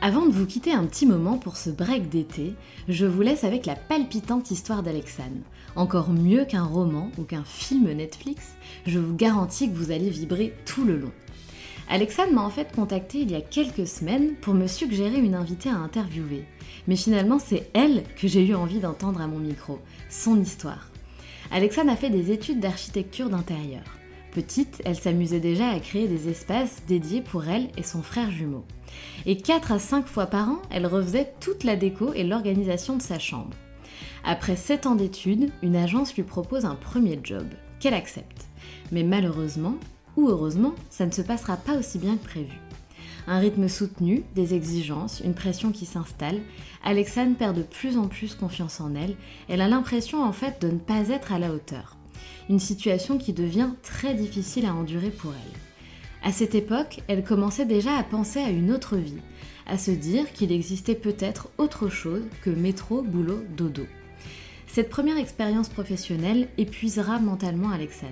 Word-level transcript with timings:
Avant 0.00 0.26
de 0.26 0.30
vous 0.30 0.46
quitter 0.46 0.72
un 0.72 0.86
petit 0.86 1.06
moment 1.06 1.38
pour 1.38 1.56
ce 1.56 1.70
break 1.70 2.08
d'été, 2.08 2.54
je 2.88 3.04
vous 3.04 3.20
laisse 3.20 3.42
avec 3.42 3.66
la 3.66 3.74
palpitante 3.74 4.52
histoire 4.52 4.84
d'Alexane. 4.84 5.42
Encore 5.74 6.10
mieux 6.10 6.44
qu'un 6.44 6.62
roman 6.62 7.10
ou 7.18 7.24
qu'un 7.24 7.42
film 7.42 7.90
Netflix, 7.90 8.54
je 8.86 9.00
vous 9.00 9.16
garantis 9.16 9.68
que 9.68 9.74
vous 9.74 9.90
allez 9.90 10.08
vibrer 10.08 10.54
tout 10.66 10.84
le 10.84 10.96
long. 10.96 11.10
Alexane 11.88 12.32
m'a 12.32 12.42
en 12.42 12.50
fait 12.50 12.70
contacté 12.70 13.18
il 13.18 13.32
y 13.32 13.34
a 13.34 13.40
quelques 13.40 13.88
semaines 13.88 14.36
pour 14.36 14.54
me 14.54 14.68
suggérer 14.68 15.18
une 15.18 15.34
invitée 15.34 15.68
à 15.68 15.78
interviewer. 15.78 16.44
Mais 16.86 16.96
finalement, 16.96 17.40
c'est 17.40 17.68
elle 17.74 18.04
que 18.14 18.28
j'ai 18.28 18.46
eu 18.46 18.54
envie 18.54 18.78
d'entendre 18.78 19.20
à 19.20 19.26
mon 19.26 19.40
micro, 19.40 19.80
son 20.08 20.40
histoire. 20.40 20.92
Alexane 21.50 21.88
a 21.88 21.96
fait 21.96 22.10
des 22.10 22.30
études 22.30 22.60
d'architecture 22.60 23.30
d'intérieur. 23.30 23.82
Petite, 24.30 24.80
elle 24.84 24.96
s'amusait 24.96 25.40
déjà 25.40 25.70
à 25.70 25.80
créer 25.80 26.06
des 26.06 26.28
espaces 26.28 26.82
dédiés 26.86 27.22
pour 27.22 27.48
elle 27.48 27.70
et 27.76 27.82
son 27.82 28.02
frère 28.02 28.30
jumeau. 28.30 28.64
Et 29.26 29.36
4 29.36 29.72
à 29.72 29.78
5 29.78 30.06
fois 30.06 30.26
par 30.26 30.48
an, 30.48 30.62
elle 30.70 30.86
refaisait 30.86 31.32
toute 31.40 31.64
la 31.64 31.76
déco 31.76 32.12
et 32.14 32.24
l'organisation 32.24 32.96
de 32.96 33.02
sa 33.02 33.18
chambre. 33.18 33.56
Après 34.24 34.56
7 34.56 34.86
ans 34.86 34.94
d'études, 34.94 35.50
une 35.62 35.76
agence 35.76 36.14
lui 36.14 36.22
propose 36.22 36.64
un 36.64 36.74
premier 36.74 37.18
job, 37.22 37.46
qu'elle 37.80 37.94
accepte. 37.94 38.46
Mais 38.92 39.02
malheureusement, 39.02 39.76
ou 40.16 40.28
heureusement, 40.28 40.74
ça 40.90 41.06
ne 41.06 41.12
se 41.12 41.22
passera 41.22 41.56
pas 41.56 41.76
aussi 41.76 41.98
bien 41.98 42.16
que 42.16 42.24
prévu. 42.24 42.58
Un 43.26 43.38
rythme 43.38 43.68
soutenu, 43.68 44.24
des 44.34 44.54
exigences, 44.54 45.20
une 45.24 45.34
pression 45.34 45.70
qui 45.70 45.84
s'installe, 45.84 46.40
Alexane 46.82 47.34
perd 47.34 47.56
de 47.56 47.62
plus 47.62 47.98
en 47.98 48.08
plus 48.08 48.34
confiance 48.34 48.80
en 48.80 48.94
elle, 48.94 49.16
elle 49.48 49.60
a 49.60 49.68
l'impression 49.68 50.22
en 50.22 50.32
fait 50.32 50.62
de 50.62 50.68
ne 50.68 50.78
pas 50.78 51.10
être 51.10 51.32
à 51.32 51.38
la 51.38 51.52
hauteur. 51.52 51.96
Une 52.48 52.58
situation 52.58 53.18
qui 53.18 53.34
devient 53.34 53.68
très 53.82 54.14
difficile 54.14 54.64
à 54.64 54.74
endurer 54.74 55.10
pour 55.10 55.32
elle. 55.32 55.67
À 56.22 56.32
cette 56.32 56.54
époque, 56.54 57.00
elle 57.08 57.24
commençait 57.24 57.66
déjà 57.66 57.96
à 57.96 58.02
penser 58.02 58.40
à 58.40 58.50
une 58.50 58.72
autre 58.72 58.96
vie, 58.96 59.22
à 59.66 59.78
se 59.78 59.90
dire 59.90 60.32
qu'il 60.32 60.52
existait 60.52 60.94
peut-être 60.94 61.48
autre 61.58 61.88
chose 61.88 62.24
que 62.42 62.50
métro, 62.50 63.02
boulot, 63.02 63.42
dodo. 63.56 63.86
Cette 64.66 64.90
première 64.90 65.16
expérience 65.18 65.68
professionnelle 65.68 66.48
épuisera 66.58 67.18
mentalement 67.18 67.70
Alexane. 67.70 68.10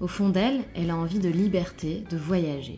Au 0.00 0.08
fond 0.08 0.28
d'elle, 0.28 0.64
elle 0.74 0.90
a 0.90 0.96
envie 0.96 1.20
de 1.20 1.28
liberté, 1.28 2.02
de 2.10 2.16
voyager. 2.16 2.76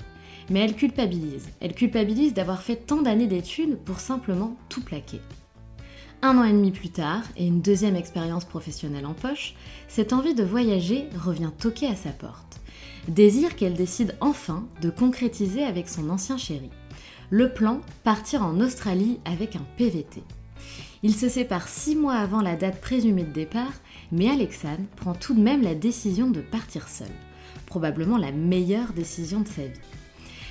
Mais 0.51 0.61
elle 0.61 0.77
culpabilise. 0.77 1.49
Elle 1.61 1.75
culpabilise 1.75 2.35
d'avoir 2.35 2.63
fait 2.63 2.77
tant 2.77 3.03
d'années 3.03 3.27
d'études 3.27 3.79
pour 3.79 4.01
simplement 4.01 4.57
tout 4.69 4.83
plaquer. 4.83 5.21
Un 6.23 6.39
an 6.39 6.45
et 6.45 6.53
demi 6.53 6.73
plus 6.73 6.91
tard, 6.91 7.23
et 7.37 7.47
une 7.47 7.61
deuxième 7.61 7.97
expérience 7.97 8.45
professionnelle 8.45 9.07
en 9.07 9.15
poche, 9.15 9.55
cette 9.89 10.13
envie 10.13 10.35
de 10.35 10.45
voyager 10.45 11.09
revient 11.17 11.51
toquer 11.59 11.87
à 11.87 11.97
sa 11.97 12.11
porte. 12.11 12.61
Désir 13.09 13.55
qu'elle 13.55 13.75
décide 13.75 14.17
enfin 14.21 14.67
de 14.83 14.91
concrétiser 14.91 15.63
avec 15.63 15.89
son 15.89 16.11
ancien 16.11 16.37
chéri. 16.37 16.71
Le 17.31 17.53
plan, 17.53 17.81
partir 18.03 18.43
en 18.43 18.61
Australie 18.61 19.21
avec 19.25 19.55
un 19.55 19.65
PVT. 19.77 20.25
Il 21.05 21.15
se 21.15 21.29
sépare 21.29 21.69
six 21.69 21.95
mois 21.95 22.17
avant 22.17 22.41
la 22.41 22.57
date 22.57 22.81
présumée 22.81 23.23
de 23.23 23.33
départ, 23.33 23.73
mais 24.11 24.29
Alexane 24.29 24.87
prend 24.97 25.15
tout 25.15 25.35
de 25.35 25.41
même 25.41 25.63
la 25.63 25.77
décision 25.77 26.31
de 26.31 26.41
partir 26.41 26.89
seule. 26.89 27.07
Probablement 27.67 28.17
la 28.17 28.33
meilleure 28.33 28.93
décision 28.93 29.41
de 29.41 29.49
sa 29.49 29.63
vie. 29.63 29.81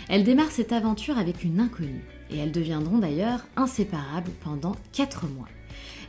Elle 0.07 0.23
démarre 0.23 0.51
cette 0.51 0.71
aventure 0.71 1.17
avec 1.17 1.43
une 1.43 1.59
inconnue, 1.59 2.05
et 2.29 2.37
elles 2.37 2.53
deviendront 2.53 2.99
d'ailleurs 2.99 3.45
inséparables 3.57 4.31
pendant 4.43 4.75
quatre 4.93 5.27
mois. 5.27 5.49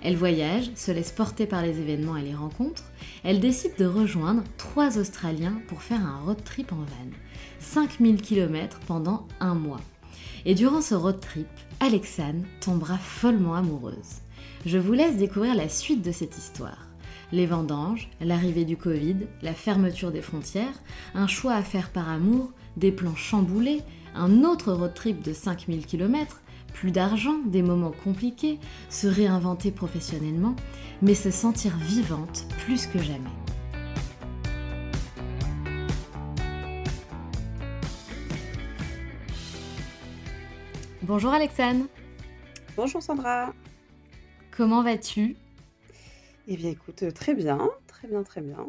Elle 0.03 0.17
voyage, 0.17 0.71
se 0.75 0.93
laisse 0.93 1.11
porter 1.11 1.47
par 1.47 1.63
les 1.63 1.81
événements 1.81 2.17
et 2.17 2.23
les 2.23 2.35
rencontres. 2.35 2.85
Elle 3.25 3.41
décide 3.41 3.77
de 3.79 3.87
rejoindre 3.87 4.45
trois 4.57 4.99
Australiens 4.99 5.61
pour 5.69 5.83
faire 5.83 6.05
un 6.05 6.21
road 6.21 6.43
trip 6.45 6.73
en 6.73 6.77
van. 6.77 7.11
5000 7.61 8.21
km 8.23 8.79
pendant 8.87 9.27
un 9.41 9.55
mois. 9.55 9.81
Et 10.45 10.55
durant 10.55 10.81
ce 10.81 10.95
road 10.95 11.21
trip, 11.21 11.49
Alexane 11.81 12.45
tombera 12.61 12.99
follement 12.99 13.55
amoureuse. 13.55 14.21
Je 14.65 14.79
vous 14.79 14.93
laisse 14.93 15.17
découvrir 15.17 15.55
la 15.55 15.69
suite 15.69 16.03
de 16.03 16.13
cette 16.13 16.39
histoire. 16.39 16.87
Les 17.33 17.47
vendanges, 17.47 18.09
l'arrivée 18.21 18.65
du 18.65 18.77
Covid, 18.77 19.17
la 19.43 19.55
fermeture 19.55 20.13
des 20.13 20.23
frontières, 20.23 20.81
un 21.15 21.27
choix 21.27 21.55
à 21.55 21.63
faire 21.63 21.91
par 21.91 22.09
amour, 22.09 22.53
des 22.77 22.93
plans 22.93 23.17
chamboulés, 23.17 23.83
un 24.15 24.45
autre 24.45 24.73
road 24.73 24.95
trip 24.95 25.23
de 25.23 25.33
5000 25.33 25.87
km, 25.87 26.41
plus 26.77 26.91
d'argent, 26.91 27.39
des 27.47 27.63
moments 27.63 27.95
compliqués, 28.05 28.59
se 28.91 29.07
réinventer 29.07 29.71
professionnellement, 29.71 30.55
mais 31.01 31.15
se 31.15 31.31
sentir 31.31 31.75
vivante 31.79 32.47
plus 32.65 32.87
que 32.87 32.99
jamais. 32.99 33.31
Bonjour 41.03 41.33
Alexane. 41.33 41.87
Bonjour 42.77 43.03
Sandra. 43.03 43.55
Comment 44.51 44.83
vas-tu? 44.83 45.35
Eh 46.47 46.57
bien 46.57 46.71
écoute, 46.71 47.05
euh, 47.05 47.11
très 47.11 47.35
bien, 47.35 47.71
très 47.87 48.07
bien, 48.07 48.23
très 48.23 48.43
bien. 48.43 48.67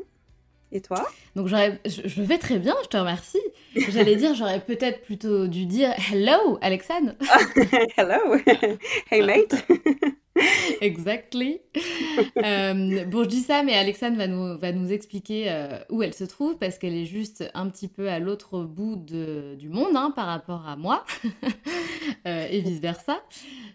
Et 0.71 0.81
toi 0.81 1.07
Donc 1.35 1.47
je, 1.47 2.21
vais 2.21 2.37
très 2.37 2.59
bien, 2.59 2.75
je 2.83 2.87
te 2.89 2.97
remercie. 2.97 3.41
J'allais 3.89 4.15
dire, 4.15 4.35
j'aurais 4.35 4.59
peut-être 4.59 5.01
plutôt 5.01 5.47
dû 5.47 5.65
dire 5.65 5.93
hello, 6.11 6.57
Alexandre. 6.61 7.13
hello, 7.97 8.35
hey 9.11 9.21
mate. 9.21 9.55
exactly. 10.81 11.59
Euh, 12.37 13.05
bon, 13.05 13.23
je 13.23 13.29
dis 13.29 13.41
ça, 13.41 13.63
mais 13.63 13.73
Alexandre 13.73 14.17
va 14.17 14.27
nous, 14.27 14.57
va 14.57 14.71
nous 14.71 14.91
expliquer 14.91 15.45
euh, 15.49 15.79
où 15.89 16.03
elle 16.03 16.13
se 16.13 16.23
trouve 16.23 16.57
parce 16.57 16.77
qu'elle 16.77 16.95
est 16.95 17.05
juste 17.05 17.49
un 17.53 17.69
petit 17.69 17.87
peu 17.87 18.09
à 18.09 18.19
l'autre 18.19 18.63
bout 18.63 18.95
de, 18.95 19.55
du 19.55 19.69
monde 19.69 19.95
hein, 19.95 20.11
par 20.15 20.27
rapport 20.27 20.67
à 20.67 20.75
moi 20.75 21.05
euh, 22.27 22.47
et 22.49 22.61
vice 22.61 22.79
versa. 22.79 23.21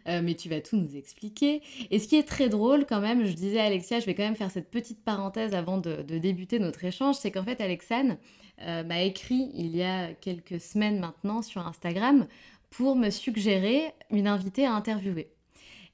mais 0.07 0.35
tu 0.35 0.49
vas 0.49 0.61
tout 0.61 0.77
nous 0.77 0.97
expliquer. 0.97 1.63
Et 1.91 1.99
ce 1.99 2.09
qui 2.09 2.17
est 2.17 2.27
très 2.27 2.49
drôle 2.49 2.87
quand 2.87 3.01
même, 3.01 3.25
je 3.25 3.33
disais 3.33 3.61
à 3.61 3.65
Alexia, 3.65 4.01
je 4.01 4.07
vais 4.07 4.15
quand 4.15 4.25
même 4.25 4.37
faire 4.37 4.51
cette 4.51 4.71
petite 4.71 5.03
parenthèse 5.05 5.55
avant 5.55 5.79
de, 5.79 6.03
de 6.03 6.19
débuter 6.19 6.59
notre 6.59 6.85
échange, 6.85 7.17
c'est 7.17 7.31
qu'en 7.31 7.45
fait 7.45 7.61
Alexandre 7.61 8.17
m'a 8.59 9.03
écrit 9.03 9.51
il 9.55 9.75
y 9.75 9.83
a 9.83 10.13
quelques 10.13 10.61
semaines 10.61 11.01
maintenant 11.01 11.43
sur 11.43 11.67
Instagram 11.67 12.27
pour 12.71 12.97
me 12.97 13.11
suggérer 13.11 13.93
une 14.11 14.29
invitée 14.29 14.67
à 14.67 14.73
interviewer. 14.73 15.29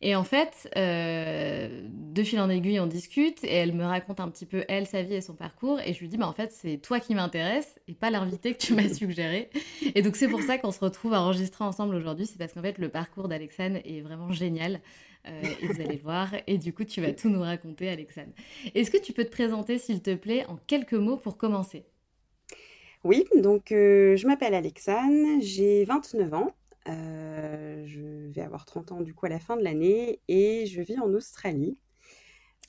Et 0.00 0.14
en 0.14 0.22
fait, 0.22 0.70
euh, 0.76 1.82
de 1.92 2.22
fil 2.22 2.38
en 2.40 2.48
aiguille, 2.48 2.78
on 2.78 2.86
discute 2.86 3.42
et 3.42 3.52
elle 3.52 3.74
me 3.74 3.84
raconte 3.84 4.20
un 4.20 4.28
petit 4.28 4.46
peu, 4.46 4.64
elle, 4.68 4.86
sa 4.86 5.02
vie 5.02 5.14
et 5.14 5.20
son 5.20 5.34
parcours. 5.34 5.80
Et 5.80 5.92
je 5.92 5.98
lui 5.98 6.08
dis, 6.08 6.16
bah, 6.16 6.28
en 6.28 6.32
fait, 6.32 6.52
c'est 6.52 6.78
toi 6.78 7.00
qui 7.00 7.14
m'intéresse 7.14 7.80
et 7.88 7.94
pas 7.94 8.10
l'invité 8.10 8.54
que 8.54 8.58
tu 8.58 8.74
m'as 8.74 8.88
suggéré. 8.94 9.50
Et 9.94 10.02
donc, 10.02 10.14
c'est 10.14 10.28
pour 10.28 10.42
ça 10.42 10.56
qu'on 10.56 10.70
se 10.70 10.80
retrouve 10.80 11.14
à 11.14 11.20
enregistrer 11.20 11.64
ensemble 11.64 11.96
aujourd'hui. 11.96 12.26
C'est 12.26 12.38
parce 12.38 12.52
qu'en 12.52 12.62
fait, 12.62 12.78
le 12.78 12.88
parcours 12.88 13.26
d'Alexane 13.26 13.80
est 13.84 14.00
vraiment 14.00 14.30
génial. 14.30 14.80
Euh, 15.26 15.42
et 15.60 15.66
vous 15.66 15.80
allez 15.80 15.96
le 15.96 16.02
voir. 16.02 16.32
Et 16.46 16.58
du 16.58 16.72
coup, 16.72 16.84
tu 16.84 17.00
vas 17.00 17.12
tout 17.12 17.28
nous 17.28 17.40
raconter, 17.40 17.88
Alexane. 17.88 18.32
Est-ce 18.74 18.90
que 18.90 18.98
tu 18.98 19.12
peux 19.12 19.24
te 19.24 19.30
présenter, 19.30 19.78
s'il 19.78 20.00
te 20.00 20.14
plaît, 20.14 20.46
en 20.46 20.56
quelques 20.66 20.94
mots 20.94 21.16
pour 21.16 21.36
commencer? 21.36 21.84
Oui, 23.04 23.24
donc 23.36 23.72
euh, 23.72 24.16
je 24.16 24.26
m'appelle 24.26 24.54
Alexane, 24.54 25.40
j'ai 25.40 25.84
29 25.84 26.34
ans. 26.34 26.54
Euh, 26.88 27.84
je 27.86 28.30
vais 28.32 28.40
avoir 28.40 28.64
30 28.64 28.92
ans 28.92 29.00
du 29.00 29.14
coup 29.14 29.26
à 29.26 29.28
la 29.28 29.38
fin 29.38 29.56
de 29.56 29.62
l'année 29.62 30.20
et 30.28 30.66
je 30.66 30.80
vis 30.80 30.98
en 30.98 31.12
Australie. 31.12 31.76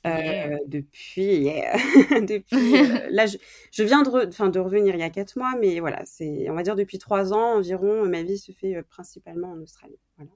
Euh, 0.06 0.56
depuis, 0.66 1.44
depuis 2.26 2.72
là, 3.10 3.26
je, 3.26 3.82
viens 3.82 4.02
de, 4.02 4.48
de 4.48 4.58
revenir 4.58 4.94
il 4.94 5.00
y 5.00 5.02
a 5.02 5.10
4 5.10 5.36
mois, 5.36 5.54
mais 5.60 5.80
voilà, 5.80 6.02
c'est, 6.06 6.48
on 6.48 6.54
va 6.54 6.62
dire 6.62 6.76
depuis 6.76 6.98
3 6.98 7.32
ans 7.32 7.58
environ, 7.58 8.06
ma 8.06 8.22
vie 8.22 8.38
se 8.38 8.52
fait 8.52 8.82
principalement 8.82 9.52
en 9.52 9.60
Australie. 9.60 9.98
Voilà. 10.16 10.32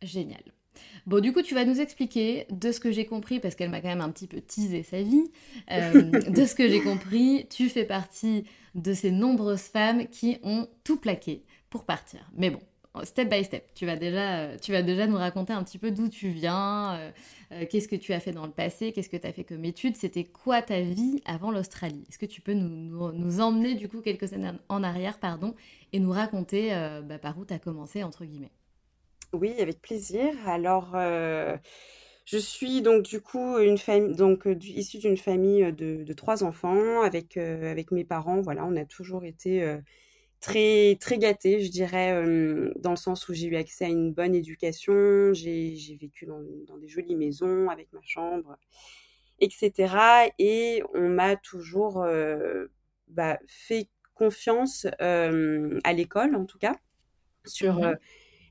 Génial. 0.00 0.42
Bon, 1.06 1.20
du 1.20 1.34
coup, 1.34 1.42
tu 1.42 1.54
vas 1.54 1.66
nous 1.66 1.82
expliquer 1.82 2.46
de 2.48 2.72
ce 2.72 2.80
que 2.80 2.90
j'ai 2.90 3.04
compris, 3.04 3.40
parce 3.40 3.54
qu'elle 3.54 3.68
m'a 3.68 3.82
quand 3.82 3.88
même 3.88 4.00
un 4.00 4.10
petit 4.10 4.26
peu 4.26 4.40
teasé 4.40 4.82
sa 4.82 5.02
vie. 5.02 5.30
de 5.68 6.46
ce 6.46 6.54
que 6.54 6.66
j'ai 6.66 6.80
compris, 6.80 7.46
tu 7.50 7.68
fais 7.68 7.84
partie 7.84 8.44
de 8.74 8.94
ces 8.94 9.10
nombreuses 9.10 9.60
femmes 9.60 10.08
qui 10.08 10.38
ont 10.42 10.66
tout 10.82 10.98
plaqué 10.98 11.44
pour 11.68 11.84
partir. 11.84 12.30
Mais 12.34 12.48
bon, 12.48 12.60
step 13.04 13.28
by 13.28 13.44
step. 13.44 13.72
Tu 13.74 13.86
vas 13.86 13.96
déjà, 13.96 14.40
euh, 14.40 14.56
tu 14.60 14.72
vas 14.72 14.82
déjà 14.82 15.06
nous 15.06 15.16
raconter 15.16 15.52
un 15.52 15.62
petit 15.64 15.78
peu 15.78 15.90
d'où 15.90 16.08
tu 16.08 16.28
viens, 16.28 16.94
euh, 16.94 17.10
euh, 17.52 17.64
qu'est-ce 17.68 17.88
que 17.88 17.96
tu 17.96 18.12
as 18.12 18.20
fait 18.20 18.32
dans 18.32 18.46
le 18.46 18.52
passé, 18.52 18.92
qu'est-ce 18.92 19.08
que 19.08 19.16
tu 19.16 19.26
as 19.26 19.32
fait 19.32 19.44
comme 19.44 19.64
étude, 19.64 19.96
c'était 19.96 20.24
quoi 20.24 20.60
ta 20.60 20.80
vie 20.80 21.22
avant 21.24 21.50
l'Australie? 21.50 22.04
Est-ce 22.08 22.18
que 22.18 22.26
tu 22.26 22.40
peux 22.40 22.52
nous, 22.52 23.40
emmener 23.40 23.74
du 23.74 23.88
coup 23.88 24.00
quelques 24.00 24.32
années 24.34 24.50
en 24.68 24.82
arrière, 24.82 25.18
pardon, 25.18 25.54
et 25.92 26.00
nous 26.00 26.10
raconter 26.10 26.70
bah, 27.04 27.18
par 27.18 27.38
où 27.38 27.44
tu 27.44 27.54
as 27.54 27.58
commencé, 27.58 28.02
entre 28.02 28.24
guillemets? 28.24 28.52
Oui, 29.32 29.54
avec 29.58 29.80
plaisir. 29.80 30.34
Alors, 30.46 30.94
je 30.94 32.36
suis 32.36 32.82
donc 32.82 33.04
du 33.04 33.20
coup 33.20 33.58
une 33.58 33.78
famille, 33.78 34.14
donc 34.14 34.46
issue 34.60 34.98
d'une 34.98 35.16
famille 35.16 35.72
de, 35.72 36.04
de, 36.04 36.12
trois 36.12 36.44
enfants 36.44 37.02
avec, 37.02 37.36
avec 37.36 37.90
mes 37.90 38.04
parents. 38.04 38.42
Voilà, 38.42 38.64
on 38.66 38.76
a 38.76 38.84
toujours 38.84 39.24
été 39.24 39.78
très 40.42 40.98
très 41.00 41.18
gâtée, 41.18 41.60
je 41.60 41.70
dirais, 41.70 42.12
dans 42.76 42.90
le 42.90 42.96
sens 42.96 43.28
où 43.28 43.32
j'ai 43.32 43.46
eu 43.46 43.56
accès 43.56 43.86
à 43.86 43.88
une 43.88 44.12
bonne 44.12 44.34
éducation, 44.34 45.32
j'ai 45.32 45.96
vécu 45.98 46.26
dans, 46.26 46.76
des 46.78 46.88
jolies 46.88 47.16
maisons 47.16 47.70
avec 47.70 47.90
ma 47.92 48.00
chambre, 48.02 48.58
etc. 49.38 49.94
Et 50.38 50.82
on 50.94 51.08
m'a 51.08 51.36
toujours 51.36 52.04
bah, 53.08 53.38
fait 53.46 53.88
confiance 54.14 54.86
à 54.98 55.92
l'école, 55.92 56.34
en 56.34 56.44
tout 56.44 56.58
cas, 56.58 56.76
sur 57.46 57.80
mmh 57.80 57.96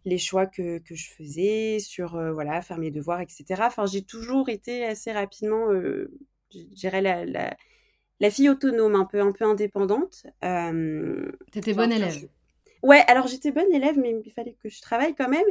les 0.03 0.17
choix 0.17 0.47
que, 0.47 0.79
que, 0.79 0.95
je 0.95 1.11
faisais, 1.11 1.77
sur 1.77 2.19
voilà 2.33 2.63
faire 2.63 2.79
mes 2.79 2.89
devoirs, 2.89 3.21
etc. 3.21 3.45
Enfin, 3.59 3.85
j'ai 3.85 4.01
toujours 4.01 4.49
été 4.49 4.83
assez 4.83 5.11
rapidement, 5.11 5.71
je 5.71 6.07
dirais 6.73 7.03
la, 7.03 7.23
la 7.23 7.55
la 8.21 8.29
fille 8.29 8.49
autonome, 8.49 8.95
un 8.95 9.05
peu, 9.05 9.19
un 9.19 9.31
peu 9.31 9.45
indépendante. 9.45 10.27
Euh, 10.45 11.31
T'étais 11.51 11.73
bonne 11.73 11.91
élève. 11.91 12.29
Ouais, 12.83 13.03
alors 13.07 13.27
j'étais 13.27 13.51
bonne 13.51 13.73
élève, 13.73 13.97
mais 13.97 14.15
il 14.23 14.31
fallait 14.31 14.55
que 14.61 14.69
je 14.69 14.79
travaille 14.79 15.15
quand 15.15 15.27
même. 15.27 15.45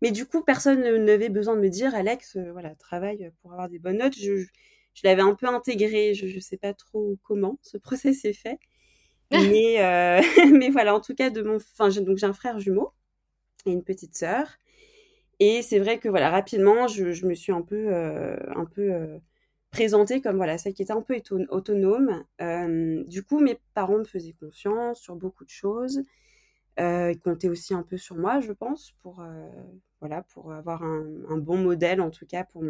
Mais 0.00 0.10
du 0.10 0.24
coup, 0.24 0.42
personne 0.42 0.80
n'avait 1.04 1.28
besoin 1.28 1.56
de 1.56 1.60
me 1.60 1.68
dire, 1.68 1.94
Alex, 1.94 2.36
euh, 2.36 2.52
voilà, 2.52 2.74
travaille 2.74 3.30
pour 3.42 3.52
avoir 3.52 3.68
des 3.68 3.78
bonnes 3.78 3.98
notes. 3.98 4.16
Je, 4.18 4.32
je 4.94 5.00
l'avais 5.04 5.20
un 5.20 5.34
peu 5.34 5.46
intégré. 5.46 6.14
Je 6.14 6.34
ne 6.34 6.40
sais 6.40 6.56
pas 6.56 6.72
trop 6.72 7.18
comment 7.22 7.58
ce 7.60 7.76
process 7.78 8.24
est 8.24 8.32
fait. 8.32 8.58
mais, 9.30 9.84
euh, 9.84 10.22
mais 10.52 10.70
voilà, 10.70 10.94
en 10.94 11.00
tout 11.00 11.14
cas, 11.14 11.28
de 11.28 11.42
mon, 11.42 11.56
enfin, 11.56 11.90
donc 12.00 12.16
j'ai 12.16 12.26
un 12.26 12.32
frère 12.32 12.58
jumeau 12.60 12.92
et 13.66 13.72
une 13.72 13.84
petite 13.84 14.16
sœur. 14.16 14.48
Et 15.38 15.60
c'est 15.60 15.80
vrai 15.80 15.98
que 15.98 16.08
voilà, 16.08 16.30
rapidement, 16.30 16.88
je, 16.88 17.12
je 17.12 17.26
me 17.26 17.34
suis 17.34 17.52
un 17.52 17.60
peu, 17.60 17.92
un 17.92 18.64
peu 18.64 19.20
présentée 19.76 20.22
comme 20.22 20.36
voilà, 20.36 20.56
celle 20.56 20.72
qui 20.72 20.82
était 20.82 20.92
un 20.92 21.02
peu 21.02 21.20
autonome. 21.50 22.24
Euh, 22.40 23.04
du 23.04 23.22
coup, 23.22 23.40
mes 23.40 23.58
parents 23.74 23.98
me 23.98 24.04
faisaient 24.04 24.32
confiance 24.32 25.00
sur 25.00 25.16
beaucoup 25.16 25.44
de 25.44 25.50
choses. 25.50 26.00
Euh, 26.80 27.12
ils 27.12 27.20
comptaient 27.20 27.50
aussi 27.50 27.74
un 27.74 27.82
peu 27.82 27.98
sur 27.98 28.16
moi, 28.16 28.40
je 28.40 28.52
pense, 28.52 28.92
pour, 29.02 29.20
euh, 29.20 29.50
voilà, 30.00 30.22
pour 30.22 30.50
avoir 30.52 30.82
un, 30.82 31.36
bon 31.36 31.58
modèle, 31.58 32.00
en 32.00 32.10
tout 32.10 32.24
cas 32.26 32.44
pour, 32.44 32.64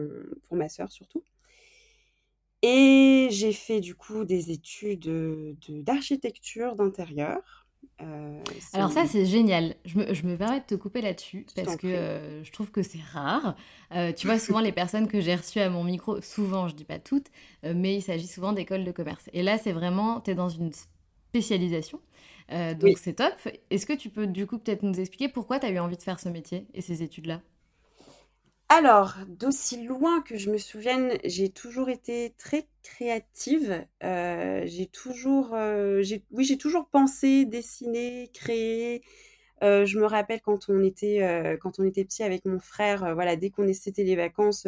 pour 0.49 0.57
ma 0.57 0.69
sœur 0.69 0.91
surtout. 0.91 1.23
Et 2.63 3.29
j'ai 3.31 3.53
fait 3.53 3.81
du 3.81 3.95
coup 3.95 4.25
des 4.25 4.51
études 4.51 5.57
d'architecture 5.69 6.75
d'intérieur. 6.75 7.66
Euh, 8.03 8.41
Alors 8.73 8.91
ça, 8.91 9.07
c'est 9.07 9.27
génial. 9.27 9.75
Je 9.85 9.99
me, 9.99 10.15
je 10.15 10.27
me, 10.27 10.37
permets 10.37 10.61
de 10.61 10.65
te 10.65 10.75
couper 10.75 11.01
là-dessus 11.01 11.47
parce 11.55 11.77
que 11.77 11.87
euh, 11.87 12.45
je 12.45 12.53
trouve 12.53 12.71
que 12.71 12.83
c'est 12.83 13.01
rare. 13.13 13.57
Euh, 13.93 14.13
tu 14.13 14.27
vois, 14.27 14.39
souvent 14.39 14.61
les 14.61 14.73
personnes 14.73 15.09
que 15.09 15.21
j'ai 15.21 15.35
reçues 15.35 15.61
à 15.61 15.71
mon 15.71 15.85
micro, 15.85 16.21
souvent, 16.21 16.69
je 16.69 16.75
dis 16.75 16.85
pas 16.85 16.99
toutes, 16.99 17.29
mais 17.63 17.97
il 17.97 18.03
s'agit 18.03 18.27
souvent 18.27 18.53
d'écoles 18.53 18.85
de 18.85 18.93
commerce. 18.93 19.29
Et 19.33 19.43
là, 19.43 19.59
c'est 19.59 19.73
vraiment, 19.73 20.21
tu 20.21 20.31
es 20.31 20.35
dans 20.35 20.49
une 20.49 20.73
spécialisation. 21.29 22.01
donc 22.51 22.99
c'est 22.99 23.15
top. 23.15 23.35
Est-ce 23.71 23.87
que 23.87 23.95
tu 23.95 24.11
peux 24.11 24.27
du 24.27 24.47
coup 24.47 24.59
peut-être 24.59 24.83
nous 24.83 24.99
expliquer 25.01 25.29
pourquoi 25.29 25.59
tu 25.59 25.67
as 25.67 25.71
eu 25.71 25.79
envie 25.79 25.97
de 25.97 26.03
faire 26.03 26.21
ce 26.21 26.29
métier 26.29 26.67
et 26.75 26.81
ces 26.81 27.03
études-là? 27.03 27.41
Alors, 28.69 29.15
d'aussi 29.29 29.85
loin 29.85 30.23
que 30.23 30.37
je 30.37 30.51
me 30.51 30.59
souvienne, 30.59 31.19
j'ai 31.25 31.51
toujours 31.51 31.89
été 31.89 32.35
très 32.37 32.67
créative. 32.83 33.87
Euh, 34.03 34.63
j'ai 34.67 34.87
toujours, 34.87 35.55
euh, 35.55 36.03
oui, 36.33 36.45
j'ai 36.45 36.59
toujours 36.59 36.89
pensé, 36.89 37.45
dessiné, 37.45 38.29
créé. 38.35 39.03
Euh, 39.63 39.87
je 39.87 39.99
me 40.01 40.07
rappelle 40.07 40.41
quand 40.41 40.69
on 40.69 40.83
était, 40.83 41.23
on 41.79 41.91
petit 41.91 42.25
avec 42.25 42.45
mon 42.45 42.59
frère, 42.59 43.15
voilà, 43.15 43.37
dès 43.37 43.51
qu'on 43.51 43.73
c'était 43.73 44.05
les 44.05 44.17
vacances, 44.17 44.67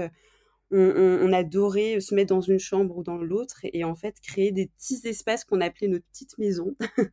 on, 0.71 1.33
adorait 1.33 2.00
se 2.00 2.15
mettre 2.15 2.35
dans 2.35 2.41
une 2.41 2.59
chambre 2.59 2.97
ou 2.99 3.03
dans 3.03 3.17
l'autre 3.17 3.61
et, 3.65 3.85
en 3.85 3.95
fait 3.97 4.21
créer 4.21 4.53
des 4.53 4.67
petits 4.67 5.00
espaces 5.09 5.45
qu'on 5.45 5.61
appelait 5.61 5.89
notre 5.89 6.06
petite 6.06 6.39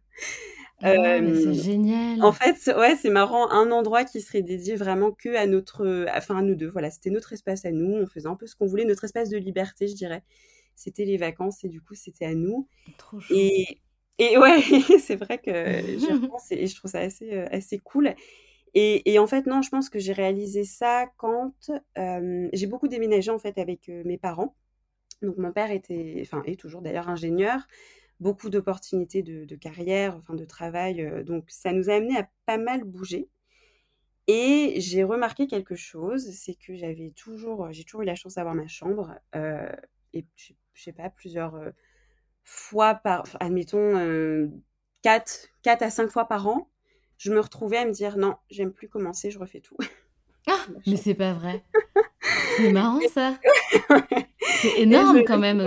maison. 0.81 1.53
c'est 1.53 1.63
génial. 1.63 2.23
En 2.23 2.31
fait, 2.31 2.57
ouais, 2.75 2.95
c'est 2.95 3.09
marrant. 3.09 3.49
Un 3.51 3.71
endroit 3.71 4.03
qui 4.03 4.21
serait 4.21 4.41
dédié 4.41 4.75
vraiment 4.75 5.11
que 5.11 5.35
à 5.35 5.47
notre, 5.47 6.05
enfin 6.15 6.37
à 6.37 6.41
nous 6.41 6.55
deux. 6.55 6.69
Voilà, 6.69 6.91
c'était 6.91 7.09
notre 7.09 7.33
espace 7.33 7.65
à 7.65 7.71
nous. 7.71 7.95
On 7.95 8.05
faisait 8.07 8.27
un 8.27 8.35
peu 8.35 8.47
ce 8.47 8.55
qu'on 8.55 8.65
voulait, 8.65 8.85
notre 8.85 9.03
espace 9.05 9.29
de 9.29 9.37
liberté, 9.37 9.87
je 9.87 9.95
dirais. 9.95 10.23
C'était 10.75 11.05
les 11.05 11.17
vacances 11.17 11.63
et 11.63 11.69
du 11.69 11.81
coup, 11.81 11.95
c'était 11.95 12.25
à 12.25 12.35
nous. 12.35 12.67
Trop 12.97 13.19
chou. 13.19 13.33
Et, 13.33 13.81
et 14.17 14.37
ouais, 14.37 14.61
c'est 14.99 15.15
vrai 15.15 15.37
que 15.37 15.51
j'y 15.97 16.11
repense 16.11 16.47
et 16.51 16.67
je 16.67 16.75
trouve 16.75 16.91
ça 16.91 16.99
assez, 16.99 17.31
assez 17.51 17.79
cool. 17.79 18.13
Et, 18.73 19.13
et, 19.13 19.19
en 19.19 19.27
fait, 19.27 19.45
non, 19.45 19.61
je 19.61 19.69
pense 19.69 19.89
que 19.89 19.99
j'ai 19.99 20.11
réalisé 20.11 20.65
ça 20.65 21.07
quand 21.17 21.53
j'ai 21.95 22.67
beaucoup 22.67 22.89
déménagé 22.89 23.31
en 23.31 23.39
fait 23.39 23.57
avec 23.57 23.87
mes 23.87 24.17
parents. 24.17 24.55
Donc 25.21 25.37
mon 25.37 25.51
père 25.51 25.71
était, 25.71 26.19
enfin 26.21 26.43
est 26.45 26.59
toujours 26.59 26.81
d'ailleurs 26.81 27.09
ingénieur 27.09 27.67
beaucoup 28.19 28.49
d'opportunités 28.49 29.23
de, 29.23 29.55
carrière, 29.55 30.15
enfin 30.15 30.33
de 30.33 30.45
travail. 30.45 31.01
Euh, 31.01 31.23
donc 31.23 31.45
ça 31.47 31.71
nous 31.71 31.89
a 31.89 31.93
amené 31.93 32.17
à 32.17 32.27
pas 32.45 32.57
mal 32.57 32.83
bouger. 32.83 33.29
Et 34.27 34.75
j'ai 34.77 35.03
remarqué 35.03 35.45
quelque 35.45 35.75
chose, 35.75 36.31
c'est 36.31 36.55
que 36.55 36.75
j'avais 36.75 37.11
toujours, 37.11 37.71
j'ai 37.71 37.83
toujours 37.83 38.01
eu 38.01 38.05
la 38.05 38.15
chance 38.15 38.35
d'avoir 38.35 38.55
ma 38.55 38.67
chambre. 38.67 39.13
Euh, 39.35 39.69
et 40.13 40.25
je, 40.35 40.53
sais 40.73 40.93
pas, 40.93 41.09
plusieurs 41.09 41.55
euh, 41.55 41.69
fois 42.43 42.95
par, 42.95 43.25
admettons, 43.39 44.49
4, 45.03 45.49
4 45.61 45.81
à 45.83 45.89
5 45.91 46.09
fois 46.09 46.27
par 46.27 46.47
an, 46.47 46.69
je 47.17 47.31
me 47.31 47.39
retrouvais 47.39 47.77
à 47.77 47.85
me 47.85 47.91
dire 47.91 48.17
non, 48.17 48.35
j'aime 48.49 48.73
plus 48.73 48.89
commencer, 48.89 49.29
je 49.31 49.39
refais 49.39 49.61
tout. 49.61 49.77
Ah, 50.47 50.63
mais 50.85 50.95
c'est 50.95 51.15
pas 51.15 51.33
vrai. 51.33 51.63
C'est 52.57 52.71
marrant 52.71 52.99
ça. 53.11 53.39
C'est 54.61 54.79
énorme 54.79 55.23
quand 55.25 55.37
même. 55.37 55.61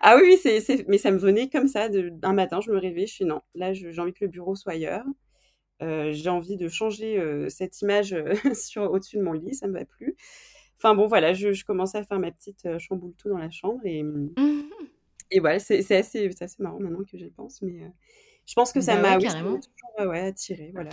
ah 0.00 0.16
oui, 0.16 0.36
c'est, 0.42 0.88
mais 0.88 0.98
ça 0.98 1.10
me 1.10 1.18
venait 1.18 1.48
comme 1.48 1.68
ça. 1.68 1.88
un 2.22 2.32
matin, 2.32 2.60
je 2.60 2.70
me 2.70 2.78
réveillais, 2.78 3.06
je 3.06 3.14
suis 3.14 3.24
non, 3.24 3.40
là, 3.54 3.72
j'ai 3.72 3.98
envie 3.98 4.12
que 4.12 4.24
le 4.24 4.30
bureau 4.30 4.54
soit 4.54 4.72
ailleurs. 4.72 5.04
Euh, 5.82 6.12
j'ai 6.12 6.28
envie 6.28 6.56
de 6.56 6.68
changer 6.68 7.18
euh, 7.18 7.48
cette 7.48 7.80
image 7.80 8.12
euh, 8.12 8.34
sur 8.54 8.90
au-dessus 8.90 9.16
de 9.16 9.22
mon 9.22 9.32
lit, 9.32 9.54
ça 9.54 9.66
me 9.66 9.72
va 9.72 9.84
plus. 9.84 10.14
Enfin 10.76 10.94
bon, 10.94 11.06
voilà, 11.06 11.32
je, 11.32 11.52
je 11.52 11.64
commençais 11.64 11.98
à 11.98 12.04
faire 12.04 12.18
ma 12.18 12.30
petite 12.30 12.78
chamboule 12.78 13.14
tout 13.16 13.28
dans 13.28 13.38
la 13.38 13.50
chambre 13.50 13.80
et, 13.84 14.02
mmh. 14.02 14.32
et 15.30 15.40
voilà, 15.40 15.58
c'est, 15.58 15.78
assez, 15.94 16.30
assez 16.40 16.62
marrant 16.62 16.80
maintenant 16.80 17.04
que 17.04 17.18
j'y 17.18 17.30
pense, 17.30 17.60
mais 17.62 17.80
je 18.46 18.54
pense 18.54 18.72
que 18.72 18.80
ça 18.80 18.96
bah 18.96 19.18
m'a 19.18 19.18
toujours 19.18 20.12
attiré. 20.12 20.70
Voilà, 20.72 20.90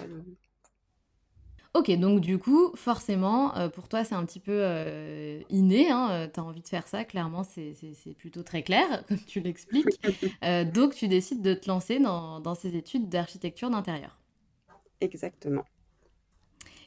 Ok, 1.74 1.92
donc 1.98 2.22
du 2.22 2.38
coup, 2.38 2.72
forcément, 2.76 3.56
euh, 3.58 3.70
pour 3.70 3.88
toi, 3.88 4.04
c'est 4.04 4.16
un 4.16 4.26
petit 4.26 4.40
peu 4.40 4.54
euh, 4.54 5.42
inné, 5.50 5.90
hein, 5.90 6.10
euh, 6.12 6.28
tu 6.32 6.40
as 6.40 6.44
envie 6.44 6.62
de 6.62 6.68
faire 6.68 6.88
ça, 6.88 7.04
clairement, 7.04 7.44
c'est 7.44 7.76
plutôt 8.18 8.44
très 8.44 8.64
clair, 8.64 9.06
comme 9.08 9.20
tu 9.20 9.40
l'expliques. 9.42 10.02
donc, 10.74 10.96
tu 10.96 11.08
décides 11.08 11.42
de 11.42 11.54
te 11.54 11.68
lancer 11.68 12.00
dans, 12.00 12.56
ces 12.56 12.76
études 12.76 13.10
d'architecture 13.10 13.70
d'intérieur. 13.70 14.18
Exactement. 15.02 15.64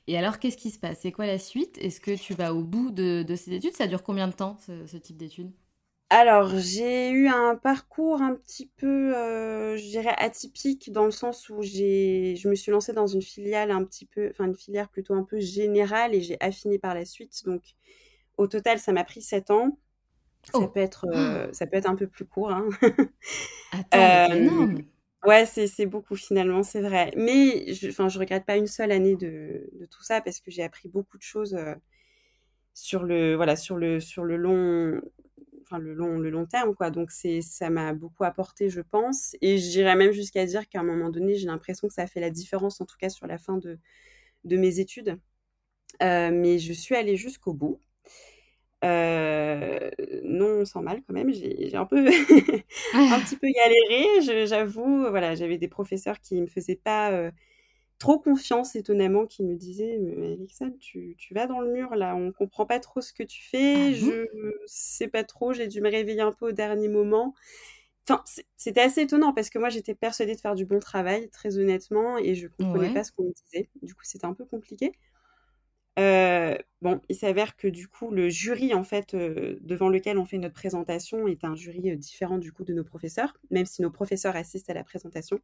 Et 0.06 0.18
alors, 0.18 0.38
qu'est-ce 0.38 0.56
qui 0.56 0.70
se 0.70 0.78
passe? 0.78 0.98
C'est 1.02 1.12
quoi 1.12 1.26
la 1.26 1.38
suite? 1.38 1.78
Est-ce 1.78 2.00
que 2.00 2.16
tu 2.16 2.34
vas 2.34 2.54
au 2.54 2.62
bout 2.62 2.90
de, 2.90 3.24
ces 3.36 3.52
études? 3.52 3.74
Ça 3.74 3.86
dure 3.86 4.02
combien 4.02 4.26
de 4.26 4.32
temps, 4.32 4.56
ce, 4.58 4.96
type 4.96 5.16
d'études? 5.16 5.52
Alors, 6.10 6.58
j'ai 6.58 7.10
eu 7.10 7.28
un 7.28 7.54
parcours 7.54 8.20
un 8.20 8.34
petit 8.34 8.66
peu, 8.76 9.16
euh, 9.16 9.76
je 9.76 9.84
dirais, 9.84 10.14
atypique 10.18 10.90
dans 10.90 11.04
le 11.04 11.12
sens 11.12 11.48
où 11.48 11.62
j'ai, 11.62 12.34
je 12.34 12.48
me 12.48 12.56
suis 12.56 12.72
lancée 12.72 12.92
dans 12.92 13.06
une 13.06 13.22
filiale 13.22 13.70
un 13.70 13.84
petit 13.84 14.06
peu, 14.06 14.28
enfin 14.30 14.46
une 14.46 14.56
filière 14.56 14.88
plutôt 14.88 15.14
un 15.14 15.22
peu 15.22 15.38
générale 15.38 16.12
et 16.12 16.20
j'ai 16.20 16.36
affiné 16.40 16.80
par 16.80 16.94
la 16.94 17.04
suite. 17.04 17.44
Donc, 17.44 17.62
au 18.38 18.48
total, 18.48 18.80
ça 18.80 18.92
m'a 18.92 19.04
pris 19.04 19.22
sept 19.22 19.52
ans. 19.52 19.78
Ça, 20.52 20.58
oh. 20.58 20.68
peut 20.68 20.80
être, 20.80 21.06
euh, 21.14 21.48
ça 21.52 21.66
peut 21.68 21.76
être 21.76 21.88
un 21.88 21.94
peu 21.94 22.08
plus 22.08 22.24
court. 22.24 22.50
Hein. 22.50 22.68
Attends, 23.72 23.86
c'est 23.92 24.32
euh, 24.32 24.34
énorme. 24.34 24.78
Ouais, 25.24 25.46
c'est 25.46 25.86
beaucoup 25.86 26.16
finalement, 26.16 26.64
c'est 26.64 26.80
vrai. 26.80 27.12
Mais 27.16 27.72
je, 27.72 27.90
je 27.90 28.18
regrette 28.18 28.46
pas 28.46 28.56
une 28.56 28.66
seule 28.66 28.90
année 28.90 29.14
de, 29.14 29.70
de 29.78 29.86
tout 29.86 30.02
ça 30.02 30.20
parce 30.22 30.40
que 30.40 30.50
j'ai 30.50 30.64
appris 30.64 30.88
beaucoup 30.88 31.18
de 31.18 31.22
choses 31.22 31.56
sur 32.72 33.04
le, 33.04 33.36
voilà, 33.36 33.54
sur 33.54 33.76
le, 33.76 34.00
sur 34.00 34.24
le 34.24 34.36
long, 34.36 35.00
enfin 35.70 35.78
le 35.78 35.94
long, 35.94 36.18
le 36.18 36.30
long 36.30 36.46
terme, 36.46 36.74
quoi. 36.74 36.90
Donc 36.90 37.10
c'est, 37.12 37.40
ça 37.42 37.70
m'a 37.70 37.92
beaucoup 37.94 38.24
apporté, 38.24 38.70
je 38.70 38.80
pense. 38.80 39.36
Et 39.42 39.58
j'irais 39.58 39.96
même 39.96 40.12
jusqu'à 40.12 40.46
dire 40.46 40.68
qu'à 40.68 40.80
un 40.80 40.84
moment 40.84 41.10
donné, 41.10 41.36
j'ai 41.36 41.46
l'impression 41.46 41.88
que 41.88 41.94
ça 41.94 42.02
a 42.02 42.06
fait 42.06 42.20
la 42.20 42.30
différence, 42.30 42.80
en 42.80 42.86
tout 42.86 42.96
cas 42.98 43.08
sur 43.10 43.26
la 43.26 43.38
fin 43.38 43.56
de, 43.58 43.78
de 44.44 44.56
mes 44.56 44.80
études. 44.80 45.18
Euh, 46.02 46.30
mais 46.32 46.58
je 46.58 46.72
suis 46.72 46.96
allée 46.96 47.16
jusqu'au 47.16 47.54
bout. 47.54 47.80
Euh, 48.82 49.90
non, 50.24 50.64
sans 50.64 50.80
mal 50.82 51.02
quand 51.06 51.12
même, 51.12 51.30
j'ai 51.32 51.74
un 51.76 51.84
peu 51.84 51.98
un 52.94 53.20
petit 53.20 53.36
peu 53.36 53.48
galéré, 53.50 54.46
j'avoue. 54.46 55.06
Voilà, 55.10 55.34
j'avais 55.34 55.58
des 55.58 55.68
professeurs 55.68 56.20
qui 56.20 56.40
me 56.40 56.46
faisaient 56.46 56.80
pas 56.82 57.10
euh, 57.12 57.30
trop 58.00 58.18
confiance, 58.18 58.74
étonnamment, 58.74 59.26
qui 59.26 59.44
me 59.44 59.54
disaient 59.54 59.98
«Mais 60.00 60.32
Alexandre, 60.32 60.74
tu, 60.80 61.14
tu 61.18 61.34
vas 61.34 61.46
dans 61.46 61.60
le 61.60 61.70
mur 61.70 61.94
là, 61.94 62.16
on 62.16 62.32
comprend 62.32 62.66
pas 62.66 62.80
trop 62.80 63.00
ce 63.00 63.12
que 63.12 63.22
tu 63.22 63.42
fais, 63.42 63.74
ah 63.76 63.92
je 63.92 64.26
sais 64.66 65.06
pas 65.06 65.22
trop, 65.22 65.52
j'ai 65.52 65.68
dû 65.68 65.80
me 65.80 65.90
réveiller 65.90 66.22
un 66.22 66.32
peu 66.32 66.48
au 66.48 66.52
dernier 66.52 66.88
moment. 66.88 67.34
Enfin, 68.08 68.24
c'était 68.56 68.80
assez 68.80 69.02
étonnant 69.02 69.32
parce 69.32 69.50
que 69.50 69.58
moi 69.58 69.68
j'étais 69.68 69.94
persuadée 69.94 70.34
de 70.34 70.40
faire 70.40 70.56
du 70.56 70.64
bon 70.64 70.80
travail, 70.80 71.28
très 71.30 71.58
honnêtement, 71.58 72.18
et 72.18 72.34
je 72.34 72.48
comprenais 72.48 72.90
pas 72.90 73.04
ce 73.04 73.12
qu'on 73.12 73.24
me 73.24 73.32
disait. 73.32 73.68
Du 73.82 73.94
coup, 73.94 74.02
c'était 74.04 74.26
un 74.26 74.34
peu 74.34 74.46
compliqué. 74.46 74.92
Euh, 75.98 76.56
bon, 76.80 77.00
il 77.08 77.16
s'avère 77.16 77.56
que 77.56 77.68
du 77.68 77.88
coup, 77.88 78.10
le 78.10 78.28
jury 78.30 78.72
en 78.74 78.84
fait 78.84 79.14
euh, 79.14 79.58
devant 79.60 79.88
lequel 79.90 80.18
on 80.18 80.24
fait 80.24 80.38
notre 80.38 80.54
présentation 80.54 81.28
est 81.28 81.44
un 81.44 81.54
jury 81.56 81.90
euh, 81.90 81.96
différent 81.96 82.38
du 82.38 82.52
coup 82.52 82.64
de 82.64 82.72
nos 82.72 82.84
professeurs, 82.84 83.36
même 83.50 83.66
si 83.66 83.82
nos 83.82 83.90
professeurs 83.90 84.36
assistent 84.36 84.70
à 84.70 84.74
la 84.74 84.84
présentation. 84.84 85.40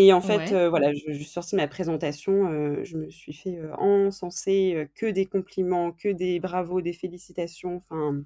Et 0.00 0.12
en 0.12 0.20
fait, 0.20 0.68
voilà, 0.68 0.92
je, 0.92 1.00
je, 1.08 1.14
suis 1.14 1.24
sortie 1.24 1.56
de 1.56 1.60
ma 1.60 1.68
présentation, 1.68 2.84
je 2.84 2.96
me 2.96 3.10
suis 3.10 3.32
fait 3.32 3.58
encenser 3.78 4.88
que 4.94 5.06
des 5.06 5.26
compliments, 5.26 5.90
que 5.92 6.08
des 6.08 6.38
bravos, 6.40 6.80
des 6.80 6.92
félicitations. 6.92 7.82
Enfin, 7.88 8.22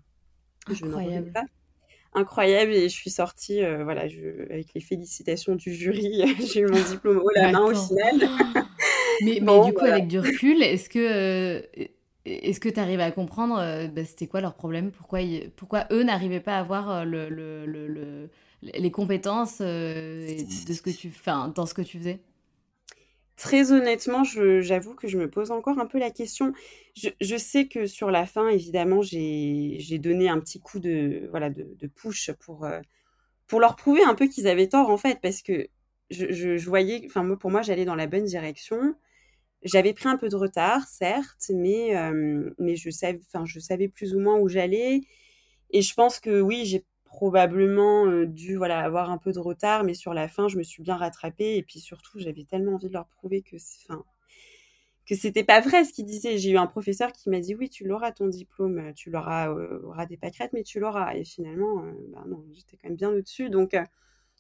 je 0.71 0.85
n'en 0.85 0.99
pas. 1.33 1.45
Incroyable. 2.15 2.73
Et 2.73 2.91
je 2.91 2.95
suis 2.95 3.09
sortie, 3.11 3.61
voilà, 3.85 4.07
je, 4.07 4.43
avec 4.51 4.75
les 4.75 4.83
félicitations 4.83 5.55
du 5.55 5.73
jury, 5.73 6.23
j'ai 6.53 6.61
eu 6.61 6.67
mon 6.67 6.83
diplôme 6.83 7.19
haut 7.19 7.31
la 7.35 7.53
main 7.53 7.65
au 7.65 7.75
final. 7.75 8.29
Mais, 9.21 9.39
mais 9.41 9.65
du 9.65 9.73
coup, 9.73 9.85
avec 9.85 10.09
du 10.09 10.19
recul, 10.19 10.63
est-ce 10.63 10.89
que 10.89 10.99
euh, 10.99 11.87
est-ce 12.25 12.61
que 12.61 12.69
tu 12.69 12.81
arrives 12.81 13.01
à 13.01 13.11
comprendre 13.11 13.59
euh, 13.59 13.89
bah, 13.89 14.05
c'était 14.05 14.27
quoi 14.27 14.41
leur 14.41 14.55
problème? 14.55 14.91
Pourquoi, 14.91 15.21
pourquoi 15.57 15.87
eux 15.91 16.03
n'arrivaient 16.03 16.41
pas 16.41 16.57
à 16.57 16.61
avoir 16.61 16.91
euh, 16.91 17.05
le, 17.05 17.29
le, 17.29 17.67
le, 17.67 18.31
les 18.63 18.91
compétences 18.91 19.61
de 19.61 20.73
ce 20.73 20.83
que 20.83 20.91
tu, 20.91 21.09
enfin, 21.09 21.49
dans 21.49 21.67
ce 21.67 21.75
que 21.75 21.83
tu 21.83 21.99
faisais? 21.99 22.21
Très 23.37 23.73
honnêtement, 23.73 24.23
j'avoue 24.25 24.95
que 24.95 25.09
je 25.09 25.19
me 25.19 25.29
pose 25.29 25.51
encore 25.51 25.79
un 25.79 25.87
peu 25.87 25.99
la 25.99 26.11
question. 26.11 26.53
Je, 26.95 27.09
je 27.21 27.37
sais 27.37 27.67
que 27.67 27.87
sur 27.87 28.11
la 28.11 28.27
fin, 28.27 28.49
évidemment, 28.49 29.03
j'ai 29.03 29.99
donné 29.99 30.29
un 30.29 30.39
petit 30.39 30.61
coup 30.61 30.79
de, 30.79 31.27
voilà, 31.31 31.51
de, 31.51 31.67
de 31.77 31.87
push 31.89 32.31
pour, 32.41 32.67
pour 33.49 33.61
leur 33.61 33.75
prouver 33.75 34.03
un 34.05 34.15
peu 34.15 34.29
qu'ils 34.29 34.47
avaient 34.47 34.69
tort, 34.69 34.91
en 34.91 34.97
fait, 34.97 35.19
parce 35.21 35.43
que 35.43 35.69
je, 36.11 36.31
je, 36.31 36.57
je 36.57 36.69
voyais, 36.69 37.03
enfin, 37.07 37.35
pour 37.37 37.51
moi, 37.51 37.63
j'allais 37.63 37.85
dans 37.85 37.95
la 37.97 38.07
bonne 38.07 38.25
direction. 38.25 38.95
J'avais 39.65 39.95
pris 39.95 40.09
un 40.09 40.17
peu 40.19 40.29
de 40.29 40.37
retard, 40.37 40.87
certes, 40.89 41.51
mais, 41.55 41.97
euh, 41.97 42.51
mais 42.59 42.77
je, 42.77 42.91
savais, 42.91 43.21
enfin, 43.33 43.45
je 43.47 43.61
savais 43.61 43.89
plus 43.89 44.15
ou 44.15 44.21
moins 44.21 44.39
où 44.39 44.49
j'allais. 44.49 45.03
Et 45.71 45.83
je 45.83 45.95
pense 45.95 46.21
que 46.21 46.41
oui, 46.41 46.65
j'ai 46.67 46.85
probablement 47.13 48.07
euh, 48.07 48.27
dû 48.27 48.57
voilà, 48.57 48.81
avoir 48.81 49.11
un 49.11 49.19
peu 49.19 49.33
de 49.33 49.39
retard, 49.39 49.85
mais 49.85 49.93
sur 49.93 50.15
la 50.15 50.29
fin, 50.29 50.49
je 50.49 50.57
me 50.57 50.63
suis 50.63 50.83
bien 50.83 50.97
rattrapée. 50.97 51.57
Et 51.57 51.63
puis 51.63 51.79
surtout, 51.79 52.19
j'avais 52.19 52.45
tellement 52.45 52.75
envie 52.75 52.89
de 52.89 52.95
leur 52.95 53.07
prouver 53.07 53.43
que, 53.43 53.57
enfin, 53.87 54.03
que 55.07 55.15
c'était 55.15 55.45
pas 55.45 55.61
vrai 55.61 55.85
ce 55.85 55.93
qu'ils 55.93 56.07
disaient. 56.07 56.39
J'ai 56.39 56.51
eu 56.51 56.57
un 56.57 56.67
professeur 56.67 57.13
qui 57.13 57.29
m'a 57.29 57.41
dit 57.41 57.55
oui, 57.55 57.69
tu 57.69 57.85
l'auras 57.87 58.13
ton 58.13 58.29
diplôme, 58.29 58.95
tu 58.95 59.11
l'auras, 59.11 59.51
euh, 59.51 59.83
auras 59.85 60.07
des 60.07 60.17
pâquerettes, 60.17 60.55
mais 60.55 60.63
tu 60.63 60.81
l'auras. 60.81 61.15
Et 61.15 61.25
finalement, 61.25 61.85
bah 62.09 62.25
non, 62.27 62.45
j'étais 62.53 62.79
quand 62.79 62.89
même 62.89 62.97
bien 62.97 63.11
au-dessus. 63.11 63.51
Donc, 63.51 63.77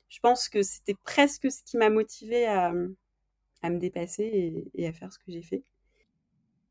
je 0.09 0.21
pense 0.21 0.49
que 0.49 0.63
c'était 0.63 0.97
presque 1.05 1.53
ce 1.53 1.63
qui 1.63 1.77
m'a 1.77 1.91
motivée 1.91 2.47
à 2.47 2.73
me 2.73 3.79
dépasser 3.79 4.65
et, 4.75 4.87
à 4.87 4.93
faire 4.93 5.13
ce 5.13 5.19
que 5.19 5.31
j'ai 5.31 5.43
fait. 5.43 5.63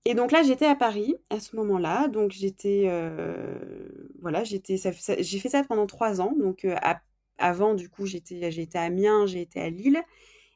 Et 0.06 0.16
donc 0.16 0.32
là, 0.32 0.42
j'étais 0.42 0.66
à 0.66 0.76
Paris 0.76 1.16
à 1.30 1.40
ce 1.40 1.56
moment-là. 1.56 2.08
Donc 2.08 2.32
j'étais, 2.32 2.84
euh, 2.88 4.10
voilà, 4.20 4.44
j'étais, 4.44 4.78
j'ai 5.20 5.40
fait 5.40 5.50
ça 5.50 5.64
pendant 5.64 5.86
trois 5.86 6.22
ans. 6.22 6.34
Donc 6.38 6.66
euh, 6.66 6.76
avant, 7.38 7.76
du 7.76 7.90
coup, 7.90 8.06
j'étais, 8.06 8.52
j'étais 8.52 8.78
à 8.78 8.84
Amiens, 8.84 9.26
j'ai 9.28 9.42
été 9.42 9.62
à 9.62 9.70
Lille, 9.70 10.02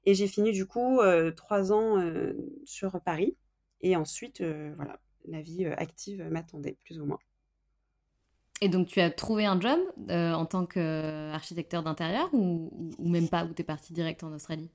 et 0.05 0.13
j'ai 0.13 0.27
fini 0.27 0.51
du 0.51 0.65
coup 0.65 0.99
euh, 0.99 1.31
trois 1.31 1.71
ans 1.71 2.03
sur 2.65 2.99
Paris. 3.01 3.37
Et 3.81 3.95
ensuite, 3.95 4.41
voilà, 4.41 4.99
la 5.27 5.41
vie 5.41 5.65
active 5.65 6.27
m'attendait 6.31 6.77
plus 6.83 6.99
ou 6.99 7.05
moins. 7.05 7.19
Et 8.61 8.69
donc, 8.69 8.87
tu 8.87 8.99
as 8.99 9.11
trouvé 9.11 9.45
un 9.45 9.59
job 9.59 9.79
en 10.09 10.45
tant 10.45 10.65
qu'architecteur 10.65 11.83
d'intérieur 11.83 12.29
ou, 12.33 12.95
ou, 12.97 13.09
même 13.09 13.27
pas, 13.29 13.45
ou 13.45 13.53
tu 13.53 13.61
es 13.61 13.65
parti 13.65 13.93
direct 13.93 14.23
en 14.23 14.33
Australie? 14.33 14.71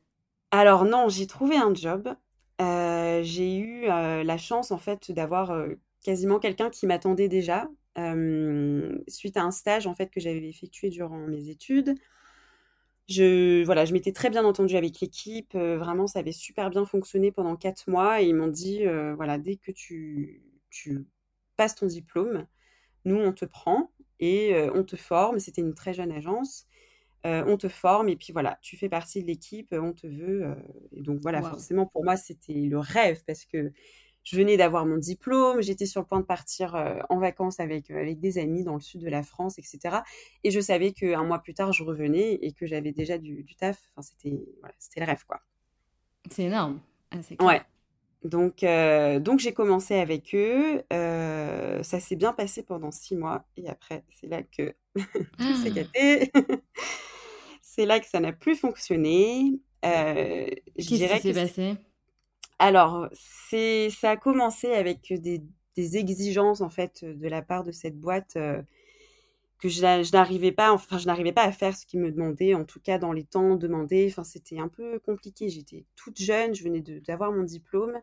Alors 0.52 0.84
non, 0.84 1.08
j'ai 1.08 1.26
trouvé 1.26 1.56
un 1.56 1.74
job. 1.74 2.14
Euh, 2.60 3.22
j'ai 3.22 3.56
eu 3.58 3.88
euh, 3.88 4.22
la 4.22 4.36
chance 4.36 4.70
en 4.70 4.78
fait 4.78 5.10
d'avoir 5.12 5.50
euh, 5.50 5.74
quasiment 6.02 6.38
quelqu'un 6.38 6.68
qui 6.68 6.86
m'attendait 6.86 7.28
déjà 7.28 7.68
suite 9.08 9.36
à 9.36 9.42
un 9.42 9.50
stage 9.50 9.86
en 9.86 9.94
fait 9.94 10.08
que 10.08 10.20
j'avais 10.20 10.48
effectué 10.48 10.88
durant 10.88 11.18
mes 11.26 11.50
études. 11.50 11.94
Je 13.08 13.62
voilà, 13.64 13.84
je 13.84 13.92
m'étais 13.92 14.12
très 14.12 14.30
bien 14.30 14.44
entendue 14.44 14.76
avec 14.76 15.00
l'équipe. 15.00 15.52
vraiment, 15.54 16.06
ça 16.06 16.20
avait 16.20 16.32
super 16.32 16.70
bien 16.70 16.86
fonctionné 16.86 17.30
pendant 17.30 17.56
quatre 17.56 17.90
mois 17.90 18.22
et 18.22 18.26
ils 18.26 18.34
m'ont 18.34 18.48
dit 18.48 18.84
voilà 19.16 19.36
dès 19.36 19.56
que 19.56 19.70
tu, 19.70 20.42
tu 20.70 21.04
passes 21.58 21.74
ton 21.74 21.84
diplôme, 21.86 22.46
nous 23.04 23.16
on 23.16 23.32
te 23.34 23.44
prend 23.44 23.90
et 24.18 24.54
on 24.74 24.82
te 24.82 24.96
forme. 24.96 25.38
C'était 25.38 25.60
une 25.60 25.74
très 25.74 25.92
jeune 25.92 26.12
agence. 26.12 26.66
Euh, 27.26 27.44
on 27.46 27.58
te 27.58 27.68
forme 27.68 28.08
et 28.08 28.16
puis 28.16 28.32
voilà, 28.32 28.58
tu 28.62 28.78
fais 28.78 28.88
partie 28.88 29.20
de 29.20 29.26
l'équipe, 29.26 29.68
on 29.72 29.92
te 29.92 30.06
veut. 30.06 30.46
Euh, 30.46 30.54
et 30.92 31.02
donc 31.02 31.20
voilà, 31.20 31.42
forcément 31.42 31.86
pour 31.86 32.02
moi 32.02 32.16
c'était 32.16 32.54
le 32.54 32.78
rêve 32.78 33.22
parce 33.26 33.44
que 33.44 33.72
je 34.22 34.36
venais 34.36 34.56
d'avoir 34.56 34.86
mon 34.86 34.96
diplôme, 34.96 35.60
j'étais 35.60 35.84
sur 35.84 36.00
le 36.00 36.06
point 36.06 36.20
de 36.20 36.24
partir 36.24 36.74
euh, 36.74 36.98
en 37.10 37.18
vacances 37.18 37.60
avec, 37.60 37.90
avec 37.90 38.20
des 38.20 38.38
amis 38.38 38.64
dans 38.64 38.74
le 38.74 38.80
sud 38.80 39.02
de 39.02 39.08
la 39.08 39.22
France, 39.22 39.58
etc. 39.58 39.98
Et 40.44 40.50
je 40.50 40.60
savais 40.60 40.92
qu'un 40.92 41.24
mois 41.24 41.40
plus 41.40 41.52
tard 41.52 41.72
je 41.72 41.84
revenais 41.84 42.38
et 42.40 42.52
que 42.52 42.66
j'avais 42.66 42.92
déjà 42.92 43.18
du, 43.18 43.44
taf. 43.58 43.78
Enfin 43.92 44.02
c'était 44.02 44.42
voilà, 44.60 44.74
c'était 44.78 45.00
le 45.00 45.06
rêve 45.06 45.24
quoi. 45.26 45.40
C'est 46.30 46.44
énorme. 46.44 46.80
Ah, 47.10 47.44
ouais. 47.44 47.60
Donc, 48.24 48.64
donc 49.22 49.40
j'ai 49.40 49.52
commencé 49.52 49.94
avec 49.94 50.34
eux. 50.34 50.82
ça 50.90 52.00
s'est 52.00 52.16
bien 52.16 52.32
passé 52.32 52.62
pendant 52.62 52.90
six 52.90 53.16
mois. 53.16 53.44
Et 53.56 53.68
après, 53.68 54.04
c'est 54.10 54.26
là 54.26 54.42
que 54.42 54.74
tout 54.96 55.56
s'est 55.62 55.70
gâté. 55.70 56.30
C'est 57.72 57.86
là 57.86 58.00
que 58.00 58.06
ça 58.06 58.18
n'a 58.18 58.32
plus 58.32 58.56
fonctionné. 58.56 59.60
Euh, 59.84 60.46
Qu'est-ce 60.76 60.88
qui 60.88 60.98
s'est 60.98 61.32
passé? 61.32 61.74
Alors, 62.58 63.08
c'est, 63.12 63.90
ça 63.90 64.10
a 64.10 64.16
commencé 64.16 64.72
avec 64.72 65.12
des, 65.12 65.42
exigences 65.76 66.60
en 66.60 66.68
fait 66.68 67.04
de 67.04 67.28
la 67.28 67.40
part 67.40 67.64
de 67.64 67.72
cette 67.72 67.98
boîte 67.98 68.34
euh, 68.36 68.60
que 69.60 69.68
je, 69.68 70.12
n'arrivais 70.12 70.52
pas, 70.52 70.72
enfin, 70.72 70.98
je 70.98 71.06
n'arrivais 71.06 71.32
pas 71.32 71.44
à 71.44 71.52
faire 71.52 71.74
ce 71.74 71.86
qu'ils 71.86 72.00
me 72.00 72.10
demandaient, 72.10 72.54
en 72.54 72.64
tout 72.64 72.80
cas 72.80 72.98
dans 72.98 73.12
les 73.12 73.24
temps 73.24 73.54
demandés. 73.54 74.08
Enfin, 74.10 74.24
c'était 74.24 74.58
un 74.58 74.68
peu 74.68 74.98
compliqué. 74.98 75.48
J'étais 75.48 75.86
toute 75.94 76.20
jeune, 76.20 76.54
je 76.54 76.64
venais 76.64 76.80
d'avoir 76.80 77.30
mon 77.30 77.44
diplôme. 77.44 77.98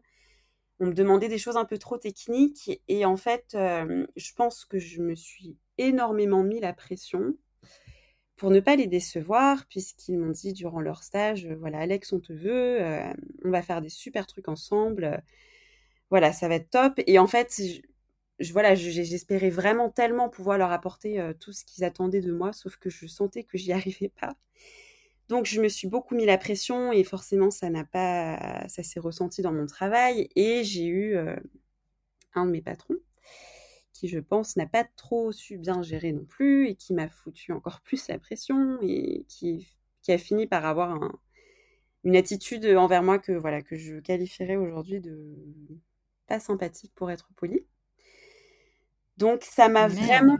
On 0.79 0.88
me 0.88 0.93
demandait 0.93 1.27
des 1.27 1.38
choses 1.38 1.57
un 1.57 1.65
peu 1.65 1.77
trop 1.77 1.97
techniques 1.97 2.81
et 2.88 3.03
en 3.05 3.17
fait, 3.17 3.53
euh, 3.53 4.07
je 4.15 4.33
pense 4.33 4.63
que 4.63 4.79
je 4.79 5.01
me 5.01 5.13
suis 5.13 5.57
énormément 5.77 6.43
mis 6.43 6.62
la 6.62 6.71
pression 6.71 7.36
pour 8.38 8.51
ne 8.51 8.60
pas 8.60 8.75
les 8.75 8.88
décevoir, 8.88 9.65
puisqu'ils 9.67 10.17
m'ont 10.17 10.29
dit 10.29 10.53
durant 10.53 10.79
leur 10.79 11.03
stage, 11.03 11.46
euh, 11.48 11.56
voilà, 11.56 11.79
Alex, 11.79 12.13
on 12.13 12.20
te 12.20 12.34
veut, 12.34 12.82
euh, 12.82 13.13
on 13.44 13.50
va 13.50 13.63
faire 13.63 13.82
des 13.82 13.89
super 13.89 14.27
trucs 14.27 14.48
ensemble, 14.48 15.06
euh, 15.06 15.17
voilà, 16.12 16.32
ça 16.34 16.48
va 16.48 16.56
être 16.56 16.70
top. 16.70 16.94
Et 17.08 17.20
en 17.20 17.27
fait, 17.27 17.62
je, 18.39 18.53
voilà, 18.53 18.75
j'espérais 18.75 19.50
vraiment 19.50 19.89
tellement 19.89 20.29
pouvoir 20.29 20.58
leur 20.60 20.72
apporter 20.72 21.20
tout 21.39 21.51
ce 21.53 21.65
qu'ils 21.65 21.84
attendaient 21.84 22.22
de 22.22 22.32
moi, 22.32 22.53
sauf 22.53 22.77
que 22.77 22.89
je 22.89 23.08
sentais 23.08 23.44
que 23.44 23.58
j'y 23.58 23.74
arrivais 23.74 24.10
pas. 24.10 24.36
Donc 25.29 25.46
je 25.46 25.62
me 25.62 25.67
suis 25.70 25.89
beaucoup 25.89 26.15
mis 26.15 26.25
la 26.25 26.38
pression 26.38 26.94
et 26.94 27.03
forcément 27.03 27.51
ça 27.51 27.70
n'a 27.70 27.84
pas, 27.84 28.65
ça 28.70 28.84
s'est 28.84 29.00
ressenti 29.00 29.41
dans 29.41 29.51
mon 29.51 29.65
travail 29.65 30.29
et 30.36 30.63
j'ai 30.63 30.86
eu 30.86 31.17
un 32.36 32.46
de 32.46 32.51
mes 32.51 32.62
patrons 32.62 32.96
qui 33.98 34.08
je 34.08 34.20
pense 34.20 34.56
n'a 34.58 34.68
pas 34.68 34.84
trop 34.96 35.32
su 35.32 35.58
bien 35.58 35.82
gérer 35.82 36.12
non 36.12 36.25
plus 36.25 36.68
et 36.70 36.75
qui 36.75 36.94
m'a 36.94 37.10
foutu 37.10 37.51
encore 37.51 37.82
plus 37.82 38.08
la 38.08 38.20
pression 38.20 38.77
et 38.82 39.25
qui, 39.27 39.68
qui 40.04 40.12
a 40.12 40.18
fini 40.18 40.46
par 40.48 40.66
avoir 40.66 40.92
un, 40.92 41.20
une 42.04 42.16
attitude 42.16 42.66
envers 42.66 43.04
moi 43.04 43.20
que 43.20 43.32
voilà 43.32 43.62
que 43.62 43.75
je 43.75 43.98
qualifierais 44.00 44.56
aujourd'hui 44.56 45.01
de 45.01 45.36
pas 46.27 46.39
sympathique 46.39 46.94
pour 46.96 47.10
être 47.12 47.30
poli. 47.36 47.66
Donc 49.18 49.44
ça 49.44 49.68
m'a 49.68 49.88
vraiment 49.88 50.38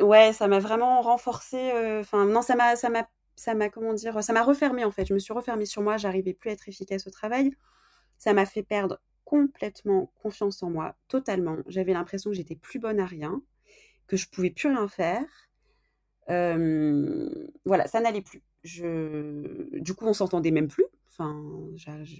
ouais, 0.00 0.32
ça 0.32 0.48
m'a 0.48 0.58
vraiment 0.58 1.02
renforcé 1.02 1.72
enfin 2.00 2.24
non 2.24 2.40
ça 2.42 2.56
m'a 2.56 2.76
ça 2.76 2.88
m'a 2.88 3.06
ça 3.36 3.54
m'a 3.54 3.68
comment 3.68 3.92
dire 3.92 4.22
ça 4.24 4.32
m'a 4.32 4.42
refermé 4.42 4.84
en 4.84 4.90
fait, 4.90 5.04
je 5.06 5.14
me 5.14 5.18
suis 5.18 5.32
refermée 5.34 5.66
sur 5.66 5.82
moi, 5.82 5.96
j'arrivais 5.98 6.32
plus 6.34 6.50
à 6.50 6.52
être 6.54 6.68
efficace 6.68 7.06
au 7.06 7.10
travail. 7.10 7.52
Ça 8.18 8.32
m'a 8.32 8.46
fait 8.46 8.62
perdre 8.62 9.00
complètement 9.24 10.12
confiance 10.22 10.62
en 10.62 10.70
moi, 10.70 10.96
totalement. 11.08 11.56
J'avais 11.66 11.92
l'impression 11.92 12.30
que 12.30 12.36
j'étais 12.36 12.56
plus 12.56 12.78
bonne 12.78 13.00
à 13.00 13.06
rien, 13.06 13.42
que 14.06 14.16
je 14.16 14.28
pouvais 14.28 14.50
plus 14.50 14.68
rien 14.68 14.88
faire. 14.88 15.26
voilà, 16.28 17.86
ça 17.86 18.00
n'allait 18.00 18.22
plus. 18.22 18.42
Je... 18.62 19.78
Du 19.78 19.94
coup, 19.94 20.06
on 20.06 20.14
s'entendait 20.14 20.50
même 20.50 20.68
plus. 20.68 20.86
Enfin, 21.08 21.42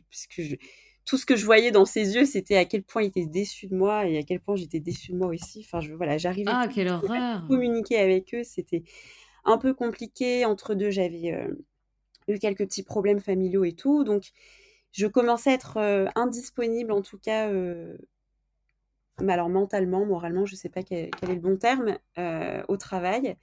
puisque 0.08 0.58
tout 1.04 1.18
ce 1.18 1.26
que 1.26 1.36
je 1.36 1.44
voyais 1.44 1.70
dans 1.70 1.84
ses 1.84 2.14
yeux, 2.14 2.24
c'était 2.24 2.56
à 2.56 2.64
quel 2.64 2.82
point 2.82 3.02
il 3.02 3.06
était 3.06 3.26
déçu 3.26 3.66
de 3.66 3.74
moi 3.74 4.06
et 4.06 4.18
à 4.18 4.22
quel 4.22 4.40
point 4.40 4.56
j'étais 4.56 4.80
déçue 4.80 5.12
de 5.12 5.16
moi 5.16 5.28
aussi. 5.28 5.60
Enfin, 5.60 5.80
je, 5.80 5.92
voilà, 5.92 6.16
j'arrivais 6.18 6.50
ah, 6.52 6.68
quelle 6.72 6.88
horreur. 6.88 7.12
à 7.12 7.44
communiquer 7.46 7.98
avec 7.98 8.34
eux. 8.34 8.42
C'était 8.42 8.84
un 9.44 9.58
peu 9.58 9.74
compliqué. 9.74 10.44
Entre 10.44 10.74
deux, 10.74 10.90
j'avais 10.90 11.32
euh, 11.32 11.54
eu 12.28 12.38
quelques 12.38 12.64
petits 12.66 12.82
problèmes 12.82 13.20
familiaux 13.20 13.64
et 13.64 13.74
tout. 13.74 14.04
Donc, 14.04 14.30
je 14.94 15.08
commençais 15.08 15.50
à 15.50 15.54
être 15.54 15.76
euh, 15.78 16.06
indisponible, 16.14 16.92
en 16.92 17.02
tout 17.02 17.18
cas, 17.18 17.48
euh, 17.48 17.98
alors 19.28 19.48
mentalement, 19.48 20.06
moralement, 20.06 20.46
je 20.46 20.54
ne 20.54 20.56
sais 20.56 20.68
pas 20.68 20.84
quel, 20.84 21.08
est 21.08 21.26
le 21.26 21.40
bon 21.40 21.56
terme, 21.56 21.98
au 22.68 22.76
travail. 22.76 23.36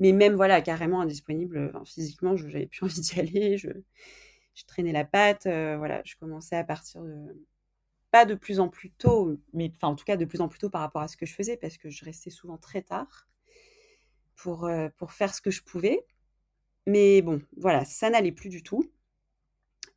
Mais 0.00 0.12
même, 0.12 0.34
voilà, 0.34 0.60
carrément 0.60 1.00
indisponible. 1.00 1.72
physiquement, 1.84 2.36
je 2.36 2.46
n'avais 2.46 2.66
plus 2.66 2.82
envie 2.84 3.00
d'y 3.00 3.20
aller. 3.20 3.58
Je, 3.58 3.70
traînais 4.66 4.92
la 4.92 5.04
patte. 5.04 5.44
voilà, 5.44 6.02
je 6.04 6.16
commençais 6.16 6.56
à 6.56 6.64
partir 6.64 7.02
de. 7.02 7.46
Pas 8.10 8.24
de 8.24 8.34
plus 8.34 8.58
en 8.58 8.68
plus 8.68 8.90
tôt, 8.90 9.38
mais 9.52 9.70
en 9.82 9.94
tout 9.94 10.04
cas, 10.04 10.16
de 10.16 10.24
plus 10.24 10.40
en 10.40 10.48
plus 10.48 10.58
tôt 10.58 10.70
par 10.70 10.80
rapport 10.80 11.02
à 11.02 11.08
ce 11.08 11.16
que 11.16 11.26
je 11.26 11.34
faisais, 11.34 11.56
parce 11.58 11.76
que 11.76 11.90
je 11.90 12.04
restais 12.04 12.30
souvent 12.30 12.56
très 12.56 12.82
tard 12.82 13.28
pour, 14.34 14.70
pour 14.96 15.12
faire 15.12 15.34
ce 15.34 15.40
que 15.42 15.50
je 15.50 15.62
pouvais. 15.62 16.04
Mais 16.86 17.22
bon, 17.22 17.42
voilà, 17.56 17.84
ça 17.84 18.10
n'allait 18.10 18.32
plus 18.32 18.48
du 18.48 18.62
tout. 18.62 18.90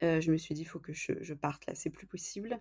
Je 0.02 0.32
me 0.32 0.38
suis 0.38 0.54
dit, 0.54 0.62
il 0.62 0.66
faut 0.66 0.80
que 0.80 0.94
je, 0.94 1.14
je, 1.22 1.34
parte 1.34 1.66
là, 1.68 1.74
c'est 1.76 1.90
plus 1.90 2.08
possible. 2.08 2.60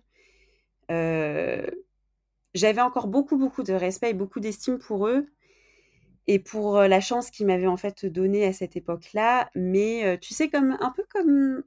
J'avais 0.89 2.81
encore 2.81 3.07
beaucoup, 3.07 3.37
beaucoup 3.37 3.63
de 3.63 3.73
respect 3.73 4.11
et 4.11 4.13
beaucoup 4.13 4.39
d'estime 4.39 4.77
pour 4.77 5.07
eux 5.07 5.27
et 6.27 6.37
pour 6.37 6.79
la 6.79 6.99
chance 7.01 7.31
qu'ils 7.31 7.47
m'avaient 7.47 7.67
en 7.67 7.77
fait 7.77 8.05
donnée 8.05 8.45
à 8.45 8.53
cette 8.53 8.75
époque-là. 8.75 9.49
Mais 9.55 10.17
tu 10.21 10.33
sais, 10.33 10.49
comme 10.49 10.77
un 10.79 10.91
peu 10.91 11.03
comme 11.09 11.63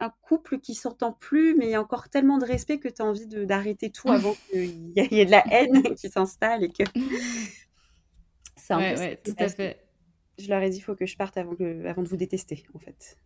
un, 0.00 0.10
couple 0.22 0.58
qui 0.58 0.74
s'entend 0.74 1.12
plus, 1.12 1.54
mais 1.54 1.66
il 1.66 1.70
y 1.70 1.74
a 1.74 1.80
encore 1.80 2.08
tellement 2.08 2.38
de 2.38 2.44
respect 2.44 2.78
que 2.78 2.88
tu 2.88 3.02
as 3.02 3.04
envie 3.04 3.26
d'arrêter 3.26 3.90
tout 3.90 4.10
avant 4.10 4.34
qu'il 4.50 4.92
y, 4.96 5.20
ait 5.20 5.26
de 5.26 5.30
la 5.30 5.44
haine 5.50 5.82
qui 5.96 6.08
s'installe 6.08 6.64
et 6.64 6.70
que. 6.70 6.84
C'est 8.56 8.74
un 8.74 8.94
peu 8.94 9.16
tout 9.24 9.36
à 9.38 9.48
fait. 9.48 9.84
Je 10.38 10.48
leur 10.48 10.62
ai 10.62 10.70
dit, 10.70 10.76
il 10.76 10.82
faut 10.82 10.94
que 10.94 11.06
je 11.06 11.16
parte 11.16 11.36
avant, 11.36 11.56
avant 11.86 12.02
de 12.02 12.08
vous 12.08 12.16
détester, 12.16 12.64
en 12.74 12.78
fait. 12.78 13.16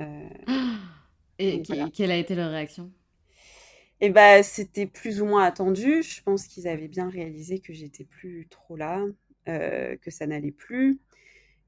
Euh, 0.00 0.28
et 1.40 1.62
quelle 1.92 2.10
a 2.10 2.16
été 2.16 2.34
leur 2.34 2.50
réaction? 2.50 2.92
Et 4.02 4.06
eh 4.06 4.10
bah, 4.10 4.42
c'était 4.42 4.86
plus 4.86 5.20
ou 5.20 5.26
moins 5.26 5.44
attendu. 5.44 6.02
Je 6.02 6.22
pense 6.22 6.46
qu'ils 6.46 6.66
avaient 6.66 6.88
bien 6.88 7.10
réalisé 7.10 7.60
que 7.60 7.74
j'étais 7.74 8.04
plus 8.04 8.46
trop 8.48 8.74
là, 8.76 9.04
euh, 9.48 9.96
que 9.98 10.10
ça 10.10 10.26
n'allait 10.26 10.52
plus. 10.52 10.98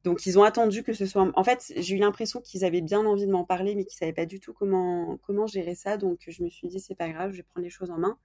Donc 0.05 0.27
ils 0.27 0.39
ont 0.39 0.43
attendu 0.43 0.83
que 0.83 0.95
ce 0.95 1.07
soit. 1.07 1.31
En 1.35 1.45
fait, 1.45 1.73
j'ai 1.77 1.97
eu 1.97 1.99
l'impression 1.99 2.41
qu'ils 2.41 2.65
avaient 2.65 2.81
bien 2.81 3.05
envie 3.05 3.27
de 3.27 3.33
m'en 3.33 3.45
parler, 3.45 3.75
mais 3.75 3.85
qu'ils 3.85 3.99
savaient 3.99 4.15
pas 4.15 4.27
du 4.27 4.41
tout 4.41 4.55
comment 4.55 5.19
comment 5.19 5.47
gérer 5.47 5.75
ça. 5.75 5.97
Donc 5.99 6.21
je 6.27 6.43
me 6.43 6.49
suis 6.49 6.69
dit 6.69 6.81
c'est 6.81 6.95
pas 6.95 7.11
grave, 7.11 7.33
je 7.33 7.39
vais 7.39 7.43
prendre 7.43 7.65
les 7.65 7.71
choses 7.71 7.91
en 7.91 7.99
main 7.99 8.19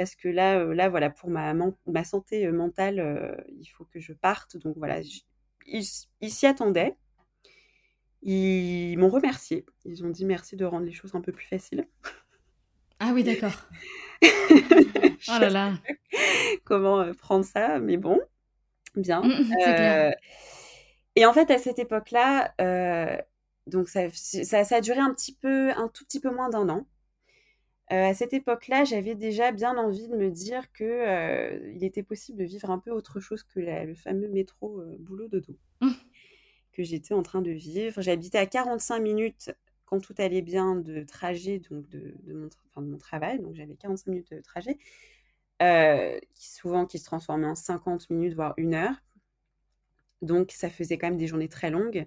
parce 0.00 0.14
que 0.14 0.28
là 0.28 0.58
euh, 0.58 0.72
là 0.72 0.88
voilà 0.88 1.10
pour 1.10 1.28
ma 1.28 1.52
ma 1.54 2.04
santé 2.04 2.46
euh, 2.46 2.52
mentale, 2.52 3.00
euh, 3.00 3.36
il 3.48 3.66
faut 3.66 3.84
que 3.84 4.00
je 4.00 4.14
parte. 4.14 4.56
Donc 4.56 4.78
voilà, 4.78 5.00
ils 5.66 5.84
s'y 6.30 6.46
attendaient. 6.46 6.96
Ils 8.22 8.96
m'ont 8.98 9.08
remercié. 9.08 9.64
Ils 9.84 10.04
ont 10.04 10.10
dit 10.10 10.24
merci 10.24 10.56
de 10.56 10.64
rendre 10.64 10.84
les 10.84 10.92
choses 10.92 11.14
un 11.14 11.20
peu 11.20 11.32
plus 11.32 11.46
faciles. 11.46 11.86
Ah 12.98 13.12
oui, 13.14 13.24
d'accord. 13.24 13.68
oh 14.22 15.38
là 15.40 15.48
là. 15.48 15.72
Comment 16.64 17.12
prendre 17.14 17.44
ça, 17.44 17.78
mais 17.78 17.96
bon, 17.96 18.20
bien. 18.94 19.22
Mmh, 19.22 19.44
c'est 19.48 19.74
clair. 19.74 20.14
Et 21.16 21.26
en 21.26 21.32
fait, 21.32 21.50
à 21.50 21.58
cette 21.58 21.78
époque-là, 21.78 22.54
euh, 22.60 23.16
donc 23.66 23.88
ça, 23.88 24.08
ça, 24.10 24.76
a 24.76 24.80
duré 24.80 24.98
un 25.00 25.12
petit 25.12 25.34
peu, 25.34 25.70
un 25.70 25.88
tout 25.88 26.04
petit 26.04 26.20
peu 26.20 26.30
moins 26.30 26.48
d'un 26.48 26.68
an. 26.68 26.86
Euh, 27.92 28.10
à 28.10 28.14
cette 28.14 28.32
époque-là, 28.32 28.84
j'avais 28.84 29.16
déjà 29.16 29.50
bien 29.50 29.76
envie 29.76 30.08
de 30.08 30.16
me 30.16 30.30
dire 30.30 30.70
que 30.72 30.84
euh, 30.84 31.72
il 31.74 31.82
était 31.82 32.04
possible 32.04 32.38
de 32.38 32.44
vivre 32.44 32.70
un 32.70 32.78
peu 32.78 32.92
autre 32.92 33.18
chose 33.18 33.42
que 33.42 33.58
le 33.58 33.94
fameux 33.94 34.28
métro 34.28 34.82
boulot 35.00 35.26
dodo 35.26 35.56
mmh. 35.80 35.90
J'étais 36.84 37.14
en 37.14 37.22
train 37.22 37.42
de 37.42 37.50
vivre. 37.50 38.00
J'habitais 38.02 38.38
à 38.38 38.46
45 38.46 39.00
minutes 39.00 39.52
quand 39.86 40.00
tout 40.00 40.14
allait 40.18 40.42
bien 40.42 40.76
de 40.76 41.02
trajet 41.02 41.60
donc 41.70 41.88
de, 41.88 42.14
mon, 42.76 42.96
travail, 42.98 43.40
donc 43.40 43.54
j'avais 43.54 43.74
45 43.74 44.10
minutes 44.10 44.30
de 44.32 44.40
trajet, 44.40 44.78
souvent 46.34 46.86
qui 46.86 46.98
se 46.98 47.04
transformait 47.04 47.46
en 47.48 47.56
50 47.56 48.08
minutes 48.10 48.34
voire 48.34 48.54
une 48.56 48.74
heure 48.74 48.94
donc, 50.22 50.52
ça 50.52 50.70
faisait 50.70 50.98
quand 50.98 51.08
même 51.08 51.18
des 51.18 51.26
journées 51.26 51.48
très 51.48 51.70
longues. 51.70 52.06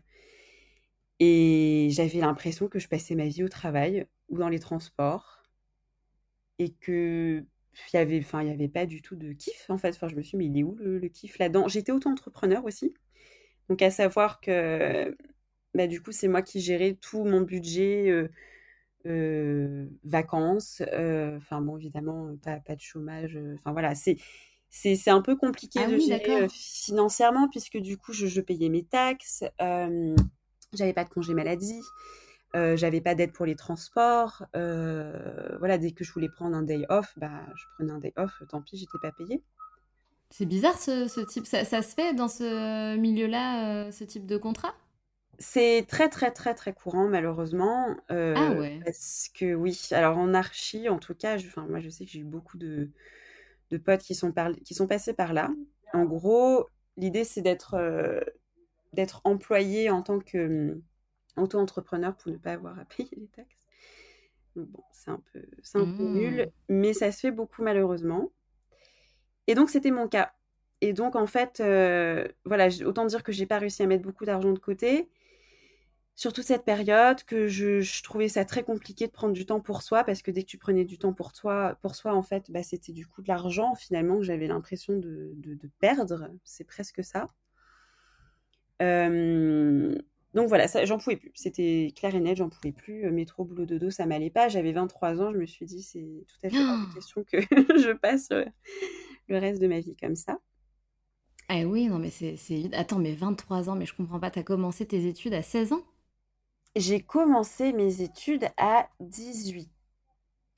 Et 1.20 1.90
j'avais 1.92 2.20
l'impression 2.20 2.68
que 2.68 2.80
je 2.80 2.88
passais 2.88 3.16
ma 3.16 3.28
vie 3.28 3.44
au 3.44 3.50
travail 3.50 4.06
ou 4.30 4.38
dans 4.38 4.50
les 4.50 4.60
transports. 4.60 5.44
Et 6.60 6.72
que 6.74 7.44
il 7.94 8.00
il 8.00 8.48
y 8.48 8.52
avait 8.52 8.68
pas 8.68 8.86
du 8.86 9.02
tout 9.02 9.16
de 9.16 9.34
kiff 9.34 9.66
en 9.70 9.80
fait 9.80 9.98
je 10.08 10.16
me 10.16 10.22
suis 10.22 10.38
dit 10.38 10.38
mais 10.38 10.46
il 10.46 10.60
est 10.60 10.64
où 10.64 10.76
le, 10.76 11.08
kiff 11.08 11.40
là-dedans? 11.40 11.68
J'étais 11.68 11.92
auto-entrepreneur 11.92 12.64
aussi 12.66 12.94
donc 13.70 13.82
à 13.82 13.92
savoir 13.92 14.42
que 14.42 15.16
bah, 15.74 15.88
du 15.88 16.02
coup 16.02 16.12
c'est 16.12 16.28
moi 16.28 16.42
qui 16.42 16.62
gérais 16.62 16.98
tout 17.00 17.24
mon 17.24 17.42
budget 17.42 18.10
euh, 18.10 18.30
euh, 19.06 19.86
vacances 20.04 20.82
euh, 20.94 21.38
enfin 21.38 21.62
bon 21.62 21.78
évidemment 21.78 22.36
pas, 22.42 22.58
pas 22.58 22.76
de 22.76 22.82
chômage 22.82 23.38
enfin 23.56 23.72
voilà 23.72 23.96
c'est 23.96 24.18
c'est 24.70 25.10
un 25.10 25.22
peu 25.22 25.36
compliqué 25.36 25.82
ah 25.84 25.88
de 25.88 25.98
gérer 25.98 26.50
financièrement 26.50 27.48
puisque 27.48 27.78
du 27.78 27.98
coup 27.98 28.12
je, 28.12 28.42
payais 28.42 28.70
mes 28.70 28.84
taxes, 28.84 29.44
j'avais 29.60 30.94
pas 30.94 31.04
de 31.04 31.10
congé 31.10 31.36
maladie, 31.36 31.80
euh, 32.56 32.76
j'avais 32.76 33.00
pas 33.00 33.14
d'aide 33.14 33.34
pour 33.34 33.46
les 33.46 33.56
transports. 33.56 34.48
voilà, 34.54 35.78
dès 35.78 35.92
que 35.92 36.04
je 36.04 36.12
voulais 36.12 36.28
prendre 36.28 36.56
un 36.56 36.64
day 36.64 36.86
off, 36.90 37.14
bah 37.18 37.46
je 37.56 37.66
prenais 37.76 37.92
un 37.92 38.00
day 38.00 38.14
off, 38.16 38.42
tant 38.50 38.64
pis, 38.64 38.78
j'étais 38.78 38.98
pas 39.00 39.12
payée. 39.12 39.44
C'est 40.34 40.48
bizarre 40.48 40.80
ce, 40.80 41.24
type, 41.28 41.46
ça, 41.46 41.64
se 41.64 41.94
fait 41.94 42.16
dans 42.16 42.28
ce 42.28 42.98
milieu-là, 42.98 43.92
ce 43.92 44.04
type 44.04 44.26
de 44.26 44.38
contrat? 44.38 44.74
C'est 45.38 45.86
très 45.88 46.10
très 46.10 46.32
très 46.32 46.56
très 46.56 46.74
courant 46.74 47.08
malheureusement. 47.08 47.96
ah 48.10 48.54
ouais. 48.54 48.80
Parce 48.84 49.30
que 49.32 49.54
oui, 49.54 49.80
alors 49.92 50.18
en 50.18 50.34
archi 50.34 50.90
en 50.90 50.98
tout 50.98 51.14
cas, 51.14 51.36
enfin 51.36 51.68
moi 51.70 51.82
je 51.82 51.90
sais 51.90 52.06
que 52.06 52.10
j'ai 52.10 52.22
eu 52.22 52.24
beaucoup 52.24 52.58
de, 52.58 52.90
de 53.70 53.78
potes 53.78 54.02
qui 54.02 54.16
sont, 54.16 54.34
qui 54.66 54.74
sont 54.74 54.88
passés 54.88 55.14
par 55.14 55.34
là. 55.34 55.52
En 55.94 56.06
gros, 56.06 56.68
l'idée, 56.98 57.26
c'est 57.26 57.42
d'être 57.42 57.76
euh, 57.76 58.20
d'être 58.94 59.22
employé 59.26 59.92
en 59.92 60.02
tant 60.02 60.18
que 60.18 60.72
hum, 60.72 60.82
auto-entrepreneur 61.38 62.16
pour 62.16 62.32
ne 62.32 62.38
pas 62.38 62.54
avoir 62.54 62.80
à 62.80 62.86
payer 62.98 63.10
les 63.18 63.28
taxes. 63.28 63.68
Donc 64.56 64.68
bon, 64.70 64.84
c'est 64.94 65.12
un 65.12 65.22
peu, 65.32 65.46
c'est 65.62 65.78
un 65.78 65.96
peu 65.96 66.08
nul, 66.08 66.52
mmh. 66.70 66.74
mais 66.74 66.94
ça 66.94 67.12
se 67.12 67.20
fait 67.20 67.32
beaucoup 67.32 67.62
malheureusement. 67.62 68.32
Et 69.48 69.56
donc, 69.56 69.70
c'était 69.70 69.92
mon 69.92 70.08
cas. 70.08 70.34
Et 70.82 70.94
donc, 70.94 71.16
en 71.16 71.28
fait, 71.28 71.60
euh, 71.62 72.28
voilà, 72.46 72.68
autant 72.86 73.06
dire 73.06 73.24
que 73.24 73.32
j'ai 73.32 73.46
pas 73.46 73.60
réussi 73.60 73.84
à 73.84 73.88
mettre 73.88 74.04
beaucoup 74.04 74.26
d'argent 74.26 74.52
de 74.52 74.60
côté 74.60 75.10
sur 76.16 76.34
toute 76.34 76.44
cette 76.46 76.66
période 76.66 77.24
que 77.24 77.48
je, 77.48 78.04
trouvais 78.04 78.28
ça 78.28 78.46
très 78.46 78.64
compliqué 78.64 79.08
de 79.08 79.12
prendre 79.12 79.34
du 79.34 79.46
temps 79.46 79.60
pour 79.60 79.82
soi 79.82 80.04
parce 80.04 80.22
que 80.22 80.30
dès 80.32 80.44
que 80.44 80.48
tu 80.48 80.58
prenais 80.58 80.86
du 80.86 80.98
temps 80.98 81.14
pour 81.14 81.34
toi, 81.34 81.78
pour 81.82 81.96
soi, 81.96 82.14
en 82.14 82.22
fait, 82.22 82.52
bah, 82.52 82.64
c'était 82.64 82.92
du 82.92 83.08
coup 83.08 83.22
de 83.22 83.28
l'argent 83.28 83.76
finalement 83.76 84.18
que 84.18 84.24
j'avais 84.24 84.48
l'impression 84.48 84.98
de, 84.98 85.32
de, 85.36 85.70
perdre. 85.80 86.30
C'est 86.44 86.66
presque 86.66 87.04
ça. 87.04 87.30
Donc 90.34 90.48
voilà, 90.48 90.66
j'en 90.86 90.98
pouvais 90.98 91.18
plus. 91.18 91.32
C'était 91.36 91.94
clair 91.96 92.16
et 92.16 92.20
net, 92.20 92.38
j'en 92.38 92.50
pouvais 92.50 92.72
plus. 92.72 93.10
Métro, 93.12 93.46
boulot, 93.46 93.66
dodo, 93.66 93.92
ça 93.92 94.06
m'allait 94.08 94.32
pas. 94.32 94.50
J'avais 94.50 94.72
23 94.72 95.22
ans, 95.22 95.32
je 95.32 95.38
me 95.38 95.46
suis 95.46 95.66
dit, 95.66 95.84
c'est 95.84 96.26
tout 96.28 96.48
à 96.48 96.50
fait 96.50 96.58
pas 96.58 96.80
question 96.96 97.24
que 97.24 97.40
je 97.80 97.94
passe 97.94 98.30
le 99.28 99.38
reste 99.38 99.62
de 99.62 99.68
ma 99.68 99.80
vie 99.80 99.96
comme 99.96 100.16
ça. 100.16 100.40
Ah 101.50 101.62
oui, 101.66 101.88
non, 101.88 102.00
mais 102.00 102.10
c'est. 102.10 102.36
Attends, 102.74 103.00
mais 103.00 103.14
23 103.14 103.70
ans, 103.70 103.76
mais 103.76 103.86
je 103.86 103.94
comprends 103.96 104.20
pas, 104.20 104.32
t'as 104.32 104.44
commencé 104.44 104.88
tes 104.88 105.08
études 105.08 105.34
à 105.34 105.44
16 105.44 105.74
ans? 105.74 105.84
J'ai 106.76 107.02
commencé 107.02 107.72
mes 107.72 108.02
études 108.02 108.48
à 108.58 108.90
18 109.02 109.70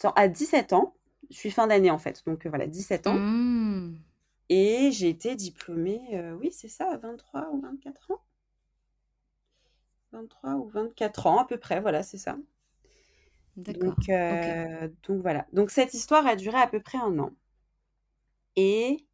ans, 0.06 0.14
à 0.16 0.30
17 0.30 0.72
ans. 0.72 0.96
Je 1.30 1.36
suis 1.36 1.52
fin 1.52 1.68
d'année 1.68 1.92
en 1.92 1.98
fait, 1.98 2.24
donc 2.26 2.48
voilà, 2.48 2.68
17 2.68 3.08
ans. 3.08 3.16
Mmh. 3.16 3.98
Et 4.48 4.92
j'ai 4.92 5.10
été 5.10 5.36
diplômée, 5.36 6.00
oui, 6.40 6.52
c'est 6.54 6.70
ça, 6.70 6.90
à 6.94 6.98
23 6.98 7.50
ou 7.52 7.60
24 7.60 8.12
ans. 8.12 8.22
23 10.16 10.54
ou 10.56 10.68
24 10.68 11.28
ans 11.28 11.40
à 11.40 11.46
peu 11.46 11.58
près, 11.58 11.80
voilà, 11.82 12.04
c'est 12.04 12.18
ça. 12.18 12.38
D'accord. 13.58 13.96
Donc, 13.96 14.98
donc 15.08 15.22
voilà. 15.22 15.46
Donc 15.54 15.72
cette 15.72 15.94
histoire 15.94 16.26
a 16.28 16.36
duré 16.36 16.58
à 16.58 16.68
peu 16.68 16.82
près 16.82 16.98
un 16.98 17.18
an. 17.20 17.32
Et 18.56 19.06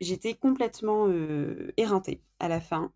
j'étais 0.00 0.34
complètement 0.34 1.08
éreintée 1.76 2.22
à 2.38 2.48
la 2.48 2.60
fin. 2.60 2.92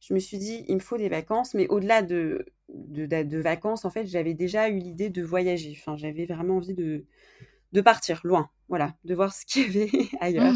Je 0.00 0.14
me 0.14 0.18
suis 0.18 0.38
dit, 0.38 0.64
il 0.68 0.76
me 0.76 0.80
faut 0.80 0.96
des 0.96 1.08
vacances, 1.08 1.54
mais 1.54 1.66
au-delà 1.68 2.02
de, 2.02 2.46
de, 2.68 3.38
vacances, 3.38 3.84
en 3.84 3.90
fait, 3.90 4.06
j'avais 4.06 4.34
déjà 4.34 4.68
eu 4.68 4.78
l'idée 4.78 5.10
de 5.10 5.22
voyager. 5.22 5.76
Enfin, 5.76 5.96
j'avais 5.96 6.24
vraiment 6.24 6.56
envie 6.56 6.74
de, 6.74 7.04
de 7.72 7.80
partir 7.80 8.20
loin, 8.24 8.48
voilà, 8.68 8.94
de 9.04 9.14
voir 9.14 9.34
ce 9.34 9.44
qu'il 9.44 9.62
y 9.62 9.82
avait 9.82 9.90
ailleurs. 10.20 10.54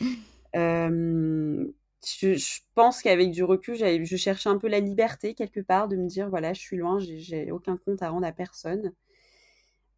je, 2.20 2.60
pense 2.74 3.02
qu'avec 3.02 3.30
du 3.30 3.44
recul, 3.44 3.76
je 3.76 4.16
cherchais 4.16 4.48
un 4.48 4.58
peu 4.58 4.68
la 4.68 4.80
liberté 4.80 5.34
quelque 5.34 5.60
part, 5.60 5.88
de 5.88 5.96
me 5.96 6.06
dire, 6.06 6.28
voilà, 6.30 6.52
je 6.52 6.60
suis 6.60 6.76
loin, 6.76 6.98
j'ai 7.00 7.50
aucun 7.50 7.76
compte 7.76 8.02
à 8.02 8.10
rendre 8.10 8.26
à 8.26 8.32
personne. 8.32 8.92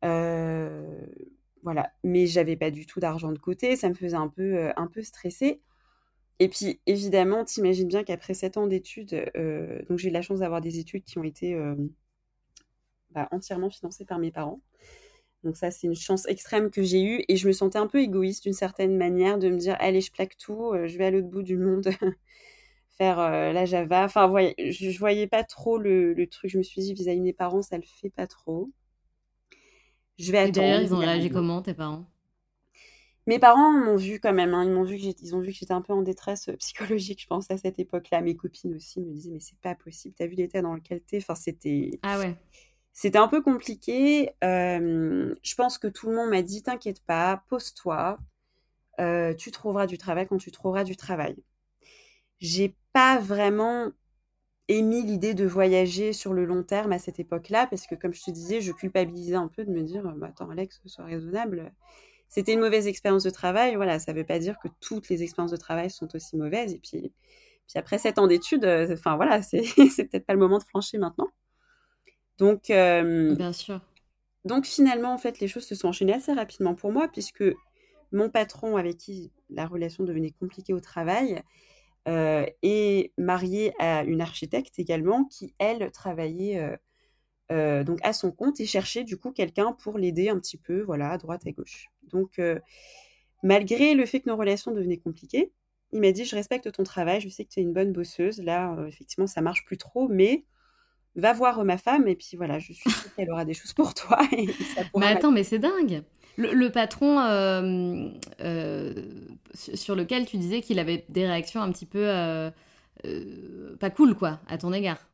Euh, 0.04 1.06
voilà, 1.62 1.92
mais 2.04 2.26
j'avais 2.26 2.56
pas 2.56 2.70
du 2.70 2.86
tout 2.86 3.00
d'argent 3.00 3.32
de 3.32 3.38
côté, 3.38 3.76
ça 3.76 3.88
me 3.88 3.94
faisait 3.94 4.16
un 4.16 4.28
peu, 4.28 4.56
euh, 4.56 4.72
un 4.76 4.86
peu 4.86 5.02
stresser. 5.02 5.60
Et 6.38 6.48
puis, 6.48 6.80
évidemment, 6.86 7.44
t'imagines 7.44 7.88
bien 7.88 8.04
qu'après 8.04 8.34
7 8.34 8.56
ans 8.56 8.66
d'études, 8.66 9.30
euh, 9.36 9.82
donc 9.88 9.98
j'ai 9.98 10.08
eu 10.08 10.12
la 10.12 10.22
chance 10.22 10.40
d'avoir 10.40 10.60
des 10.62 10.78
études 10.78 11.04
qui 11.04 11.18
ont 11.18 11.24
été 11.24 11.54
bah, 13.10 13.28
entièrement 13.30 13.70
financées 13.70 14.04
par 14.06 14.18
mes 14.18 14.30
parents. 14.30 14.60
Donc 15.44 15.56
ça, 15.56 15.70
c'est 15.70 15.86
une 15.86 15.94
chance 15.94 16.26
extrême 16.26 16.70
que 16.70 16.82
j'ai 16.82 17.02
eue 17.02 17.24
et 17.28 17.36
je 17.36 17.46
me 17.46 17.52
sentais 17.52 17.78
un 17.78 17.86
peu 17.86 18.00
égoïste 18.00 18.44
d'une 18.44 18.52
certaine 18.52 18.96
manière 18.96 19.38
de 19.38 19.48
me 19.48 19.56
dire, 19.56 19.76
allez, 19.80 20.00
je 20.00 20.12
plaque 20.12 20.36
tout, 20.36 20.72
je 20.86 20.98
vais 20.98 21.06
à 21.06 21.10
l'autre 21.10 21.28
bout 21.28 21.42
du 21.42 21.56
monde 21.56 21.88
faire 22.98 23.16
la 23.18 23.64
Java. 23.64 24.04
Enfin, 24.04 24.30
je, 24.58 24.86
ne 24.86 24.98
voyais 24.98 25.26
pas 25.26 25.42
trop 25.44 25.78
le, 25.78 26.12
le, 26.12 26.26
truc. 26.26 26.50
Je 26.50 26.58
me 26.58 26.62
suis 26.62 26.82
dit, 26.82 26.92
vis-à-vis 26.92 27.20
de 27.20 27.24
mes 27.24 27.32
parents, 27.32 27.62
ça 27.62 27.76
le 27.78 27.84
fait 27.84 28.10
pas 28.10 28.26
trop. 28.26 28.70
Je 30.20 30.32
vais 30.32 30.38
attendre. 30.38 30.56
D'ailleurs, 30.56 30.82
ils 30.82 30.94
ont 30.94 30.98
réagi 30.98 31.30
comment, 31.30 31.62
tes 31.62 31.72
parents? 31.72 32.04
Mes 33.26 33.38
parents 33.38 33.72
m'ont 33.72 33.96
vu 33.96 34.20
quand 34.20 34.34
même. 34.34 34.52
Hein. 34.52 34.64
Ils 34.64 34.70
m'ont 34.70 34.82
vu 34.82 34.98
que 34.98 35.02
ils 35.22 35.34
ont 35.34 35.40
vu 35.40 35.52
que 35.52 35.58
j'étais 35.58 35.72
un 35.72 35.80
peu 35.80 35.94
en 35.94 36.02
détresse 36.02 36.48
euh, 36.48 36.56
psychologique, 36.56 37.22
je 37.22 37.26
pense, 37.26 37.50
à 37.50 37.56
cette 37.56 37.78
époque-là. 37.78 38.20
Mes 38.20 38.36
copines 38.36 38.74
aussi 38.74 39.00
me 39.00 39.10
disaient, 39.10 39.30
mais 39.30 39.40
c'est 39.40 39.58
pas 39.60 39.74
possible. 39.74 40.14
T'as 40.16 40.26
vu 40.26 40.34
l'état 40.34 40.60
dans 40.60 40.74
lequel 40.74 41.00
t'es? 41.00 41.18
Enfin, 41.18 41.34
c'était. 41.34 41.98
Ah 42.02 42.18
ouais. 42.18 42.36
C'était 42.92 43.18
un 43.18 43.28
peu 43.28 43.42
compliqué. 43.42 44.30
je 44.42 45.54
pense 45.56 45.78
que 45.78 45.88
tout 45.88 46.08
le 46.10 46.16
monde 46.16 46.30
m'a 46.30 46.42
dit, 46.42 46.62
t'inquiète 46.62 47.02
pas, 47.04 47.42
pose-toi. 47.48 48.18
Euh, 49.00 49.34
tu 49.34 49.50
trouveras 49.50 49.86
du 49.86 49.98
travail 49.98 50.26
quand 50.26 50.36
tu 50.36 50.50
trouveras 50.50 50.84
du 50.84 50.96
travail. 50.96 51.36
J'ai 52.40 52.76
pas 52.92 53.18
vraiment 53.18 53.90
émis 54.68 55.02
l'idée 55.02 55.34
de 55.34 55.46
voyager 55.46 56.12
sur 56.12 56.32
le 56.32 56.44
long 56.44 56.62
terme 56.62 56.92
à 56.92 56.98
cette 56.98 57.18
époque-là, 57.18 57.66
parce 57.66 57.86
que 57.86 57.94
comme 57.94 58.12
je 58.14 58.22
te 58.22 58.30
disais, 58.30 58.60
je 58.60 58.72
culpabilisais 58.72 59.34
un 59.34 59.48
peu 59.48 59.64
de 59.64 59.70
me 59.70 59.82
dire, 59.82 60.02
bah, 60.16 60.28
attends 60.28 60.50
Alex, 60.50 60.80
sois 60.86 61.04
raisonnable. 61.04 61.72
C'était 62.28 62.52
une 62.52 62.60
mauvaise 62.60 62.86
expérience 62.86 63.24
de 63.24 63.30
travail, 63.30 63.74
voilà, 63.76 63.98
ça 63.98 64.12
ne 64.12 64.18
veut 64.18 64.24
pas 64.24 64.38
dire 64.38 64.58
que 64.62 64.68
toutes 64.80 65.08
les 65.08 65.22
expériences 65.22 65.50
de 65.50 65.56
travail 65.56 65.90
sont 65.90 66.14
aussi 66.14 66.36
mauvaises. 66.36 66.74
Et 66.74 66.78
puis, 66.78 67.12
puis 67.68 67.78
après 67.78 67.98
sept 67.98 68.18
ans 68.18 68.26
d'études, 68.28 68.64
euh, 68.64 68.92
enfin 68.92 69.16
voilà, 69.16 69.42
c'est 69.42 69.62
peut-être 69.76 70.26
pas 70.26 70.34
le 70.34 70.38
moment 70.38 70.58
de 70.58 70.64
flancher 70.64 70.98
maintenant. 70.98 71.28
Donc, 72.40 72.70
euh, 72.70 73.34
bien 73.36 73.52
sûr. 73.52 73.80
Donc 74.44 74.66
finalement, 74.66 75.12
en 75.12 75.18
fait, 75.18 75.38
les 75.38 75.46
choses 75.46 75.66
se 75.66 75.74
sont 75.74 75.88
enchaînées 75.88 76.14
assez 76.14 76.32
rapidement 76.32 76.74
pour 76.74 76.90
moi, 76.90 77.06
puisque 77.06 77.44
mon 78.10 78.30
patron 78.30 78.76
avec 78.76 78.96
qui 78.96 79.30
la 79.50 79.66
relation 79.66 80.02
devenait 80.02 80.32
compliquée 80.32 80.72
au 80.72 80.80
travail, 80.80 81.42
euh, 82.08 82.46
et 82.62 83.12
mariée 83.18 83.72
à 83.78 84.04
une 84.04 84.22
architecte 84.22 84.78
également 84.78 85.24
qui, 85.26 85.54
elle, 85.58 85.90
travaillait 85.90 86.58
euh, 86.58 86.76
euh, 87.52 87.84
donc 87.84 87.98
à 88.02 88.14
son 88.14 88.32
compte 88.32 88.58
et 88.60 88.66
cherchait 88.66 89.04
du 89.04 89.18
coup 89.18 89.32
quelqu'un 89.32 89.72
pour 89.72 89.98
l'aider 89.98 90.30
un 90.30 90.38
petit 90.38 90.56
peu, 90.56 90.80
voilà, 90.80 91.10
à 91.10 91.18
droite, 91.18 91.46
à 91.46 91.52
gauche. 91.52 91.88
Donc, 92.04 92.40
malgré 93.42 93.94
le 93.94 94.06
fait 94.06 94.20
que 94.20 94.30
nos 94.30 94.36
relations 94.36 94.72
devenaient 94.72 94.98
compliquées, 94.98 95.52
il 95.92 96.00
m'a 96.00 96.12
dit 96.12 96.24
Je 96.24 96.34
respecte 96.34 96.72
ton 96.72 96.84
travail, 96.84 97.20
je 97.20 97.28
sais 97.28 97.44
que 97.44 97.50
tu 97.50 97.60
es 97.60 97.62
une 97.62 97.72
bonne 97.72 97.92
bosseuse. 97.92 98.40
Là, 98.40 98.76
effectivement, 98.88 99.26
ça 99.26 99.42
marche 99.42 99.64
plus 99.64 99.76
trop, 99.76 100.08
mais 100.08 100.44
va 101.16 101.32
voir 101.32 101.64
ma 101.64 101.78
femme 101.78 102.06
et 102.08 102.14
puis 102.14 102.36
voilà, 102.36 102.58
je 102.58 102.72
suis 102.72 102.90
sûre 102.90 103.14
qu'elle 103.14 103.30
aura 103.30 103.44
des 103.44 103.54
choses 103.54 103.72
pour 103.72 103.94
toi. 103.94 104.18
mais 104.96 105.06
attends, 105.06 105.32
mais 105.32 105.44
c'est 105.44 105.58
dingue 105.58 106.02
le, 106.40 106.68
patron 106.70 107.20
euh, 107.20 108.08
euh, 108.40 108.94
sur 109.54 109.94
lequel 109.94 110.26
tu 110.26 110.36
disais 110.38 110.60
qu'il 110.60 110.78
avait 110.78 111.04
des 111.08 111.26
réactions 111.26 111.60
un 111.60 111.70
petit 111.72 111.86
peu 111.86 112.04
euh, 112.06 112.50
pas 113.78 113.90
cool, 113.90 114.14
quoi, 114.14 114.40
à 114.48 114.58
ton 114.58 114.72
égard. 114.72 115.08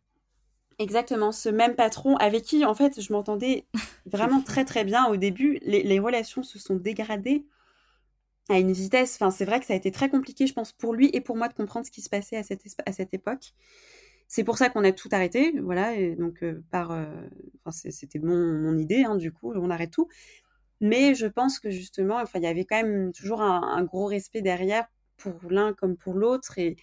Exactement, 0.79 1.33
ce 1.33 1.49
même 1.49 1.75
patron 1.75 2.17
avec 2.17 2.43
qui, 2.43 2.65
en 2.65 2.75
fait, 2.75 3.01
je 3.01 3.13
m'entendais 3.13 3.67
vraiment 4.07 4.43
très 4.43 4.65
très 4.65 4.85
bien 4.85 5.07
au 5.07 5.17
début. 5.17 5.59
Les, 5.63 5.99
relations 5.99 6.43
se 6.43 6.59
sont 6.59 6.77
dégradées 6.77 7.47
à 8.49 8.59
une 8.59 8.73
vitesse. 8.73 9.17
Enfin, 9.17 9.31
c'est 9.31 9.47
vrai 9.47 9.59
que 9.59 9.67
ça 9.67 9.73
a 9.73 9.77
été 9.77 9.91
très 9.91 10.11
compliqué, 10.11 10.47
je 10.47 10.53
pense, 10.53 10.73
pour 10.73 10.95
lui 10.95 11.11
et 11.13 11.21
pour 11.21 11.37
moi 11.37 11.49
de 11.49 11.55
comprendre 11.55 11.87
ce 11.87 11.91
qui 11.91 12.03
se 12.03 12.11
passait 12.11 12.37
à 12.37 12.43
cette, 12.43 12.63
à 12.85 12.93
cette 12.93 13.15
époque. 13.15 13.55
C'est 14.29 14.45
pour 14.45 14.59
ça 14.59 14.69
qu'on 14.71 14.85
a 14.85 14.93
tout 14.93 15.09
arrêté, 15.13 15.53
voilà. 15.61 15.95
Et 15.95 16.17
donc, 16.17 16.45
par, 16.71 16.91
enfin, 16.91 17.91
c'était 17.91 18.19
mon, 18.19 18.37
mon, 18.37 18.77
idée, 18.77 19.05
hein, 19.05 19.17
du 19.17 19.33
coup, 19.33 19.53
on 19.55 19.71
arrête 19.71 19.93
tout. 19.93 20.09
Mais 20.81 21.15
je 21.15 21.27
pense 21.27 21.59
que 21.59 21.71
justement, 21.71 22.17
enfin, 22.21 22.39
il 22.39 22.45
y 22.45 22.47
avait 22.47 22.65
quand 22.65 22.83
même 22.83 23.13
toujours 23.13 23.41
un, 23.41 23.83
gros 23.85 24.07
respect 24.07 24.43
derrière 24.43 24.87
pour 25.17 25.35
l'un 25.51 25.73
comme 25.73 25.97
pour 25.97 26.15
l'autre. 26.15 26.59
Et, 26.59 26.77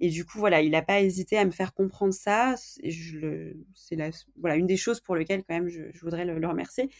du 0.00 0.24
coup, 0.24 0.38
voilà, 0.38 0.62
il 0.62 0.72
n'a 0.72 0.82
pas 0.82 1.00
hésité 1.00 1.38
à 1.38 1.44
me 1.44 1.50
faire 1.50 1.72
comprendre 1.74 2.12
ça. 2.12 2.54
C'est 2.56 3.96
voilà, 4.36 4.56
une 4.56 4.66
des 4.66 4.76
choses 4.76 5.00
pour 5.00 5.16
lesquelles 5.16 5.44
quand 5.44 5.54
même 5.54 5.68
je, 5.68 5.82
voudrais 6.02 6.24
le, 6.24 6.46
remercier. 6.46 6.90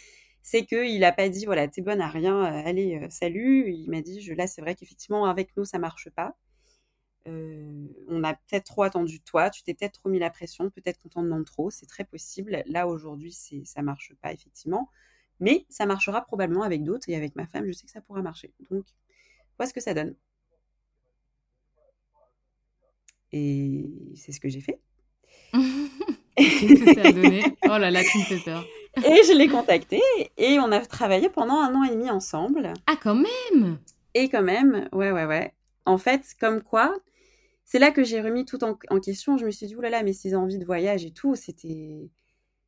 C'est 0.43 0.65
qu'il 0.67 1.01
n'a 1.01 1.13
pas 1.13 1.29
dit, 1.29 1.45
voilà, 1.45 1.69
t'es 1.69 1.83
bonne 1.83 2.01
à 2.01 2.09
rien, 2.09 2.45
euh, 2.45 2.69
allez, 2.69 2.97
euh, 3.03 3.07
salut. 3.11 3.71
Il 3.71 3.91
m'a 3.91 4.01
dit, 4.03 4.21
là, 4.35 4.47
c'est 4.47 4.61
vrai 4.61 4.75
qu'effectivement, 4.75 5.27
avec 5.27 5.57
nous, 5.57 5.65
ça 5.65 5.79
marche 5.79 6.11
pas. 6.11 6.37
Euh, 7.29 7.87
on 8.09 8.25
a 8.25 8.35
peut-être 8.35 8.65
trop 8.65 8.83
attendu 8.83 9.19
de 9.19 9.25
toi, 9.25 9.51
tu 9.51 9.63
t'es 9.63 9.75
peut-être 9.75 10.01
trop 10.01 10.09
mis 10.09 10.19
la 10.19 10.31
pression, 10.31 10.71
peut-être 10.71 10.99
qu'on 11.01 11.09
t'en 11.09 11.23
demande 11.23 11.45
trop, 11.45 11.71
c'est 11.71 11.87
très 11.87 12.05
possible. 12.05 12.63
Là, 12.67 12.87
aujourd'hui, 12.89 13.33
ça 13.65 13.83
marche 13.83 14.13
pas, 14.21 14.33
effectivement. 14.33 14.91
Mais 15.41 15.67
ça 15.69 15.87
marchera 15.87 16.25
probablement 16.25 16.63
avec 16.63 16.85
d'autres 16.85 17.09
et 17.09 17.17
avec 17.17 17.37
ma 17.37 17.47
femme, 17.47 17.67
je 17.67 17.73
sais 17.73 17.87
que 17.87 17.93
ça 17.93 18.01
pourra 18.01 18.23
marcher. 18.23 18.53
Donc, 18.71 18.85
voilà 19.57 19.69
ce 19.69 19.75
que 19.75 19.81
ça 19.81 19.95
donne. 19.95 20.15
Et 23.33 23.91
c'est 24.15 24.33
ce 24.33 24.41
que 24.41 24.49
j'ai 24.49 24.61
fait. 24.61 24.81
Qu'est-ce 26.37 26.85
que 26.85 26.95
ça 26.95 27.09
a 27.09 27.13
donné? 27.13 27.43
Oh 27.65 27.79
là 27.79 27.91
là, 27.91 28.03
tu 28.05 28.19
me 28.19 28.25
fais 28.25 28.39
peur. 28.39 28.65
Et 28.99 29.23
je 29.25 29.37
l'ai 29.37 29.49
contacté 29.49 30.03
et 30.37 30.59
on 30.59 30.71
a 30.71 30.81
travaillé 30.81 31.31
pendant 31.31 31.55
un 31.55 31.75
an 31.75 31.83
et 31.83 31.91
demi 31.91 32.11
ensemble. 32.11 32.75
Ah, 32.87 32.97
quand 33.03 33.15
même 33.15 33.79
Et 34.13 34.29
quand 34.29 34.43
même, 34.43 34.87
ouais, 34.93 35.11
ouais, 35.11 35.25
ouais. 35.25 35.55
En 35.87 35.97
fait, 35.97 36.35
comme 36.39 36.63
quoi, 36.63 36.95
c'est 37.73 37.79
là 37.79 37.91
que 37.91 38.05
j'ai 38.05 38.21
remis 38.21 38.45
tout 38.45 38.63
en, 38.65 38.75
question. 39.01 39.39
Je 39.39 39.47
me 39.47 39.51
suis 39.51 39.67
dit, 39.67 39.75
là, 39.81 40.03
mais 40.03 40.13
ces 40.13 40.35
envies 40.35 40.59
de 40.59 40.65
voyage 40.67 41.07
et 41.07 41.11
tout, 41.11 41.35
c'était 41.37 42.11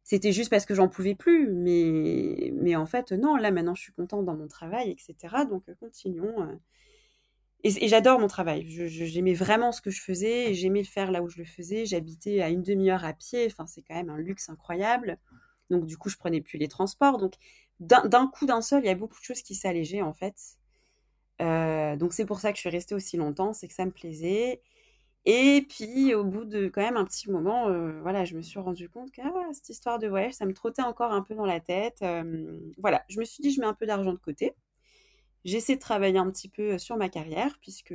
c'était 0.02 0.32
juste 0.32 0.48
parce 0.48 0.64
que 0.64 0.74
j'en 0.74 0.88
pouvais 0.88 1.14
plus. 1.14 1.52
Mais, 1.52 2.54
mais 2.54 2.74
en 2.74 2.86
fait, 2.86 3.12
non, 3.12 3.36
là 3.36 3.50
maintenant 3.50 3.74
je 3.74 3.82
suis 3.82 3.92
contente 3.92 4.24
dans 4.24 4.34
mon 4.34 4.48
travail, 4.48 4.90
etc. 4.90 5.44
Donc 5.46 5.68
euh, 5.68 5.74
continuons. 5.78 6.42
Euh. 6.44 6.56
Et, 7.64 7.86
j'adore 7.86 8.18
mon 8.18 8.28
travail. 8.28 8.64
J'aimais 8.66 9.34
vraiment 9.34 9.72
ce 9.72 9.82
que 9.82 9.90
je 9.90 10.00
faisais. 10.00 10.54
J'aimais 10.54 10.80
le 10.80 10.86
faire 10.86 11.10
là 11.10 11.22
où 11.22 11.28
je 11.28 11.36
le 11.36 11.44
faisais. 11.44 11.84
J'habitais 11.84 12.40
à 12.40 12.48
une 12.48 12.62
demi-heure 12.62 13.04
à 13.04 13.12
pied. 13.12 13.44
Enfin, 13.44 13.66
c'est 13.66 13.82
quand 13.82 13.96
même 13.96 14.08
un 14.08 14.16
luxe 14.16 14.48
incroyable. 14.48 15.18
Donc 15.68 15.84
du 15.84 15.98
coup, 15.98 16.08
je 16.08 16.16
prenais 16.16 16.40
plus 16.40 16.56
les 16.56 16.68
transports. 16.68 17.18
Donc 17.18 17.34
d'un 17.78 18.26
coup, 18.28 18.46
d'un 18.46 18.62
seul, 18.62 18.82
il 18.82 18.86
y 18.86 18.90
a 18.90 18.94
beaucoup 18.94 19.20
de 19.20 19.24
choses 19.24 19.42
qui 19.42 19.54
s'allégeaient 19.54 20.00
en 20.00 20.14
fait. 20.14 20.36
Euh, 21.42 21.94
donc 21.96 22.14
c'est 22.14 22.24
pour 22.24 22.40
ça 22.40 22.52
que 22.52 22.56
je 22.56 22.60
suis 22.60 22.70
restée 22.70 22.94
aussi 22.94 23.18
longtemps, 23.18 23.52
c'est 23.52 23.68
que 23.68 23.74
ça 23.74 23.84
me 23.84 23.90
plaisait. 23.90 24.62
Et 25.26 25.66
puis, 25.68 26.14
au 26.14 26.24
bout 26.24 26.44
de 26.44 26.68
quand 26.68 26.82
même 26.82 26.96
un 26.98 27.04
petit 27.04 27.30
moment, 27.30 27.68
euh, 27.68 28.00
voilà, 28.02 28.24
je 28.24 28.36
me 28.36 28.42
suis 28.42 28.58
rendu 28.58 28.88
compte 28.90 29.10
que 29.10 29.22
ah, 29.22 29.52
cette 29.52 29.70
histoire 29.70 29.98
de 29.98 30.06
voyage, 30.06 30.34
ça 30.34 30.44
me 30.46 30.52
trottait 30.52 30.82
encore 30.82 31.12
un 31.12 31.22
peu 31.22 31.34
dans 31.34 31.46
la 31.46 31.60
tête. 31.60 32.04
voilà, 32.78 33.04
je 33.08 33.18
me 33.20 33.24
suis 33.24 33.42
dit, 33.42 33.50
je 33.50 33.60
mets 33.60 33.66
un 33.66 33.74
peu 33.74 33.86
d'argent 33.86 34.12
de 34.12 34.18
côté. 34.18 34.54
J'essaie 35.44 35.76
de 35.76 35.80
travailler 35.80 36.18
un 36.18 36.30
petit 36.30 36.48
peu 36.48 36.78
sur 36.78 36.96
ma 36.96 37.08
carrière, 37.08 37.58
puisque 37.60 37.94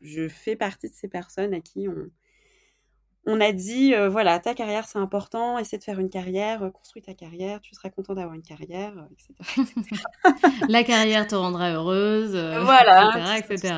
je 0.00 0.28
fais 0.28 0.56
partie 0.56 0.88
de 0.88 0.94
ces 0.94 1.08
personnes 1.08 1.54
à 1.54 1.60
qui 1.60 1.88
on, 1.88 2.10
on 3.26 3.40
a 3.40 3.52
dit, 3.52 3.94
voilà, 4.08 4.38
ta 4.38 4.54
carrière, 4.54 4.86
c'est 4.86 4.98
important, 4.98 5.58
essaie 5.58 5.76
de 5.76 5.84
faire 5.84 5.98
une 5.98 6.08
carrière, 6.08 6.70
construis 6.72 7.02
ta 7.02 7.14
carrière, 7.14 7.60
tu 7.60 7.74
seras 7.74 7.90
content 7.90 8.14
d'avoir 8.14 8.34
une 8.34 8.42
carrière, 8.42 8.94
etc. 9.12 9.34
La 10.68 10.82
carrière 10.82 11.26
te 11.26 11.34
rendra 11.34 11.72
heureuse, 11.72 12.30
voilà, 12.64 13.38
etc. 13.38 13.54
etc. 13.54 13.74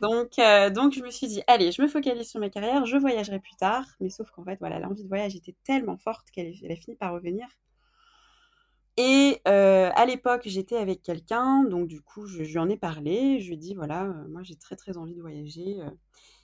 Donc, 0.00 0.30
donc, 0.74 0.92
je 0.92 1.02
me 1.02 1.10
suis 1.10 1.28
dit, 1.28 1.42
allez, 1.46 1.70
je 1.70 1.82
me 1.82 1.88
focalise 1.88 2.28
sur 2.28 2.40
ma 2.40 2.50
carrière, 2.50 2.84
je 2.84 2.96
voyagerai 2.96 3.38
plus 3.38 3.54
tard. 3.56 3.84
Mais 4.00 4.10
sauf 4.10 4.30
qu'en 4.30 4.44
fait, 4.44 4.56
voilà, 4.58 4.80
l'envie 4.80 5.04
de 5.04 5.08
voyage 5.08 5.36
était 5.36 5.54
tellement 5.64 5.96
forte 5.96 6.30
qu'elle 6.32 6.52
a 6.68 6.76
fini 6.76 6.96
par 6.96 7.12
revenir. 7.12 7.46
Et 8.96 9.40
à 9.44 10.06
l'époque, 10.06 10.42
j'étais 10.44 10.76
avec 10.76 11.02
quelqu'un, 11.02 11.64
donc 11.64 11.88
du 11.88 12.00
coup, 12.00 12.26
je, 12.26 12.42
lui 12.42 12.58
en 12.58 12.68
ai 12.68 12.76
parlé. 12.76 13.40
Je 13.40 13.48
lui 13.48 13.54
ai 13.54 13.56
dit, 13.56 13.74
voilà, 13.74 14.04
moi, 14.28 14.42
j'ai 14.42 14.56
très, 14.56 14.76
très 14.76 14.96
envie 14.96 15.14
de 15.14 15.20
voyager. 15.20 15.78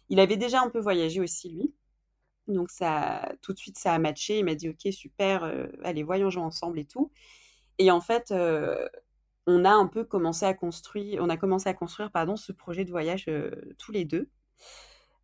Il 0.09 0.19
avait 0.19 0.37
déjà 0.37 0.61
un 0.61 0.71
peu 0.71 0.81
voyagé 0.81 1.21
aussi, 1.21 1.51
lui. 1.51 1.73
Donc 2.51 2.71
ça, 2.71 3.33
tout 3.43 3.53
de 3.53 3.59
suite, 3.59 3.79
ça 3.79 3.95
a 3.95 3.99
matché. 3.99 4.39
Il 4.39 4.45
m'a 4.45 4.55
dit, 4.55 4.69
ok, 4.69 4.93
super, 4.93 5.45
euh, 5.45 5.67
allez, 5.85 6.03
voyageons 6.03 6.45
ensemble 6.45 6.79
et 6.79 6.85
tout. 6.85 7.11
Et 7.79 7.91
en 7.91 8.01
fait, 8.01 8.31
euh, 8.33 8.89
on 9.47 9.65
a 9.65 9.71
un 9.71 9.87
peu 9.87 10.05
commencé 10.05 10.45
à 10.47 10.55
construire, 10.55 11.23
on 11.23 11.29
a 11.29 11.37
commencé 11.37 11.69
à 11.69 11.75
construire, 11.75 12.11
pardon, 12.11 12.37
ce 12.37 12.53
projet 12.53 12.85
de 12.85 12.91
voyage 12.91 13.27
euh, 13.29 13.51
tous 13.79 13.93
les 13.93 14.05
deux. 14.05 14.29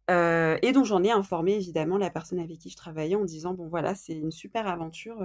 et 0.09 0.73
donc 0.73 0.85
j'en 0.85 1.03
ai 1.03 1.11
informé 1.11 1.55
évidemment 1.55 1.99
la 1.99 2.11
personne 2.11 2.39
avec 2.39 2.59
qui 2.59 2.71
je 2.71 2.77
travaillais 2.77 3.17
en 3.17 3.25
disant, 3.25 3.55
bon 3.55 3.69
voilà, 3.69 3.95
c'est 3.95 4.15
une 4.15 4.31
super 4.31 4.67
aventure 4.69 5.19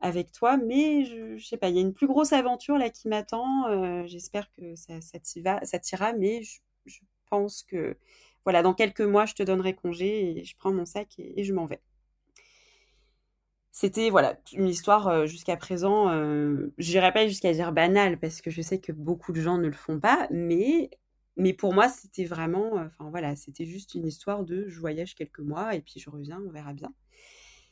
avec 0.00 0.32
toi, 0.32 0.56
mais 0.56 1.04
je, 1.04 1.34
ne 1.34 1.38
sais 1.38 1.56
pas, 1.58 1.68
il 1.68 1.76
y 1.76 1.78
a 1.78 1.82
une 1.82 1.94
plus 1.94 2.06
grosse 2.06 2.32
aventure 2.32 2.78
là 2.78 2.90
qui 2.90 3.08
m'attend. 3.08 4.06
J'espère 4.06 4.50
que 4.52 4.76
ça, 4.76 5.00
ça 5.00 5.78
t'ira, 5.80 6.12
mais 6.14 6.42
je 6.42 7.00
pense 7.28 7.62
que 7.62 7.96
voilà, 8.48 8.62
dans 8.62 8.72
quelques 8.72 9.02
mois, 9.02 9.26
je 9.26 9.34
te 9.34 9.42
donnerai 9.42 9.74
congé 9.74 10.38
et 10.38 10.42
je 10.42 10.56
prends 10.56 10.72
mon 10.72 10.86
sac 10.86 11.18
et, 11.18 11.44
je 11.44 11.52
m'en 11.52 11.66
vais. 11.66 11.82
C'était 13.72 14.08
voilà 14.08 14.38
une 14.54 14.68
histoire 14.68 15.06
euh, 15.06 15.26
jusqu'à 15.26 15.58
présent, 15.58 16.08
euh, 16.08 16.72
je 16.78 16.92
n'irai 16.92 17.12
pas 17.12 17.28
jusqu'à 17.28 17.52
dire 17.52 17.72
banale 17.72 18.18
parce 18.18 18.40
que 18.40 18.50
je 18.50 18.62
sais 18.62 18.80
que 18.80 18.90
beaucoup 18.90 19.34
de 19.34 19.42
gens 19.42 19.58
ne 19.58 19.66
le 19.66 19.74
font 19.74 20.00
pas, 20.00 20.28
mais 20.30 20.88
mais 21.36 21.52
pour 21.52 21.74
moi 21.74 21.90
c'était 21.90 22.24
vraiment, 22.24 22.78
euh, 22.78 22.86
enfin 22.86 23.10
voilà, 23.10 23.36
c'était 23.36 23.66
juste 23.66 23.94
une 23.94 24.06
histoire 24.06 24.44
de 24.44 24.66
je 24.66 24.80
voyage 24.80 25.14
quelques 25.14 25.40
mois 25.40 25.74
et 25.74 25.82
puis 25.82 26.00
je 26.00 26.08
reviens, 26.08 26.42
on 26.46 26.50
verra 26.50 26.72
bien. 26.72 26.94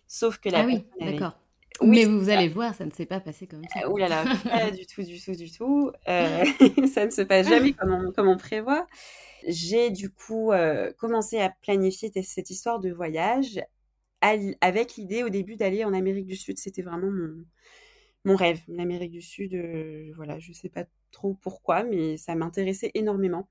Sauf 0.07 0.37
que 0.37 0.51
la 0.51 0.61
ah 0.61 0.67
oui, 0.67 0.85
d'accord. 1.01 1.41
Mais 1.83 2.05
vous 2.05 2.29
allez 2.31 2.49
voir, 2.49 2.75
ça 2.75 2.87
ne 2.87 2.91
s'est 2.91 3.07
pas 3.07 3.21
passé 3.21 3.47
comme 3.47 3.65
ça. 3.73 3.89
Ouh 3.91 3.97
là 3.97 4.09
là, 4.09 4.25
pas 4.45 4.71
du 4.71 4.87
tout, 4.87 5.03
du 5.03 5.21
tout, 5.21 5.33
du 5.33 5.51
tout. 5.51 5.93
ça 6.07 7.07
ne 7.07 7.11
se 7.11 7.23
passe 7.23 7.49
jamais 7.49 7.73
comme 7.73 8.13
comme 8.15 8.29
on 8.29 8.37
prévoit 8.37 8.87
j'ai 9.47 9.91
du 9.91 10.11
coup 10.11 10.53
euh, 10.53 10.93
commencé 10.93 11.39
à 11.39 11.51
planifier 11.51 12.11
cette 12.23 12.51
histoire 12.51 12.81
de 12.81 12.91
voyage 12.91 13.61
avec 14.21 14.97
l'idée 14.97 15.23
au 15.23 15.29
début 15.29 15.57
d'aller 15.57 15.85
en 15.85 15.93
Amérique 15.93 16.27
du 16.27 16.37
Sud. 16.37 16.59
C'était 16.59 16.83
vraiment 16.83 17.11
mon, 17.11 17.45
mon 18.25 18.35
rêve, 18.35 18.61
l'Amérique 18.67 19.13
du 19.13 19.23
Sud. 19.23 19.55
Euh, 19.55 20.11
voilà, 20.17 20.39
je 20.41 20.51
ne 20.51 20.55
sais 20.55 20.69
pas 20.69 20.85
trop 21.13 21.35
pourquoi, 21.35 21.85
mais 21.85 22.17
ça 22.17 22.35
m'intéressait 22.35 22.91
énormément. 22.95 23.49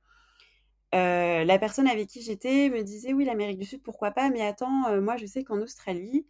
Euh, 0.93 1.45
la 1.45 1.59
personne 1.59 1.87
avec 1.87 2.07
qui 2.07 2.21
j'étais 2.21 2.69
me 2.69 2.83
disait 2.83 3.13
oui 3.13 3.25
l'Amérique 3.25 3.57
du 3.57 3.65
Sud 3.65 3.81
pourquoi 3.81 4.11
pas 4.11 4.29
mais 4.29 4.41
attends 4.41 5.01
moi 5.01 5.17
je 5.17 5.25
sais 5.25 5.43
qu'en 5.43 5.59
Australie 5.59 6.25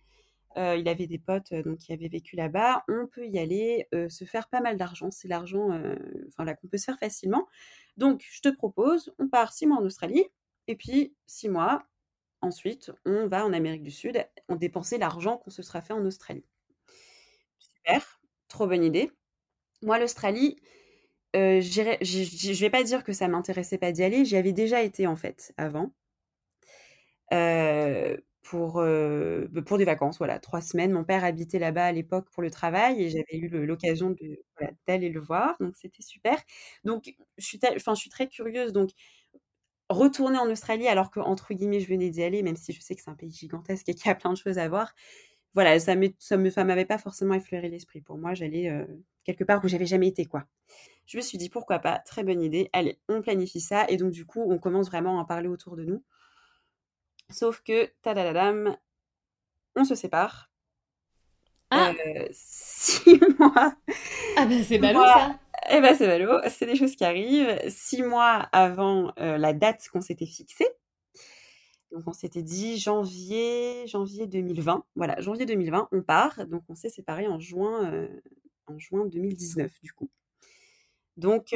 il 0.55 0.87
avait 0.87 1.07
des 1.07 1.19
potes 1.19 1.53
donc 1.53 1.79
qui 1.79 1.93
avaient 1.93 2.07
vécu 2.07 2.35
là-bas 2.35 2.83
on 2.87 3.07
peut 3.07 3.27
y 3.27 3.39
aller 3.39 3.87
se 4.09 4.23
faire 4.25 4.47
pas 4.47 4.61
mal 4.61 4.77
d'argent 4.77 5.11
c'est 5.11 5.27
l'argent 5.27 5.69
enfin 6.29 6.45
qu'on 6.55 6.67
peut 6.67 6.77
se 6.77 6.85
faire 6.85 6.99
facilement 6.99 7.47
donc, 7.97 8.25
je 8.29 8.41
te 8.41 8.49
propose, 8.49 9.13
on 9.19 9.27
part 9.29 9.53
six 9.53 9.65
mois 9.67 9.77
en 9.77 9.85
Australie, 9.85 10.25
et 10.67 10.75
puis 10.75 11.15
six 11.27 11.49
mois, 11.49 11.85
ensuite, 12.41 12.91
on 13.05 13.27
va 13.27 13.45
en 13.45 13.53
Amérique 13.53 13.83
du 13.83 13.91
Sud, 13.91 14.25
on 14.49 14.55
dépenser 14.55 14.97
l'argent 14.97 15.37
qu'on 15.37 15.49
se 15.49 15.63
sera 15.63 15.81
fait 15.81 15.93
en 15.93 16.05
Australie. 16.05 16.45
Super, 17.57 18.19
trop 18.47 18.67
bonne 18.67 18.83
idée. 18.83 19.11
Moi, 19.81 19.99
l'Australie, 19.99 20.57
je 21.33 22.49
ne 22.49 22.59
vais 22.59 22.69
pas 22.69 22.83
dire 22.83 23.03
que 23.03 23.13
ça 23.13 23.27
m'intéressait 23.27 23.77
pas 23.77 23.91
d'y 23.91 24.03
aller, 24.03 24.25
j'y 24.25 24.37
avais 24.37 24.53
déjà 24.53 24.81
été 24.81 25.07
en 25.07 25.15
fait 25.15 25.53
avant. 25.57 25.93
Pour, 28.45 28.79
euh, 28.79 29.47
bah, 29.51 29.61
pour 29.63 29.77
des 29.79 29.85
vacances, 29.85 30.19
voilà, 30.19 30.39
trois 30.39 30.61
semaines. 30.61 30.91
Mon 30.91 31.03
père 31.03 31.23
habitait 31.23 31.59
là-bas 31.59 31.85
à 31.85 31.91
l'époque 31.91 32.29
pour 32.31 32.43
le 32.43 32.51
travail 32.51 33.01
et 33.03 33.09
j'avais 33.09 33.37
eu 33.37 33.49
l'occasion 33.65 34.15
d'aller 34.87 35.09
le 35.09 35.19
voir, 35.19 35.55
donc 35.59 35.75
c'était 35.75 36.03
super. 36.03 36.37
Donc, 36.83 37.15
je 37.37 37.45
suis, 37.45 37.59
je 37.77 37.93
suis 37.95 38.09
très 38.09 38.27
curieuse. 38.29 38.71
Donc, 38.73 38.91
retourner 39.89 40.37
en 40.39 40.49
Australie 40.49 40.87
alors 40.87 41.11
que 41.11 41.19
entre 41.19 41.53
guillemets 41.53 41.79
je 41.79 41.87
venais 41.87 42.09
d'y 42.09 42.23
aller, 42.23 42.41
même 42.43 42.55
si 42.55 42.73
je 42.73 42.81
sais 42.81 42.95
que 42.95 43.01
c'est 43.03 43.09
un 43.11 43.15
pays 43.15 43.31
gigantesque 43.31 43.87
et 43.89 43.93
qu'il 43.95 44.07
y 44.07 44.09
a 44.09 44.15
plein 44.15 44.31
de 44.33 44.37
choses 44.37 44.57
à 44.57 44.67
voir. 44.69 44.93
Voilà, 45.55 45.79
ça 45.79 45.95
ne 45.95 46.07
ça 46.19 46.37
me, 46.37 46.51
m'avait 46.65 46.85
pas 46.85 46.97
forcément 46.97 47.33
effleuré 47.35 47.69
l'esprit. 47.69 48.01
Pour 48.01 48.17
moi, 48.17 48.33
j'allais 48.35 48.69
euh, 48.69 48.85
quelque 49.25 49.43
part 49.45 49.63
où 49.63 49.67
j'avais 49.69 49.85
jamais 49.87 50.07
été, 50.09 50.25
quoi. 50.25 50.45
Je 51.07 51.17
me 51.17 51.21
suis 51.23 51.37
dit 51.39 51.49
pourquoi 51.49 51.79
pas, 51.79 51.99
très 51.99 52.23
bonne 52.23 52.41
idée. 52.41 52.69
Allez, 52.73 52.99
on 53.09 53.21
planifie 53.21 53.61
ça 53.61 53.85
et 53.89 53.97
donc 53.97 54.11
du 54.11 54.25
coup, 54.25 54.41
on 54.49 54.59
commence 54.59 54.87
vraiment 54.87 55.19
à 55.19 55.23
en 55.23 55.25
parler 55.25 55.47
autour 55.49 55.75
de 55.77 55.85
nous. 55.85 56.03
Sauf 57.29 57.61
que, 57.61 57.91
tadadadam, 58.01 58.77
on 59.75 59.83
se 59.83 59.95
sépare. 59.95 60.49
Ah 61.71 61.91
euh, 62.05 62.27
Six 62.31 63.19
mois. 63.39 63.75
Ah 64.37 64.45
ben 64.45 64.63
c'est 64.63 64.77
ballot 64.77 65.03
ça 65.03 65.39
Eh 65.71 65.81
ben 65.81 65.95
c'est 65.95 66.07
ballot, 66.07 66.39
c'est 66.49 66.65
des 66.65 66.75
choses 66.75 66.95
qui 66.95 67.03
arrivent. 67.03 67.59
Six 67.67 68.03
mois 68.03 68.47
avant 68.51 69.13
euh, 69.19 69.37
la 69.37 69.53
date 69.53 69.87
qu'on 69.91 70.01
s'était 70.01 70.25
fixée. 70.25 70.67
Donc 71.91 72.03
on 72.07 72.13
s'était 72.13 72.43
dit 72.43 72.77
janvier, 72.77 73.87
janvier 73.87 74.27
2020. 74.27 74.85
Voilà, 74.95 75.19
janvier 75.21 75.45
2020, 75.45 75.89
on 75.91 76.01
part. 76.01 76.45
Donc 76.47 76.63
on 76.69 76.75
s'est 76.75 76.89
séparés 76.89 77.27
en 77.27 77.39
juin, 77.39 77.91
euh, 77.91 78.07
en 78.67 78.77
juin 78.77 79.05
2019 79.05 79.71
du 79.81 79.93
coup. 79.93 80.09
Donc 81.17 81.53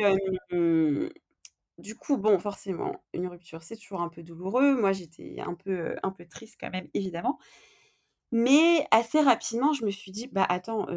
du 1.80 1.96
coup, 1.96 2.18
bon, 2.18 2.38
forcément, 2.40 3.04
une 3.14 3.28
rupture, 3.28 3.64
c'est 3.64 3.78
toujours 3.78 4.02
un 4.02 4.10
peu 4.10 4.24
douloureux. 4.24 4.76
Moi, 4.80 4.92
j'étais 4.92 5.38
un 5.40 5.56
peu, 5.56 5.96
un 6.04 6.12
peu 6.12 6.26
triste 6.26 6.58
quand 6.60 6.70
même, 6.72 6.88
évidemment. 6.94 7.40
Mais 8.32 8.86
assez 8.92 9.20
rapidement, 9.20 9.74
je 9.74 9.86
me 9.86 9.92
suis 9.92 10.12
dit, 10.12 10.28
bah 10.28 10.46
attends, 10.48 10.88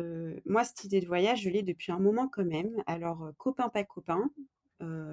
moi, 0.44 0.64
cette 0.64 0.84
idée 0.84 1.00
de 1.00 1.06
voyage, 1.06 1.42
je 1.42 1.50
l'ai 1.50 1.62
depuis 1.62 1.92
un 1.92 1.98
moment 1.98 2.28
quand 2.28 2.44
même. 2.44 2.82
Alors, 2.86 3.30
copain, 3.38 3.68
pas 3.70 3.84
copain, 3.84 4.30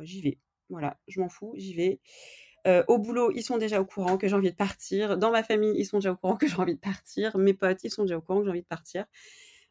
j'y 0.02 0.22
vais. 0.22 0.40
Voilà, 0.70 1.00
je 1.08 1.22
m'en 1.22 1.30
fous, 1.30 1.54
j'y 1.56 1.74
vais. 1.74 2.00
au 2.88 2.98
boulot, 2.98 3.32
ils 3.32 3.44
sont 3.44 3.58
déjà 3.58 3.80
au 3.82 3.86
courant 3.86 4.18
que 4.18 4.28
j'ai 4.28 4.36
envie 4.36 4.52
de 4.52 4.56
partir. 4.56 5.18
Dans 5.18 5.32
ma 5.32 5.44
famille, 5.44 5.74
ils 5.78 5.86
sont 5.86 5.98
déjà 5.98 6.12
au 6.12 6.18
courant 6.18 6.36
que 6.36 6.48
j'ai 6.48 6.58
envie 6.58 6.76
de 6.76 6.80
partir. 6.80 7.38
Mes 7.38 7.54
potes, 7.54 7.84
ils 7.84 7.92
sont 7.92 8.04
déjà 8.04 8.18
au 8.18 8.22
courant 8.22 8.40
que 8.40 8.46
j'ai 8.46 8.52
envie 8.52 8.62
de 8.64 8.68
partir. 8.68 9.06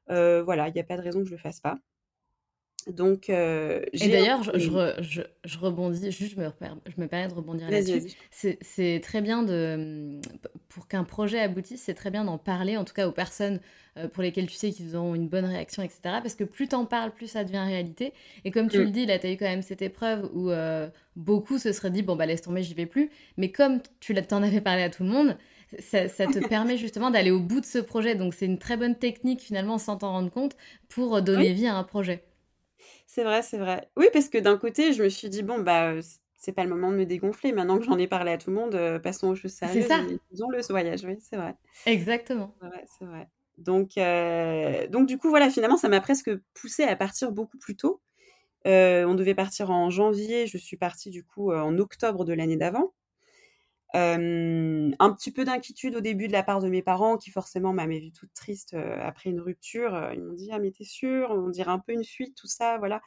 voilà, 0.09 0.69
il 0.69 0.75
n'y 0.75 0.81
a 0.81 0.85
pas 0.85 0.97
de 0.97 1.03
raison 1.03 1.21
que 1.21 1.27
je 1.27 1.33
le 1.33 1.39
fasse 1.39 1.61
pas. 1.61 1.79
Donc, 2.87 3.29
euh, 3.29 3.83
et 3.93 4.09
d'ailleurs, 4.09 4.43
je, 4.43 4.59
je, 5.01 5.21
je, 5.45 5.59
rebondis, 5.59 6.11
juste 6.11 6.35
je 6.35 6.41
me, 6.41 6.49
je 6.87 7.01
me 7.01 7.07
permets 7.07 7.29
de 7.29 7.35
rebondir 7.35 7.71
là-dessus. 7.71 8.15
C'est 8.31 9.01
très 9.03 9.21
bien 9.21 9.43
de, 9.43 10.21
pour 10.69 10.89
qu'un 10.89 11.05
projet 11.05 11.41
aboutisse, 11.41 11.83
c'est 11.83 11.95
très 11.95 12.11
bien 12.11 12.25
d'en 12.25 12.39
parler, 12.39 12.77
en 12.77 12.85
tout 12.85 12.95
cas 12.95 13.07
aux 13.07 13.13
personnes 13.13 13.61
euh, 13.99 14.09
pour 14.09 14.23
lesquelles 14.23 14.47
tu 14.47 14.55
sais 14.55 14.71
qu'ils 14.71 14.97
ont 14.97 15.15
une 15.15 15.29
bonne 15.29 15.45
réaction, 15.45 15.83
etc. 15.83 16.01
Parce 16.05 16.35
que 16.35 16.45
plus 16.45 16.69
t'en 16.69 16.87
parles, 16.87 17.11
plus 17.11 17.27
ça 17.27 17.45
devient 17.45 17.59
réalité. 17.59 18.13
Et 18.45 18.51
comme 18.51 18.69
tu 18.69 18.79
mm. 18.79 18.83
le 18.83 18.91
dis, 18.91 19.07
là, 19.07 19.19
tu 19.19 19.27
as 19.27 19.33
eu 19.33 19.37
quand 19.37 19.47
même 19.47 19.63
cette 19.63 19.83
épreuve 19.83 20.31
où 20.33 20.51
euh, 20.51 20.89
beaucoup 21.17 21.59
se 21.59 21.73
seraient 21.73 21.91
dit, 21.91 22.03
bon, 22.03 22.17
bah 22.17 22.25
laisse 22.25 22.43
tomber, 22.43 22.63
j'y 22.63 22.75
vais 22.75 22.87
plus. 22.87 23.11
Mais 23.37 23.51
comme 23.51 23.81
tu 24.01 24.15
t'en 24.15 24.43
avais 24.43 24.61
parlé 24.63 24.83
à 24.83 24.91
tout 24.91 25.03
le 25.03 25.11
monde, 25.11 25.37
ça, 25.79 26.09
ça, 26.09 26.27
te 26.27 26.39
permet 26.49 26.79
justement 26.79 27.11
d'aller 27.11 27.31
au 27.31 27.41
bout 27.41 27.61
de 27.61 27.67
ce 27.67 27.79
projet. 27.79 28.15
Donc 28.15 28.33
c'est 28.33 28.47
une 28.47 28.59
très 28.59 28.79
bonne 28.79 28.95
technique 28.95 29.41
finalement 29.41 29.77
sans 29.77 29.97
t'en 29.97 30.13
rendre 30.13 30.31
compte 30.31 30.57
pour 30.89 31.21
donner 31.21 31.53
vie 31.53 31.67
à 31.67 31.77
un 31.77 31.85
projet. 31.85 32.23
C'est 33.11 33.25
vrai, 33.25 33.41
c'est 33.41 33.57
vrai. 33.57 33.91
Oui, 33.97 34.07
parce 34.13 34.29
que 34.29 34.37
d'un 34.37 34.59
côté, 34.59 34.93
je 34.93 35.03
me 35.03 35.09
suis 35.09 35.31
dit, 35.31 35.43
bon, 35.43 35.61
bah, 35.61 35.95
c'est 36.37 36.53
pas 36.53 36.63
le 36.65 36.69
moment 36.69 36.91
de 36.93 36.97
me 36.97 37.07
dégonfler. 37.07 37.53
Maintenant 37.53 37.79
que 37.79 37.85
j'en 37.85 37.97
ai 37.97 38.07
parlé 38.07 38.33
à 38.33 38.37
tout 38.37 38.51
le 38.51 38.57
monde, 38.57 39.01
passons 39.03 39.29
aux 39.29 39.35
choses 39.35 39.53
sérieuses. 39.53 39.87
C'est 39.87 39.89
ça. 39.89 40.05
Faisons-le, 40.31 40.61
ce 40.61 40.73
voyage, 40.75 41.05
oui, 41.05 41.17
c'est 41.19 41.37
vrai. 41.37 41.57
Exactement. 41.87 42.55
C'est 42.61 42.67
vrai, 42.69 42.85
c'est 42.99 43.05
vrai. 43.07 43.29
Donc, 43.57 43.97
euh, 43.99 44.87
donc, 44.89 45.09
du 45.09 45.19
coup, 45.19 45.31
voilà, 45.31 45.51
finalement, 45.51 45.77
ça 45.79 45.89
m'a 45.89 46.01
presque 46.01 46.31
poussé 46.55 46.85
à 46.85 46.97
partir 46.97 47.33
beaucoup 47.33 47.59
plus 47.59 47.77
tôt. 47.77 48.03
Euh, 48.67 49.05
on 49.07 49.15
devait 49.15 49.35
partir 49.35 49.71
en 49.71 49.91
janvier, 49.91 50.47
je 50.47 50.59
suis 50.59 50.77
partie 50.77 51.11
du 51.11 51.25
coup 51.25 51.53
en 51.53 51.79
octobre 51.79 52.25
de 52.25 52.33
l'année 52.35 52.57
d'avant 52.57 52.95
un 53.95 55.13
petit 55.15 55.33
peu 55.33 55.45
d'inquiétude 55.45 55.97
au 55.97 56.01
début 56.01 56.29
de 56.29 56.33
la 56.33 56.43
part 56.43 56.61
de 56.61 56.69
mes 56.69 56.83
parents 56.83 57.17
qui 57.17 57.31
forcément 57.31 57.73
m'avaient 57.73 58.01
vue 58.01 58.13
toute 58.13 58.33
triste 58.35 58.75
après 59.01 59.31
une 59.31 59.41
rupture. 59.41 60.11
Ils 60.15 60.23
m'ont 60.23 60.35
dit 60.35 60.51
ah 60.53 60.59
mais 60.59 60.71
t'es 60.71 60.85
sûre? 60.85 61.31
On 61.31 61.49
dirait 61.49 61.71
un 61.71 61.79
peu 61.79 61.93
une 61.93 62.05
fuite 62.05 62.37
tout 62.37 62.47
ça 62.47 62.79
voilà. 62.79 63.01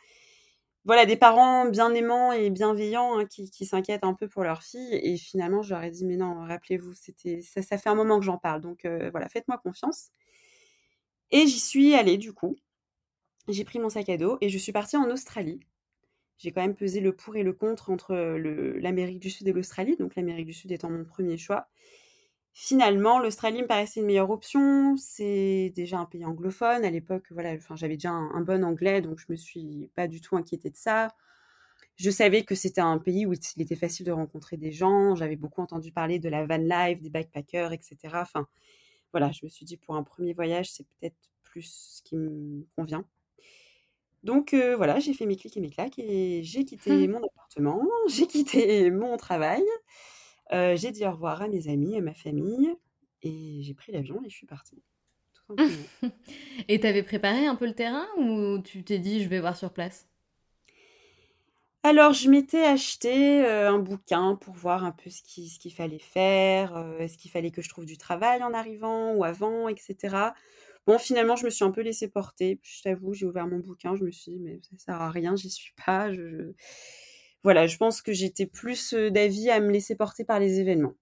Voilà 0.86 1.06
des 1.06 1.16
parents 1.16 1.66
bien 1.66 1.94
aimants 1.94 2.32
et 2.32 2.50
bienveillants 2.50 3.20
hein, 3.20 3.26
qui, 3.28 3.66
s'inquiètent 3.66 4.04
un 4.04 4.16
peu 4.16 4.28
pour 4.28 4.44
leur 4.44 4.64
fille 4.64 4.96
et 4.96 5.16
finalement 5.18 5.62
je 5.62 5.70
leur 5.76 5.84
ai 5.84 5.92
dit 5.92 6.06
mais 6.06 6.18
non 6.18 6.44
rappelez-vous 6.48 6.94
c'était 6.96 7.42
ça, 7.44 7.62
ça 7.62 7.78
fait 7.78 7.90
un 7.90 7.96
moment 7.96 8.18
que 8.20 8.26
j'en 8.26 8.40
parle 8.40 8.62
donc 8.62 8.86
voilà 9.12 9.30
faites-moi 9.30 9.60
confiance. 9.60 10.10
Et 11.32 11.48
j'y 11.48 11.60
suis 11.60 11.94
allée 11.96 12.18
du 12.18 12.34
coup. 12.34 12.58
J'ai 13.48 13.64
pris 13.66 13.80
mon 13.80 13.90
sac 13.90 14.10
à 14.10 14.18
dos 14.18 14.38
et 14.42 14.50
je 14.50 14.58
suis 14.58 14.72
partie 14.72 14.98
en 14.98 15.10
Australie 15.10 15.60
j'ai 16.42 16.52
quand 16.52 16.62
même 16.62 16.76
pesé 16.76 17.02
le 17.02 17.14
pour 17.16 17.36
et 17.36 17.44
le 17.44 17.54
contre 17.54 17.92
entre 17.92 18.16
l'Amérique 18.16 19.20
du 19.20 19.30
Sud 19.30 19.48
et 19.48 19.54
l'Australie, 19.54 19.96
donc 19.96 20.16
l'Amérique 20.16 20.48
du 20.48 20.54
Sud 20.54 20.72
étant 20.72 20.90
mon 20.90 21.06
premier 21.06 21.38
choix. 21.38 21.68
finalement, 22.54 23.20
l'Australie 23.20 23.62
me 23.62 23.68
paraissait 23.68 24.02
une 24.02 24.08
meilleure 24.08 24.32
option. 24.32 24.98
C'est 24.98 25.72
déjà 25.76 26.00
un 26.00 26.06
pays 26.06 26.26
anglophone. 26.26 26.84
À 26.86 26.90
l'époque, 26.90 27.28
voilà, 27.32 27.54
enfin, 27.54 27.76
j'avais 27.76 27.96
déjà 27.96 28.12
un, 28.12 28.42
bon 28.42 28.64
anglais, 28.64 29.02
donc 29.02 29.20
je 29.20 29.26
me 29.30 29.36
suis 29.36 29.92
pas 29.96 30.08
du 30.08 30.22
tout 30.22 30.36
inquiétée 30.36 30.72
de 30.72 30.78
ça. 30.78 31.10
Je 31.98 32.10
savais 32.10 32.44
que 32.44 32.56
c'était 32.56 32.82
un 32.82 32.98
pays 32.98 33.26
où 33.28 33.34
il 33.34 33.62
était 33.62 33.76
facile 33.76 34.06
de 34.08 34.12
rencontrer 34.12 34.58
des 34.58 34.72
gens. 34.72 35.16
J'avais 35.16 35.36
beaucoup 35.36 35.62
entendu 35.62 35.92
parler 35.92 36.20
de 36.20 36.30
la 36.30 36.46
van 36.48 36.58
life, 36.58 37.02
des 37.02 37.10
backpackers, 37.12 37.74
etc. 37.74 37.98
Enfin, 38.16 38.48
voilà, 39.12 39.32
je 39.32 39.46
me 39.46 39.50
suis 39.50 39.66
dit 39.66 39.78
pour 39.78 39.96
un 39.96 40.04
premier 40.04 40.34
voyage, 40.34 40.72
c'est 40.72 40.88
peut-être 40.88 41.18
plus 41.44 42.00
ce 42.00 42.02
qui 42.04 42.16
me 42.18 42.66
convient. 42.76 43.06
Donc 44.24 44.54
euh, 44.54 44.76
voilà, 44.76 45.00
j'ai 45.00 45.14
fait 45.14 45.26
mes 45.26 45.36
clics 45.36 45.58
et 45.58 45.62
mes 45.62 45.70
claques 45.70 45.98
et 45.98 46.44
j'ai 46.44 46.64
quitté 46.64 47.08
mmh. 47.08 47.12
mon 47.12 47.18
appartement, 47.18 47.88
j'ai 48.08 48.28
quitté 48.28 48.92
mon 48.92 49.18
travail, 49.18 49.64
euh, 50.52 50.76
j'ai 50.76 50.92
dit 50.92 51.06
au 51.06 51.12
revoir 51.12 51.42
à 51.42 51.48
mes 51.48 51.68
amis, 51.68 51.98
à 51.98 52.02
ma 52.02 52.14
famille 52.14 52.76
et 53.24 53.60
j'ai 53.62 53.74
pris 53.74 53.92
l'avion 53.92 54.22
et 54.24 54.30
je 54.30 54.36
suis 54.36 54.48
partie. 54.48 54.84
et 56.70 56.80
t'avais 56.80 57.04
préparé 57.04 57.46
un 57.46 57.56
peu 57.56 57.66
le 57.66 57.74
terrain 57.74 58.08
ou 58.18 58.60
tu 58.60 58.84
t'es 58.84 59.00
dit 59.00 59.24
je 59.24 59.28
vais 59.28 59.40
voir 59.40 59.58
sur 59.58 59.74
place? 59.74 60.08
Alors, 61.84 62.14
je 62.14 62.30
m'étais 62.30 62.64
acheté 62.64 63.44
euh, 63.44 63.72
un 63.72 63.80
bouquin 63.80 64.36
pour 64.36 64.54
voir 64.54 64.86
un 64.86 64.92
peu 64.92 65.10
ce 65.10 65.24
qu'il 65.24 65.50
ce 65.50 65.58
qu'il 65.58 65.74
fallait 65.74 65.98
faire, 65.98 66.78
est-ce 67.00 67.18
qu'il 67.18 67.32
fallait 67.32 67.50
que 67.50 67.64
je 67.64 67.70
trouve 67.70 67.86
du 67.86 67.98
travail 67.98 68.44
en 68.44 68.54
arrivant 68.54 69.14
ou 69.16 69.24
avant, 69.24 69.68
etc. 69.68 70.32
Bon, 70.88 70.98
finalement, 70.98 71.36
je 71.36 71.46
me 71.46 71.50
suis 71.50 71.64
un 71.64 71.72
peu 71.72 71.82
laissée 71.82 72.08
porter. 72.08 72.60
Je 72.64 72.82
t'avoue, 72.82 73.14
j'ai 73.14 73.26
ouvert 73.26 73.48
mon 73.48 73.60
bouquin, 73.60 73.96
je 73.96 74.04
me 74.04 74.12
suis 74.12 74.32
dit, 74.32 74.40
mais 74.40 74.60
ça 74.64 74.78
sert 74.78 75.02
à 75.02 75.12
rien, 75.12 75.36
j'y 75.36 75.50
suis 75.50 75.74
pas. 75.86 76.12
Je, 76.12 76.54
Voilà, 77.44 77.68
je 77.68 77.78
pense 77.78 78.02
que 78.02 78.14
j'étais 78.14 78.48
plus 78.48 78.94
d'avis 78.94 79.50
à 79.50 79.60
me 79.60 79.72
laisser 79.72 79.96
porter 79.96 80.26
par 80.26 80.40
les 80.40 80.60
événements. 80.60 80.96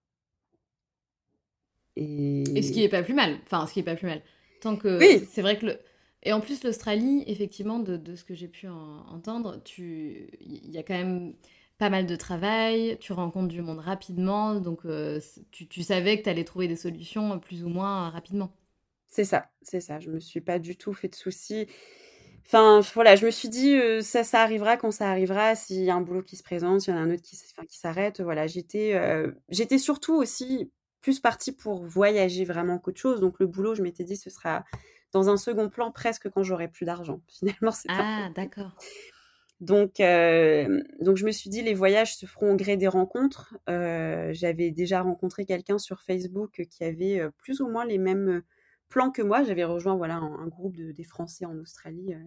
Et... 1.95 2.43
Et 2.55 2.61
ce 2.61 2.71
qui 2.71 2.83
est 2.83 2.89
pas 2.89 3.03
plus 3.03 3.13
mal. 3.13 3.39
Enfin, 3.43 3.67
ce 3.67 3.73
qui 3.73 3.79
est 3.79 3.83
pas 3.83 3.95
plus 3.95 4.07
mal. 4.07 4.21
Tant 4.61 4.75
que 4.75 4.99
oui. 4.99 5.25
c'est 5.31 5.41
vrai 5.41 5.57
que 5.57 5.65
le... 5.65 5.79
Et 6.23 6.33
en 6.33 6.41
plus, 6.41 6.63
l'Australie, 6.65 7.23
effectivement, 7.27 7.79
de, 7.79 7.95
de, 7.95 8.15
ce 8.15 8.25
que 8.25 8.33
j'ai 8.33 8.49
pu 8.49 8.67
entendre, 8.67 9.63
tu... 9.63 10.29
il 10.41 10.69
y 10.69 10.77
a 10.77 10.83
quand 10.83 10.97
même 10.97 11.33
pas 11.77 11.89
mal 11.89 12.05
de 12.05 12.15
travail, 12.17 12.97
tu 12.99 13.13
rencontres 13.13 13.47
du 13.47 13.61
monde 13.61 13.79
rapidement, 13.79 14.59
donc 14.59 14.81
tu, 15.51 15.67
tu, 15.69 15.81
savais 15.81 16.17
que 16.17 16.23
tu 16.23 16.29
allais 16.29 16.43
trouver 16.43 16.67
des 16.67 16.75
solutions 16.75 17.39
plus 17.39 17.63
ou 17.63 17.69
moins 17.69 18.09
rapidement. 18.09 18.51
C'est 19.09 19.25
ça, 19.25 19.49
c'est 19.61 19.81
ça. 19.81 19.99
Je 19.99 20.09
me 20.09 20.19
suis 20.19 20.41
pas 20.41 20.59
du 20.59 20.77
tout 20.77 20.93
fait 20.93 21.07
de 21.07 21.15
soucis. 21.15 21.67
Enfin, 22.45 22.81
voilà, 22.93 23.15
je 23.15 23.25
me 23.25 23.31
suis 23.31 23.49
dit, 23.49 23.77
ça, 24.01 24.23
ça 24.23 24.41
arrivera 24.41 24.77
quand 24.77 24.91
ça 24.91 25.09
arrivera. 25.09 25.55
S'il 25.55 25.83
y 25.83 25.89
a 25.89 25.95
un 25.95 26.01
boulot 26.01 26.23
qui 26.23 26.35
se 26.35 26.43
présente, 26.43 26.81
s'il 26.81 26.93
y 26.93 26.97
en 26.97 26.99
a 26.99 27.03
un 27.03 27.11
autre 27.11 27.21
qui, 27.21 27.37
qui 27.67 27.77
s'arrête, 27.77 28.21
voilà. 28.21 28.47
J'étais, 28.47 28.99
j'étais 29.49 29.77
surtout 29.77 30.15
aussi 30.15 30.71
plus 31.01 31.19
partie 31.19 31.51
pour 31.51 31.85
voyager 31.85 32.45
vraiment 32.45 32.77
qu'autre 32.79 32.99
chose. 32.99 33.19
Donc 33.19 33.39
le 33.39 33.47
boulot, 33.47 33.75
je 33.75 33.81
m'étais 33.81 34.03
dit, 34.03 34.17
ce 34.17 34.29
sera 34.29 34.63
dans 35.11 35.29
un 35.29 35.37
second 35.37 35.69
plan 35.69 35.91
presque 35.91 36.29
quand 36.29 36.43
j'aurai 36.43 36.67
plus 36.67 36.85
d'argent. 36.85 37.21
Finalement, 37.27 37.71
c'est 37.71 37.89
ah 37.89 38.29
d'accord. 38.35 38.75
Donc, 39.59 39.97
donc 39.97 41.17
je 41.17 41.25
me 41.25 41.31
suis 41.31 41.49
dit, 41.49 41.61
les 41.61 41.73
voyages 41.73 42.15
se 42.15 42.25
feront 42.25 42.53
au 42.53 42.55
gré 42.55 42.77
des 42.77 42.87
rencontres. 42.87 43.57
J'avais 43.67 44.71
déjà 44.71 45.01
rencontré 45.01 45.45
quelqu'un 45.45 45.77
sur 45.77 46.01
Facebook 46.01 46.63
qui 46.69 46.83
avait 46.83 47.21
plus 47.37 47.61
ou 47.61 47.67
moins 47.67 47.85
les 47.85 47.97
mêmes 47.97 48.41
plan 48.89 49.11
que 49.11 49.21
moi. 49.21 49.43
J'avais 49.43 49.63
rejoint 49.63 49.95
voilà 49.95 50.15
un, 50.15 50.47
groupe 50.47 50.75
de, 50.75 50.91
des 50.91 51.03
Français 51.03 51.45
en 51.45 51.57
Australie 51.57 52.13
euh, 52.13 52.19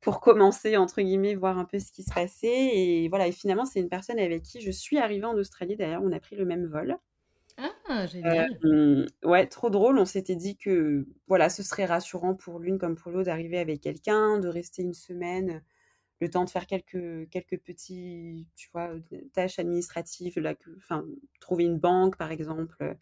pour 0.00 0.20
commencer 0.20 0.76
entre 0.76 1.02
guillemets 1.02 1.34
voir 1.34 1.58
un 1.58 1.64
peu 1.64 1.78
ce 1.78 1.92
qui 1.92 2.02
se 2.02 2.14
passait 2.14 2.70
et 2.74 3.08
voilà 3.08 3.26
et 3.26 3.32
finalement 3.32 3.66
c'est 3.66 3.80
une 3.80 3.90
personne 3.90 4.18
avec 4.18 4.42
qui 4.42 4.60
je 4.60 4.70
suis 4.70 4.98
arrivée 4.98 5.26
en 5.26 5.36
Australie 5.36 5.76
d'ailleurs 5.76 6.02
on 6.02 6.12
a 6.12 6.20
pris 6.20 6.36
le 6.36 6.44
même 6.44 6.66
vol. 6.66 6.96
Ah 7.88 8.06
génial. 8.06 8.58
Euh, 8.64 9.04
ouais 9.22 9.46
trop 9.46 9.68
drôle 9.68 9.98
on 9.98 10.06
s'était 10.06 10.36
dit 10.36 10.56
que 10.56 11.06
voilà 11.26 11.50
ce 11.50 11.62
serait 11.62 11.84
rassurant 11.84 12.34
pour 12.34 12.58
l'une 12.58 12.78
comme 12.78 12.94
pour 12.94 13.10
l'autre 13.10 13.26
d'arriver 13.26 13.58
avec 13.58 13.82
quelqu'un 13.82 14.38
de 14.38 14.48
rester 14.48 14.82
une 14.82 14.94
semaine 14.94 15.62
le 16.20 16.30
temps 16.30 16.44
de 16.44 16.50
faire 16.50 16.66
quelques 16.66 17.28
quelques 17.28 17.58
petits 17.58 18.46
tu 18.54 18.70
vois 18.72 18.92
tâches 19.34 19.58
administratives 19.58 20.38
là 20.38 20.54
enfin 20.78 21.04
trouver 21.40 21.64
une 21.64 21.78
banque 21.78 22.16
par 22.16 22.30
exemple 22.30 22.96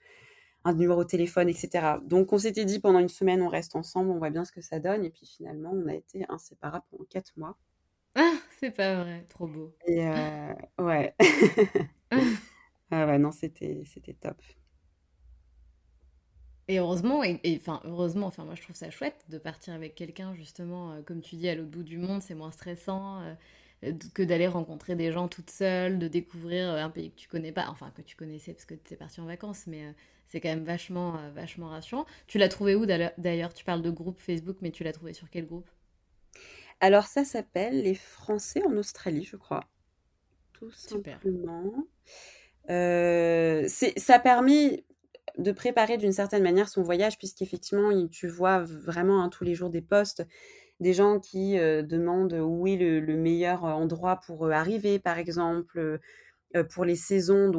un 0.69 0.75
numéro 0.75 1.03
de 1.03 1.09
téléphone, 1.09 1.49
etc. 1.49 1.97
Donc 2.05 2.33
on 2.33 2.39
s'était 2.39 2.65
dit 2.65 2.79
pendant 2.79 2.99
une 2.99 3.09
semaine, 3.09 3.43
on 3.43 3.49
reste 3.49 3.75
ensemble, 3.75 4.11
on 4.11 4.19
voit 4.19 4.31
bien 4.31 4.45
ce 4.45 4.53
que 4.53 4.61
ça 4.61 4.79
donne. 4.79 5.05
Et 5.05 5.11
puis 5.11 5.27
finalement, 5.27 5.71
on 5.73 5.89
a 5.89 5.95
été 5.95 6.25
inséparables 6.29 6.85
pendant 6.91 7.05
quatre 7.05 7.33
mois. 7.37 7.57
Ah, 8.15 8.35
c'est 8.61 8.71
pas 8.71 9.03
vrai, 9.03 9.25
trop 9.29 9.47
beau. 9.47 9.75
Et 9.87 10.07
euh, 10.07 10.55
ouais. 10.79 11.15
ah 12.91 13.07
ouais, 13.07 13.19
non, 13.19 13.33
c'était, 13.33 13.83
c'était 13.87 14.15
top. 14.15 14.37
Et 16.71 16.81
heureusement, 16.81 17.25
et, 17.25 17.41
enfin 17.59 17.81
heureusement, 17.85 18.27
enfin 18.27 18.45
moi 18.45 18.55
je 18.55 18.61
trouve 18.61 18.77
ça 18.77 18.91
chouette 18.91 19.25
de 19.31 19.39
partir 19.39 19.73
avec 19.73 19.95
quelqu'un 19.95 20.35
justement, 20.35 20.93
euh, 20.93 21.03
comme 21.03 21.23
tu 21.23 21.37
dis, 21.37 21.49
à 21.49 21.55
l'autre 21.55 21.71
bout 21.71 21.83
du 21.83 21.97
monde, 21.97 22.21
c'est 22.21 22.35
moins 22.35 22.51
stressant. 22.53 23.23
Euh, 23.23 23.35
que 24.15 24.23
d'aller 24.23 24.49
rencontrer 24.49 24.97
des 24.97 25.13
gens 25.13 25.29
toute 25.29 25.51
seule, 25.51 25.99
de 25.99 26.09
découvrir 26.09 26.71
un 26.71 26.91
pays 26.91 27.11
que 27.11 27.17
tu 27.17 27.29
connais 27.29 27.53
pas, 27.53 27.67
enfin 27.69 27.93
que 27.97 28.03
tu 28.03 28.17
connaissais 28.17 28.53
parce 28.53 28.65
que 28.65 28.75
tu 28.75 28.95
es 28.95 28.97
parti 28.97 29.21
en 29.21 29.27
vacances, 29.27 29.67
mais 29.67 29.95
c'est 30.29 30.41
quand 30.41 30.51
même 30.51 30.65
vachement, 30.65 31.17
euh, 31.17 31.31
vachement 31.31 31.69
rassurant. 31.69 32.07
Tu 32.27 32.39
l'as 32.39 32.49
trouvé 32.49 32.75
où 32.75 32.87
d'ailleurs 32.87 33.55
Tu 33.55 33.65
parles 33.65 33.83
de 33.83 33.91
groupe 33.91 34.21
Facebook, 34.21 34.59
mais 34.61 34.71
tu 34.71 34.85
l'as 34.85 34.93
trouvé 34.93 35.13
sur 35.15 35.31
quel 35.31 35.47
groupe? 35.47 35.69
Alors 36.81 37.05
ça 37.05 37.25
s'appelle 37.25 37.83
Les 37.83 37.95
Français 37.95 38.63
en 38.65 38.77
Australie, 38.77 39.25
je 39.25 39.37
crois. 39.37 39.65
Tout 40.53 40.71
simplement. 40.71 41.73
Euh, 42.71 43.67
ça 43.69 44.19
permet 44.19 44.85
de 45.39 45.53
préparer 45.53 45.97
d'une 45.97 46.13
certaine 46.13 46.43
manière 46.43 46.69
son 46.69 46.83
voyage, 46.83 47.17
puisqu'effectivement, 47.17 47.91
tu 48.09 48.29
vois 48.29 48.61
vraiment 48.61 49.23
hein, 49.23 49.29
tous 49.29 49.45
les 49.45 49.55
jours 49.55 49.71
des 49.71 49.83
posts, 49.83 50.27
des 50.81 50.93
gens 50.95 51.19
qui 51.21 51.57
demandent 51.57 52.35
où 52.35 52.67
est 52.67 52.77
le, 52.77 53.01
le, 53.01 53.17
meilleur 53.17 53.65
endroit 53.65 54.21
pour 54.25 54.51
arriver, 54.51 54.99
par 54.99 55.19
exemple, 55.19 56.01
pour 56.71 56.85
les 56.85 56.97
saisons 56.97 57.53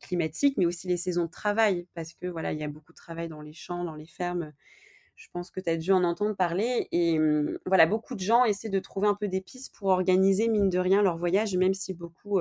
climatiques 0.00 0.56
mais 0.56 0.66
aussi 0.66 0.86
les 0.86 0.96
saisons 0.96 1.24
de 1.24 1.30
travail 1.30 1.86
parce 1.94 2.14
que 2.14 2.26
voilà 2.26 2.52
il 2.52 2.58
y 2.58 2.62
a 2.62 2.68
beaucoup 2.68 2.92
de 2.92 2.96
travail 2.96 3.28
dans 3.28 3.40
les 3.40 3.52
champs 3.52 3.84
dans 3.84 3.96
les 3.96 4.06
fermes. 4.06 4.52
Je 5.16 5.28
pense 5.32 5.50
que 5.50 5.60
tu 5.60 5.68
as 5.68 5.76
dû 5.76 5.92
en 5.92 6.04
entendre 6.04 6.34
parler 6.34 6.88
et 6.92 7.18
mmh, 7.18 7.58
voilà 7.66 7.86
beaucoup 7.86 8.14
de 8.14 8.20
gens 8.20 8.44
essaient 8.44 8.70
de 8.70 8.78
trouver 8.78 9.08
un 9.08 9.14
peu 9.14 9.28
des 9.28 9.44
pour 9.74 9.88
organiser 9.88 10.48
mine 10.48 10.70
de 10.70 10.78
rien 10.78 11.02
leur 11.02 11.18
voyage 11.18 11.56
même 11.56 11.74
si 11.74 11.92
beaucoup 11.92 12.38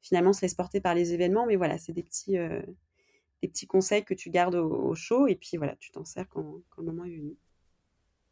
finalement 0.00 0.32
se 0.32 0.42
laissent 0.42 0.54
porter 0.54 0.80
par 0.80 0.94
les 0.94 1.12
événements 1.12 1.46
mais 1.46 1.56
voilà 1.56 1.78
c'est 1.78 1.92
des 1.92 2.04
petits 2.04 3.66
conseils 3.66 4.04
que 4.04 4.14
tu 4.14 4.30
gardes 4.30 4.54
au, 4.54 4.94
chaud 4.94 5.26
et 5.26 5.34
puis 5.34 5.56
voilà 5.56 5.74
tu 5.80 5.90
t'en 5.90 6.04
sers 6.04 6.28
quand, 6.28 6.62
quand, 6.70 6.82
le 6.82 6.86
moment 6.86 7.04
est 7.04 7.16
venu 7.16 7.36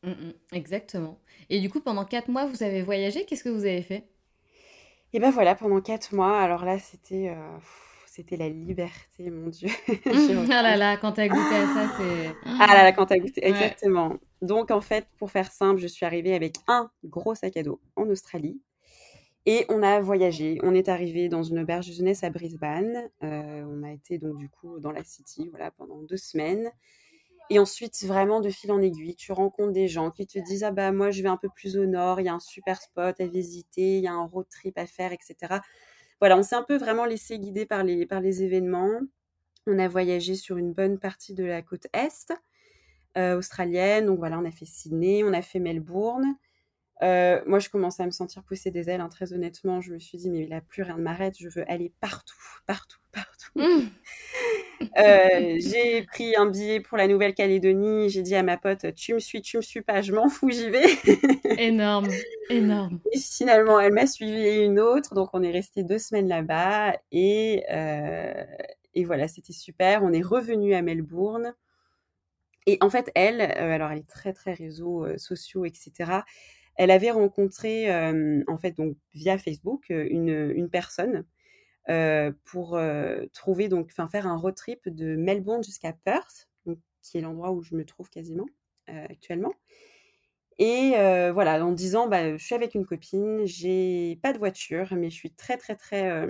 mmh, 0.05 0.11
mmh, 0.11 0.33
exactement 0.53 1.19
et 1.51 1.61
du 1.61 1.71
coup 1.71 1.81
pendant 1.81 2.05
quatre 2.05 2.29
mois 2.29 2.47
vous 2.47 2.63
avez 2.63 2.83
voyagé 2.83 3.25
qu'est-ce 3.25 3.45
que 3.45 3.49
vous 3.49 3.65
avez 3.65 3.83
fait? 3.83 4.05
Et 5.15 5.21
ben 5.21 5.31
voilà, 5.31 5.55
pendant 5.55 5.81
quatre 5.81 6.13
mois, 6.13 6.41
alors 6.41 6.65
là, 6.65 6.81
c'était 6.81 7.29
euh, 7.29 7.59
c'était 8.09 8.37
la 8.37 8.49
liberté, 8.49 9.31
mon 9.31 9.49
Dieu. 9.49 9.69
ah 10.51 10.61
là 10.61 10.77
là, 10.77 10.97
quand 10.97 11.13
t'as 11.13 11.29
goûté 11.29 11.55
à 11.55 11.67
ça, 11.67 11.97
c'est... 11.97 12.35
Ah 12.45 12.75
là 12.75 12.83
là, 12.83 12.91
quand 12.91 13.07
t'as 13.07 13.19
goûté, 13.19 13.47
exactement. 13.47 14.15
Donc 14.43 14.73
en 14.73 14.81
fait, 14.81 15.07
pour 15.19 15.31
faire 15.31 15.53
simple, 15.53 15.81
je 15.81 15.87
suis 15.87 16.05
arrivée 16.05 16.35
avec 16.35 16.57
un 16.67 16.91
gros 17.05 17.37
sac 17.37 17.57
à 17.57 17.63
dos 17.63 17.81
en 17.95 18.09
Australie. 18.09 18.61
Et 19.47 19.67
on 19.69 19.85
a 19.85 20.01
voyagé. 20.01 20.59
On 20.65 20.75
est 20.75 20.89
arrivé 20.89 21.29
dans 21.29 21.45
une 21.45 21.61
auberge 21.61 21.87
de 21.87 21.93
jeunesse 21.93 22.25
à 22.25 22.31
Brisbane. 22.31 23.09
Euh, 23.23 23.65
on 23.69 23.85
a 23.85 23.93
été 23.93 24.19
donc 24.19 24.39
du 24.39 24.49
coup 24.49 24.81
dans 24.81 24.91
la 24.91 25.05
city, 25.05 25.49
voilà, 25.51 25.71
pendant 25.71 26.03
deux 26.03 26.17
semaines. 26.17 26.73
Et 27.51 27.59
ensuite, 27.59 28.03
vraiment 28.05 28.41
de 28.41 28.49
fil 28.49 28.73
en 28.73 28.81
aiguille, 28.81 29.17
tu 29.17 29.33
rencontres 29.33 29.73
des 29.73 29.89
gens 29.89 30.11
qui 30.11 30.27
te 30.27 30.39
disent 30.39 30.65
Ah 30.65 30.71
bah 30.73 30.93
moi 30.93 31.11
je 31.11 31.23
vais 31.23 31.29
un 31.29 31.37
peu 31.37 31.49
plus 31.49 31.77
au 31.77 31.87
nord, 31.87 32.21
il 32.21 32.25
y 32.25 32.29
a 32.29 32.35
un 32.35 32.41
super 32.41 32.81
spot 32.81 33.21
à 33.21 33.27
visiter, 33.27 33.99
il 33.99 34.03
y 34.05 34.07
a 34.07 34.13
un 34.13 34.25
road 34.25 34.47
trip 34.49 34.79
à 34.79 34.87
faire, 34.87 35.13
etc. 35.13 35.61
Voilà, 36.21 36.39
on 36.39 36.43
s'est 36.43 36.57
un 36.57 36.63
peu 36.63 36.77
vraiment 36.79 37.05
laissé 37.05 37.39
guider 37.39 37.67
par 37.67 37.85
les, 37.85 38.07
par 38.07 38.21
les 38.21 38.43
événements. 38.43 39.01
On 39.67 39.79
a 39.79 39.89
voyagé 39.89 40.35
sur 40.35 40.57
une 40.57 40.73
bonne 40.73 40.99
partie 40.99 41.35
de 41.35 41.45
la 41.45 41.63
côte 41.63 41.87
est 41.93 42.33
euh, 43.19 43.37
australienne. 43.39 44.07
Donc 44.07 44.19
voilà, 44.19 44.39
on 44.39 44.45
a 44.45 44.51
fait 44.51 44.67
Sydney, 44.67 45.23
on 45.25 45.33
a 45.33 45.43
fait 45.43 45.59
Melbourne. 45.59 46.37
Euh, 47.03 47.41
moi, 47.47 47.59
je 47.59 47.69
commençais 47.69 48.03
à 48.03 48.07
me 48.07 48.13
sentir 48.13 48.43
pousser 48.45 48.71
des 48.71 48.89
ailes, 48.89 49.01
hein, 49.01 49.09
très 49.09 49.33
honnêtement. 49.33 49.81
Je 49.81 49.93
me 49.93 49.99
suis 49.99 50.17
dit, 50.17 50.31
mais 50.31 50.45
il 50.45 50.53
a 50.53 50.61
plus 50.61 50.83
rien 50.83 50.97
de 50.97 51.03
m'arrête, 51.03 51.35
je 51.39 51.49
veux 51.49 51.69
aller 51.71 51.93
partout, 52.01 52.37
partout, 52.67 52.99
partout. 53.13 53.51
Mmh. 53.57 53.91
Euh, 54.99 55.57
j'ai 55.59 56.03
pris 56.03 56.37
un 56.37 56.47
billet 56.47 56.81
pour 56.81 56.97
la 56.97 57.09
Nouvelle-Calédonie. 57.09 58.11
J'ai 58.11 58.23
dit 58.23 58.35
à 58.37 58.43
ma 58.43 58.57
pote, 58.57 58.95
tu 58.95 59.15
me 59.15 59.19
suis, 59.19 59.43
tu 59.43 59.57
me 59.57 59.63
suis 59.63 59.83
pas, 59.83 60.03
je 60.03 60.13
m'en 60.13 60.29
fous, 60.29 60.51
j'y 60.51 60.71
vais. 60.71 60.87
énorme, 61.59 62.09
énorme. 62.49 63.01
Et 63.13 63.19
finalement, 63.19 63.81
elle 63.81 63.93
m'a 63.93 64.07
suivi 64.07 64.65
une 64.65 64.79
autre. 64.79 65.15
Donc, 65.15 65.31
on 65.33 65.43
est 65.43 65.53
resté 65.53 65.83
deux 65.83 65.99
semaines 65.99 66.29
là-bas. 66.29 66.97
Et, 67.11 67.65
euh, 67.71 68.45
et 68.95 69.05
voilà, 69.05 69.27
c'était 69.27 69.53
super. 69.53 70.05
On 70.05 70.13
est 70.13 70.23
revenu 70.23 70.75
à 70.75 70.83
Melbourne. 70.83 71.55
Et 72.67 72.79
en 72.81 72.89
fait, 72.89 73.11
elle, 73.15 73.43
alors 73.43 73.91
elle 73.91 73.99
est 73.99 74.09
très, 74.09 74.33
très 74.33 74.55
réseaux 74.55 75.07
sociaux, 75.19 75.67
etc 75.67 76.23
elle 76.77 76.91
avait 76.91 77.11
rencontré, 77.11 77.91
en 78.47 78.59
fait, 78.59 78.73
donc 78.73 78.97
via 79.13 79.39
Facebook, 79.39 79.87
une, 79.91 80.69
personne 80.71 81.25
pour 82.45 82.79
trouver 83.33 83.69
donc, 83.69 83.89
enfin 83.91 84.09
faire 84.09 84.27
un 84.27 84.37
road 84.37 84.55
trip 84.55 84.89
de 84.89 85.17
Melbourne 85.17 85.63
jusqu'à 85.63 85.93
Perth, 85.93 86.49
donc, 86.67 86.79
qui 87.03 87.19
est 87.19 87.21
l'endroit 87.21 87.53
où 87.53 87.63
je 87.63 87.75
me 87.75 87.85
trouve 87.85 88.11
quasiment 88.11 88.47
actuellement. 88.87 89.53
Et 90.59 90.91
voilà, 91.33 91.65
en 91.65 91.73
disant, 91.73 92.09
bah, 92.09 92.37
je 92.37 92.45
suis 92.45 92.55
avec 92.55 92.75
une 92.75 92.87
copine, 92.87 93.45
j'ai 93.45 94.19
pas 94.23 94.33
de 94.33 94.39
voiture, 94.39 94.95
mais 94.97 95.11
je 95.11 95.15
suis 95.15 95.33
très 95.33 95.57
très 95.57 95.77
très 95.77 96.29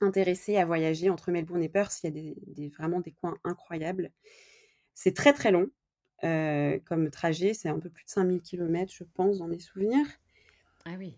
intéressée 0.00 0.56
à 0.56 0.64
voyager 0.64 1.10
entre 1.10 1.30
Melbourne 1.30 1.62
et 1.62 1.68
Perth. 1.68 2.00
Il 2.02 2.06
y 2.06 2.08
a 2.08 2.34
des, 2.56 2.68
vraiment 2.68 3.00
des 3.00 3.12
coins 3.12 3.36
incroyables. 3.44 4.10
C'est 4.94 5.14
très 5.14 5.32
très 5.32 5.50
long 5.50 5.68
comme 6.84 7.10
trajet, 7.10 7.54
c'est 7.54 7.68
un 7.68 7.78
peu 7.78 7.88
plus 7.88 8.04
de 8.04 8.10
5000 8.10 8.40
km, 8.40 8.92
je 8.92 9.04
pense, 9.14 9.38
dans 9.38 9.48
mes 9.48 9.58
souvenirs. 9.58 10.06
Ah 10.86 10.96
oui. 10.98 11.16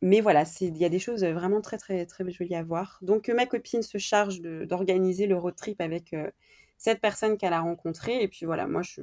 mais 0.00 0.20
voilà, 0.20 0.44
il 0.60 0.76
y 0.76 0.84
a 0.84 0.88
des 0.88 1.00
choses 1.00 1.24
vraiment 1.24 1.60
très 1.60 1.78
très 1.78 2.06
très 2.06 2.30
jolies 2.30 2.54
à 2.54 2.62
voir. 2.62 2.98
Donc 3.02 3.28
ma 3.28 3.46
copine 3.46 3.82
se 3.82 3.98
charge 3.98 4.40
d'organiser 4.40 5.26
le 5.26 5.36
road 5.36 5.56
trip 5.56 5.80
avec 5.80 6.14
cette 6.76 7.00
personne 7.00 7.36
qu'elle 7.36 7.52
a 7.52 7.60
rencontrée. 7.60 8.22
Et 8.22 8.28
puis 8.28 8.46
voilà, 8.46 8.68
moi 8.68 8.82
je, 8.82 9.02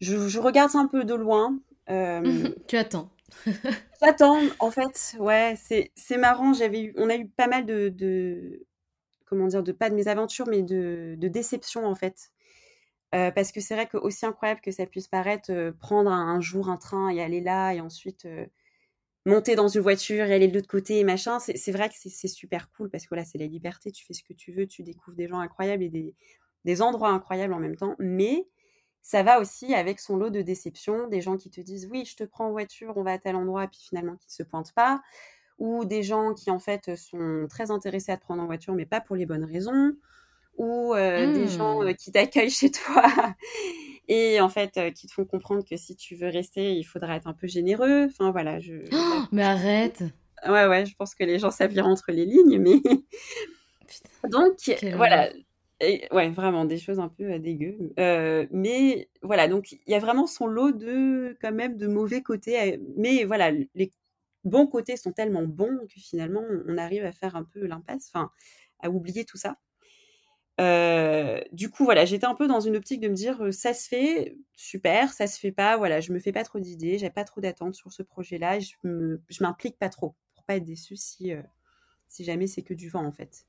je, 0.00 0.38
regarde 0.38 0.70
ça 0.70 0.78
un 0.78 0.86
peu 0.86 1.04
de 1.04 1.14
loin. 1.14 1.58
tu 2.66 2.76
attends. 2.76 3.10
J'attends, 4.02 4.40
en 4.58 4.70
fait, 4.70 5.16
ouais, 5.18 5.54
c'est 5.56 6.16
marrant. 6.16 6.52
J'avais 6.52 6.82
eu, 6.82 6.94
on 6.96 7.10
a 7.10 7.16
eu 7.16 7.28
pas 7.28 7.46
mal 7.46 7.66
de, 7.66 8.64
comment 9.24 9.46
dire, 9.46 9.62
de 9.62 9.72
pas 9.72 9.90
de 9.90 9.94
mésaventures, 9.94 10.46
mais 10.48 10.62
de, 10.62 11.14
de 11.18 11.28
déceptions 11.28 11.86
en 11.86 11.94
fait. 11.94 12.30
Euh, 13.14 13.30
parce 13.30 13.52
que 13.52 13.60
c'est 13.60 13.74
vrai 13.74 13.86
que 13.86 13.96
aussi 13.96 14.26
incroyable 14.26 14.60
que 14.60 14.70
ça 14.70 14.84
puisse 14.84 15.08
paraître, 15.08 15.50
euh, 15.50 15.72
prendre 15.72 16.10
un, 16.10 16.40
jour 16.40 16.68
un 16.68 16.76
train 16.76 17.08
et 17.08 17.22
aller 17.22 17.40
là 17.40 17.72
et 17.72 17.80
ensuite 17.80 18.26
euh, 18.26 18.44
monter 19.24 19.54
dans 19.56 19.68
une 19.68 19.80
voiture 19.80 20.26
et 20.26 20.34
aller 20.34 20.48
de 20.48 20.54
l'autre 20.54 20.68
côté 20.68 21.02
machin, 21.04 21.38
c'est 21.38 21.72
vrai 21.72 21.88
que 21.88 21.94
c'est 21.96 22.28
super 22.28 22.70
cool 22.72 22.90
parce 22.90 23.06
que 23.06 23.14
là 23.14 23.24
c'est 23.24 23.38
la 23.38 23.46
liberté, 23.46 23.92
tu 23.92 24.04
fais 24.04 24.12
ce 24.12 24.22
que 24.22 24.34
tu 24.34 24.52
veux, 24.52 24.66
tu 24.66 24.82
découvres 24.82 25.16
des 25.16 25.26
gens 25.26 25.38
incroyables 25.40 25.82
et 25.82 26.14
des, 26.64 26.82
endroits 26.82 27.08
incroyables 27.08 27.54
en 27.54 27.60
même 27.60 27.76
temps, 27.76 27.96
mais 27.98 28.46
ça 29.00 29.22
va 29.22 29.40
aussi 29.40 29.74
avec 29.74 30.00
son 30.00 30.18
lot 30.18 30.28
de 30.28 30.42
déceptions, 30.42 31.08
des 31.08 31.22
gens 31.22 31.38
qui 31.38 31.50
te 31.50 31.62
disent 31.62 31.88
oui, 31.90 32.04
je 32.04 32.14
te 32.16 32.24
prends 32.24 32.48
en 32.48 32.50
voiture, 32.50 32.92
on 32.96 33.02
va 33.02 33.12
à 33.12 33.18
tel 33.18 33.36
endroit, 33.36 33.68
puis 33.68 33.80
finalement 33.80 34.16
qui 34.16 34.28
ne 34.28 34.32
se 34.32 34.42
pointent 34.42 34.74
pas, 34.74 35.00
ou 35.58 35.86
des 35.86 36.02
gens 36.02 36.34
qui 36.34 36.50
en 36.50 36.58
fait 36.58 36.94
sont 36.96 37.46
très 37.48 37.70
intéressés 37.70 38.12
à 38.12 38.18
te 38.18 38.22
prendre 38.22 38.42
en 38.42 38.46
voiture, 38.46 38.74
mais 38.74 38.86
pas 38.86 39.00
pour 39.00 39.16
les 39.16 39.24
bonnes 39.24 39.44
raisons, 39.44 39.94
ou 40.58 40.94
des 40.94 41.48
gens 41.48 41.82
mmh. 41.82 41.94
qui 41.94 42.12
t'accueillent 42.12 42.50
chez 42.50 42.70
toi 42.70 43.04
et 44.08 44.40
en 44.40 44.48
fait 44.48 44.92
qui 44.94 45.06
te 45.06 45.12
font 45.12 45.24
comprendre 45.24 45.64
que 45.64 45.76
si 45.76 45.96
tu 45.96 46.14
veux 46.14 46.28
rester, 46.28 46.74
il 46.74 46.84
faudra 46.84 47.16
être 47.16 47.26
un 47.26 47.32
peu 47.32 47.46
généreux. 47.46 48.06
Enfin 48.06 48.30
voilà, 48.30 48.58
je. 48.60 48.74
Oh, 48.92 49.22
mais 49.32 49.42
arrête. 49.42 50.02
Ouais 50.46 50.66
ouais, 50.66 50.86
je 50.86 50.94
pense 50.94 51.14
que 51.14 51.24
les 51.24 51.38
gens 51.38 51.50
savent 51.50 51.72
lire 51.72 51.86
entre 51.86 52.12
les 52.12 52.24
lignes, 52.24 52.58
mais 52.58 52.80
donc 54.30 54.70
voilà. 54.94 55.30
Et, 55.80 56.08
ouais, 56.10 56.28
vraiment 56.30 56.64
des 56.64 56.78
choses 56.78 56.98
un 56.98 57.08
peu 57.08 57.38
dégueu. 57.38 57.76
mais 58.50 59.08
voilà, 59.22 59.46
donc 59.46 59.72
il 59.72 59.80
y 59.86 59.94
a 59.94 60.00
vraiment 60.00 60.26
son 60.26 60.46
lot 60.46 60.72
de 60.72 61.36
quand 61.40 61.52
même 61.52 61.76
de 61.76 61.86
mauvais 61.86 62.22
côtés. 62.22 62.80
Mais 62.96 63.24
voilà, 63.24 63.52
les 63.52 63.92
bons 64.44 64.66
côtés 64.66 64.96
sont 64.96 65.12
tellement 65.12 65.44
bons 65.44 65.78
que 65.86 66.00
finalement 66.00 66.42
on 66.66 66.78
arrive 66.78 67.04
à 67.04 67.12
faire 67.12 67.36
un 67.36 67.44
peu 67.44 67.66
l'impasse, 67.66 68.10
enfin 68.12 68.30
à 68.80 68.90
oublier 68.90 69.24
tout 69.24 69.36
ça 69.36 69.56
du 70.58 71.70
coup, 71.70 71.84
voilà, 71.84 72.04
j'étais 72.04 72.26
un 72.26 72.34
peu 72.34 72.48
dans 72.48 72.60
une 72.60 72.76
optique 72.76 73.00
de 73.00 73.08
me 73.08 73.14
dire 73.14 73.52
ça 73.52 73.74
se 73.74 73.88
fait, 73.88 74.36
super, 74.56 75.12
ça 75.12 75.26
se 75.26 75.38
fait 75.38 75.52
pas, 75.52 75.76
voilà, 75.76 76.00
je 76.00 76.12
me 76.12 76.18
fais 76.18 76.32
pas 76.32 76.44
trop 76.44 76.58
d'idées, 76.58 76.98
j'ai 76.98 77.10
pas 77.10 77.24
trop 77.24 77.40
d'attentes 77.40 77.74
sur 77.74 77.92
ce 77.92 78.02
projet-là, 78.02 78.58
je 78.58 78.72
je 78.82 79.42
m'implique 79.42 79.78
pas 79.78 79.88
trop 79.88 80.14
pour 80.34 80.44
pas 80.44 80.56
être 80.56 80.64
déçue 80.64 80.96
si, 80.96 81.32
si 82.08 82.24
jamais 82.24 82.46
c'est 82.46 82.62
que 82.62 82.74
du 82.74 82.88
vent 82.88 83.04
en 83.04 83.12
fait. 83.12 83.46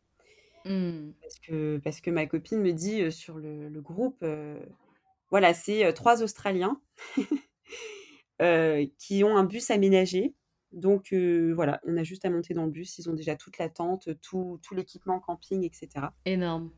Mmh. 0.66 1.12
Parce, 1.22 1.40
que, 1.40 1.78
parce 1.84 2.02
que 2.02 2.12
ma 2.12 2.26
copine 2.26 2.60
me 2.60 2.74
dit 2.74 3.12
sur 3.12 3.38
le, 3.38 3.82
groupe, 3.82 4.24
voilà, 5.32 5.54
c'est 5.54 5.92
trois 5.94 6.22
Australiens 6.22 6.80
qui 9.00 9.24
ont 9.24 9.36
un 9.36 9.44
bus 9.46 9.72
aménagé. 9.72 10.36
Donc 10.72 11.12
voilà, 11.12 11.82
on 11.86 11.98
a 11.98 12.04
juste 12.04 12.26
à 12.26 12.30
monter 12.30 12.54
dans 12.54 12.66
le 12.66 12.72
bus, 12.72 13.00
ils 13.00 13.10
ont 13.10 13.14
déjà 13.14 13.36
toute 13.36 13.58
la 13.58 13.70
tente, 13.70 14.10
tout, 14.22 14.60
tout 14.62 14.76
l'équipement 14.76 15.20
camping, 15.20 15.64
etc. 15.64 16.08
Énorme. 16.26 16.72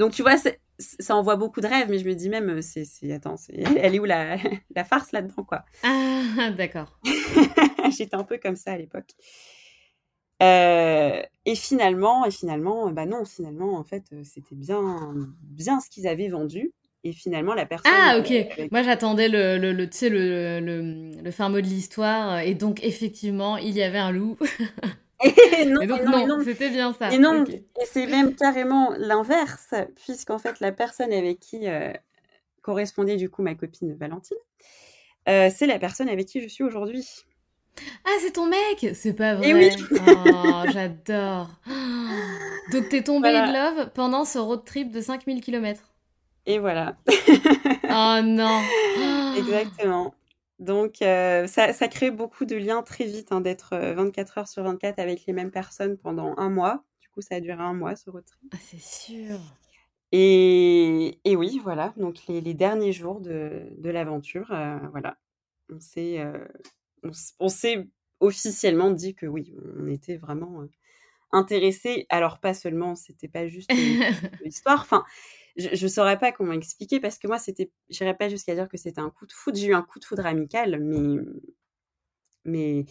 Donc, 0.00 0.12
tu 0.12 0.22
vois, 0.22 0.36
ça 0.78 1.14
envoie 1.14 1.36
beaucoup 1.36 1.60
de 1.60 1.66
rêves, 1.66 1.88
mais 1.90 1.98
je 1.98 2.06
me 2.08 2.14
dis 2.14 2.30
même, 2.30 2.48
euh, 2.48 2.60
c'est, 2.62 2.86
attends, 3.12 3.34
elle 3.52 3.94
est 3.94 3.98
où 3.98 4.06
la, 4.06 4.36
la 4.74 4.84
farce 4.84 5.12
là-dedans, 5.12 5.44
quoi? 5.44 5.66
Ah, 5.82 6.50
d'accord. 6.56 6.98
J'étais 7.98 8.16
un 8.16 8.24
peu 8.24 8.38
comme 8.38 8.56
ça 8.56 8.72
à 8.72 8.78
l'époque. 8.78 9.10
Euh, 10.42 11.22
et 11.44 11.54
finalement, 11.54 12.24
et 12.24 12.30
finalement, 12.30 12.90
bah 12.90 13.04
non, 13.04 13.26
finalement, 13.26 13.74
en 13.74 13.84
fait, 13.84 14.04
euh, 14.14 14.22
c'était 14.24 14.54
bien, 14.54 15.12
bien 15.42 15.80
ce 15.80 15.90
qu'ils 15.90 16.08
avaient 16.08 16.28
vendu. 16.30 16.72
Et 17.04 17.12
finalement, 17.12 17.52
la 17.52 17.66
personne. 17.66 17.92
Ah, 17.94 18.16
ok. 18.18 18.70
Moi, 18.70 18.82
j'attendais 18.82 19.28
le, 19.28 19.58
le, 19.58 19.72
le, 19.72 19.86
le, 20.08 20.60
le, 20.60 21.22
le 21.22 21.30
fin 21.30 21.50
mot 21.50 21.60
de 21.60 21.66
l'histoire. 21.66 22.40
Et 22.40 22.54
donc, 22.54 22.82
effectivement, 22.84 23.58
il 23.58 23.76
y 23.76 23.82
avait 23.82 23.98
un 23.98 24.12
loup. 24.12 24.38
Et 25.22 25.66
non, 25.66 25.84
donc, 25.86 26.26
non, 26.26 26.40
c'était 26.44 26.70
bien 26.70 26.94
ça. 26.94 27.12
Et 27.12 27.18
non, 27.18 27.44
et 27.44 27.64
c'est 27.84 28.06
même 28.06 28.34
carrément 28.34 28.92
l'inverse, 28.96 29.74
puisqu'en 29.96 30.38
fait, 30.38 30.60
la 30.60 30.72
personne 30.72 31.12
avec 31.12 31.40
qui 31.40 31.68
euh, 31.68 31.92
correspondait 32.62 33.16
du 33.16 33.28
coup 33.28 33.42
ma 33.42 33.54
copine 33.54 33.94
Valentine, 33.94 34.36
euh, 35.28 35.50
c'est 35.54 35.66
la 35.66 35.78
personne 35.78 36.08
avec 36.08 36.26
qui 36.26 36.40
je 36.40 36.48
suis 36.48 36.64
aujourd'hui. 36.64 37.06
Ah, 38.04 38.10
c'est 38.20 38.32
ton 38.32 38.46
mec 38.46 38.94
C'est 38.94 39.12
pas 39.12 39.34
vrai 39.34 39.54
oui. 39.54 39.70
oh, 39.92 40.62
J'adore 40.72 41.48
Donc 42.72 42.88
t'es 42.88 43.02
tombée 43.02 43.28
in 43.28 43.52
love 43.52 43.90
pendant 43.94 44.24
ce 44.24 44.38
road 44.38 44.64
trip 44.64 44.90
de 44.90 45.00
5000 45.00 45.40
km 45.40 45.80
Et 46.46 46.58
voilà. 46.58 46.96
oh 47.08 48.18
non 48.24 48.60
Exactement. 49.38 50.12
Donc, 50.60 51.00
euh, 51.00 51.46
ça, 51.46 51.72
crée 51.88 52.10
beaucoup 52.10 52.44
de 52.44 52.54
liens 52.54 52.82
très 52.82 53.06
vite, 53.06 53.32
hein, 53.32 53.40
d'être 53.40 53.74
24 53.76 54.36
euh, 54.36 54.40
heures 54.40 54.48
sur 54.48 54.62
24 54.62 54.98
avec 54.98 55.24
les 55.26 55.32
mêmes 55.32 55.50
personnes 55.50 55.96
pendant 55.96 56.34
un 56.36 56.50
mois. 56.50 56.84
Du 57.00 57.08
coup, 57.08 57.22
ça 57.22 57.36
a 57.36 57.40
duré 57.40 57.62
un 57.62 57.72
mois, 57.72 57.96
ce 57.96 58.10
road 58.10 58.24
Ah, 58.52 58.58
c'est 58.60 58.80
sûr. 58.80 59.38
Et, 60.12 61.18
oui, 61.26 61.60
voilà. 61.62 61.94
Donc, 61.96 62.18
les, 62.28 62.42
derniers 62.52 62.92
jours 62.92 63.20
de, 63.20 63.72
l'aventure, 63.82 64.52
euh, 64.52 64.76
voilà. 64.90 65.16
On 65.72 65.80
s'est, 65.80 66.22
on, 67.38 67.48
s'est 67.48 67.88
officiellement 68.18 68.90
dit 68.90 69.14
que 69.14 69.24
oui, 69.24 69.54
on 69.78 69.86
était 69.86 70.18
vraiment 70.18 70.66
intéressés. 71.32 72.04
Alors, 72.10 72.38
pas 72.38 72.52
seulement, 72.52 72.96
c'était 72.96 73.28
pas 73.28 73.46
juste 73.46 73.72
une 73.72 74.12
histoire. 74.44 74.80
Enfin, 74.82 75.04
je 75.56 75.82
ne 75.82 75.88
saurais 75.88 76.18
pas 76.18 76.32
comment 76.32 76.52
expliquer 76.52 77.00
parce 77.00 77.18
que 77.18 77.26
moi, 77.26 77.38
c'était, 77.38 77.70
j'irais 77.88 78.16
pas 78.16 78.28
jusqu'à 78.28 78.54
dire 78.54 78.68
que 78.68 78.76
c'était 78.76 79.00
un 79.00 79.10
coup 79.10 79.26
de 79.26 79.32
foudre. 79.32 79.58
J'ai 79.58 79.68
eu 79.68 79.74
un 79.74 79.82
coup 79.82 79.98
de 79.98 80.04
foudre 80.04 80.26
amical, 80.26 80.78
mais, 80.80 81.22
mais, 82.44 82.84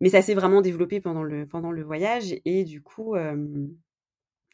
mais 0.00 0.08
ça 0.08 0.22
s'est 0.22 0.34
vraiment 0.34 0.60
développé 0.60 1.00
pendant 1.00 1.22
le, 1.22 1.46
pendant 1.46 1.70
le 1.70 1.82
voyage. 1.82 2.34
Et 2.44 2.64
du 2.64 2.82
coup, 2.82 3.16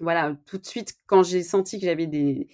voilà, 0.00 0.36
tout 0.46 0.58
de 0.58 0.66
suite, 0.66 0.94
quand 1.06 1.22
j'ai 1.22 1.42
senti 1.42 1.78
que 1.78 1.86
j'avais 1.86 2.06
des, 2.06 2.48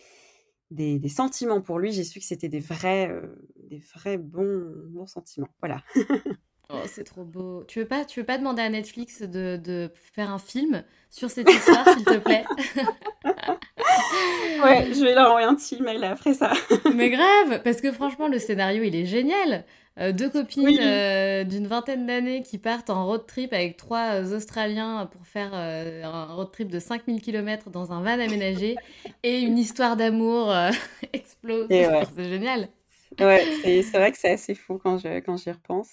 des, 0.71 1.09
sentiments 1.09 1.61
pour 1.61 1.79
lui, 1.79 1.93
j'ai 1.93 2.05
su 2.05 2.19
que 2.21 2.27
c'était 2.27 2.49
des 2.49 2.61
vrais, 2.61 3.13
des 3.57 3.83
vrais 3.95 4.19
bons, 4.19 4.73
bons 4.89 5.07
sentiments. 5.07 5.49
Voilà. 5.61 5.83
Oh, 6.73 6.83
c'est 6.87 7.05
trop 7.05 7.25
beau. 7.25 7.65
Tu 7.65 7.81
veux 7.81 7.87
pas, 7.87 8.05
tu 8.05 8.21
veux 8.21 8.27
pas 8.27 8.39
demander 8.39 8.63
à 8.63 8.69
Netflix 8.69 9.23
de, 9.23 9.57
de 9.57 9.91
faire 9.95 10.31
un 10.31 10.39
film 10.39 10.85
sur 11.09 11.29
cette 11.29 11.51
histoire, 11.51 11.85
s'il 11.95 12.05
te 12.05 12.19
plaît? 12.19 12.45
Ouais, 14.63 14.89
je 14.93 15.03
vais 15.03 15.15
leur 15.15 15.29
envoyer 15.29 15.47
un 15.47 15.55
petit 15.55 15.81
mail 15.81 16.05
après 16.05 16.35
ça. 16.35 16.53
Mais 16.95 17.09
grave, 17.09 17.63
parce 17.65 17.81
que 17.81 17.93
franchement, 17.93 18.29
le 18.29 18.39
scénario, 18.39 18.83
il 18.83 18.95
est 18.95 19.07
génial. 19.07 19.65
Euh, 19.99 20.13
deux 20.13 20.31
copines 20.31 20.79
euh, 20.81 21.45
d'une 21.45 21.67
vingtaine 21.67 22.07
d'années 22.07 22.43
qui 22.43 22.59
partent 22.59 22.91
en 22.91 23.07
road 23.07 23.27
trip 23.27 23.53
avec 23.53 23.77
trois 23.77 24.15
euh, 24.15 24.37
Australiens 24.37 25.09
pour 25.13 25.27
faire 25.27 25.53
un 25.53 26.35
road 26.35 26.51
trip 26.53 26.69
de 26.69 26.79
5000 26.79 27.21
km 27.21 27.71
dans 27.71 27.93
un 27.93 28.01
van 28.01 28.21
aménagé 28.21 28.77
et 29.23 29.41
une 29.41 29.59
histoire 29.59 29.97
d'amour 29.97 30.55
explose. 31.13 31.67
C'est 31.69 32.25
génial. 32.25 32.69
Ouais, 33.19 33.45
c'est 33.63 33.99
vrai 33.99 34.13
que 34.13 34.19
c'est 34.19 34.31
assez 34.31 34.55
fou 34.55 34.79
quand 34.79 34.99
j'y 34.99 35.09
quand 35.23 35.37
repense. 35.45 35.91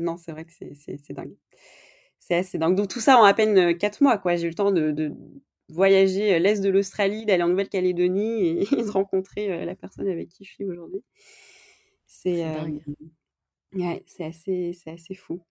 non, 0.00 0.16
c'est 0.16 0.32
vrai 0.32 0.44
que 0.44 0.52
c'est 0.52 1.12
dingue. 1.12 1.34
C'est 2.18 2.34
assez 2.34 2.58
dingue. 2.58 2.74
Donc 2.74 2.88
tout 2.88 3.00
ça 3.00 3.18
en 3.18 3.24
à 3.24 3.32
peine 3.32 3.78
quatre 3.78 4.02
mois, 4.02 4.18
quoi. 4.18 4.34
J'ai 4.34 4.46
eu 4.46 4.48
le 4.48 4.54
temps 4.54 4.72
de, 4.72 5.12
voyager 5.68 6.34
euh, 6.34 6.38
l'est 6.38 6.60
de 6.60 6.68
l'Australie, 6.68 7.26
d'aller 7.26 7.42
en 7.42 7.48
Nouvelle-Calédonie 7.48 8.62
et, 8.72 8.82
de 8.82 8.90
rencontrer 8.90 9.52
euh, 9.52 9.64
la 9.64 9.74
personne 9.74 10.08
avec 10.08 10.28
qui 10.28 10.44
je 10.44 10.52
suis 10.52 10.64
aujourd'hui. 10.64 11.02
C'est 12.06 12.44
euh, 12.44 12.78
ouais, 13.74 14.02
c'est 14.06 14.24
assez, 14.24 14.76
assez 14.86 15.14
fou. 15.14 15.42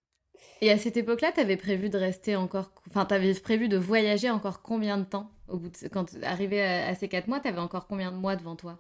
Et 0.62 0.72
à 0.72 0.78
cette 0.78 0.98
époque-là, 0.98 1.32
tu 1.32 1.40
avais 1.40 1.58
prévu 1.58 1.90
de 1.90 1.98
rester 1.98 2.36
encore, 2.36 2.72
enfin, 2.88 3.06
tu 3.06 3.14
avais 3.14 3.34
prévu 3.34 3.68
de 3.68 3.78
voyager 3.78 4.30
encore 4.30 4.62
combien 4.62 4.98
de 4.98 5.06
temps 5.06 5.32
au 5.48 5.58
bout 5.58 5.70
de... 5.70 5.88
Quand 5.88 6.06
arrivé 6.24 6.62
à, 6.62 6.88
à 6.88 6.96
ces 6.96 7.08
quatre 7.08 7.28
mois, 7.28 7.40
tu 7.40 7.48
avais 7.48 7.60
encore 7.60 7.88
combien 7.88 8.12
de 8.12 8.18
mois 8.18 8.36
devant 8.36 8.56
toi? 8.56 8.80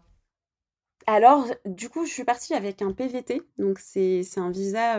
Alors, 1.07 1.47
du 1.65 1.89
coup, 1.89 2.05
je 2.05 2.11
suis 2.11 2.23
partie 2.23 2.53
avec 2.53 2.81
un 2.81 2.91
PVT, 2.91 3.41
donc 3.57 3.79
c'est 3.79 4.23
un 4.37 4.49
visa 4.49 4.97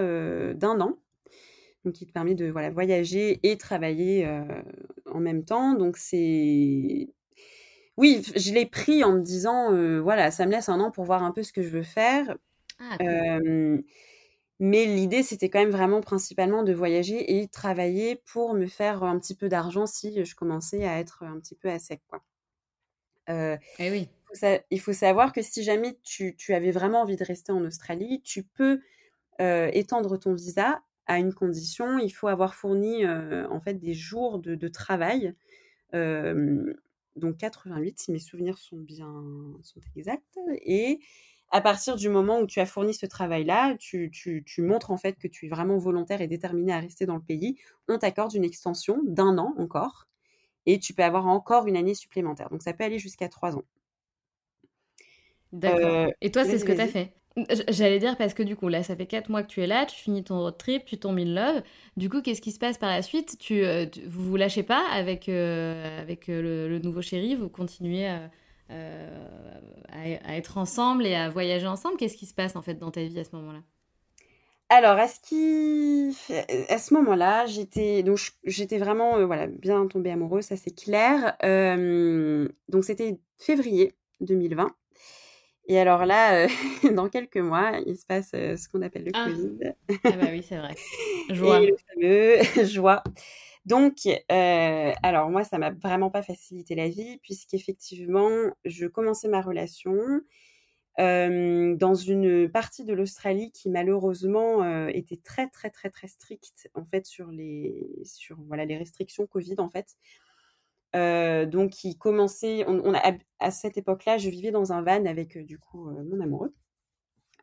d'un 0.55 0.81
an. 0.81 0.99
Donc 1.87 1.95
qui 1.95 2.07
te 2.07 2.13
permet 2.13 2.35
de 2.35 2.51
voilà, 2.51 2.71
voyager 2.71 3.39
et 3.45 3.57
travailler 3.57 4.29
en 5.07 5.21
même 5.21 5.45
temps. 5.45 5.75
Donc 5.75 5.97
c'est 5.97 7.09
oui, 7.97 8.23
je 8.35 8.53
l'ai 8.53 8.67
pris 8.67 9.05
en 9.05 9.13
me 9.13 9.21
disant 9.21 9.71
voilà, 10.03 10.31
ça 10.31 10.47
me 10.47 10.51
laisse 10.51 10.69
un 10.69 10.81
an 10.81 10.91
pour 10.91 11.05
voir 11.05 11.23
un 11.23 11.31
peu 11.31 11.43
ce 11.43 11.53
que 11.53 11.63
je 11.63 11.69
veux 11.69 11.85
faire. 11.85 12.37
Ah, 12.79 12.99
mais 14.59 14.87
l'idée, 14.87 15.23
c'était 15.23 15.51
quand 15.51 15.59
même 15.59 15.71
vraiment 15.71 16.01
principalement 16.01 16.63
de 16.63 16.73
voyager 16.73 17.39
et 17.39 17.47
travailler 17.47 18.17
pour 18.17 18.55
me 18.55 18.67
faire 18.67 19.05
un 19.05 19.19
petit 19.19 19.35
peu 19.35 19.49
d'argent 19.49 19.87
si 19.87 20.25
je 20.25 20.35
commençais 20.35 20.87
à 20.87 20.99
être 20.99 21.25
un 21.25 21.39
petit 21.39 21.55
peu 21.55 21.69
à 21.69 21.79
sec. 21.79 22.01
Quoi. 22.09 22.23
Euh, 23.29 23.57
eh 23.79 23.91
oui. 23.91 24.09
il 24.71 24.81
faut 24.81 24.95
savoir 24.95 25.33
que 25.33 25.43
si 25.43 25.63
jamais 25.63 25.99
tu, 26.03 26.35
avais 26.55 26.71
vraiment 26.71 27.03
envie 27.03 27.17
de 27.17 27.25
rester 27.25 27.53
en 27.53 27.65
Australie, 27.65 28.23
tu 28.23 28.43
peux 28.45 28.81
étendre 29.39 30.17
ton 30.17 30.33
visa 30.33 30.81
à 31.07 31.19
une 31.19 31.33
condition. 31.33 31.99
Il 31.99 32.11
faut 32.11 32.29
avoir 32.29 32.55
fourni 32.55 33.07
en 33.07 33.61
fait 33.61 33.75
des 33.75 33.95
jours 33.95 34.39
de, 34.39 34.69
travail. 34.69 35.35
donc 35.93 37.37
88, 37.39 37.99
si 37.99 38.13
mes 38.13 38.19
souvenirs 38.19 38.59
sont 38.59 38.77
bien 38.77 39.13
sont 39.63 39.81
exacts. 39.97 40.39
Et 40.65 41.01
à 41.51 41.61
partir 41.61 41.97
du 41.97 42.09
moment 42.09 42.41
où 42.41 42.47
tu 42.47 42.61
as 42.61 42.67
fourni 42.67 42.93
ce 42.93 43.07
travail-là, 43.07 43.77
tu, 43.79 44.11
montres 44.59 44.91
en 44.91 44.97
fait 44.97 45.15
que 45.15 45.29
tu 45.29 45.47
es 45.47 45.49
vraiment 45.49 45.79
volontaire 45.79 46.21
et 46.21 46.27
déterminé 46.27 46.73
à 46.73 46.81
rester 46.81 47.07
dans 47.07 47.15
le 47.15 47.23
pays. 47.23 47.57
On 47.89 47.99
t'accorde 47.99 48.35
une 48.35 48.45
extension 48.45 49.01
d'un 49.05 49.39
an 49.39 49.55
encore 49.59 50.09
et 50.67 50.79
tu 50.81 50.93
peux 50.93 51.05
avoir 51.05 51.27
encore 51.27 51.67
une 51.67 51.77
année 51.77 51.95
supplémentaire. 51.95 52.51
Donc 52.51 52.63
ça 52.63 52.73
peut 52.73 52.85
aller 52.85 52.99
jusqu'à 52.99 53.29
trois 53.29 53.57
ans. 53.57 53.65
D'accord. 55.53 56.09
Euh, 56.09 56.11
et 56.21 56.33
toi, 56.33 56.45
c'est 56.45 56.59
ce 56.59 56.65
que 56.65 56.73
tu 56.73 56.81
as 56.81 56.89
fait? 56.89 57.13
J'allais 57.69 57.99
dire 57.99 58.17
parce 58.17 58.33
que 58.33 58.43
du 58.43 58.57
coup, 58.57 58.69
là, 58.69 58.83
ça 58.83 58.97
fait 58.97 59.07
quatre 59.07 59.29
mois 59.29 59.43
que 59.43 59.49
tu 59.49 59.63
es 59.63 59.67
là, 59.67 59.85
tu 59.85 59.97
finis 59.97 60.25
ton 60.25 60.41
road 60.41 60.57
trip, 60.57 60.85
tu 60.87 60.99
tombes 60.99 61.19
in 61.19 61.35
love. 61.35 61.63
Du 61.97 62.09
coup, 62.09 62.23
qu'est-ce 62.23 62.41
qui 62.41 62.51
se 62.51 62.59
passe 62.59 62.79
par 62.79 62.89
la 62.89 63.03
suite? 63.03 63.37
Tu, 63.39 63.63
euh, 63.65 63.87
Vous 64.07 64.25
vous 64.25 64.37
lâchez 64.37 64.63
pas 64.63 64.83
avec, 64.91 65.29
euh, 65.29 66.01
avec 66.01 66.29
le, 66.29 66.69
le, 66.69 66.79
nouveau 66.79 67.03
chéri? 67.03 67.35
Vous 67.35 67.51
continuez 67.51 68.07
à 68.07 68.31
euh, 68.71 69.37
être 70.29 70.59
ensemble 70.59 71.07
et 71.07 71.15
à 71.15 71.29
voyager 71.29 71.67
ensemble? 71.67 71.97
Qu'est-ce 71.99 72.17
qui 72.17 72.27
se 72.27 72.35
passe 72.35 72.57
en 72.57 72.63
fait 72.63 72.75
dans 72.75 72.91
ta 72.91 73.03
vie 73.03 73.19
à 73.19 73.25
ce 73.25 73.37
moment-là? 73.37 73.61
Alors, 74.69 74.99
à 74.99 75.07
ce, 75.07 76.95
moment-là, 76.95 77.47
j'étais 77.47 78.79
vraiment 78.79 79.17
euh, 79.17 79.27
voilà 79.27 79.47
bien 79.47 79.87
tombée 79.87 80.11
amoureuse, 80.11 80.47
ça 80.47 80.57
c'est 80.57 80.75
clair. 80.75 81.37
Euh, 81.45 82.49
donc 82.69 82.85
c'était 82.85 83.21
février 83.37 83.95
2020. 84.21 84.75
Et 85.69 85.79
alors 85.79 86.07
là, 86.07 86.47
dans 86.95 87.09
quelques 87.09 87.37
mois, 87.39 87.73
il 87.87 87.97
se 87.97 88.07
passe 88.07 88.31
ce 88.31 88.69
qu'on 88.69 88.83
appelle 88.83 89.05
le 89.05 89.13
ah. 89.15 89.27
Covid. 89.27 89.75
Ah 90.05 90.13
bah 90.13 90.29
oui, 90.31 90.43
c'est 90.43 90.59
vrai. 90.59 90.75
Joie. 91.31 91.61
Et 91.61 91.67
le 91.67 91.77
fameux 91.77 92.65
joie. 92.67 93.03
Donc, 93.65 94.07
euh, 94.07 94.93
alors 95.03 95.29
moi, 95.29 95.43
ça 95.43 95.59
m'a 95.59 95.71
vraiment 95.71 96.09
pas 96.09 96.23
facilité 96.23 96.77
la 96.77 96.89
vie, 96.89 97.19
puisqu'effectivement, 97.19 98.31
je 98.65 98.87
commençais 98.87 99.29
ma 99.29 99.43
relation 99.43 99.97
dans 100.99 101.95
une 101.95 102.49
partie 102.51 102.85
de 102.87 102.95
l'Australie 102.95 103.53
qui 103.53 103.69
malheureusement 103.69 104.87
était 104.89 105.19
très 105.23 105.47
très 105.47 105.69
très 105.69 105.91
très 105.91 106.09
stricte 106.09 106.71
en 106.73 106.87
fait 106.87 107.05
sur 107.05 107.27
les 107.27 107.87
sur 108.03 108.39
voilà 108.49 108.65
les 108.65 108.79
restrictions 108.79 109.27
Covid 109.27 109.57
en 109.59 109.69
fait. 109.69 109.95
Donc, 110.95 111.71
qui 111.71 111.97
commençait, 111.97 112.65
on, 112.67 112.95
a, 112.95 113.13
à 113.39 113.51
cette 113.51 113.77
époque-là, 113.77 114.19
je 114.19 114.31
vivais 114.31 114.51
dans 114.51 114.73
un 114.73 114.83
van 114.83 115.05
avec 115.07 115.39
du 115.39 115.59
coup 115.59 115.91
mon 115.91 116.21
amoureux, 116.21 116.55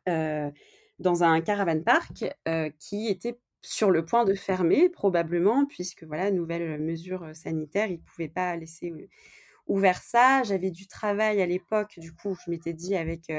dans 0.06 1.24
un 1.24 1.40
caravan 1.40 1.82
park 1.82 2.24
qui 2.78 3.08
était 3.08 3.38
sur 3.62 3.90
le 3.90 4.04
point 4.04 4.24
de 4.24 4.34
fermer 4.34 4.88
probablement, 4.88 5.66
puisque 5.66 6.04
voilà, 6.04 6.30
nouvelle 6.30 6.78
mesure 6.80 7.30
sanitaire, 7.34 7.86
ils 7.86 7.98
ne 7.98 8.04
pouvaient 8.04 8.28
pas 8.28 8.56
laisser 8.56 8.92
ouvert 9.66 10.02
ça. 10.02 10.42
J'avais 10.42 10.70
du 10.70 10.86
travail 10.86 11.40
à 11.40 11.46
l'époque, 11.46 11.98
du 11.98 12.12
coup, 12.12 12.36
je 12.44 12.50
m'étais 12.50 12.72
dit 12.72 12.96
avec 12.96 13.30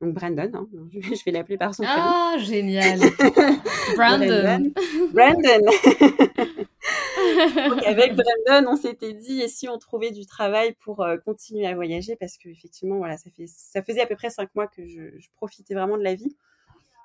donc 0.00 0.14
Brandon, 0.14 0.50
hein, 0.54 0.68
je 0.92 1.24
vais 1.24 1.32
l'appeler 1.32 1.58
par 1.58 1.74
son 1.74 1.82
prénom. 1.82 2.00
Ah, 2.00 2.36
génial 2.38 3.00
Brandon 3.96 4.72
Brandon, 5.12 5.66
avec 7.86 8.14
Brandon, 8.14 8.70
on 8.70 8.76
s'était 8.76 9.14
dit, 9.14 9.40
et 9.40 9.48
si 9.48 9.68
on 9.68 9.78
trouvait 9.78 10.10
du 10.10 10.26
travail 10.26 10.74
pour 10.80 11.06
continuer 11.24 11.66
à 11.66 11.74
voyager, 11.74 12.16
parce 12.16 12.36
qu'effectivement, 12.36 12.98
voilà, 12.98 13.16
ça, 13.16 13.30
fait, 13.30 13.46
ça 13.46 13.82
faisait 13.82 14.00
à 14.00 14.06
peu 14.06 14.16
près 14.16 14.30
cinq 14.30 14.54
mois 14.54 14.66
que 14.66 14.86
je, 14.86 15.28
profitais 15.36 15.74
vraiment 15.74 15.96
de 15.96 16.02
la 16.02 16.14
vie. 16.14 16.36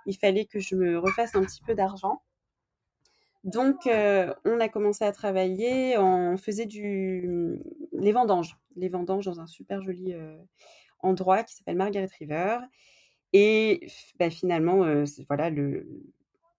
Il 0.05 0.17
fallait 0.17 0.45
que 0.45 0.59
je 0.59 0.75
me 0.75 0.99
refasse 0.99 1.35
un 1.35 1.43
petit 1.43 1.61
peu 1.65 1.75
d'argent. 1.75 2.21
Donc, 3.43 3.87
euh, 3.87 4.33
on 4.45 4.59
a 4.59 4.69
commencé 4.69 5.03
à 5.03 5.11
travailler, 5.11 5.97
on 5.97 6.37
faisait 6.37 6.65
du, 6.65 7.59
les 7.91 8.11
vendanges, 8.13 8.57
les 8.75 8.89
vendanges 8.89 9.25
dans 9.25 9.41
un 9.41 9.47
super 9.47 9.81
joli 9.81 10.13
euh, 10.13 10.37
endroit 10.99 11.43
qui 11.43 11.55
s'appelle 11.55 11.75
Margaret 11.75 12.09
River. 12.19 12.59
Et 13.33 13.87
bah, 14.19 14.29
finalement, 14.29 14.83
euh, 14.85 15.05
voilà, 15.27 15.49
le, 15.49 15.87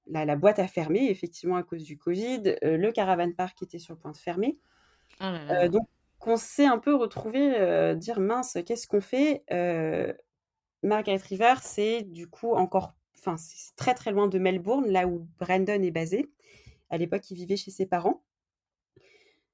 la, 0.06 0.36
boîte 0.36 0.58
a 0.58 0.68
fermé, 0.68 1.10
effectivement, 1.10 1.56
à 1.56 1.62
cause 1.62 1.84
du 1.84 1.96
Covid. 1.96 2.56
le 2.62 2.90
caravan 2.90 3.32
park 3.32 3.62
était 3.62 3.78
sur 3.78 3.94
le 3.94 3.98
point 3.98 4.12
de 4.12 4.16
fermer. 4.16 4.58
Oh 5.20 5.68
donc, 5.68 5.88
on 6.26 6.36
s'est 6.36 6.66
un 6.66 6.78
peu 6.78 6.94
retrouvé 6.94 7.94
dire 7.96 8.20
mince, 8.20 8.58
qu'est-ce 8.66 8.86
qu'on 8.86 9.00
fait? 9.00 9.44
Margaret 10.82 11.16
River, 11.16 11.54
c'est 11.62 12.02
du 12.02 12.28
coup 12.28 12.52
encore, 12.52 12.94
enfin, 13.18 13.36
c'est 13.36 13.74
très 13.76 13.94
très 13.94 14.10
loin 14.10 14.28
de 14.28 14.38
Melbourne, 14.38 14.86
là 14.88 15.06
où 15.06 15.26
Brandon 15.38 15.82
est 15.82 15.90
basé. 15.90 16.30
À 16.90 16.98
l'époque, 16.98 17.30
il 17.30 17.36
vivait 17.36 17.56
chez 17.56 17.70
ses 17.70 17.86
parents. 17.86 18.22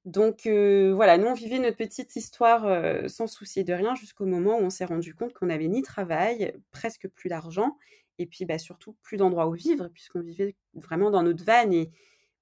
Donc 0.07 0.46
voilà, 0.46 1.18
nous 1.18 1.26
on 1.26 1.34
vivait 1.34 1.59
notre 1.59 1.76
petite 1.76 2.16
histoire 2.16 3.09
sans 3.09 3.26
soucier 3.26 3.64
de 3.64 3.72
rien 3.72 3.94
jusqu'au 3.94 4.24
moment 4.24 4.57
où 4.57 4.62
on 4.62 4.70
s'est 4.70 4.86
rendu 4.86 5.14
compte 5.14 5.34
qu'on 5.34 5.46
n'avait 5.46 5.68
ni 5.68 5.82
travail, 5.82 6.55
presque 6.70 7.09
plus 7.09 7.28
d'argent, 7.28 7.76
et 8.20 8.26
puis 8.26 8.44
bah, 8.44 8.58
surtout 8.58 8.96
plus 9.02 9.16
d'endroits 9.16 9.48
où 9.48 9.52
vivre, 9.52 9.88
puisqu'on 9.88 10.20
vivait 10.20 10.54
vraiment 10.74 11.10
dans 11.10 11.22
notre 11.22 11.44
van 11.44 11.70
et 11.70 11.90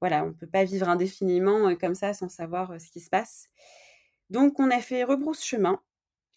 voilà, 0.00 0.24
on 0.24 0.28
ne 0.28 0.32
peut 0.32 0.46
pas 0.46 0.64
vivre 0.64 0.88
indéfiniment 0.88 1.74
comme 1.76 1.94
ça 1.94 2.14
sans 2.14 2.28
savoir 2.28 2.80
ce 2.80 2.90
qui 2.90 3.00
se 3.00 3.10
passe. 3.10 3.48
Donc 4.30 4.60
on 4.60 4.70
a 4.70 4.80
fait 4.80 5.02
rebrousse 5.04 5.42
chemin, 5.42 5.80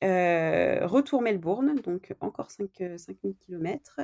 retour 0.01 1.21
Melbourne, 1.21 1.75
donc 1.81 2.15
encore 2.21 2.49
5, 2.49 2.69
5000 2.97 3.35
km. 3.35 4.01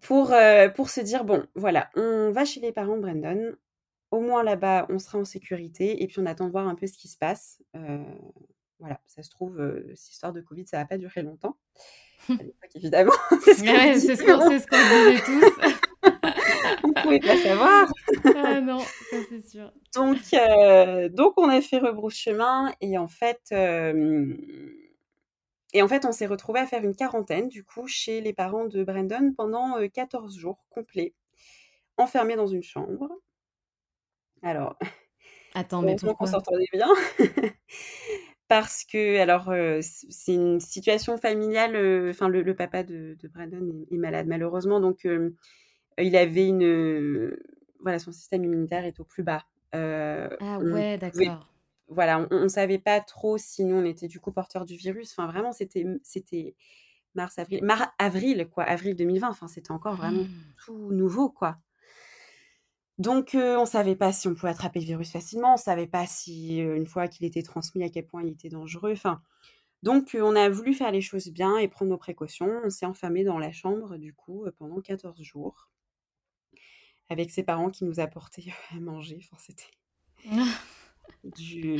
pour, 0.00 0.32
euh, 0.32 0.68
pour 0.68 0.90
se 0.90 1.00
dire, 1.00 1.24
bon, 1.24 1.46
voilà, 1.54 1.90
on 1.94 2.30
va 2.30 2.44
chez 2.44 2.60
les 2.60 2.72
parents 2.72 2.96
de 2.96 3.02
Brandon. 3.02 3.54
Au 4.10 4.20
moins 4.20 4.42
là-bas, 4.42 4.86
on 4.88 4.98
sera 4.98 5.18
en 5.18 5.24
sécurité 5.24 6.02
et 6.02 6.06
puis 6.08 6.18
on 6.18 6.26
attend 6.26 6.46
de 6.46 6.50
voir 6.50 6.66
un 6.66 6.74
peu 6.74 6.86
ce 6.86 6.98
qui 6.98 7.06
se 7.06 7.16
passe. 7.16 7.62
Voilà, 8.80 9.00
ça 9.06 9.22
se 9.22 9.30
trouve, 9.30 9.60
euh, 9.60 9.92
cette 9.94 10.12
histoire 10.12 10.32
de 10.32 10.40
Covid, 10.40 10.66
ça 10.66 10.78
va 10.78 10.86
pas 10.86 10.96
durer 10.98 11.22
longtemps. 11.22 11.56
évidemment. 12.74 13.12
c'est 13.44 13.54
ce 13.54 14.24
qu'on 14.24 14.48
disait 14.48 15.22
tous. 15.24 15.44
on 16.84 16.88
ne 16.88 17.02
pouvait 17.02 17.20
pas 17.20 17.36
savoir. 17.36 17.92
ah 18.36 18.60
non, 18.60 18.80
ça 18.80 19.16
c'est 19.28 19.46
sûr. 19.46 19.72
Donc, 19.94 20.18
donc, 21.14 21.34
on 21.36 21.48
a 21.48 21.60
fait 21.60 21.78
rebrousse 21.78 22.16
chemin 22.16 22.72
et 22.80 22.96
en 22.96 23.08
fait, 23.08 23.52
et 25.72 25.82
en 25.82 25.88
fait, 25.88 26.04
on 26.06 26.12
s'est 26.12 26.26
retrouvé 26.26 26.60
à 26.60 26.66
faire 26.66 26.82
une 26.82 26.96
quarantaine, 26.96 27.48
du 27.48 27.64
coup, 27.64 27.86
chez 27.86 28.22
les 28.22 28.32
parents 28.32 28.66
de 28.66 28.82
Brandon 28.82 29.32
pendant 29.36 29.76
14 29.88 30.38
jours 30.38 30.64
complets, 30.70 31.14
enfermés 31.98 32.36
dans 32.36 32.46
une 32.46 32.62
chambre. 32.62 33.10
Alors, 34.42 34.78
Attends, 35.54 35.82
mais 35.82 35.96
pourquoi 35.96 36.14
qu'on 36.14 36.26
s'entendait 36.26 36.68
bien. 36.72 36.88
Parce 38.50 38.84
que, 38.84 39.18
alors, 39.20 39.50
c'est 39.80 40.34
une 40.34 40.58
situation 40.58 41.16
familiale. 41.16 41.76
Enfin, 42.10 42.28
le, 42.28 42.54
papa 42.54 42.82
de, 42.82 43.16
Brandon 43.32 43.86
est, 43.90 43.96
malade, 43.96 44.26
malheureusement. 44.26 44.80
Donc, 44.80 45.06
il 45.98 46.16
avait 46.16 46.48
une. 46.48 47.32
voilà, 47.80 48.00
son 48.00 48.10
système 48.10 48.44
immunitaire 48.44 48.84
est 48.84 48.98
au 48.98 49.04
plus 49.04 49.22
bas. 49.22 49.44
ah 49.72 50.58
ouais, 50.58 50.98
d'accord 50.98 51.46
voilà, 51.90 52.26
on 52.30 52.42
ne 52.44 52.48
savait 52.48 52.78
pas 52.78 53.00
trop 53.00 53.36
si 53.36 53.64
nous, 53.64 53.76
on 53.76 53.84
était 53.84 54.06
du 54.06 54.20
coup 54.20 54.30
porteurs 54.30 54.64
du 54.64 54.76
virus. 54.76 55.12
Enfin, 55.12 55.26
vraiment, 55.26 55.52
c'était, 55.52 55.84
c'était 56.04 56.54
mars, 57.14 57.38
avril, 57.38 57.64
mars, 57.64 57.88
avril, 57.98 58.48
quoi, 58.48 58.62
avril 58.62 58.94
2020. 58.94 59.28
Enfin, 59.28 59.48
c'était 59.48 59.72
encore 59.72 59.96
vraiment 59.96 60.22
mmh. 60.22 60.28
tout 60.64 60.92
nouveau, 60.92 61.28
quoi. 61.28 61.58
Donc, 63.00 63.30
on 63.34 63.62
ne 63.62 63.66
savait 63.66 63.96
pas 63.96 64.12
si 64.12 64.28
on 64.28 64.34
pouvait 64.34 64.52
attraper 64.52 64.78
le 64.78 64.84
virus 64.84 65.10
facilement. 65.10 65.52
On 65.52 65.54
ne 65.54 65.58
savait 65.58 65.86
pas 65.86 66.06
si, 66.06 66.58
une 66.58 66.86
fois 66.86 67.08
qu'il 67.08 67.24
était 67.24 67.42
transmis, 67.42 67.82
à 67.82 67.88
quel 67.88 68.06
point 68.06 68.22
il 68.22 68.28
était 68.28 68.50
dangereux. 68.50 68.92
Enfin, 68.92 69.22
donc, 69.82 70.14
on 70.20 70.36
a 70.36 70.50
voulu 70.50 70.74
faire 70.74 70.92
les 70.92 71.00
choses 71.00 71.28
bien 71.28 71.56
et 71.56 71.66
prendre 71.66 71.90
nos 71.90 71.96
précautions. 71.96 72.60
On 72.62 72.68
s'est 72.68 72.84
enfermé 72.84 73.24
dans 73.24 73.38
la 73.38 73.52
chambre, 73.52 73.96
du 73.96 74.12
coup, 74.12 74.44
pendant 74.58 74.82
14 74.82 75.22
jours. 75.22 75.70
Avec 77.08 77.30
ses 77.30 77.42
parents 77.42 77.70
qui 77.70 77.86
nous 77.86 78.00
apportaient 78.00 78.52
à 78.76 78.80
manger. 78.80 79.18
Enfin, 79.32 79.38
c'était... 79.40 80.28
du 81.38 81.78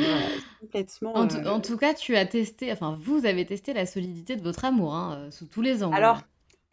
complètement. 0.59 1.15
En, 1.15 1.29
en, 1.47 1.61
tout 1.61 1.77
cas, 1.77 1.93
tu 1.93 2.17
as 2.17 2.25
testé, 2.25 2.73
enfin, 2.73 2.99
vous 2.99 3.27
avez 3.27 3.45
testé 3.45 3.75
la 3.75 3.85
solidité 3.85 4.37
de 4.37 4.43
votre 4.43 4.65
amour 4.65 4.95
hein, 4.95 5.31
sous 5.31 5.45
tous 5.45 5.61
les 5.61 5.83
angles. 5.83 5.97
Alors, 5.97 6.23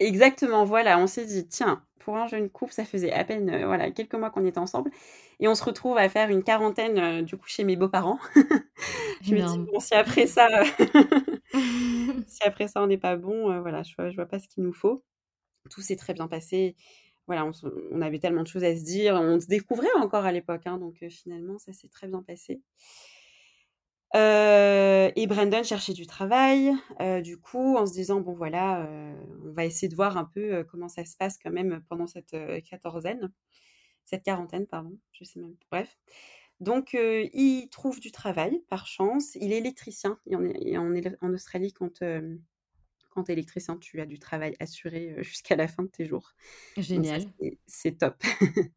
Exactement, 0.00 0.64
voilà, 0.64 0.98
on 1.00 1.08
s'est 1.08 1.26
dit: 1.26 1.46
«Tiens, 1.48 1.82
pour 1.98 2.16
un 2.16 2.28
jeune 2.28 2.48
couple, 2.50 2.72
ça 2.72 2.84
faisait 2.84 3.12
à 3.12 3.24
peine, 3.24 3.50
heu, 3.50 3.64
voilà, 3.66 3.90
quelques 3.90 4.14
mois 4.14 4.30
qu'on 4.30 4.44
était 4.46 4.58
ensemble 4.58 4.92
et 5.40 5.48
on 5.48 5.54
se 5.56 5.64
retrouve 5.64 5.98
à 5.98 6.08
faire 6.08 6.30
une 6.30 6.44
quarantaine, 6.44 6.98
heu, 6.98 7.22
du 7.22 7.36
coup, 7.36 7.48
chez 7.48 7.64
mes 7.64 7.74
beaux-parents». 7.76 8.18
Je 9.22 9.34
me 9.36 9.42
dis. 9.42 9.58
«Bon, 9.72 9.80
si 9.80 9.94
après 9.94 10.26
ça, 10.28 10.48
si 12.26 12.42
après 12.44 12.68
ça, 12.68 12.82
on 12.82 12.86
n'est 12.88 12.98
pas 12.98 13.16
bon, 13.16 13.50
heu, 13.52 13.60
voilà, 13.60 13.82
je 13.82 13.94
vois 13.96 14.10
je 14.10 14.16
vois 14.16 14.26
pas 14.26 14.38
ce 14.40 14.48
qu'il 14.48 14.62
nous 14.64 14.72
faut». 14.74 15.04
Tout 15.70 15.82
s'est 15.82 15.96
très 15.96 16.14
bien 16.14 16.28
passé. 16.28 16.76
Voilà, 17.28 17.46
on 17.92 18.02
avait 18.02 18.18
tellement 18.20 18.42
de 18.44 18.48
choses 18.48 18.64
à 18.64 18.76
se 18.76 18.84
dire, 18.84 19.14
on 19.16 19.40
se 19.40 19.46
découvrait 19.48 19.88
encore 19.98 20.26
à 20.26 20.32
l'époque, 20.32 20.62
hein, 20.66 20.78
donc 20.78 20.96
finalement, 21.10 21.58
ça 21.58 21.72
s'est 21.74 21.88
très 21.88 22.08
bien 22.08 22.22
passé. 22.22 22.62
Heu 24.14 25.12
et 25.16 25.26
Brandon 25.26 25.62
cherchait 25.62 25.92
du 25.92 26.06
travail, 26.06 26.72
heu, 27.00 27.20
du 27.20 27.38
coup, 27.38 27.76
en 27.76 27.86
se 27.86 27.92
disant: 27.92 28.20
«Bon 28.20 28.34
voilà, 28.34 28.84
heu, 28.86 29.14
on 29.46 29.52
va 29.52 29.64
essayer 29.66 29.88
de 29.88 29.94
voir 29.94 30.16
un 30.16 30.24
peu, 30.24 30.64
comment 30.64 30.88
ça 30.88 31.04
se 31.04 31.16
passe 31.16 31.38
quand 31.42 31.50
même 31.50 31.82
pendant 31.88 32.06
cette, 32.06 32.34
quatorzaine, 32.68 33.30
cette 34.04 34.22
quarantaine 34.22 34.66
pardon, 34.66 34.96
je 35.12 35.24
sais 35.24 35.40
même 35.40 35.56
bref. 35.70 35.98
Donc 36.60 36.94
il 36.94 37.68
trouve 37.70 38.00
du 38.00 38.10
travail 38.10 38.62
par 38.70 38.86
chance, 38.86 39.34
il 39.36 39.52
est 39.52 39.58
électricien 39.58 40.18
et 40.26 40.78
en 40.78 41.32
Australie 41.34 41.72
quand, 41.72 42.02
quand 43.10 43.24
tu 43.24 43.30
es 43.30 43.34
électricien, 43.34 43.76
tu 43.76 44.00
as 44.00 44.06
du 44.06 44.18
travail 44.18 44.56
assuré, 44.58 45.14
jusqu'à 45.22 45.54
la 45.56 45.68
fin 45.68 45.82
de 45.84 45.88
tes 45.88 46.06
jours. 46.06 46.32
Génial. 46.76 47.22
c'est 47.40 47.58
c'est 47.66 47.98
top. 47.98 48.22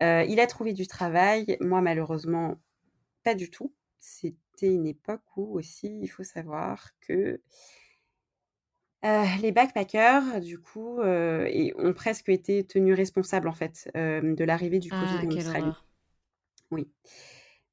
Il 0.00 0.40
a 0.40 0.46
trouvé 0.46 0.72
du 0.72 0.86
travail, 0.86 1.56
moi 1.60 1.80
malheureusement 1.80 2.60
pas 3.24 3.34
du 3.34 3.50
tout. 3.50 3.72
C'était 4.58 4.74
une 4.74 4.86
époque 4.88 5.22
où 5.36 5.56
aussi, 5.56 6.00
il 6.02 6.08
faut 6.08 6.24
savoir 6.24 6.90
que 7.00 7.40
heu, 9.04 9.24
les 9.42 9.52
backpackers 9.52 10.40
du 10.40 10.58
coup, 10.58 11.00
et 11.02 11.72
ont 11.76 11.92
presque 11.92 12.28
été 12.28 12.64
tenus 12.66 12.96
responsables 12.96 13.48
en 13.48 13.52
fait, 13.52 13.88
hem, 13.94 14.34
de 14.34 14.44
l'arrivée 14.44 14.80
du 14.80 14.92
covid 14.92 15.20
Ah, 15.20 15.28
en 15.28 15.36
Australie. 15.36 15.76
horreur. 15.76 15.86
Oui. 16.70 16.88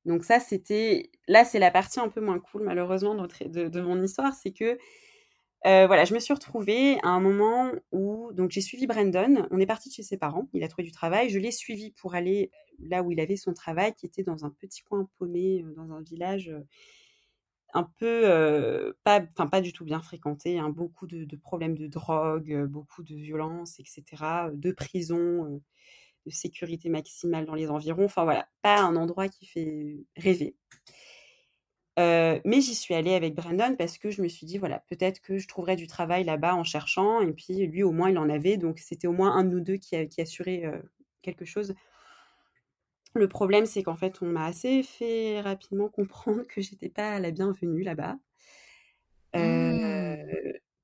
Donc 0.05 0.23
ça, 0.25 0.39
c'était 0.39 1.11
là, 1.27 1.45
c'est 1.45 1.59
la 1.59 1.71
partie 1.71 1.99
un 1.99 2.09
peu 2.09 2.21
moins 2.21 2.39
cool 2.39 2.63
malheureusement 2.63 3.15
de 3.15 3.21
notre 3.21 3.45
de 3.45 3.67
de 3.69 3.81
mon 3.81 4.01
histoire, 4.03 4.33
c'est 4.35 4.51
que, 4.53 4.77
heu, 5.65 5.85
voilà, 5.87 6.05
je 6.05 6.13
me 6.13 6.19
suis 6.19 6.33
retrouvée 6.33 6.97
à 7.03 7.09
un 7.09 7.19
moment 7.19 7.71
où 7.91 8.31
donc 8.33 8.51
j'ai 8.51 8.61
suivi 8.61 8.87
Brandon, 8.87 9.47
on 9.51 9.59
est 9.59 9.65
partis 9.65 9.89
de 9.89 9.93
chez 9.95 10.03
ses 10.03 10.17
parents, 10.17 10.47
il 10.53 10.63
a 10.63 10.67
trouvé 10.67 10.83
du 10.83 10.91
travail, 10.91 11.29
je 11.29 11.39
l'ai 11.39 11.51
suivi 11.51 11.91
pour 11.91 12.15
aller 12.15 12.51
là 12.79 13.03
où 13.03 13.11
il 13.11 13.19
avait 13.19 13.37
son 13.37 13.53
travail 13.53 13.93
qui 13.95 14.05
était 14.05 14.23
dans 14.23 14.45
un 14.45 14.49
petit 14.51 14.83
coin 14.83 15.07
paumé, 15.17 15.63
heu, 15.63 15.73
dans 15.75 15.91
un 15.93 16.01
village, 16.01 16.49
heu 16.49 16.65
un 17.73 17.83
peu, 17.99 18.95
pas 19.03 19.21
enfin 19.33 19.47
pas 19.47 19.59
du 19.61 19.73
tout 19.73 19.83
bien 19.85 20.01
fréquenté, 20.01 20.59
hein, 20.59 20.69
beaucoup 20.69 21.07
de 21.07 21.35
problèmes 21.35 21.77
de 21.77 21.87
drogue, 21.87 22.65
beaucoup 22.67 23.03
de 23.03 23.15
violence 23.15 23.79
et 23.79 23.83
cetera, 23.85 24.49
heu, 24.49 24.55
de 24.55 24.71
prison, 24.71 25.61
de 26.25 26.31
sécurité 26.31 26.89
maximale 26.89 27.45
dans 27.45 27.55
les 27.55 27.69
environs, 27.71 28.05
enfin 28.05 28.25
voilà, 28.25 28.47
pas 28.63 28.81
un 28.81 28.95
endroit 28.97 29.29
qui 29.29 29.45
fait 29.47 30.05
rêver. 30.17 30.55
Mais 31.97 32.61
j'y 32.61 32.75
suis 32.75 32.93
allée 32.93 33.13
avec 33.15 33.35
Brandon 33.35 33.75
parce 33.77 33.97
que 33.97 34.09
je 34.11 34.21
me 34.21 34.27
suis 34.27 34.45
dit: 34.45 34.57
«Voilà, 34.57 34.79
peut-être 34.89 35.21
que 35.21 35.37
je 35.37 35.47
trouverai 35.47 35.75
du 35.75 35.87
travail 35.87 36.23
là-bas 36.23 36.55
en 36.55 36.63
cherchant» 36.63 37.21
et 37.21 37.31
puis 37.33 37.65
lui 37.67 37.83
au 37.83 37.91
moins 37.91 38.09
il 38.09 38.17
en 38.17 38.29
avait 38.29 38.57
donc 38.57 38.79
c'était 38.79 39.07
au 39.07 39.13
moins 39.13 39.31
un 39.35 39.43
de 39.43 39.49
nous 39.49 39.61
2 39.61 39.77
qui 39.77 39.95
a 39.95 40.05
qui 40.05 40.21
assurait, 40.21 40.63
quelque 41.21 41.45
chose. 41.45 41.73
Le 43.13 43.27
problème, 43.27 43.65
c'est 43.65 43.83
qu'en 43.83 43.95
fait, 43.97 44.21
on 44.21 44.25
m'a 44.27 44.45
assez 44.45 44.81
fait 44.83 45.41
rapidement 45.41 45.89
comprendre 45.89 46.43
que 46.47 46.61
j'étais 46.61 46.87
pas 46.89 47.19
la 47.19 47.31
bienvenue 47.31 47.83
là-bas. 47.83 48.17
Heu, 49.33 49.39
Mmh. 49.39 49.79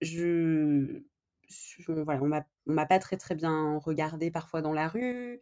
je 0.02 1.02
voilà, 1.88 2.22
on 2.24 2.74
m'a 2.74 2.86
pas 2.86 3.00
très, 3.00 3.18
très 3.18 3.36
bien 3.36 3.78
regardée 3.80 4.32
parfois 4.32 4.62
dans 4.62 4.74
la 4.74 4.88
rue. 4.88 5.42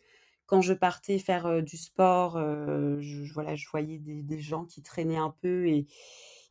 Quand 0.49 0.61
je 0.61 0.73
partais 0.73 1.19
faire, 1.19 1.61
du 1.61 1.77
sport, 1.77 2.39
je 2.39 3.31
voilà, 3.33 3.55
je 3.55 3.67
voyais 3.69 3.99
des 3.99 4.23
des 4.23 4.39
gens 4.39 4.65
qui 4.65 4.81
traînaient 4.81 5.17
un 5.17 5.35
peu 5.41 5.67
et 5.67 5.85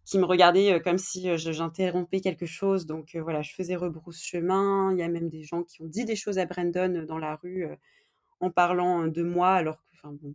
qui 0.05 0.19
me 0.19 0.25
regardaient, 0.25 0.81
comme 0.81 0.99
si, 0.99 1.29
j'interrompais 1.37 2.21
quelque 2.21 2.47
chose 2.47 2.87
donc 2.87 3.17
voilà, 3.17 3.43
je 3.43 3.53
faisais 3.53 3.75
rebrousse 3.75 4.23
chemin. 4.23 4.93
Il 4.93 4.99
y 4.99 5.03
a 5.03 5.09
même 5.09 5.29
des 5.29 5.43
gens 5.43 5.65
qui 5.65 5.83
ont 5.83 5.87
dit 5.87 6.05
des 6.05 6.17
choses 6.17 6.39
à 6.39 6.47
Brandon, 6.47 7.05
dans 7.09 7.19
la 7.19 7.35
rue, 7.37 7.67
en 8.39 8.51
parlant, 8.51 9.09
de 9.09 9.23
moi 9.25 9.51
alors 9.51 9.79
que 9.79 9.97
enfin 9.97 10.13
bon, 10.23 10.35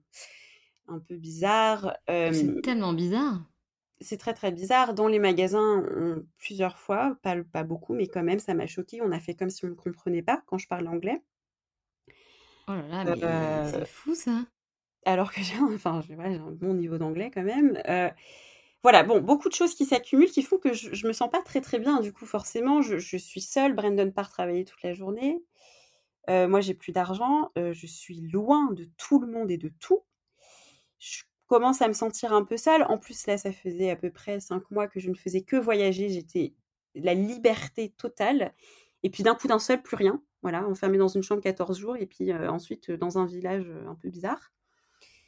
un 0.89 0.99
peu 0.99 1.15
bizarre. 1.15 1.95
Hem 2.07 2.33
C'est 2.33 2.61
tellement 2.61 2.91
bizarre. 2.91 3.41
c'est 4.01 4.17
très, 4.17 4.33
très 4.33 4.51
bizarre. 4.51 4.93
Dans 4.93 5.07
les 5.07 5.19
magasins, 5.19 5.83
on 5.95 6.23
plusieurs 6.37 6.77
fois, 6.77 7.17
pas 7.23 7.63
beaucoup, 7.63 7.93
mais 7.93 8.07
quand 8.07 8.23
même, 8.23 8.39
ça 8.39 8.53
m'a 8.53 8.67
choquée. 8.67 9.01
On 9.01 9.11
a 9.11 9.19
fait 9.19 9.35
comme 9.35 9.49
si 9.49 9.63
on 9.65 9.69
ne 9.69 9.73
comprenait 9.73 10.21
pas 10.21 10.43
quand 10.47 10.57
je 10.57 10.67
parle 10.67 10.87
anglais. 10.87 11.21
Oh 12.67 12.73
là 12.73 12.87
là, 12.87 13.05
mais 13.05 13.61
c'est 13.63 13.83
fou 13.85 14.15
ça. 14.15 14.45
alors 15.05 15.33
que 15.33 15.41
j'ai 15.41 15.55
un 15.55 15.73
enfin, 15.75 16.01
j'ai 16.07 16.15
voilà, 16.15 16.31
j'ai 16.33 16.39
un 16.39 16.51
bon 16.51 16.73
niveau 16.75 16.97
d'anglais 16.97 17.31
quand 17.33 17.43
même. 17.43 17.81
Heu, 17.89 18.09
voilà, 18.83 19.03
bon, 19.03 19.21
beaucoup 19.21 19.49
de 19.49 19.53
choses 19.55 19.75
qui 19.75 19.85
s'accumulent, 19.85 20.31
qui 20.31 20.43
font 20.43 20.57
que 20.59 20.73
je 20.73 20.93
je 20.93 21.07
me 21.07 21.13
sens 21.13 21.29
pas 21.31 21.41
très, 21.43 21.61
très 21.61 21.79
bien. 21.79 22.01
Du 22.01 22.13
coup, 22.13 22.25
forcément, 22.25 22.81
je 22.81 22.97
je 22.99 23.17
suis 23.17 23.41
seule. 23.41 23.75
Brandon 23.75 24.11
part 24.11 24.29
travailler 24.31 24.65
toute 24.65 24.83
la 24.83 24.93
journée. 24.93 25.43
Heu, 26.29 26.47
moi, 26.47 26.61
j'ai 26.61 26.73
plus 26.75 26.93
d'argent. 26.93 27.51
Je 27.57 27.87
suis 27.87 28.21
loin 28.21 28.71
de 28.73 28.85
tout 28.97 29.19
le 29.19 29.27
monde 29.27 29.51
et 29.51 29.57
de 29.57 29.69
tout. 29.69 30.03
Je 30.99 31.23
commence 31.47 31.81
à 31.81 31.87
me 31.87 31.93
sentir 31.93 32.33
un 32.33 32.43
peu 32.45 32.57
seule. 32.57 32.83
En 32.83 32.97
plus, 32.97 33.27
là, 33.27 33.37
ça 33.37 33.51
faisait 33.51 33.89
à 33.91 33.95
peu 33.95 34.11
près 34.11 34.39
5 34.39 34.69
mois 34.71 34.87
que 34.87 34.99
je 34.99 35.09
ne 35.09 35.15
faisais 35.15 35.41
que 35.43 35.55
voyager. 35.55 36.09
J'étais 36.09 36.53
la 36.95 37.13
liberté 37.13 37.89
totale 37.89 38.53
et 39.03 39.09
puis 39.09 39.23
d'un 39.23 39.35
coup, 39.35 39.47
d'un 39.47 39.59
seul, 39.59 39.81
plus 39.81 39.95
rien. 39.95 40.21
Voilà, 40.41 40.67
enfermée 40.67 40.97
dans 40.97 41.07
une 41.07 41.23
chambre 41.23 41.41
14 41.41 41.77
jours 41.79 41.95
et 41.97 42.05
puis, 42.05 42.31
heu, 42.31 42.49
ensuite, 42.49 42.89
heu, 42.89 42.97
dans 42.97 43.17
un 43.17 43.25
village, 43.25 43.65
heu, 43.67 43.87
un 43.87 43.95
peu 43.95 44.09
bizarre. 44.09 44.51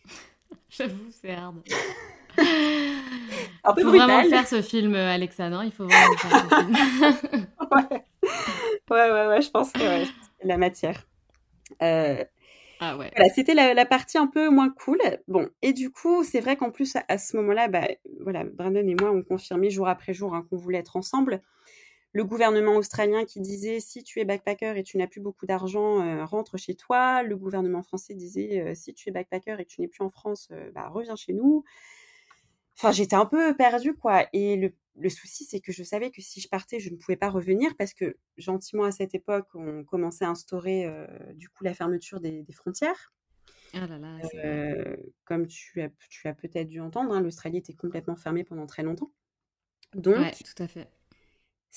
J'avoue, 0.70 1.10
c'est 1.12 1.32
hard. 1.32 1.62
Il 3.78 3.82
faut 3.82 3.92
vraiment 3.92 4.24
faire 4.24 4.48
ce 4.48 4.62
film, 4.62 4.94
heu, 4.96 5.00
Alexa, 5.00 5.50
non? 5.50 5.62
Il 5.62 5.72
faut 5.72 5.86
vraiment 5.88 6.16
faire 6.18 6.32
ce 6.32 6.48
film. 6.56 6.76
Ouais. 7.72 8.04
Ouais, 8.92 9.12
ouais, 9.12 9.28
ouais, 9.28 9.42
je 9.42 9.50
pense 9.50 9.74
que 9.74 9.80
ouais, 9.80 10.04
la 10.44 10.58
matière. 10.58 11.08
Ah 12.80 12.98
ouais. 12.98 13.10
voilà, 13.16 13.30
c'était 13.34 13.54
la 13.54 13.74
la 13.74 13.86
partie 13.86 14.18
un 14.18 14.28
peu 14.28 14.50
moins 14.50 14.70
cool. 14.70 15.00
Bon 15.28 15.50
et 15.62 15.74
du 15.74 15.92
coup, 15.92 16.24
c'est 16.24 16.42
vrai 16.42 16.58
qu'en 16.58 16.72
plus, 16.72 16.96
à 17.08 17.18
ce 17.18 17.38
moment-là, 17.38 17.68
bah, 17.68 17.88
voilà, 18.22 18.44
Brandon 18.44 18.86
et 18.88 18.96
moi, 18.96 19.12
on 19.12 19.24
confirmait 19.24 19.70
jour 19.70 19.88
après 19.88 20.14
jour, 20.14 20.36
hein, 20.36 20.46
qu'on 20.50 20.58
voulait 20.58 20.80
être 20.80 20.98
ensemble. 20.98 21.42
Le 22.16 22.24
gouvernement 22.24 22.78
australien 22.78 23.26
qui 23.26 23.42
disait: 23.42 23.80
«Si 23.82 24.02
tu 24.04 24.20
es 24.22 24.26
backpacker 24.26 24.78
et 24.78 24.84
tu 24.84 24.98
n'as 24.98 25.08
plus 25.08 25.22
beaucoup 25.22 25.46
d'argent, 25.46 26.02
heu, 26.02 26.24
rentre 26.24 26.58
chez 26.58 26.74
toi». 26.76 27.24
Le 27.24 27.36
gouvernement 27.38 27.84
français 27.84 28.16
disait, 28.16 28.62
heu: 28.72 28.74
«Si 28.76 28.94
tu 28.94 29.10
es 29.10 29.12
backpacker 29.12 29.58
et 29.60 29.66
que 29.66 29.70
tu 29.70 29.82
n'es 29.82 29.90
plus 29.90 30.04
en 30.04 30.10
France, 30.10 30.48
heu, 30.52 30.72
bah, 30.74 30.88
reviens 30.90 31.18
chez 31.18 31.34
nous». 31.34 31.66
Enfin, 32.78 32.92
j'étais 32.92 33.16
un 33.16 33.26
peu 33.26 33.56
perdue, 33.56 33.96
quoi 33.96 34.28
et 34.34 34.56
le 34.58 34.74
le 34.98 35.10
souci, 35.10 35.44
c'est 35.44 35.60
que 35.60 35.74
je 35.74 35.84
savais 35.84 36.10
que 36.10 36.22
si 36.22 36.40
je 36.40 36.48
partais, 36.48 36.80
je 36.80 36.90
ne 36.90 36.96
pouvais 36.96 37.18
pas 37.18 37.30
revenir 37.30 37.76
parce 37.78 37.94
que 37.94 38.16
gentiment, 38.38 38.86
à 38.86 38.92
cette 38.94 39.14
époque, 39.14 39.48
on 39.54 39.84
commençait 39.84 40.24
à 40.24 40.30
instaurer, 40.30 40.86
du 41.34 41.50
coup, 41.50 41.66
la 41.66 41.74
fermeture 41.74 42.22
des 42.22 42.44
des 42.44 42.54
frontières. 42.54 43.14
Ah 43.74 43.86
là 43.88 43.98
là, 44.00 44.20
comme 45.26 45.48
tu 45.48 45.82
as 45.82 45.90
tu 46.10 46.28
as 46.28 46.34
peut-être 46.34 46.68
dû 46.68 46.80
entendre, 46.80 47.14
hein, 47.14 47.22
l'Australie 47.22 47.58
était 47.58 47.74
complètement 47.74 48.16
fermée 48.16 48.44
pendant 48.44 48.66
très 48.68 48.84
longtemps. 48.84 49.12
Ouais, 50.16 50.34
Donc 50.34 50.44
tout 50.44 50.64
à 50.64 50.68
fait. 50.68 50.90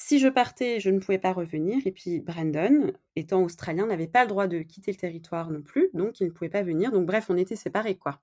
Si 0.00 0.20
je 0.20 0.28
partais, 0.28 0.78
je 0.80 0.90
ne 0.90 1.00
pouvais 1.00 1.18
pas 1.18 1.32
revenir 1.32 1.84
et 1.86 1.90
puis 1.92 2.20
Brandon, 2.20 2.92
étant 3.16 3.42
australien, 3.42 3.86
n'avait 3.86 4.06
pas 4.06 4.22
le 4.22 4.28
droit 4.28 4.46
de 4.46 4.60
quitter 4.60 4.92
le 4.92 4.96
territoire 4.96 5.50
non 5.50 5.60
plus, 5.62 5.90
donc 5.92 6.20
il 6.20 6.28
ne 6.28 6.32
pouvait 6.32 6.48
pas 6.50 6.62
venir. 6.62 6.92
Donc 6.92 7.04
bref, 7.06 7.26
on 7.30 7.36
était 7.36 7.56
séparés, 7.56 7.96
quoi. 7.98 8.20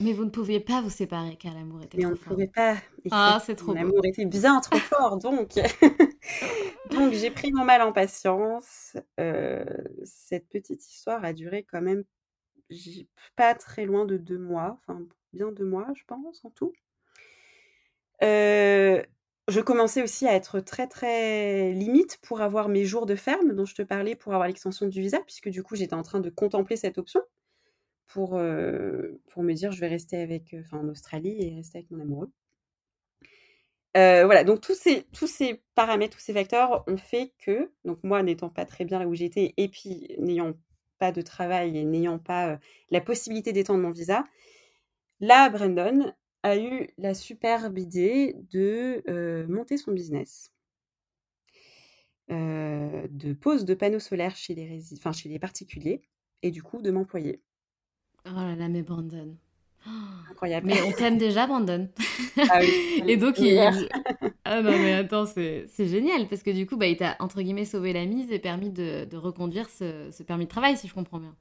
Mais 0.00 0.12
vous 0.12 0.24
ne 0.24 0.30
pouviez 0.30 0.58
pas 0.58 0.80
vous 0.80 0.90
séparer 0.90 1.36
car 1.36 1.54
l'amour 1.54 1.82
était 1.82 1.98
Mais 1.98 2.06
on 2.06 2.10
trop 2.10 2.14
ne 2.14 2.16
fort. 2.16 2.34
pouvait 2.34 2.48
pas, 2.48 2.76
Ah, 3.10 3.38
c'est 3.44 3.56
trop 3.56 3.74
beau. 3.76 3.90
l'amour 3.90 4.04
était 4.06 4.26
bien 4.26 4.60
trop 4.60 4.80
fort 4.80 5.18
donc 5.18 5.54
donc 6.84 7.12
j'ai 7.14 7.30
pris 7.30 7.52
mon 7.52 7.64
mal 7.64 7.82
en 7.82 7.92
patience. 7.92 8.96
Heu, 9.20 9.64
cette 10.04 10.48
petite 10.48 10.86
histoire 10.88 11.24
a 11.24 11.32
duré 11.32 11.64
quand 11.64 11.82
même 11.82 12.04
pas 13.36 13.54
très 13.54 13.86
loin 13.86 14.04
de 14.04 14.16
2 14.18 14.38
mois, 14.38 14.78
enfin 14.82 15.00
bien 15.32 15.50
2 15.52 15.64
mois, 15.64 15.88
je 15.94 16.04
pense, 16.06 16.44
en 16.44 16.50
tout. 16.50 16.72
Heu, 18.20 19.02
je 19.48 19.60
commençais 19.60 20.02
aussi 20.02 20.26
à 20.26 20.34
être 20.34 20.60
très, 20.60 20.86
très 20.86 21.72
limite 21.72 22.18
pour 22.22 22.40
avoir 22.42 22.68
mes 22.68 22.84
jours 22.84 23.06
de 23.06 23.16
ferme 23.16 23.54
dont 23.54 23.64
je 23.66 23.74
te 23.74 23.82
parlais, 23.82 24.14
pour 24.14 24.34
avoir 24.34 24.48
l'extension 24.48 24.86
du 24.86 25.00
visa 25.00 25.20
puisque 25.26 25.48
du 25.48 25.62
coup, 25.62 25.76
j'étais 25.76 25.94
en 25.94 26.02
train 26.02 26.20
de 26.20 26.30
contempler 26.30 26.76
cette 26.76 26.98
option 26.98 27.22
pour, 28.08 28.36
heu, 28.38 29.20
pour 29.32 29.42
me 29.44 29.54
dire: 29.54 29.72
«Je 29.72 29.80
vais 29.80 29.88
rester 29.88 30.18
avec, 30.22 30.56
enfin 30.60 30.78
en 30.78 30.88
Australie 30.88 31.36
et 31.42 31.54
rester 31.56 31.78
avec 31.78 31.90
mon 31.92 32.00
amoureux». 32.02 32.32
Heu, 33.96 34.24
voilà, 34.24 34.44
donc 34.44 34.60
tous 34.60 34.74
ces 34.74 35.04
tous 35.12 35.26
ces 35.26 35.62
paramètres, 35.74 36.16
tous 36.16 36.22
ces 36.22 36.32
facteurs 36.34 36.84
ont 36.86 36.96
fait 36.98 37.32
que 37.38 37.70
donc 37.84 37.98
moi 38.04 38.22
n'étant 38.22 38.50
pas 38.50 38.64
très 38.66 38.84
bien 38.84 38.98
là 38.98 39.06
où 39.08 39.14
j'étais 39.14 39.54
et 39.56 39.68
puis 39.68 40.08
n'ayant 40.18 40.52
pas 40.98 41.10
de 41.12 41.22
travail 41.22 41.76
et 41.78 41.84
n'ayant 41.84 42.18
pas, 42.18 42.58
la 42.90 43.00
possibilité 43.00 43.52
d'étendre 43.52 43.80
mon 43.80 43.90
visa, 43.90 44.24
là, 45.20 45.50
Brandon 45.50 46.12
a 46.42 46.56
eu 46.58 46.88
la 46.98 47.14
superbe 47.14 47.78
idée 47.78 48.34
de, 48.50 49.02
heu, 49.08 49.46
monter 49.48 49.76
son 49.76 49.92
business. 49.92 50.52
de 52.28 53.32
pose 53.32 53.64
de 53.64 53.74
panneaux 53.74 53.98
solaires 54.00 54.36
chez 54.36 54.54
les, 54.54 54.82
enfin, 54.94 55.12
chez 55.12 55.28
les 55.28 55.38
particuliers 55.38 56.02
et 56.42 56.50
du 56.50 56.62
coup 56.62 56.82
de 56.82 56.90
m'employer. 56.90 57.40
Oh 58.26 58.30
là 58.34 58.54
là, 58.54 58.68
mais 58.68 58.82
Brandon. 58.82 59.36
Incroyable. 60.30 60.66
Mais 60.66 60.82
on 60.82 60.92
t'aime 60.92 61.18
déjà, 61.18 61.46
Brandon. 61.46 61.88
Ah 62.50 62.60
oui. 62.60 63.02
et 63.08 63.16
donc, 63.16 63.38
il... 63.38 63.88
ah 64.44 64.62
non, 64.62 64.78
mais 64.78 64.92
attends, 64.92 65.26
c'est 65.26 65.68
génial 65.78 66.28
parce 66.28 66.42
que 66.42 66.50
du 66.50 66.66
coup, 66.66 66.76
bah, 66.76 66.86
il 66.86 66.96
t'a 66.96 67.16
entre 67.20 67.40
guillemets 67.42 67.64
sauvé 67.64 67.92
la 67.92 68.04
mise 68.06 68.30
et 68.30 68.38
permis 68.38 68.70
de, 68.70 69.04
de 69.04 69.16
reconduire 69.16 69.68
ce, 69.70 70.10
ce, 70.10 70.22
permis 70.22 70.44
de 70.44 70.50
travail, 70.50 70.76
si 70.76 70.88
je 70.88 70.94
comprends 70.94 71.20
bien. 71.20 71.34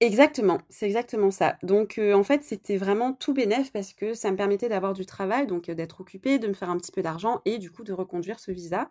Exactement, 0.00 0.60
c'est 0.70 0.86
exactement 0.86 1.30
ça. 1.30 1.56
Donc, 1.62 1.98
euh, 1.98 2.14
en 2.14 2.24
fait, 2.24 2.42
c'était 2.42 2.76
vraiment 2.76 3.12
tout 3.12 3.32
bénef 3.32 3.70
parce 3.72 3.92
que 3.92 4.12
ça 4.12 4.30
me 4.32 4.36
permettait 4.36 4.68
d'avoir 4.68 4.92
du 4.92 5.06
travail, 5.06 5.46
donc 5.46 5.68
euh, 5.68 5.74
d'être 5.74 6.00
occupée, 6.00 6.38
de 6.38 6.48
me 6.48 6.52
faire 6.52 6.68
un 6.68 6.76
petit 6.78 6.90
peu 6.90 7.00
d'argent 7.00 7.40
et 7.44 7.58
du 7.58 7.70
coup 7.70 7.84
de 7.84 7.92
reconduire 7.92 8.40
ce 8.40 8.50
visa 8.50 8.90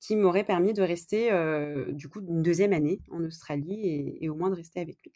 qui 0.00 0.16
m'aurait 0.16 0.44
permis 0.44 0.72
de 0.72 0.82
rester 0.82 1.30
euh, 1.30 1.92
du 1.92 2.08
coup 2.08 2.20
une 2.20 2.42
deuxième 2.42 2.72
année 2.72 3.00
en 3.10 3.22
Australie 3.22 4.16
et, 4.20 4.28
au 4.28 4.34
moins 4.34 4.50
de 4.50 4.56
rester 4.56 4.80
avec 4.80 4.96
lui. 5.02 5.12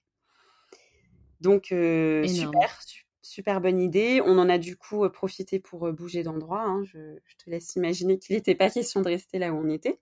Donc 1.40 1.64
super, 1.68 2.80
super 3.22 3.60
bonne 3.60 3.80
idée. 3.80 4.20
On 4.24 4.38
en 4.38 4.48
a 4.48 4.58
du 4.58 4.76
coup 4.76 5.08
profité 5.08 5.58
pour 5.58 5.90
bouger 5.92 6.22
d'endroit. 6.22 6.62
Hein. 6.62 6.84
Je, 6.84 6.98
te 7.42 7.50
laisse 7.50 7.74
imaginer 7.76 8.18
qu'il 8.18 8.36
n'était 8.36 8.54
pas 8.54 8.70
question 8.70 9.00
de 9.00 9.08
rester 9.08 9.38
là 9.38 9.52
où 9.52 9.56
on 9.56 9.68
était. 9.70 9.98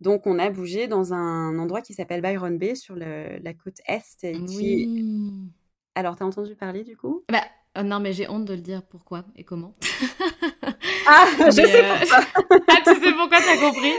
Donc, 0.00 0.26
on 0.26 0.38
a 0.38 0.50
bougé 0.50 0.86
dans 0.86 1.12
un 1.12 1.58
endroit 1.58 1.82
qui 1.82 1.92
s'appelle 1.92 2.22
Byron 2.22 2.56
Bay 2.56 2.74
sur 2.74 2.96
la 2.96 3.54
côte 3.54 3.80
est. 3.86 4.24
oui. 4.24 5.50
Alors, 5.94 6.16
t'as 6.16 6.24
entendu 6.24 6.54
parler 6.54 6.84
du 6.84 6.96
coup? 6.96 7.24
Bah, 7.28 7.42
euh, 7.76 7.82
Non, 7.82 8.00
mais 8.00 8.12
j'ai 8.12 8.28
honte 8.28 8.44
de 8.44 8.54
le 8.54 8.60
dire 8.60 8.82
pourquoi 8.82 9.24
et 9.36 9.44
comment. 9.44 9.74
ah, 11.06 11.26
je 11.46 11.50
sais 11.50 11.84
euh, 11.84 11.94
pourquoi. 11.98 12.18
ah, 12.68 12.76
tu 12.84 12.94
sais 12.94 13.12
pourquoi 13.12 13.38
t'as 13.38 13.56
compris? 13.58 13.92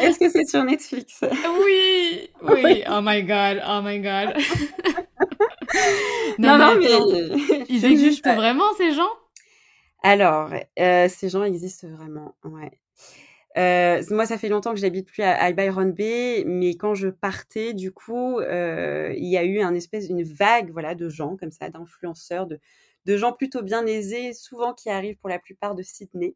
Est-ce 0.00 0.18
que 0.18 0.30
c'est 0.30 0.46
sur 0.46 0.64
Netflix? 0.64 1.20
Oui, 1.64 2.30
oui. 2.42 2.82
Oh 2.88 3.00
my 3.02 3.22
god, 3.22 3.62
oh 3.68 3.80
my 3.82 4.00
god. 4.00 4.36
non, 6.38 6.58
non, 6.58 6.76
mais... 6.78 7.64
Ils 7.68 7.84
existent 7.84 8.34
vraiment, 8.34 8.72
ces 8.78 8.92
gens? 8.92 9.10
Alors, 10.02 10.50
euh, 10.78 11.08
ces 11.08 11.28
gens 11.28 11.42
existent 11.42 11.88
vraiment, 11.88 12.34
ouais. 12.44 12.70
Euh, 13.56 14.02
moi, 14.10 14.26
ça 14.26 14.36
fait 14.36 14.48
longtemps 14.48 14.74
que 14.74 14.80
j'habite 14.80 15.06
plus 15.08 15.22
à, 15.22 15.50
Byron 15.52 15.92
Bay, 15.92 16.44
mais 16.46 16.74
quand 16.74 16.94
je 16.94 17.08
partais, 17.08 17.72
du 17.72 17.90
coup, 17.90 18.38
euh, 18.40 19.14
il 19.16 19.26
y 19.26 19.38
a 19.38 19.44
eu 19.44 19.60
un 19.60 19.74
espèce, 19.74 20.08
une 20.08 20.22
vague, 20.22 20.70
voilà, 20.70 20.94
de 20.94 21.08
gens 21.08 21.36
comme 21.36 21.50
ça, 21.50 21.70
d'influenceurs, 21.70 22.46
de, 22.46 22.60
de 23.06 23.16
gens 23.16 23.32
plutôt 23.32 23.62
bien 23.62 23.86
aisés, 23.86 24.34
souvent 24.34 24.74
qui 24.74 24.90
arrivent 24.90 25.16
pour 25.16 25.30
la 25.30 25.38
plupart 25.38 25.74
de 25.74 25.82
Sydney 25.82 26.34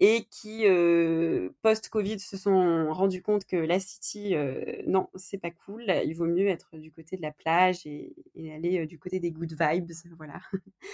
et 0.00 0.24
qui, 0.30 0.66
euh, 0.66 1.50
post-Covid, 1.62 2.18
se 2.18 2.36
sont 2.36 2.92
rendus 2.92 3.22
compte 3.22 3.44
que 3.44 3.56
la 3.56 3.78
City, 3.78 4.34
non, 4.86 5.08
c'est 5.14 5.38
pas 5.38 5.50
cool. 5.50 5.84
Il 6.04 6.14
vaut 6.14 6.26
mieux 6.26 6.48
être 6.48 6.78
du 6.78 6.90
côté 6.90 7.16
de 7.16 7.22
la 7.22 7.32
plage 7.32 7.86
et, 7.86 8.14
aller 8.52 8.86
du 8.86 8.98
côté 8.98 9.20
des 9.20 9.30
good 9.30 9.52
vibes. 9.52 9.92
Voilà. 10.16 10.40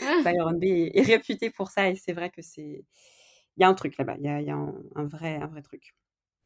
Ah. 0.03 0.21
Byron 0.25 0.59
Bay 0.59 0.91
est, 0.95 1.03
réputé 1.03 1.51
pour 1.51 1.71
ça 1.71 1.89
et 1.89 1.95
c'est 1.95 2.13
vrai 2.13 2.31
que 2.31 2.43
c'est 2.43 2.85
y 3.59 3.65
a 3.65 3.69
un 3.69 3.75
truc 3.75 3.97
là-bas, 3.99 4.17
il 4.19 4.25
y 4.25 4.51
a, 4.51 4.57
un, 4.57 5.05
vrai, 5.05 5.37
un 5.37 5.47
vrai 5.47 5.63
truc. 5.63 5.95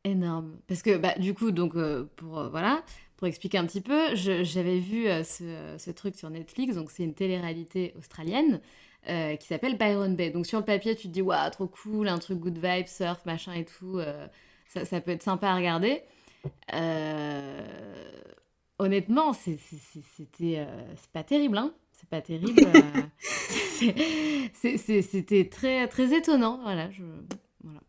Énorme. 0.04 0.58
Parce 0.66 0.82
que 0.82 0.96
bah, 0.96 1.14
du 1.18 1.32
coup, 1.32 1.50
donc, 1.50 1.74
euh, 1.76 2.04
pour, 2.16 2.38
euh, 2.38 2.48
voilà, 2.48 2.82
pour 3.16 3.26
expliquer 3.26 3.58
un 3.58 3.66
petit 3.66 3.80
peu, 3.80 4.14
j'avais 4.14 4.78
vu 4.78 5.08
euh, 5.08 5.22
ce, 5.24 5.90
truc 5.92 6.14
sur 6.14 6.28
Netflix, 6.30 6.74
donc 6.74 6.90
c'est 6.90 7.04
une 7.04 7.14
télé-réalité 7.14 7.94
australienne 7.98 8.60
qui 9.06 9.46
s'appelle 9.46 9.76
Byron 9.76 10.16
Bay. 10.16 10.30
Donc 10.30 10.46
sur 10.46 10.58
le 10.58 10.64
papier, 10.64 10.96
tu 10.96 11.08
te 11.08 11.12
dis, 11.12 11.20
waouh, 11.20 11.50
trop 11.50 11.66
cool, 11.66 12.08
un 12.08 12.18
truc 12.18 12.38
good 12.38 12.56
vibe, 12.56 12.86
surf, 12.86 13.26
machin 13.26 13.52
et 13.52 13.66
tout, 13.66 14.00
ça, 14.66 14.86
ça, 14.86 15.00
peut 15.02 15.10
être 15.10 15.22
sympa 15.22 15.48
à 15.48 15.56
regarder. 15.56 16.02
Honnêtement, 18.78 19.32
c'était 19.32 20.66
c'est 20.96 21.10
pas 21.12 21.24
terrible, 21.24 21.58
hein 21.58 21.74
c'est 21.94 22.08
pas 22.08 22.20
terrible. 22.20 22.62
C'était 24.54 25.48
très, 25.48 25.86
très 25.88 26.16
étonnant. 26.16 26.60
Voilà, 26.62 26.90
je, 26.90 27.02
voilà. 27.62 27.80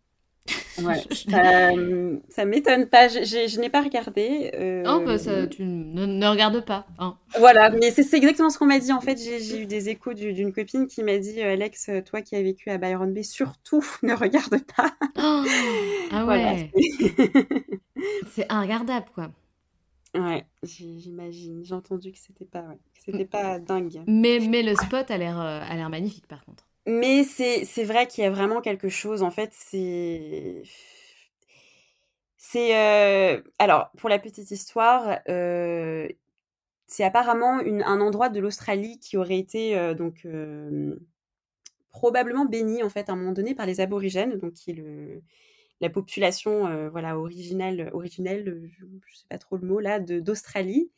Ouais, 0.82 1.02
euh, 1.34 2.18
ça 2.30 2.46
m'étonne 2.46 2.88
pas. 2.88 3.08
Je, 3.08 3.24
je, 3.24 3.60
n'ai 3.60 3.70
pas 3.70 3.82
regardé. 3.82 4.52
Euh... 4.56 4.84
Non, 4.84 5.04
bah 5.04 5.18
ça, 5.18 5.48
tu 5.48 5.64
ne, 5.64 6.06
ne 6.06 6.28
regardes 6.28 6.64
pas. 6.64 6.86
Hein. 7.00 7.18
Voilà, 7.40 7.70
mais 7.70 7.92
c'est 7.92 8.14
exactement 8.16 8.50
ce 8.50 8.58
qu'on 8.58 8.66
m'a 8.66 8.80
dit. 8.80 8.92
En 8.92 9.02
fait, 9.02 9.18
j'ai 9.18 9.62
eu 9.62 9.66
des 9.66 9.90
échos 9.90 10.14
d'une 10.14 10.54
copine 10.54 10.88
qui 10.88 11.04
m'a 11.04 11.18
dit 11.18 11.42
Alex, 11.42 11.90
toi 12.06 12.22
qui 12.22 12.36
as 12.36 12.42
vécu 12.42 12.70
à 12.70 12.78
Byron 12.78 13.14
Bay, 13.14 13.24
surtout 13.24 13.84
ne 14.04 14.14
regarde 14.14 14.62
pas. 14.76 14.94
Oh 15.18 15.44
ah 16.12 16.26
ouais. 16.26 16.70
c'est 18.34 18.52
regardable 18.52 19.08
quoi. 19.16 19.32
Ouais, 20.16 20.46
j'imagine. 20.64 21.64
J'ai 21.66 21.76
entendu 21.76 22.12
que 22.12 22.18
c'était 22.18 22.46
pas, 22.46 22.62
ouais, 22.62 22.80
c'était 22.98 23.26
pas 23.26 23.60
dingue. 23.60 24.02
Mais, 24.08 24.40
mais 24.40 24.64
le 24.64 24.76
spot 24.76 25.12
a 25.12 25.18
l'air, 25.18 25.40
euh, 25.40 25.60
a 25.62 25.76
l'air 25.76 25.90
magnifique 25.90 26.28
par 26.28 26.46
contre. 26.46 26.68
Mais 26.88 27.24
c'est, 27.24 27.66
c'est 27.66 27.84
vrai 27.84 28.08
qu'il 28.08 28.24
y 28.24 28.28
a 28.28 28.32
vraiment 28.32 28.62
quelque 28.62 28.90
chose. 28.90 29.24
En 29.24 29.32
fait, 29.32 29.52
c'est. 29.54 30.64
C'est. 32.38 32.78
Euh, 32.78 33.42
alors, 33.60 33.90
pour 33.98 34.10
la 34.10 34.20
petite 34.20 34.52
histoire, 34.52 35.20
euh, 35.28 36.08
c'est 36.88 37.04
apparemment 37.04 37.60
une, 37.60 37.84
un 37.84 38.00
endroit 38.00 38.30
de 38.30 38.40
l'Australie 38.40 39.00
qui 39.00 39.18
aurait 39.18 39.40
été 39.40 39.96
donc 39.96 40.28
probablement 41.90 42.46
béni 42.46 42.84
en 42.84 42.90
fait 42.90 43.10
à 43.10 43.14
un 43.14 43.16
moment 43.16 43.32
donné 43.32 43.56
par 43.56 43.66
les 43.66 43.82
aborigènes, 43.82 44.38
donc 44.38 44.54
qui 44.54 44.72
est 44.72 44.76
le 44.76 45.24
la 45.82 45.90
population 45.90 46.68
euh, 46.68 46.90
voilà 46.90 47.18
originale 47.18 47.90
originelle 47.94 48.70
je, 48.78 48.86
ne 48.86 49.00
sais 49.14 49.26
pas 49.30 49.38
trop 49.38 49.58
le 49.58 49.68
mot 49.68 49.80
là 49.80 50.00
d'Australie 50.00 50.92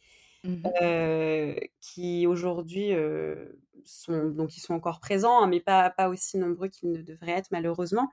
mmh 0.43 0.63
euh, 0.81 1.55
qui 1.81 2.27
aujourd'hui 2.27 2.93
euh, 2.93 3.47
sont 3.83 4.25
donc 4.25 4.55
ils 4.55 4.59
sont 4.59 4.75
encore 4.75 4.99
présents 4.99 5.41
hein, 5.41 5.47
mais 5.47 5.59
pas 5.59 5.89
pas 5.89 6.09
aussi 6.09 6.37
nombreux 6.37 6.67
qu'ils 6.67 6.91
ne 6.91 7.01
devraient 7.01 7.31
être 7.31 7.51
malheureusement. 7.51 8.11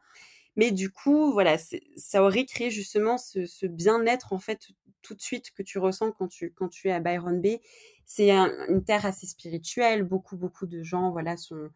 Mais 0.56 0.70
du 0.70 0.90
coup 0.90 1.32
voilà 1.32 1.56
ça 1.96 2.22
aurait 2.22 2.46
créé 2.46 2.70
justement 2.70 3.18
ce, 3.18 3.66
bien-être 3.66 4.32
en 4.32 4.38
fait 4.38 4.68
tout 5.02 5.14
de 5.14 5.20
suite 5.20 5.50
que 5.50 5.62
tu 5.62 5.78
ressens 5.78 6.12
quand 6.12 6.28
tu 6.28 6.52
quand 6.52 6.68
tu 6.68 6.88
es 6.88 6.92
à 6.92 7.00
Byron 7.00 7.40
Bay. 7.40 7.60
C'est 8.06 8.30
une 8.30 8.84
terre 8.84 9.04
assez 9.04 9.26
spirituelle. 9.26 10.02
Beaucoup 10.02 10.36
beaucoup 10.36 10.66
de 10.66 10.82
gens 10.82 11.10
voilà 11.10 11.36
sont 11.36 11.68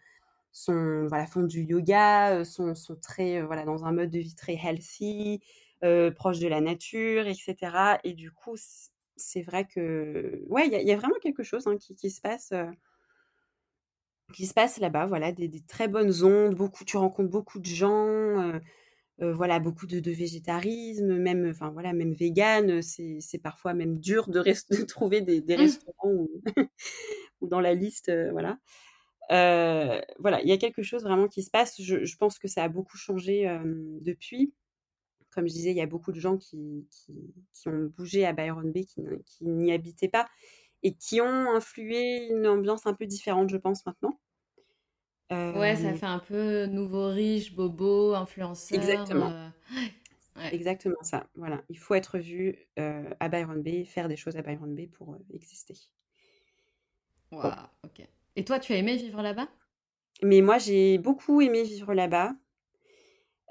sont 0.53 1.07
voilà 1.09 1.27
font 1.27 1.43
du 1.43 1.63
yoga, 1.63 2.45
sont, 2.45 2.75
sont 2.75 2.97
très 2.97 3.43
voilà 3.43 3.65
dans 3.65 3.85
un 3.85 3.93
mode 3.93 4.11
de 4.11 4.19
vie 4.19 4.35
très 4.35 4.55
healthy, 4.55 5.41
proche 6.17 6.39
de 6.39 6.49
la 6.49 6.61
nature, 6.61 7.27
etc. 7.27 7.57
Et 8.05 8.15
du 8.15 8.31
coup, 8.33 8.57
c'est 9.17 9.43
vrai 9.43 9.67
que 9.67 10.43
ouais, 10.47 10.67
il 10.67 10.89
y, 10.89 10.93
a 10.93 10.97
vraiment 10.97 11.19
quelque 11.21 11.43
chose 11.43 11.67
hein, 11.67 11.77
qui, 11.77 11.95
qui, 11.95 12.11
se 12.11 12.21
passe. 12.21 12.53
qui 14.33 14.47
se 14.47 14.55
passe 14.55 14.79
là-bas, 14.79 15.07
voilà, 15.07 15.33
des, 15.33 15.49
des, 15.49 15.63
très 15.63 15.89
bonnes 15.89 16.23
ondes, 16.25 16.55
beaucoup, 16.55 16.85
tu 16.85 16.97
rencontres 16.97 17.31
beaucoup 17.31 17.59
de 17.59 17.67
gens, 17.67 18.61
voilà, 19.19 19.59
beaucoup 19.59 19.87
de, 19.87 20.01
de, 20.01 20.11
végétarisme, 20.11 21.17
même, 21.19 21.49
enfin 21.51 21.71
voilà, 21.71 21.93
même 21.93 22.13
vegan, 22.13 22.83
c'est 22.83 23.43
parfois 23.43 23.75
même 23.75 23.99
dur 23.99 24.29
de, 24.29 24.43
de 24.81 24.85
trouver 24.85 25.21
des, 25.21 25.41
des 25.41 25.57
mmh. 25.57 25.61
restaurants 25.61 26.13
ou, 26.13 26.31
ou, 27.41 27.49
dans 27.49 27.61
la 27.61 27.75
liste, 27.75 28.13
voilà. 28.31 28.59
Euh, 29.31 30.01
voilà, 30.19 30.41
il 30.43 30.49
y 30.49 30.53
a 30.53 30.57
quelque 30.57 30.83
chose 30.83 31.03
vraiment 31.03 31.29
qui 31.29 31.43
se 31.43 31.51
passe. 31.51 31.81
Je, 31.81 32.17
pense 32.17 32.39
que 32.39 32.49
ça 32.49 32.65
a 32.65 32.69
beaucoup 32.69 32.97
changé 32.97 33.47
depuis. 34.01 34.53
Comme 35.31 35.47
je 35.47 35.53
disais, 35.53 35.71
il 35.71 35.77
y 35.77 35.83
a 35.83 35.87
beaucoup 35.87 36.13
de 36.13 36.19
gens 36.19 36.37
qui, 36.39 36.89
qui, 36.91 37.69
ont 37.69 37.93
bougé 37.97 38.25
à 38.25 38.33
Byron 38.33 38.73
Bay, 38.73 38.85
qui, 38.85 39.45
n'y 39.45 39.73
habitaient 39.73 40.09
pas 40.09 40.27
et 40.83 40.95
qui 40.95 41.21
ont 41.21 41.51
influé 41.55 42.29
une 42.29 42.47
ambiance 42.47 42.87
un 42.87 42.95
peu 42.95 43.05
différente, 43.05 43.51
je 43.51 43.57
pense, 43.57 43.85
maintenant. 43.85 44.19
Ouais, 45.31 45.77
ça 45.77 45.93
fait 45.93 46.07
un 46.07 46.21
peu 46.21 46.65
nouveau 46.67 47.09
riche, 47.09 47.55
bobo, 47.55 48.15
influenceur. 48.15 48.79
Exactement. 48.79 49.31
Euh, 49.31 49.49
Exactement 50.53 51.03
ça. 51.03 51.27
Voilà, 51.35 51.63
il 51.69 51.79
faut 51.79 51.95
être 51.95 52.19
vu 52.19 52.57
à 52.77 53.29
Byron 53.29 53.61
Bay, 53.61 53.85
faire 53.85 54.09
des 54.09 54.17
choses 54.17 54.37
à 54.37 54.43
Byron 54.43 54.75
Bay 54.75 54.87
pour 54.87 55.19
exister. 55.35 55.75
Waouh, 57.31 57.53
ok. 57.85 58.09
Et 58.39 58.45
toi, 58.45 58.61
tu 58.61 58.73
as 58.73 58.77
aimé 58.77 58.95
vivre 58.95 59.21
là-bas? 59.21 59.49
Mais 60.23 60.43
moi, 60.43 60.59
j'ai 60.59 60.97
beaucoup 60.99 61.41
aimé 61.41 61.65
vivre 61.65 61.93
là-bas. 61.93 62.35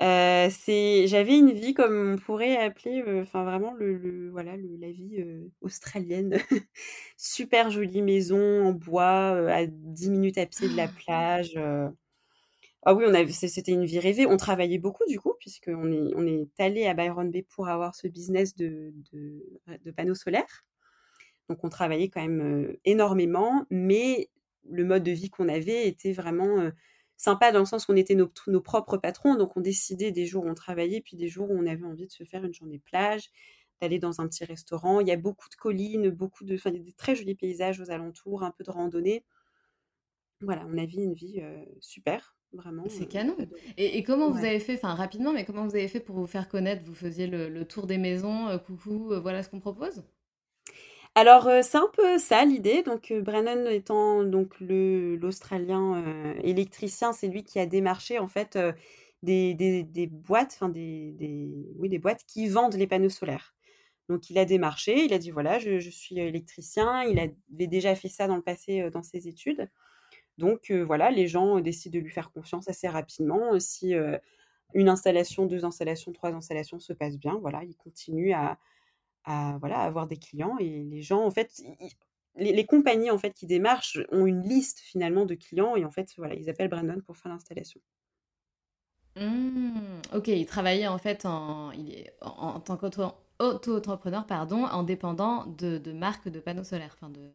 Euh, 0.01 0.47
c'est, 0.49 1.07
j'avais 1.07 1.37
une 1.37 1.51
vie 1.51 1.73
comme 1.73 2.13
on 2.13 2.17
pourrait 2.17 2.55
appeler, 2.55 3.03
euh, 3.05 3.23
enfin 3.23 3.43
vraiment 3.43 3.73
le, 3.73 4.29
voilà 4.31 4.55
la 4.55 4.91
vie 4.91 5.19
euh, 5.19 5.51
australienne, 5.59 6.37
super 7.17 7.69
jolie 7.69 8.01
maison 8.01 8.65
en 8.65 8.71
bois 8.71 9.51
à 9.51 9.65
10 9.65 10.09
minutes 10.09 10.37
à 10.37 10.45
pied 10.45 10.69
de 10.69 10.77
la 10.77 10.87
plage. 11.05 11.59
Ah 12.83 12.93
oui, 12.93 13.03
on 13.05 13.13
avait, 13.13 13.33
c'était 13.33 13.73
une 13.73 13.83
vie 13.83 13.99
rêvée. 13.99 14.25
On 14.25 14.37
travaillait 14.37 14.77
beaucoup 14.77 15.03
du 15.09 15.19
coup 15.19 15.33
puisqu'on 15.37 15.91
est 15.91 16.13
on 16.15 16.25
est 16.25 16.47
allé 16.59 16.85
à 16.85 16.93
Byron 16.93 17.29
Bay 17.29 17.41
pour 17.41 17.67
avoir 17.67 17.93
ce 17.93 18.07
business 18.07 18.55
de, 18.55 18.93
de 19.11 19.91
panneaux 19.91 20.15
solaires. 20.15 20.63
Donc 21.49 21.65
on 21.65 21.69
travaillait 21.69 22.07
quand 22.07 22.21
même 22.21 22.77
énormément, 22.85 23.65
mais 23.69 24.29
le 24.69 24.85
mode 24.85 25.03
de 25.03 25.11
vie 25.11 25.29
qu'on 25.29 25.49
avait 25.49 25.87
était 25.87 26.13
vraiment 26.13 26.71
sympa 27.17 27.51
dans 27.51 27.59
le 27.59 27.65
sens 27.65 27.87
où 27.87 27.91
on 27.91 27.95
était 27.95 28.15
nos, 28.15 28.31
nos 28.47 28.61
propres 28.61 28.97
patrons, 28.97 29.35
donc 29.35 29.57
on 29.57 29.61
décidait 29.61 30.11
des 30.11 30.25
jours 30.25 30.45
où 30.45 30.49
on 30.49 30.53
travaillait, 30.53 31.01
puis 31.01 31.17
des 31.17 31.27
jours 31.27 31.49
où 31.49 31.57
on 31.57 31.65
avait 31.65 31.83
envie 31.83 32.07
de 32.07 32.11
se 32.11 32.23
faire 32.23 32.45
une 32.45 32.53
journée 32.53 32.79
plage, 32.79 33.31
d'aller 33.81 33.99
dans 33.99 34.21
un 34.21 34.27
petit 34.27 34.45
restaurant. 34.45 35.01
Il 35.01 35.07
y 35.07 35.11
a 35.11 35.17
beaucoup 35.17 35.49
de 35.49 35.55
collines, 35.55 36.09
beaucoup 36.09 36.45
de, 36.45 36.55
enfin, 36.55 36.71
des 36.71 36.93
très 36.93 37.15
jolis 37.15 37.35
paysages 37.35 37.79
aux 37.81 37.91
alentours, 37.91 38.43
un 38.43 38.51
peu 38.51 38.63
de 38.63 38.71
randonnée. 38.71 39.25
Voilà, 40.41 40.65
on 40.67 40.77
a 40.77 40.85
vu 40.85 40.97
une 40.97 41.15
vie 41.15 41.41
super, 41.79 42.37
vraiment. 42.53 42.83
C'est 42.87 43.07
canon. 43.07 43.35
Et, 43.77 44.03
comment 44.03 44.29
vous 44.29 44.45
avez 44.45 44.59
fait, 44.59 44.75
enfin 44.75 44.93
rapidement, 44.93 45.33
mais 45.33 45.45
comment 45.45 45.65
vous 45.65 45.75
avez 45.75 45.87
fait 45.87 45.99
pour 45.99 46.15
vous 46.15 46.27
faire 46.27 46.47
connaître? 46.47 46.83
Vous 46.85 46.93
faisiez 46.93 47.25
le, 47.25 47.65
tour 47.65 47.87
des 47.87 47.97
maisons, 47.97 48.59
coucou, 48.59 49.11
voilà 49.21 49.41
ce 49.41 49.49
qu'on 49.49 49.59
propose? 49.59 50.03
Alors, 51.17 51.49
c'est 51.63 51.79
un 51.79 51.89
peu 51.93 52.19
ça 52.19 52.45
l'idée. 52.45 52.83
Donc, 52.83 53.11
Brennan 53.11 53.65
étant 53.67 54.23
donc 54.23 54.53
l'Australien 54.59 56.03
électricien, 56.43 57.11
c'est 57.11 57.27
lui 57.27 57.43
qui 57.43 57.57
a 57.59 57.65
démarché 57.65 58.19
en 58.19 58.27
fait 58.27 58.55
des, 59.23 60.09
boîtes, 60.11 60.53
enfin 60.53 60.69
des, 60.69 61.99
boîtes 61.99 62.23
qui 62.27 62.47
vendent 62.47 62.75
les 62.75 62.85
panneaux 62.85 63.09
solaires. 63.09 63.55
Donc, 64.09 64.29
il 64.29 64.37
a 64.37 64.45
démarché, 64.45 65.05
il 65.05 65.13
a 65.13 65.17
dit 65.17 65.31
voilà, 65.31 65.57
je 65.57 65.89
suis 65.89 66.19
électricien. 66.19 67.01
Il 67.05 67.17
avait 67.17 67.67
déjà 67.67 67.95
fait 67.95 68.09
ça 68.09 68.27
dans 68.27 68.35
le 68.35 68.43
passé 68.43 68.87
dans 68.91 69.01
ses 69.01 69.27
études. 69.27 69.67
Donc 70.37 70.69
voilà, 70.71 71.09
les 71.09 71.27
gens 71.27 71.59
décident 71.61 71.97
de 71.97 72.03
lui 72.03 72.11
faire 72.11 72.31
confiance 72.31 72.69
assez 72.69 72.87
rapidement. 72.87 73.59
Si 73.59 73.95
une 74.75 74.89
installation, 74.89 75.47
deux 75.47 75.65
installations, 75.65 76.11
trois 76.11 76.31
installations 76.33 76.79
se 76.79 76.93
passent 76.93 77.17
bien, 77.17 77.39
voilà, 77.41 77.63
il 77.63 77.75
continue 77.75 78.33
à, 78.33 78.59
voilà, 79.59 79.79
avoir 79.79 80.07
des 80.07 80.17
clients 80.17 80.57
et 80.59 80.83
les 80.83 81.01
gens, 81.01 81.23
en 81.23 81.31
fait, 81.31 81.61
les, 82.37 82.65
compagnies 82.65 83.11
en 83.11 83.17
fait 83.17 83.33
qui 83.33 83.45
démarchent 83.45 83.99
ont 84.11 84.25
une 84.25 84.41
liste 84.41 84.79
finalement 84.79 85.25
de 85.25 85.35
clients 85.35 85.75
et 85.75 85.85
en 85.85 85.91
fait, 85.91 86.13
voilà, 86.17 86.35
ils 86.35 86.49
appellent 86.49 86.69
Brandon 86.69 87.01
pour 87.05 87.17
faire 87.17 87.31
l'installation. 87.31 87.81
Mmh, 89.15 90.01
ok, 90.13 90.27
il 90.27 90.45
travaillait 90.45 90.87
en 90.87 90.99
fait 90.99 91.25
en, 91.25 91.71
il 91.71 91.91
est, 91.91 92.13
en, 92.21 92.59
tant 92.59 92.77
qu'auto-entrepreneur, 92.77 94.27
pardon, 94.27 94.65
indépendant 94.65 95.45
de, 95.47 95.79
de 95.79 95.91
marques 95.91 96.29
de 96.29 96.39
panneaux 96.39 96.63
solaires, 96.63 96.95
enfin 96.95 97.09
de. 97.09 97.33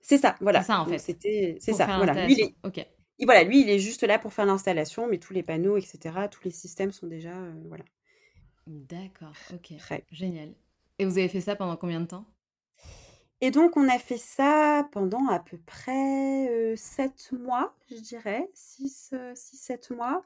C'est 0.00 0.18
ça, 0.18 0.36
voilà. 0.40 0.62
C'est 0.62 0.66
ça 0.66 0.80
en 0.80 0.86
fait. 0.86 0.98
C'était, 0.98 1.56
c'est 1.60 1.72
ça, 1.72 1.86
voilà. 1.96 2.26
Lui, 2.26 2.34
il 2.34 2.40
est, 2.40 2.54
ok. 2.64 2.86
voilà, 3.22 3.44
lui, 3.44 3.60
il 3.60 3.70
est 3.70 3.78
juste 3.78 4.02
là 4.02 4.18
pour 4.18 4.32
faire 4.32 4.46
l'installation, 4.46 5.06
mais 5.08 5.18
tous 5.18 5.32
les 5.32 5.44
panneaux, 5.44 5.76
etc., 5.76 5.98
tous 6.30 6.44
les 6.44 6.50
systèmes 6.50 6.92
sont 6.92 7.06
déjà, 7.06 7.32
euh, 7.32 7.52
voilà. 7.68 7.84
D'accord, 8.66 9.34
ok. 9.52 9.74
Génial. 10.10 10.54
Et 10.98 11.04
vous 11.04 11.18
avez 11.18 11.28
fait 11.28 11.40
ça 11.40 11.56
pendant 11.56 11.76
combien 11.76 12.00
de 12.00 12.06
temps? 12.06 12.24
Et 13.40 13.50
donc, 13.50 13.76
on 13.76 13.88
a 13.88 13.98
fait 13.98 14.16
ça 14.16 14.88
pendant 14.92 15.28
à 15.28 15.38
peu 15.38 15.58
près 15.58 16.74
7 16.76 17.30
euh, 17.32 17.38
mois, 17.38 17.76
je 17.90 17.96
dirais, 17.96 18.48
6-7 18.54 19.12
euh, 19.12 19.96
mois. 19.96 20.24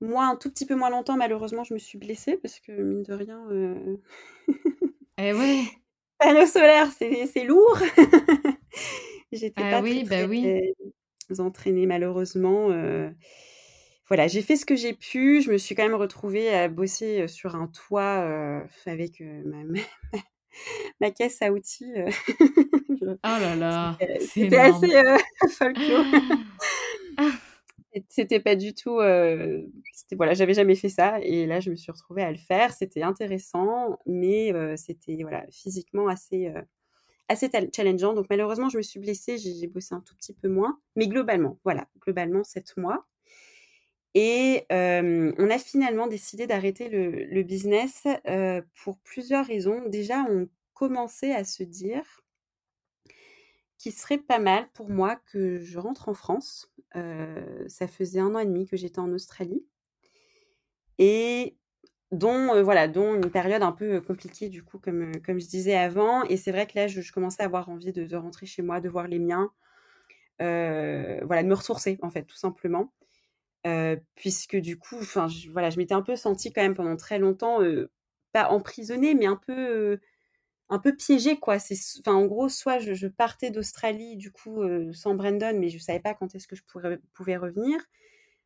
Moi, 0.00 0.24
un 0.24 0.36
tout 0.36 0.50
petit 0.50 0.64
peu 0.64 0.74
moins 0.74 0.90
longtemps, 0.90 1.16
malheureusement, 1.16 1.64
je 1.64 1.74
me 1.74 1.78
suis 1.78 1.98
blessée 1.98 2.36
parce 2.38 2.58
que, 2.60 2.72
mine 2.72 3.02
de 3.02 3.12
rien, 3.12 3.44
Eh 5.18 5.34
ouais, 5.34 5.64
panneau 6.18 6.46
solaire, 6.46 6.90
c'est 6.92 7.44
lourd. 7.44 7.78
J'étais 9.32 9.62
ah 9.62 9.70
pas 9.72 9.82
oui, 9.82 10.04
très, 10.04 10.22
bah 10.22 10.28
oui. 10.30 10.72
très 11.26 11.40
entraînée, 11.40 11.84
malheureusement. 11.84 12.70
Voilà, 14.10 14.26
j'ai 14.26 14.42
fait 14.42 14.56
ce 14.56 14.66
que 14.66 14.74
j'ai 14.74 14.92
pu. 14.92 15.40
Je 15.40 15.52
me 15.52 15.56
suis 15.56 15.76
quand 15.76 15.84
même 15.84 15.94
retrouvée 15.94 16.52
à 16.52 16.68
bosser, 16.68 17.28
sur 17.28 17.54
un 17.54 17.68
toit, 17.68 18.60
avec, 18.86 19.20
ma 19.20 19.62
ma 21.00 21.10
caisse 21.12 21.40
à 21.42 21.52
outils, 21.52 21.92
Oh 23.02 23.16
là 23.22 23.56
là, 23.56 23.98
c'était 24.20 24.58
assez, 24.58 24.88
folklore. 25.50 26.04
C'était 28.08 28.40
pas 28.40 28.56
du 28.56 28.74
tout, 28.74 28.96
voilà, 28.96 30.34
j'avais 30.34 30.54
jamais 30.54 30.74
fait 30.74 30.88
ça 30.88 31.20
et 31.20 31.46
là, 31.46 31.60
je 31.60 31.70
me 31.70 31.76
suis 31.76 31.92
retrouvée 31.92 32.22
à 32.22 32.30
le 32.30 32.38
faire. 32.38 32.72
C'était 32.72 33.02
intéressant, 33.02 33.98
mais 34.06 34.52
c'était, 34.76 35.18
voilà, 35.22 35.46
physiquement 35.50 36.08
assez, 36.08 36.52
assez 37.28 37.48
challengeant. 37.74 38.14
Donc 38.14 38.26
malheureusement, 38.28 38.68
je 38.68 38.76
me 38.76 38.82
suis 38.82 38.98
blessée, 39.00 39.38
j'ai 39.38 39.66
bossé 39.68 39.94
un 39.94 40.00
tout 40.00 40.16
petit 40.16 40.34
peu 40.34 40.48
moins, 40.48 40.78
mais 40.96 41.06
globalement, 41.06 41.58
voilà, 41.64 41.86
globalement 42.00 42.42
7 42.42 42.76
mois 42.76 43.06
et 44.14 44.66
on 44.70 45.50
a 45.50 45.58
finalement 45.58 46.06
décidé 46.06 46.46
d'arrêter 46.46 46.88
le 46.88 47.42
business, 47.42 48.04
pour 48.82 48.98
plusieurs 48.98 49.46
raisons. 49.46 49.82
Déjà, 49.88 50.24
on 50.28 50.48
commençait 50.74 51.34
à 51.34 51.44
se 51.44 51.62
dire 51.62 52.22
qu'il 53.78 53.92
serait 53.92 54.18
pas 54.18 54.38
mal 54.38 54.68
pour 54.74 54.90
moi 54.90 55.16
que 55.32 55.60
je 55.60 55.78
rentre 55.78 56.08
en 56.08 56.14
France. 56.14 56.72
ça 56.94 57.86
faisait 57.88 58.20
un 58.20 58.34
an 58.34 58.38
et 58.38 58.46
demi 58.46 58.66
que 58.66 58.76
j'étais 58.76 58.98
en 58.98 59.12
Australie 59.12 59.64
et 60.98 61.56
dont, 62.12 62.62
voilà, 62.62 62.88
dont 62.88 63.14
une 63.14 63.30
période 63.30 63.62
un 63.62 63.72
peu, 63.72 64.00
compliquée 64.00 64.48
du 64.48 64.64
coup 64.64 64.78
comme, 64.78 65.12
comme 65.24 65.40
je 65.40 65.46
disais 65.46 65.76
avant 65.76 66.24
et 66.24 66.36
c'est 66.36 66.50
vrai 66.50 66.66
que 66.66 66.72
là 66.74 66.88
je 66.88 67.12
commençais 67.12 67.42
à 67.42 67.46
avoir 67.46 67.68
envie 67.68 67.92
de 67.92 68.04
de 68.04 68.16
rentrer 68.16 68.46
chez 68.46 68.62
moi, 68.62 68.80
de 68.80 68.88
voir 68.88 69.06
les 69.06 69.18
miens, 69.18 69.50
voilà, 70.38 71.42
de 71.42 71.48
me 71.48 71.54
ressourcer 71.54 71.98
en 72.02 72.10
fait, 72.10 72.24
tout 72.24 72.36
simplement 72.36 72.92
puisque 74.14 74.56
du 74.56 74.78
coup, 74.78 74.98
enfin, 74.98 75.28
je, 75.28 75.50
voilà, 75.50 75.70
je 75.70 75.78
m'étais 75.78 75.94
un 75.94 76.02
peu 76.02 76.16
sentie 76.16 76.52
quand 76.52 76.62
même 76.62 76.74
pendant 76.74 76.96
très 76.96 77.18
longtemps, 77.18 77.58
pas 78.32 78.48
emprisonnée, 78.50 79.14
mais 79.14 79.26
un 79.26 79.36
peu, 79.36 79.98
un 80.68 80.78
peu 80.78 80.94
piégée, 80.96 81.38
quoi. 81.38 81.58
C'est, 81.58 81.76
en 82.08 82.26
gros, 82.26 82.48
soit 82.48 82.78
je, 82.78 83.06
partais 83.06 83.50
d'Australie, 83.50 84.16
du 84.16 84.32
coup, 84.32 84.62
sans 84.92 85.14
Brandon, 85.14 85.56
mais 85.58 85.68
je 85.68 85.78
savais 85.78 86.00
pas 86.00 86.14
quand 86.14 86.34
est-ce 86.34 86.48
que 86.48 86.56
je 86.56 86.62
pouvais 87.14 87.36
revenir. 87.36 87.80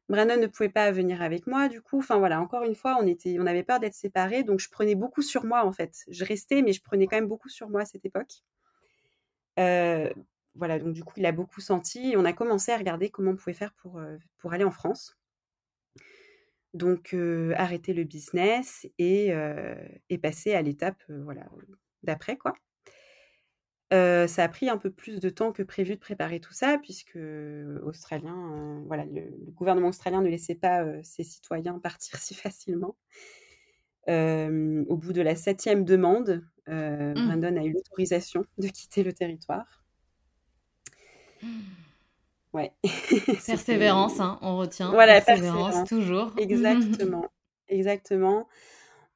Brandon 0.09 0.37
ne 0.37 0.47
pouvait 0.47 0.69
pas 0.69 0.91
venir 0.91 1.23
avec 1.23 1.47
moi, 1.47 1.69
du 1.69 1.81
coup. 1.81 1.99
Enfin 1.99 2.19
voilà, 2.19 2.41
encore 2.41 2.65
une 2.65 2.75
fois, 2.75 2.99
on 3.01 3.07
était, 3.07 3.39
on 3.41 3.47
avait 3.47 3.63
peur 3.63 3.81
d'être 3.81 3.95
séparés, 3.95 4.43
donc 4.45 4.61
je 4.61 4.69
prenais 4.69 4.95
beaucoup 4.95 5.23
sur 5.23 5.45
moi 5.45 5.65
en 5.65 5.73
fait. 5.73 6.05
Je 6.09 6.25
restais, 6.25 6.63
mais 6.63 6.73
je 6.73 6.83
prenais 6.83 7.07
quand 7.07 7.17
même 7.17 7.29
beaucoup 7.29 7.49
sur 7.49 7.71
moi 7.71 7.83
à 7.83 7.85
cette 7.87 8.05
époque. 8.05 8.43
Euh, 10.55 10.59
voilà, 10.59 10.79
donc 10.79 10.95
du 10.95 11.05
coup, 11.05 11.15
il 11.17 11.27
a 11.27 11.33
beaucoup 11.33 11.61
senti 11.61 12.13
et 12.13 12.17
on 12.17 12.25
a 12.25 12.33
commencé 12.33 12.73
à 12.73 12.77
regarder 12.77 13.11
comment 13.11 13.33
on 13.33 13.37
pouvait 13.37 13.55
faire 13.55 13.73
pour, 13.75 14.01
pour 14.39 14.53
aller 14.53 14.65
en 14.65 14.71
France. 14.71 15.17
Donc, 16.73 17.15
arrêter 17.57 17.93
le 17.93 18.05
business 18.05 18.87
et, 18.99 19.33
et 20.09 20.19
passer 20.19 20.55
à 20.55 20.63
l'étape 20.63 21.03
voilà, 21.09 21.47
d'après, 22.03 22.37
quoi. 22.37 22.55
ça 23.93 24.45
a 24.45 24.49
pris 24.49 24.69
un 24.69 24.79
peu 24.79 24.91
plus 24.91 25.21
de 25.21 25.31
temps 25.31 25.53
que 25.53 25.63
prévu 25.63 25.95
de 25.95 26.01
préparer 26.01 26.41
tout 26.41 26.53
ça, 26.53 26.79
puisque 26.83 27.19
australien, 27.83 28.83
voilà, 28.87 29.05
le, 29.05 29.31
gouvernement 29.53 29.89
australien 29.89 30.21
ne 30.21 30.29
laissait 30.29 30.57
pas 30.57 30.85
ses 31.05 31.23
citoyens 31.23 31.79
partir 31.79 32.19
si 32.19 32.35
facilement. 32.35 32.97
au 34.09 34.97
bout 34.97 35.13
de 35.13 35.23
la 35.23 35.37
septième 35.37 35.85
demande, 35.85 36.45
mmh. 36.67 37.15
Brandon 37.15 37.57
a 37.57 37.65
eu 37.65 37.73
l'autorisation 37.73 38.45
de 38.59 38.67
quitter 38.67 39.05
le 39.05 39.13
territoire. 39.13 39.84
Ouais. 42.53 42.73
Persévérance, 43.47 44.21
hein, 44.21 44.39
on 44.41 44.57
retient. 44.57 44.91
Voilà, 44.91 45.21
persévérance, 45.21 45.89
toujours. 45.89 46.33
Exactement. 46.39 47.29
Exactement. 47.69 48.47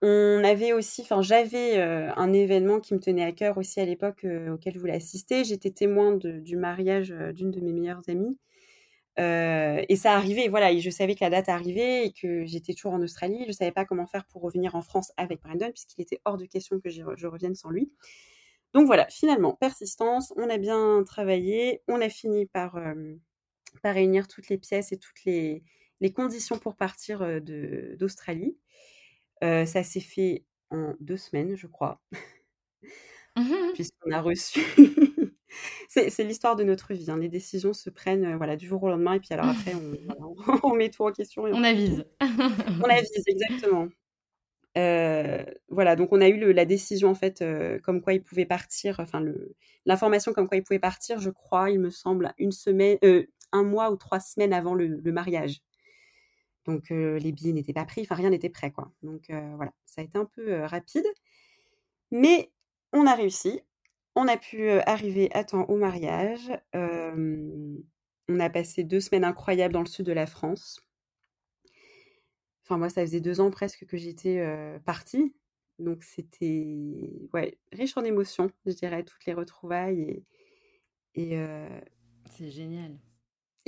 On 0.02 0.42
avait 0.44 0.72
aussi, 0.72 1.02
enfin, 1.02 1.22
j'avais 1.22 1.80
un 1.80 2.32
événement 2.32 2.80
qui 2.80 2.94
me 2.94 3.00
tenait 3.00 3.24
à 3.24 3.32
cœur 3.32 3.58
aussi 3.58 3.80
à 3.80 3.84
l'époque 3.84 4.26
auquel 4.52 4.74
je 4.74 4.78
voulais 4.78 4.94
assister. 4.94 5.44
J'étais 5.44 5.70
témoin 5.70 6.16
du 6.16 6.56
mariage 6.56 7.10
d'une 7.34 7.50
de 7.50 7.60
mes 7.60 7.72
meilleures 7.72 8.02
amies. 8.08 8.36
et 9.18 9.96
ça 9.96 10.12
arrivait, 10.14 10.48
voilà, 10.48 10.70
et 10.72 10.80
je 10.80 10.90
savais 10.90 11.14
que 11.14 11.24
la 11.24 11.30
date 11.30 11.48
arrivait 11.48 12.06
et 12.06 12.12
que 12.12 12.44
j'étais 12.44 12.74
toujours 12.74 12.92
en 12.92 13.02
Australie. 13.02 13.40
Je 13.42 13.48
ne 13.48 13.52
savais 13.52 13.72
pas 13.72 13.84
comment 13.84 14.06
faire 14.06 14.24
pour 14.26 14.42
revenir 14.42 14.76
en 14.76 14.82
France 14.82 15.12
avec 15.16 15.42
Brandon, 15.42 15.70
puisqu'il 15.70 16.00
était 16.02 16.20
hors 16.24 16.36
de 16.36 16.44
question 16.44 16.78
que 16.80 16.90
je 16.90 17.26
revienne 17.26 17.56
sans 17.56 17.70
lui. 17.70 17.90
Donc 18.74 18.86
voilà, 18.86 19.06
finalement, 19.08 19.54
persistance, 19.54 20.32
on 20.36 20.48
a 20.50 20.58
bien 20.58 21.02
travaillé, 21.04 21.82
on 21.88 22.00
a 22.00 22.08
fini 22.08 22.46
par, 22.46 22.78
par 23.82 23.94
réunir 23.94 24.28
toutes 24.28 24.48
les 24.48 24.58
pièces 24.58 24.92
et 24.92 24.98
toutes 24.98 25.24
les, 25.24 25.62
les 26.00 26.12
conditions 26.12 26.58
pour 26.58 26.76
partir 26.76 27.40
d'Australie. 27.40 28.56
ça 29.42 29.82
s'est 29.82 30.00
fait 30.00 30.44
en 30.70 30.94
deux 31.00 31.16
semaines, 31.16 31.56
je 31.56 31.66
crois, 31.66 32.00
mmh 33.36 33.72
puisqu'on 33.74 34.10
a 34.10 34.20
reçu. 34.20 34.60
c'est 35.88 36.24
l'histoire 36.24 36.56
de 36.56 36.64
notre 36.64 36.94
vie. 36.94 37.10
Hein. 37.10 37.18
Les 37.18 37.28
décisions 37.28 37.72
se 37.72 37.90
prennent 37.90 38.36
voilà, 38.36 38.56
du 38.56 38.66
jour 38.66 38.82
au 38.82 38.88
lendemain, 38.88 39.14
et 39.14 39.20
puis 39.20 39.32
alors 39.32 39.46
après, 39.46 39.74
on, 39.74 40.36
on 40.62 40.74
met 40.74 40.90
tout 40.90 41.04
en 41.04 41.12
question. 41.12 41.42
on 41.44 41.64
avise. 41.64 42.04
on 42.20 42.84
avise, 42.84 43.24
exactement 43.26 43.88
voilà, 44.74 45.96
donc 45.96 46.08
on 46.12 46.20
a 46.20 46.28
eu 46.28 46.52
la 46.52 46.64
décision 46.64 47.10
en 47.10 47.14
fait, 47.14 47.44
comme 47.82 48.00
quoi 48.00 48.14
il 48.14 48.22
pouvait 48.22 48.46
partir, 48.46 49.00
enfin 49.00 49.22
l'information 49.86 50.32
comme 50.32 50.48
quoi 50.48 50.56
il 50.56 50.62
pouvait 50.62 50.78
partir, 50.78 51.20
je 51.20 51.30
crois, 51.30 51.70
il 51.70 51.80
me 51.80 51.90
semble, 51.90 52.32
une 52.38 52.52
semaine, 52.52 52.98
un 53.52 53.62
mois 53.62 53.90
ou 53.90 53.96
trois 53.96 54.20
semaines 54.20 54.52
avant 54.52 54.74
le, 54.74 55.00
mariage. 55.12 55.60
Donc 56.66 56.90
les 56.90 57.32
billets 57.32 57.52
n'étaient 57.52 57.72
pas 57.72 57.84
pris, 57.84 58.02
enfin 58.02 58.14
rien 58.14 58.30
n'était 58.30 58.50
prêt 58.50 58.70
quoi. 58.70 58.92
Donc 59.02 59.26
voilà, 59.28 59.72
ça 59.84 60.00
a 60.00 60.04
été 60.04 60.18
un 60.18 60.26
peu 60.26 60.62
rapide, 60.64 61.06
mais 62.10 62.50
on 62.92 63.06
a 63.06 63.14
réussi. 63.14 63.60
On 64.14 64.26
a 64.26 64.36
pu 64.36 64.68
arriver 64.70 65.30
à 65.32 65.44
temps 65.44 65.64
au 65.68 65.76
mariage. 65.76 66.50
on 66.74 68.40
a 68.40 68.50
passé 68.50 68.84
deux 68.84 69.00
semaines 69.00 69.24
incroyables 69.24 69.74
dans 69.74 69.80
le 69.80 69.86
sud 69.86 70.06
de 70.06 70.12
la 70.12 70.26
France. 70.26 70.87
Enfin, 72.68 72.76
moi, 72.76 72.90
ça 72.90 73.00
faisait 73.02 73.20
deux 73.20 73.40
ans 73.40 73.50
presque 73.50 73.86
que 73.86 73.96
j'étais 73.96 74.44
partie. 74.84 75.34
Donc, 75.78 76.02
c'était 76.02 77.28
ouais, 77.32 77.56
riche 77.72 77.96
en 77.96 78.04
émotions, 78.04 78.50
je 78.66 78.72
dirais, 78.72 79.04
toutes 79.04 79.24
les 79.26 79.32
retrouvailles. 79.32 80.22
Et, 81.14 81.32
et 81.32 81.40
C'est 82.30 82.50
génial. 82.50 82.98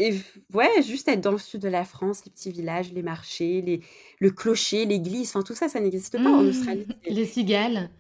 Et 0.00 0.14
ouais, 0.54 0.82
juste 0.82 1.08
être 1.08 1.20
dans 1.20 1.32
le 1.32 1.38
sud 1.38 1.60
de 1.60 1.68
la 1.68 1.84
France, 1.84 2.24
les 2.24 2.30
petits 2.30 2.50
villages, 2.50 2.90
les 2.90 3.02
marchés, 3.02 3.60
les, 3.60 3.82
le 4.18 4.30
clocher, 4.30 4.86
l'église, 4.86 5.28
enfin 5.28 5.42
tout 5.42 5.54
ça, 5.54 5.68
ça 5.68 5.78
n'existe 5.78 6.16
pas 6.22 6.30
en 6.30 6.46
Australie. 6.46 6.86
Mmh. 6.88 7.12
Les 7.12 7.26
cigales. 7.26 7.90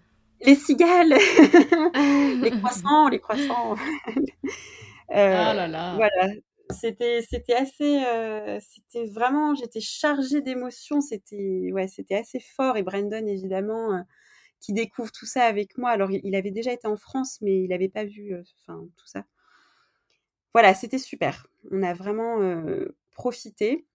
Les 0.40 0.54
cigales, 0.54 1.10
les 2.42 2.50
croissants, 2.58 3.08
les 3.10 3.18
croissants. 3.18 3.74
Euh, 3.74 4.14
oh 5.10 5.54
là 5.54 5.68
là. 5.68 5.94
Voilà, 5.96 6.32
c'était 6.72 7.22
c'était 7.28 7.54
assez, 7.54 8.04
euh, 8.04 8.58
c'était 8.60 9.06
vraiment, 9.06 9.54
j'étais 9.54 9.80
chargée 9.80 10.40
d'émotions, 10.40 11.00
c'était 11.00 11.70
ouais, 11.72 11.88
c'était 11.88 12.16
assez 12.16 12.40
fort. 12.40 12.76
Et 12.76 12.82
Brandon 12.82 13.26
évidemment, 13.26 13.94
euh, 13.94 14.00
qui 14.60 14.72
découvre 14.72 15.12
tout 15.12 15.26
ça 15.26 15.44
avec 15.44 15.78
moi. 15.78 15.90
Alors 15.90 16.10
il 16.10 16.34
avait 16.34 16.50
déjà 16.50 16.72
été 16.72 16.86
en 16.88 16.96
France, 16.96 17.38
mais 17.42 17.62
il 17.62 17.68
n'avait 17.68 17.88
pas 17.88 18.04
vu, 18.04 18.34
enfin 18.66 18.80
tout 18.96 19.06
ça 19.06 19.24
voilà, 20.52 20.74
c'était 20.74 20.98
super. 20.98 21.46
On 21.70 21.82
a 21.84 21.94
vraiment 21.94 22.38
profité 23.12 23.86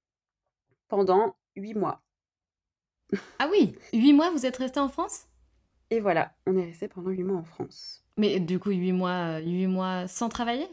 pendant 0.88 1.36
huit 1.55 1.73
mois. 1.73 2.01
Ah 3.39 3.49
oui, 3.51 3.76
huit 3.93 4.13
mois, 4.13 4.32
vous 4.32 4.45
êtes 4.45 4.57
resté 4.57 4.80
en 4.80 4.88
France? 4.88 5.28
Et 5.89 5.99
voilà, 5.99 6.34
on 6.47 6.57
est 6.57 6.65
resté 6.65 6.88
pendant 6.88 7.09
huit 7.09 7.23
mois 7.23 7.38
en 7.38 7.43
France. 7.43 8.05
Mais 8.17 8.39
du 8.39 8.59
coup, 8.59 8.71
huit 8.71 8.93
mois, 8.93 9.39
huit 9.39 9.67
mois 9.67 10.07
sans 10.07 10.30
travailler? 10.30 10.67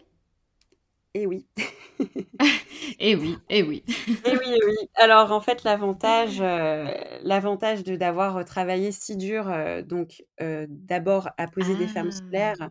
Eh 1.15 1.27
oui. 1.27 1.47
eh 2.99 3.15
oui, 3.15 3.37
eh 3.51 3.63
oui. 3.63 3.85
eh 4.25 4.37
oui, 4.37 4.47
eh 4.47 4.65
oui. 4.65 4.89
Alors 4.95 5.31
en 5.31 5.41
fait, 5.41 5.63
l'avantage, 5.63 6.41
l'avantage 6.41 7.85
de 7.85 7.97
d'avoir 7.97 8.45
travaillé 8.47 8.93
si 8.93 9.17
dur, 9.17 9.53
donc 9.85 10.25
d'abord 10.41 11.29
à 11.37 11.47
poser 11.49 11.77
des 11.77 11.87
fermes 11.87 12.11
ah. 12.35 12.69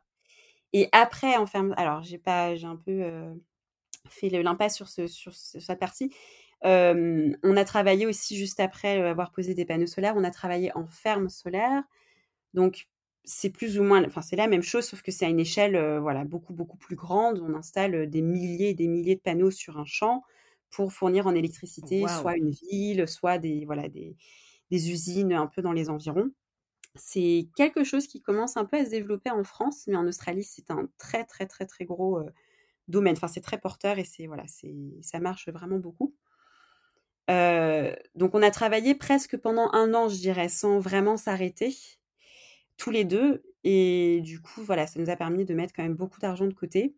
Et 0.74 0.90
après, 0.92 1.38
en 1.38 1.46
ferme, 1.46 1.74
alors 1.78 2.02
j'ai 2.02 2.18
pas, 2.18 2.56
j'ai 2.56 2.66
un 2.66 2.78
peu 2.78 3.04
fait 4.10 4.30
l'impasse 4.30 4.76
sur, 4.76 4.88
ce, 4.88 5.06
sur 5.08 5.36
cette 5.36 5.80
partie. 5.80 6.12
on 6.64 7.58
a 7.58 7.66
travaillé 7.66 8.08
aussi 8.08 8.38
juste 8.38 8.60
après 8.60 9.02
avoir 9.02 9.32
posé 9.32 9.54
des 9.54 9.66
panneaux 9.66 9.86
solaires. 9.86 10.16
On 10.18 10.24
a 10.24 10.32
travaillé 10.32 10.76
en 10.76 10.88
ferme 10.88 11.30
solaire. 11.30 11.84
Donc, 12.54 12.88
c'est 13.24 13.50
plus 13.52 13.80
ou 13.80 13.84
moins, 13.84 14.04
enfin, 14.06 14.22
c'est 14.22 14.36
la 14.36 14.48
même 14.48 14.64
chose, 14.64 14.86
sauf 14.86 15.02
que 15.02 15.12
c'est 15.12 15.26
à 15.26 15.30
une 15.30 15.40
échelle, 15.40 16.00
voilà, 16.00 16.26
beaucoup, 16.26 16.54
beaucoup 16.54 16.78
plus 16.78 16.96
grande. 16.96 17.40
On 17.40 17.54
installe 17.56 18.10
des 18.10 18.22
milliers 18.22 18.70
et 18.70 18.74
des 18.74 18.88
milliers 18.88 19.16
de 19.16 19.22
panneaux 19.22 19.52
sur 19.52 19.78
un 19.80 19.86
champ 19.86 20.24
pour 20.70 20.94
fournir 20.94 21.28
en 21.28 21.36
électricité 21.36 22.08
soit 22.08 22.36
une 22.38 22.50
ville, 22.52 23.08
soit 23.08 23.38
des, 23.38 23.66
voilà, 23.66 23.90
des, 23.90 24.16
des 24.72 24.92
usines 24.92 25.34
un 25.34 25.48
peu 25.48 25.62
dans 25.62 25.74
les 25.74 25.90
environs. 25.90 26.32
C'est 26.96 27.50
quelque 27.56 27.84
chose 27.84 28.08
qui 28.08 28.22
commence 28.22 28.58
un 28.58 28.66
peu 28.66 28.78
à 28.78 28.86
se 28.86 28.92
développer 28.92 29.32
en 29.32 29.44
France, 29.44 29.86
mais 29.88 29.98
en 29.98 30.08
Australie, 30.08 30.44
c'est 30.44 30.72
un 30.72 30.90
très, 30.98 31.26
très, 31.26 31.48
très, 31.48 31.66
très 31.66 31.86
gros 31.86 32.22
domaine. 32.88 33.16
Enfin, 33.18 33.28
c'est 33.30 33.42
très 33.42 33.60
porteur 33.60 34.00
et 34.00 34.06
c'est 34.06 34.28
voilà, 34.28 34.46
c'est 34.48 34.76
ça 35.02 35.20
marche 35.20 35.50
vraiment 35.50 35.80
beaucoup. 35.80 36.16
donc, 38.16 38.36
on 38.36 38.42
a 38.42 38.52
travaillé 38.52 38.96
presque 38.96 39.38
pendant 39.38 39.72
un 39.74 39.94
an, 39.94 40.10
je 40.10 40.18
dirais, 40.18 40.50
sans 40.50 40.80
vraiment 40.80 41.18
s'arrêter, 41.18 41.76
tous 42.82 42.90
les 42.90 43.06
deux. 43.06 43.44
Et 43.64 44.22
du 44.24 44.42
coup, 44.42 44.64
voilà, 44.64 44.88
ça 44.88 45.00
nous 45.00 45.12
a 45.12 45.16
permis 45.16 45.46
de 45.46 45.54
mettre 45.54 45.74
quand 45.76 45.84
même 45.84 45.96
beaucoup 45.96 46.20
d'argent 46.20 46.48
de 46.48 46.54
côté. 46.54 46.96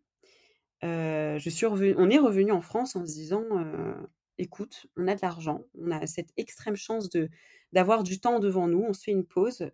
je 0.82 1.48
suis 1.50 1.66
on 1.66 2.10
est 2.10 2.18
revenu 2.18 2.52
en 2.52 2.62
France 2.62 2.96
en 2.96 3.06
se 3.06 3.12
disant, 3.12 3.44
écoute, 4.38 4.86
on 4.96 5.06
a 5.08 5.14
de 5.14 5.20
l'argent, 5.22 5.64
on 5.78 5.90
a 5.90 6.06
cette 6.06 6.30
extrême 6.38 6.76
chance 6.76 7.10
de 7.10 7.28
d'avoir 7.72 8.02
du 8.02 8.20
temps 8.20 8.38
devant 8.38 8.68
nous, 8.68 8.84
on 8.88 8.92
se 8.92 9.02
fait 9.02 9.10
une 9.10 9.26
pause 9.26 9.70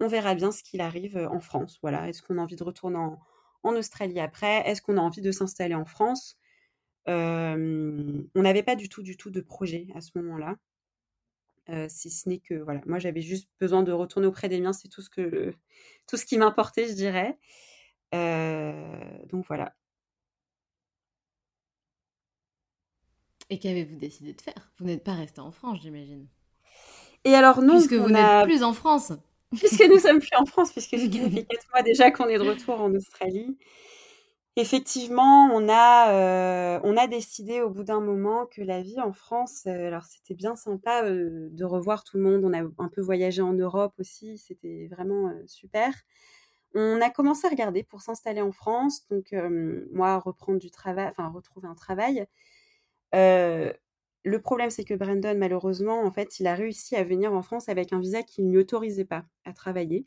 on 0.00 0.08
verra 0.08 0.34
bien 0.34 0.50
ce 0.50 0.62
qu'il 0.62 0.80
arrive 0.80 1.16
en 1.30 1.40
France. 1.40 1.78
Voilà, 1.82 2.08
est-ce 2.08 2.22
qu'on 2.22 2.38
a 2.38 2.40
envie 2.40 2.56
de 2.56 2.64
retourner 2.64 2.98
en, 2.98 3.76
Australie 3.76 4.18
après? 4.18 4.66
Est-ce 4.66 4.80
qu'on 4.80 4.96
a 4.96 5.00
envie 5.00 5.20
de 5.20 5.30
s'installer 5.30 5.74
en 5.74 5.84
France 5.84 6.38
On 7.06 8.24
n'avait 8.34 8.62
pas 8.62 8.76
du 8.76 8.88
tout, 8.88 9.02
du 9.02 9.16
tout 9.16 9.30
de 9.30 9.42
projet 9.42 9.88
à 9.94 10.00
ce 10.00 10.12
moment-là. 10.16 10.56
Si 11.88 12.10
ce 12.10 12.28
n'est 12.28 12.38
que 12.40 12.54
voilà, 12.54 12.80
moi 12.86 12.98
j'avais 12.98 13.20
juste 13.20 13.48
besoin 13.60 13.82
de 13.82 13.92
retourner 13.92 14.26
auprès 14.26 14.48
des 14.48 14.60
miens, 14.60 14.72
c'est 14.72 14.88
tout 14.88 15.02
ce 15.02 15.10
que 15.10 15.54
tout 16.08 16.16
ce 16.16 16.26
qui 16.26 16.38
m'importait, 16.38 16.88
je 16.88 16.94
dirais. 16.94 17.38
donc 18.12 19.46
voilà. 19.46 19.74
Et 23.50 23.58
qu'avez-vous 23.58 23.96
décidé 23.96 24.32
de 24.32 24.40
faire? 24.40 24.70
Vous 24.78 24.86
n'êtes 24.86 25.02
pas 25.02 25.14
resté 25.14 25.40
en 25.40 25.50
France, 25.50 25.80
j'imagine. 25.82 26.26
Et 27.24 27.34
alors 27.34 27.60
non, 27.60 27.74
puisque 27.74 27.94
vous 27.94 28.08
n'êtes 28.08 28.44
plus 28.44 28.62
en 28.62 28.72
France. 28.72 29.12
puisque 29.56 29.84
nous 29.88 29.98
sommes 29.98 30.20
plus 30.20 30.36
en 30.36 30.46
France, 30.46 30.70
puisque 30.72 30.90
ça 30.98 30.98
fait 30.98 31.44
quatre 31.44 31.68
mois 31.72 31.82
déjà 31.82 32.10
qu'on 32.12 32.28
est 32.28 32.38
de 32.38 32.48
retour 32.48 32.80
en 32.80 32.94
Australie. 32.94 33.58
Effectivement, 34.56 35.46
on 35.54 35.68
a, 35.68 36.12
euh, 36.12 36.80
on 36.82 36.96
a 36.96 37.06
décidé 37.06 37.60
au 37.62 37.70
bout 37.70 37.84
d'un 37.84 38.00
moment 38.00 38.46
que 38.46 38.60
la 38.62 38.82
vie 38.82 39.00
en 39.00 39.12
France, 39.12 39.62
euh, 39.66 39.86
alors 39.86 40.04
c'était 40.04 40.34
bien 40.34 40.56
sympa 40.56 41.04
euh, 41.04 41.48
de 41.52 41.64
revoir 41.64 42.02
tout 42.04 42.16
le 42.18 42.24
monde. 42.24 42.44
On 42.44 42.52
a 42.52 42.62
un 42.78 42.88
peu 42.88 43.00
voyagé 43.00 43.42
en 43.42 43.52
Europe 43.52 43.94
aussi, 43.98 44.38
c'était 44.38 44.88
vraiment 44.90 45.32
super. 45.46 45.94
On 46.74 47.00
a 47.00 47.10
commencé 47.10 47.46
à 47.46 47.50
regarder 47.50 47.84
pour 47.84 48.02
s'installer 48.02 48.42
en 48.42 48.52
France, 48.52 49.06
donc 49.10 49.34
moi 49.92 50.18
reprendre 50.20 50.58
du 50.60 50.70
travail, 50.70 51.08
enfin 51.10 51.28
retrouver 51.28 51.68
un 51.68 51.74
travail. 51.74 52.26
Le 54.24 54.40
problème, 54.40 54.70
c'est 54.70 54.84
que 54.84 54.94
Brandon, 54.94 55.36
malheureusement, 55.36 56.02
en 56.04 56.10
fait, 56.10 56.40
il 56.40 56.46
a 56.46 56.54
réussi 56.54 56.96
à 56.96 57.04
venir 57.04 57.34
en 57.34 57.42
France 57.42 57.68
avec 57.68 57.92
un 57.92 58.00
visa 58.00 58.22
qui 58.22 58.42
ne 58.42 58.50
lui 58.50 58.58
autorisait 58.58 59.04
pas 59.04 59.24
à 59.44 59.52
travailler. 59.52 60.06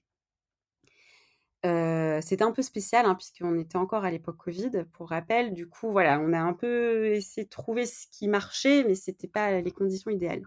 C'était 1.64 2.44
un 2.44 2.52
peu 2.52 2.62
spécial, 2.62 3.06
hein, 3.06 3.16
puisqu'on 3.16 3.60
était 3.60 3.78
encore 3.78 4.06
à 4.06 4.12
l'époque 4.12 4.38
Covid, 4.38 4.72
pour 4.92 5.10
rappel. 5.10 5.54
Du 5.54 5.68
coup, 5.68 5.92
voilà, 5.92 6.20
on 6.20 6.34
a 6.34 6.40
un 6.40 6.54
peu 6.54 7.08
essayé 7.08 7.46
de 7.46 7.50
trouver 7.50 7.86
ce 7.86 8.08
qui 8.12 8.28
marchait, 8.28 8.84
mais 8.84 8.96
ce 8.96 9.12
n'était 9.12 9.28
pas 9.28 9.62
les 9.62 9.72
conditions 9.72 10.12
idéales. 10.12 10.44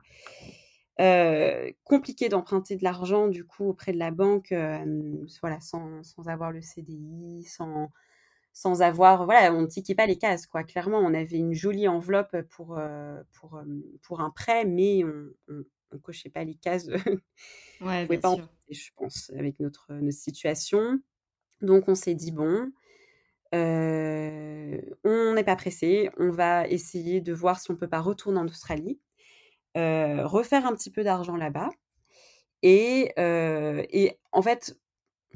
compliqué 1.85 2.29
d'emprunter 2.29 2.77
de 2.77 2.85
l'argent, 2.85 3.29
du 3.29 3.45
coup, 3.45 3.69
auprès 3.69 3.93
de 3.93 3.99
la 3.99 4.11
banque, 4.11 4.55
voilà, 5.41 5.61
sans, 5.61 6.03
sans, 6.03 6.29
avoir 6.29 6.53
le 6.53 6.61
CDI, 6.61 7.45
sans, 7.45 7.91
sans 8.57 8.81
avoir, 8.81 9.27
voilà, 9.27 9.53
on 9.53 9.61
ne 9.61 9.67
tiquait 9.67 9.95
pas 9.95 10.07
les 10.07 10.17
cases, 10.17 10.47
quoi. 10.47 10.65
Clairement, 10.65 11.01
on 11.01 11.13
avait 11.13 11.37
une 11.37 11.53
jolie 11.53 11.89
enveloppe 11.89 12.41
pour, 12.49 12.79
euh, 12.79 13.23
pour, 13.35 13.57
euh, 13.57 13.65
pour 14.01 14.23
un 14.23 14.31
prêt, 14.31 14.65
mais 14.65 15.05
on 15.05 15.55
ne 15.93 15.99
cochait 15.99 16.31
pas 16.31 16.43
les 16.43 16.55
cases. 16.55 16.87
ouais, 17.83 18.07
bien 18.07 18.19
pas 18.19 18.35
sûr. 18.35 18.49
Je 18.75 18.91
pense, 18.97 19.31
avec 19.39 19.61
notre, 19.61 19.91
situation. 20.11 21.01
Donc, 21.63 21.89
on 21.89 21.95
s'est 21.95 22.15
dit, 22.15 22.33
bon, 22.33 22.71
euh, 23.55 24.81
on 25.05 25.35
n'est 25.35 25.45
pas 25.45 25.57
pressé, 25.57 26.11
on 26.19 26.31
va 26.31 26.67
essayer 26.69 27.21
de 27.21 27.33
voir 27.33 27.61
si 27.61 27.71
on 27.71 27.77
peut 27.77 27.89
pas 27.89 28.01
retourner 28.01 28.39
en 28.39 28.47
Australie, 28.47 29.01
refaire 29.75 30.67
un 30.67 30.75
petit 30.75 30.91
peu 30.91 31.05
d'argent 31.05 31.37
là-bas. 31.37 31.71
Et, 32.63 33.13
et 33.17 34.19
en 34.33 34.43
fait, 34.43 34.77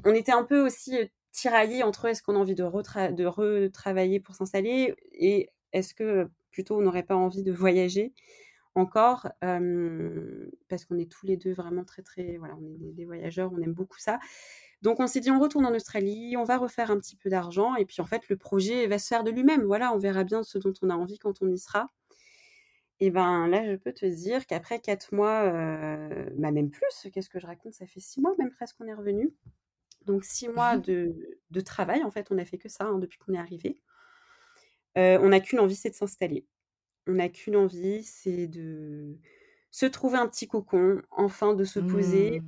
on 0.05 0.13
était 0.13 0.31
un 0.31 0.43
peu 0.43 0.65
aussi 0.65 0.97
tiraillé 1.31 1.83
entre 1.83 2.05
est-ce 2.05 2.21
qu'on 2.21 2.35
a 2.35 2.39
envie 2.39 2.55
de, 2.55 2.63
de 2.63 3.25
retravailler 3.25 4.19
pour 4.19 4.35
s'installer 4.35 4.95
et 5.13 5.49
est-ce 5.73 5.93
que 5.93 6.29
plutôt 6.51 6.77
on 6.77 6.81
n'aurait 6.81 7.03
pas 7.03 7.15
envie 7.15 7.43
de 7.43 7.51
voyager 7.51 8.13
encore 8.75 9.29
parce 10.69 10.85
qu'on 10.85 10.97
est 10.97 11.11
tous 11.11 11.25
les 11.25 11.37
deux 11.37 11.53
vraiment 11.53 11.83
très 11.83 12.01
très 12.01 12.37
voilà 12.37 12.55
on 12.55 12.87
est 12.87 12.93
des, 12.93 13.05
voyageurs 13.05 13.51
on 13.53 13.61
aime 13.61 13.73
beaucoup 13.73 13.99
ça. 13.99 14.19
Donc 14.81 14.99
on 14.99 15.07
s'est 15.07 15.19
dit 15.19 15.31
on 15.31 15.39
retourne 15.39 15.65
en 15.65 15.73
Australie 15.73 16.35
on 16.37 16.43
va 16.43 16.57
refaire 16.57 16.91
un 16.91 16.97
petit 16.97 17.15
peu 17.15 17.29
d'argent 17.29 17.75
et 17.75 17.85
puis 17.85 18.01
en 18.01 18.05
fait 18.05 18.29
le 18.29 18.37
projet 18.37 18.87
va 18.87 18.99
se 18.99 19.07
faire 19.07 19.23
de 19.23 19.31
lui-même. 19.31 19.63
Voilà 19.63 19.93
on 19.93 19.97
verra 19.97 20.23
bien 20.23 20.43
ce 20.43 20.57
dont 20.57 20.73
on 20.81 20.89
a 20.89 20.95
envie 20.95 21.19
quand 21.19 21.41
on 21.41 21.49
y 21.49 21.57
sera. 21.57 21.89
Et 22.99 23.09
ben 23.09 23.47
là 23.47 23.65
je 23.65 23.75
peux 23.75 23.93
te 23.93 24.05
dire 24.05 24.45
qu'après 24.45 24.79
quatre 24.79 25.13
mois 25.13 25.51
bah, 26.35 26.51
même 26.51 26.69
plus 26.69 27.07
qu'est-ce 27.13 27.29
que 27.29 27.39
je 27.39 27.47
raconte? 27.47 27.73
Ça 27.73 27.85
fait 27.85 27.99
six 27.99 28.21
mois 28.21 28.33
même 28.37 28.51
presque 28.51 28.77
qu'on 28.77 28.87
est 28.87 28.93
revenu 28.93 29.33
donc 30.05 30.23
six 30.23 30.47
mois 30.47 30.77
mmh 30.77 30.81
de, 31.51 31.61
travail, 31.61 32.03
en 32.03 32.11
fait, 32.11 32.31
on 32.31 32.35
n'a 32.35 32.45
fait 32.45 32.57
que 32.57 32.69
ça 32.69 32.85
hein, 32.85 32.97
depuis 32.97 33.19
qu'on 33.19 33.33
est 33.33 33.39
arrivé. 33.39 33.81
on 34.95 35.29
n'a 35.29 35.39
qu'une 35.39 35.59
envie, 35.59 35.75
c'est 35.75 35.89
de 35.89 35.95
s'installer. 35.95 36.45
On 37.07 37.13
n'a 37.13 37.29
qu'une 37.29 37.55
envie, 37.55 38.03
c'est 38.03 38.47
de 38.47 39.17
se 39.71 39.85
trouver 39.85 40.17
un 40.17 40.27
petit 40.27 40.47
cocon, 40.47 41.01
enfin 41.11 41.53
de 41.53 41.63
se 41.63 41.79
poser. 41.79 42.41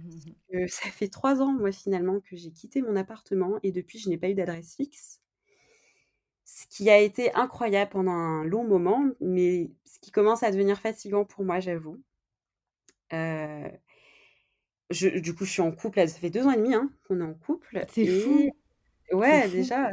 Mmh. 0.51 0.67
ça 0.67 0.89
fait 0.89 1.07
trois 1.07 1.41
ans, 1.41 1.53
moi, 1.53 1.71
finalement, 1.71 2.19
que 2.19 2.35
j'ai 2.35 2.51
quitté 2.51 2.81
mon 2.81 2.95
appartement 2.95 3.59
et 3.63 3.71
depuis, 3.71 3.97
je 3.99 4.09
n'ai 4.09 4.17
pas 4.17 4.29
eu 4.29 4.35
d'adresse 4.35 4.75
fixe. 4.75 5.21
Ce 6.45 6.67
qui 6.67 6.89
a 6.89 6.99
été 6.99 7.33
incroyable 7.33 7.91
pendant 7.91 8.11
un 8.11 8.43
long 8.43 8.65
moment, 8.65 9.05
mais 9.21 9.71
ce 9.85 9.99
qui 9.99 10.11
commence 10.11 10.43
à 10.43 10.51
devenir 10.51 10.79
fatigant 10.79 11.23
pour 11.25 11.45
moi, 11.45 11.59
j'avoue. 11.59 12.01
Euh, 13.13 13.69
du 14.91 15.33
coup, 15.33 15.45
je 15.45 15.51
suis 15.51 15.61
en 15.61 15.71
couple, 15.71 16.07
ça 16.07 16.19
fait 16.19 16.29
deux 16.29 16.45
ans 16.45 16.51
et 16.51 16.57
demi 16.57 16.73
hein, 16.73 16.91
qu'on 17.07 17.21
est 17.21 17.23
en 17.23 17.33
couple. 17.33 17.85
C'est 17.89 18.05
fou. 18.05 18.51
Ouais, 19.11 19.47
déjà, 19.47 19.89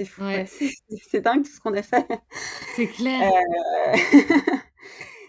C'est 0.00 0.06
fou, 0.06 0.22
c'est 1.10 1.20
dingue 1.20 1.44
tout 1.44 1.50
ce 1.50 1.60
qu'on 1.60 1.74
a 1.74 1.82
fait. 1.82 2.06
C'est 2.74 2.86
clair. 2.86 3.30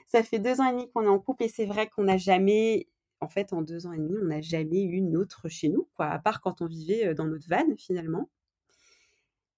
ça 0.08 0.24
fait 0.24 0.40
deux 0.40 0.62
ans 0.62 0.70
et 0.70 0.72
demi 0.72 0.90
qu'on 0.92 1.04
est 1.04 1.10
en 1.10 1.20
couple 1.20 1.44
et 1.44 1.50
c'est 1.50 1.66
vrai 1.66 1.90
qu'on 1.90 2.04
n'a 2.04 2.16
jamais, 2.16 2.88
en 3.20 3.28
fait, 3.28 3.52
en 3.52 3.62
deux 3.62 3.86
ans 3.86 3.92
et 3.92 3.98
demi, 3.98 4.16
on 4.22 4.28
n'a 4.28 4.40
jamais 4.40 4.82
eu 4.82 4.94
une 4.94 5.18
autre 5.18 5.50
chez 5.50 5.68
nous, 5.68 5.90
quoi, 5.98 6.06
à 6.06 6.20
part 6.20 6.40
quand 6.40 6.62
on 6.62 6.68
vivait 6.68 7.14
dans 7.14 7.26
notre 7.26 7.50
van 7.50 7.66
finalement. 7.76 8.30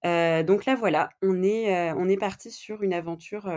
donc 0.03 0.65
là, 0.65 0.73
voilà, 0.73 1.09
on 1.21 1.43
est, 1.43 1.91
on 1.91 2.09
est 2.09 2.17
parti 2.17 2.49
sur 2.49 2.81
une 2.81 2.95
aventure 2.95 3.51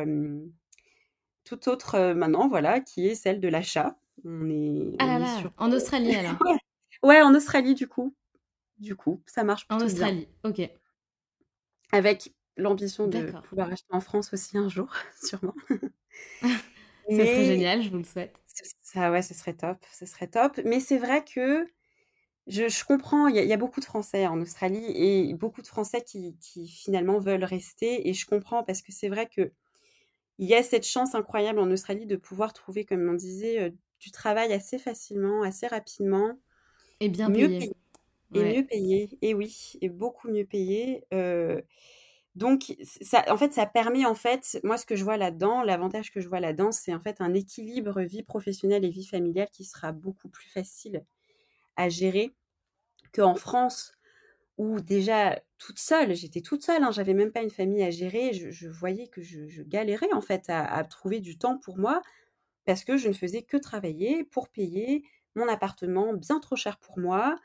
tout 1.44 1.70
autre 1.70 2.12
maintenant, 2.12 2.48
voilà, 2.48 2.80
qui 2.80 3.06
est 3.06 3.14
celle 3.14 3.40
de 3.40 3.48
l'achat. 3.48 3.96
On 4.26 4.50
est, 4.50 4.94
ah 4.98 5.06
là 5.06 5.18
là, 5.18 5.42
en 5.56 5.72
Australie 5.72 6.14
alors. 6.14 6.36
ouais. 7.02 7.22
en 7.22 7.34
Australie 7.34 7.74
du 7.74 7.88
coup. 7.88 8.14
Du 8.78 8.94
coup, 8.94 9.22
ça 9.24 9.42
marche 9.42 9.66
En 9.70 9.80
Australie, 9.80 10.28
ok. 10.44 10.70
Avec 11.92 12.32
l'ambition 12.56 13.06
de 13.06 13.32
pouvoir 13.48 13.70
acheter 13.70 13.88
en 13.90 14.00
France 14.00 14.32
aussi 14.32 14.56
un 14.58 14.68
jour, 14.68 14.92
sûrement. 15.22 15.54
ça 15.70 17.16
serait 17.16 17.44
génial, 17.44 17.82
je 17.82 17.90
vous 17.90 17.98
le 17.98 18.04
souhaite. 18.04 18.34
Ça, 18.82 19.10
ouais, 19.10 19.22
ce 19.22 19.34
serait 19.34 19.54
top, 19.54 19.78
ce 19.92 20.06
serait 20.06 20.28
top. 20.28 20.60
Mais 20.64 20.80
c'est 20.80 20.98
vrai 20.98 21.24
que 21.24 21.66
je, 22.46 22.84
comprends, 22.84 23.26
il 23.26 23.36
y, 23.36 23.52
a 23.52 23.56
beaucoup 23.56 23.80
de 23.80 23.84
Français 23.84 24.26
en 24.26 24.40
Australie 24.40 24.84
et 24.94 25.34
beaucoup 25.34 25.62
de 25.62 25.66
Français 25.66 26.02
qui, 26.02 26.36
finalement 26.68 27.18
veulent 27.18 27.44
rester. 27.44 28.08
Et 28.08 28.14
je 28.14 28.24
comprends 28.24 28.62
parce 28.62 28.82
que 28.82 28.92
c'est 28.92 29.08
vrai 29.08 29.26
que 29.26 29.52
il 30.38 30.48
y 30.48 30.54
a 30.54 30.62
cette 30.62 30.86
chance 30.86 31.14
incroyable 31.14 31.58
en 31.58 31.70
Australie 31.70 32.06
de 32.06 32.16
pouvoir 32.16 32.52
trouver, 32.52 32.84
comme 32.84 33.08
on 33.08 33.14
disait, 33.14 33.62
euh, 33.62 33.70
du 34.00 34.10
travail 34.10 34.52
assez 34.52 34.78
facilement, 34.78 35.42
assez 35.42 35.66
rapidement. 35.66 36.38
Et 37.00 37.08
bien 37.08 37.30
payé. 37.30 37.72
Et 38.34 38.42
mieux 38.42 38.66
payé. 38.66 39.18
Et 39.22 39.34
oui, 39.34 39.74
et 39.80 39.88
beaucoup 39.88 40.28
mieux 40.28 40.44
payé. 40.44 41.04
Euh, 41.14 41.60
donc, 42.34 42.76
ça, 43.00 43.24
en 43.28 43.36
fait, 43.36 43.52
ça 43.52 43.66
permet, 43.66 44.04
en 44.04 44.14
fait, 44.14 44.60
moi, 44.62 44.76
ce 44.76 44.84
que 44.84 44.96
je 44.96 45.04
vois 45.04 45.16
là-dedans, 45.16 45.62
l'avantage 45.62 46.10
que 46.10 46.20
je 46.20 46.28
vois 46.28 46.40
là-dedans, 46.40 46.72
c'est 46.72 46.94
en 46.94 47.00
fait 47.00 47.20
un 47.20 47.32
équilibre 47.34 48.02
vie 48.02 48.22
professionnelle 48.22 48.84
et 48.84 48.90
vie 48.90 49.06
familiale 49.06 49.48
qui 49.50 49.64
sera 49.64 49.92
beaucoup 49.92 50.28
plus 50.28 50.48
facile 50.48 51.04
à 51.76 51.88
gérer 51.88 52.34
qu'en 53.14 53.34
France, 53.34 53.92
où 54.58 54.80
déjà 54.80 55.40
toute 55.58 55.78
seule, 55.78 56.14
j'étais 56.14 56.40
toute 56.40 56.62
seule, 56.62 56.82
hein, 56.82 56.90
j'avais 56.90 57.14
même 57.14 57.32
pas 57.32 57.42
une 57.42 57.50
famille 57.50 57.82
à 57.82 57.90
gérer, 57.90 58.32
je, 58.32 58.68
voyais 58.68 59.08
que 59.08 59.22
je, 59.22 59.62
galérais 59.62 60.12
en 60.12 60.20
fait 60.20 60.44
à, 60.48 60.82
trouver 60.84 61.20
du 61.20 61.38
temps 61.38 61.58
pour 61.58 61.78
moi 61.78 62.02
parce 62.64 62.84
que 62.84 62.96
je 62.96 63.08
ne 63.08 63.12
faisais 63.12 63.42
que 63.42 63.56
travailler 63.56 64.24
pour 64.24 64.48
payer 64.48 65.04
mon 65.34 65.48
appartement 65.48 66.14
bien 66.14 66.40
trop 66.40 66.56
cher 66.56 66.78
pour 66.78 66.98
moi, 66.98 67.36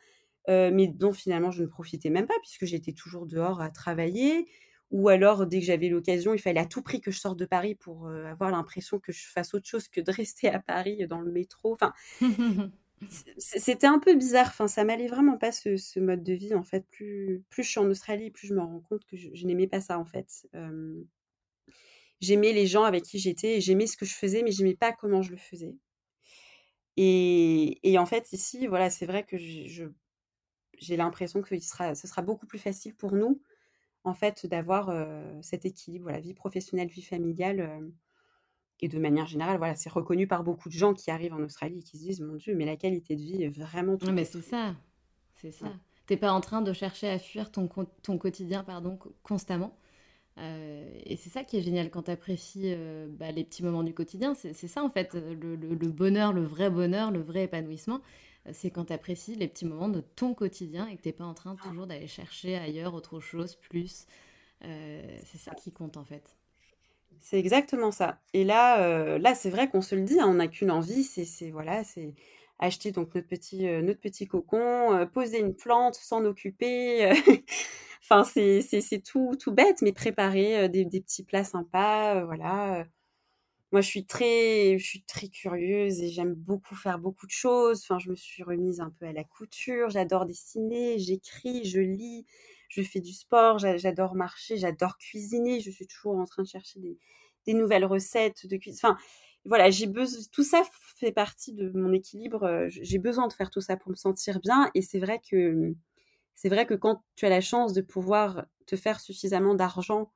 euh, 0.50 0.72
mais 0.74 0.88
dont 0.88 1.14
finalement 1.14 1.52
je 1.52 1.64
ne 1.64 1.68
profitais 1.68 2.10
même 2.10 2.28
pas 2.28 2.40
puisque 2.42 2.66
j'étais 2.66 2.94
toujours 2.94 3.26
dehors 3.26 3.62
à 3.62 3.70
travailler 3.70 4.48
ou 4.90 5.08
alors 5.08 5.46
dès 5.46 5.60
que 5.60 5.66
j'avais 5.66 5.88
l'occasion, 5.88 6.34
il 6.34 6.40
fallait 6.40 6.60
à 6.60 6.66
tout 6.66 6.82
prix 6.82 7.00
que 7.00 7.12
je 7.12 7.20
sorte 7.20 7.40
de 7.40 7.46
Paris 7.46 7.76
pour 7.76 8.10
avoir 8.10 8.52
l'impression 8.52 9.00
que 9.00 9.14
je 9.14 9.26
fasse 9.28 9.54
autre 9.54 9.66
chose 9.66 9.88
que 9.88 10.02
de 10.02 10.12
rester 10.12 10.50
à 10.50 10.60
Paris 10.60 11.08
dans 11.08 11.22
le 11.22 11.32
métro. 11.32 11.74
Enfin, 11.74 11.94
c'était 13.38 13.88
un 13.88 14.00
peu 14.00 14.16
bizarre. 14.16 14.48
Enfin, 14.48 14.68
ça 14.68 14.84
m'allait 14.84 15.08
vraiment 15.08 15.38
pas 15.38 15.52
ce, 15.52 16.00
mode 16.00 16.24
de 16.24 16.34
vie 16.34 16.54
en 16.54 16.64
fait. 16.64 16.86
Plus, 16.90 17.44
plus 17.50 17.64
je 17.64 17.70
suis 17.70 17.80
en 17.80 17.90
Australie, 17.90 18.32
plus 18.32 18.48
je 18.48 18.54
me 18.54 18.62
rends 18.62 18.82
compte 18.82 19.06
que 19.06 19.18
je, 19.18 19.46
n'aimais 19.46 19.68
pas 19.68 19.82
ça 19.82 19.98
en 19.98 20.06
fait. 20.06 20.48
j'aimais 22.20 22.54
les 22.54 22.68
gens 22.68 22.84
avec 22.84 23.04
qui 23.04 23.20
j'étais, 23.20 23.62
j'aimais 23.62 23.88
ce 23.88 23.98
que 23.98 24.06
je 24.06 24.14
faisais, 24.14 24.44
mais 24.44 24.52
j'aimais 24.52 24.76
pas 24.76 24.92
comment 24.92 25.22
je 25.22 25.32
le 25.32 25.38
faisais. 25.38 25.76
Et, 26.98 27.80
et 27.90 27.98
en 27.98 28.06
fait, 28.06 28.32
ici, 28.34 28.68
voilà, 28.68 28.90
c'est 28.90 29.06
vrai 29.06 29.24
que 29.24 29.38
je, 29.38 29.90
j'ai 30.82 30.98
l'impression 30.98 31.42
que 31.42 31.58
sera, 31.60 31.96
ce 31.96 32.08
sera 32.08 32.22
beaucoup 32.22 32.46
plus 32.46 32.60
facile 32.60 32.96
pour 32.96 33.14
nous 33.14 33.42
en 34.04 34.14
fait, 34.14 34.46
d'avoir 34.48 34.92
cet 35.42 35.66
équilibre, 35.66 36.10
la 36.10 36.20
vie 36.20 36.34
professionnelle, 36.34 36.88
vie 36.88 37.02
familiale. 37.02 37.92
et 38.80 38.88
de 38.88 38.98
manière 38.98 39.28
générale, 39.28 39.58
voilà, 39.58 39.76
c'est 39.76 39.92
reconnu 39.92 40.26
par 40.28 40.44
beaucoup 40.44 40.70
de 40.70 40.74
gens 40.74 40.94
qui 40.94 41.12
arrivent 41.12 41.34
en 41.34 41.44
Australie 41.44 41.80
et 41.80 41.84
qui 41.84 41.98
se 41.98 42.04
disent, 42.04 42.22
mon 42.22 42.36
Dieu, 42.36 42.56
mais 42.56 42.66
la 42.66 42.76
qualité 42.76 43.16
de 43.16 43.22
vie 43.22 43.44
est 43.44 43.50
vraiment 43.50 43.98
tout. 43.98 44.12
Mais 44.12 44.26
c'est 44.26 44.42
ça, 44.42 44.76
c'est 45.36 45.52
ça. 45.52 45.68
T'es 46.08 46.18
pas 46.18 46.32
en 46.32 46.42
train 46.42 46.62
de 46.62 46.74
chercher 46.74 47.10
à 47.10 47.20
fuir 47.20 47.52
ton, 47.52 47.70
ton 48.02 48.18
quotidien, 48.18 48.64
pardon, 48.64 48.98
constamment. 49.22 49.78
et 50.38 51.16
c'est 51.18 51.30
ça 51.30 51.44
qui 51.44 51.58
est 51.58 51.62
génial 51.62 51.92
quand 51.92 52.04
tu 52.04 52.12
apprécies 52.12 52.76
bah, 53.20 53.32
les 53.32 53.44
petits 53.44 53.64
moments 53.64 53.84
du 53.84 53.94
quotidien. 53.94 54.34
C'est 54.34 54.54
ça 54.54 54.84
en 54.84 54.90
fait, 54.90 55.14
le, 55.14 55.88
bonheur, 55.90 56.34
le 56.34 56.44
vrai 56.44 56.72
bonheur, 56.72 57.12
le 57.12 57.22
vrai 57.22 57.44
épanouissement 57.44 58.02
c'est 58.54 58.72
quand 58.72 58.86
tu 58.86 58.94
apprécies 58.94 59.36
les 59.36 59.48
petits 59.48 59.66
moments 59.66 59.90
de 59.90 60.02
ton 60.02 60.34
quotidien 60.34 60.88
et 60.88 60.98
que 60.98 61.02
tu 61.02 61.10
n'es 61.10 61.14
pas 61.14 61.26
en 61.26 61.34
train 61.34 61.56
toujours 61.56 61.88
d'aller 61.88 62.08
chercher 62.08 62.58
ailleurs 62.58 62.94
autre 62.94 63.20
chose, 63.20 63.56
plus. 63.56 64.06
Euh, 64.64 65.18
c'est 65.26 65.38
ça 65.38 65.54
qui 65.56 65.72
compte 65.72 65.98
en 65.98 66.06
fait. 66.06 66.36
C'est 67.20 67.38
exactement 67.38 67.92
ça. 67.92 68.20
Et 68.34 68.44
là, 68.44 68.82
euh, 68.84 69.20
là 69.20 69.36
c'est 69.36 69.50
vrai 69.50 69.70
qu'on 69.70 69.82
se 69.82 69.96
le 69.96 70.02
dit, 70.02 70.20
hein, 70.20 70.28
on 70.28 70.36
n'a 70.36 70.48
qu'une 70.48 70.72
envie, 70.72 71.04
c'est 71.04 71.52
voilà, 71.52 71.84
c'est 71.84 72.16
acheter 72.60 72.92
donc 72.92 73.14
notre 73.16 73.28
petit, 73.28 73.68
euh, 73.68 73.82
notre 73.82 74.00
petit 74.00 74.28
cocon, 74.28 75.08
poser 75.14 75.40
une 75.40 75.56
plante, 75.56 75.96
s'en 75.96 76.26
occuper. 76.26 77.12
enfin, 78.04 78.24
c'est 78.24 79.04
tout, 79.04 79.36
tout 79.40 79.52
bête, 79.52 79.82
mais 79.82 79.94
préparer 79.94 80.68
des, 80.70 80.86
des 80.86 81.02
petits 81.02 81.24
plats 81.24 81.44
sympas, 81.44 82.24
voilà 82.26 82.86
moi, 83.72 83.80
je 83.82 83.88
suis 83.88 84.06
très, 84.06 84.78
je 84.78 84.84
suis 84.84 85.02
très 85.04 85.30
curieuse 85.30 86.02
et 86.02 86.10
j'aime 86.10 86.34
beaucoup 86.34 86.76
faire 86.76 87.00
beaucoup 87.00 87.26
de 87.26 87.32
choses. 87.32 87.82
Enfin, 87.84 88.00
je 88.00 88.10
me 88.10 88.16
suis 88.16 88.44
remise 88.44 88.82
un 88.82 88.90
peu 89.00 89.06
à 89.06 89.14
la 89.14 89.24
couture. 89.24 89.90
J'adore 89.90 90.26
dessiner, 90.26 91.00
j'écris, 91.00 91.64
je 91.64 91.80
lis, 91.80 92.26
je 92.68 92.82
fais 92.82 93.00
du 93.00 93.14
sport. 93.14 93.60
J'adore 93.60 94.16
marcher, 94.16 94.58
j'adore 94.58 94.98
cuisiner. 94.98 95.62
Je 95.62 95.72
suis 95.72 95.88
toujours 95.88 96.18
en 96.18 96.26
train 96.26 96.44
de 96.44 96.48
chercher 96.50 96.82
des, 96.82 97.54
nouvelles 97.54 97.86
recettes 97.86 98.46
de 98.46 98.58
cuisine. 98.58 98.80
Enfin, 98.84 98.98
voilà, 99.46 99.70
j'ai 99.70 99.88
besoin. 99.88 100.22
Tout 100.34 100.44
ça 100.44 100.64
fait 100.98 101.14
partie 101.14 101.54
de 101.54 101.72
mon 101.74 101.94
équilibre. 101.94 102.68
J'ai 102.70 103.00
besoin 103.00 103.28
de 103.28 103.34
faire 103.34 103.50
tout 103.50 103.62
ça 103.62 103.78
pour 103.78 103.92
me 103.92 103.96
sentir 103.96 104.42
bien. 104.42 104.70
Et 104.76 104.82
c'est 104.82 105.00
vrai 105.00 105.22
que 105.30 105.74
c'est 106.36 106.50
vrai 106.50 106.66
que 106.66 106.74
quand 106.74 107.04
tu 107.16 107.26
as 107.26 107.30
la 107.30 107.42
chance 107.42 107.72
de 107.72 107.82
pouvoir 107.82 108.46
te 108.66 108.76
faire 108.76 109.00
suffisamment 109.00 109.56
d'argent 109.56 110.12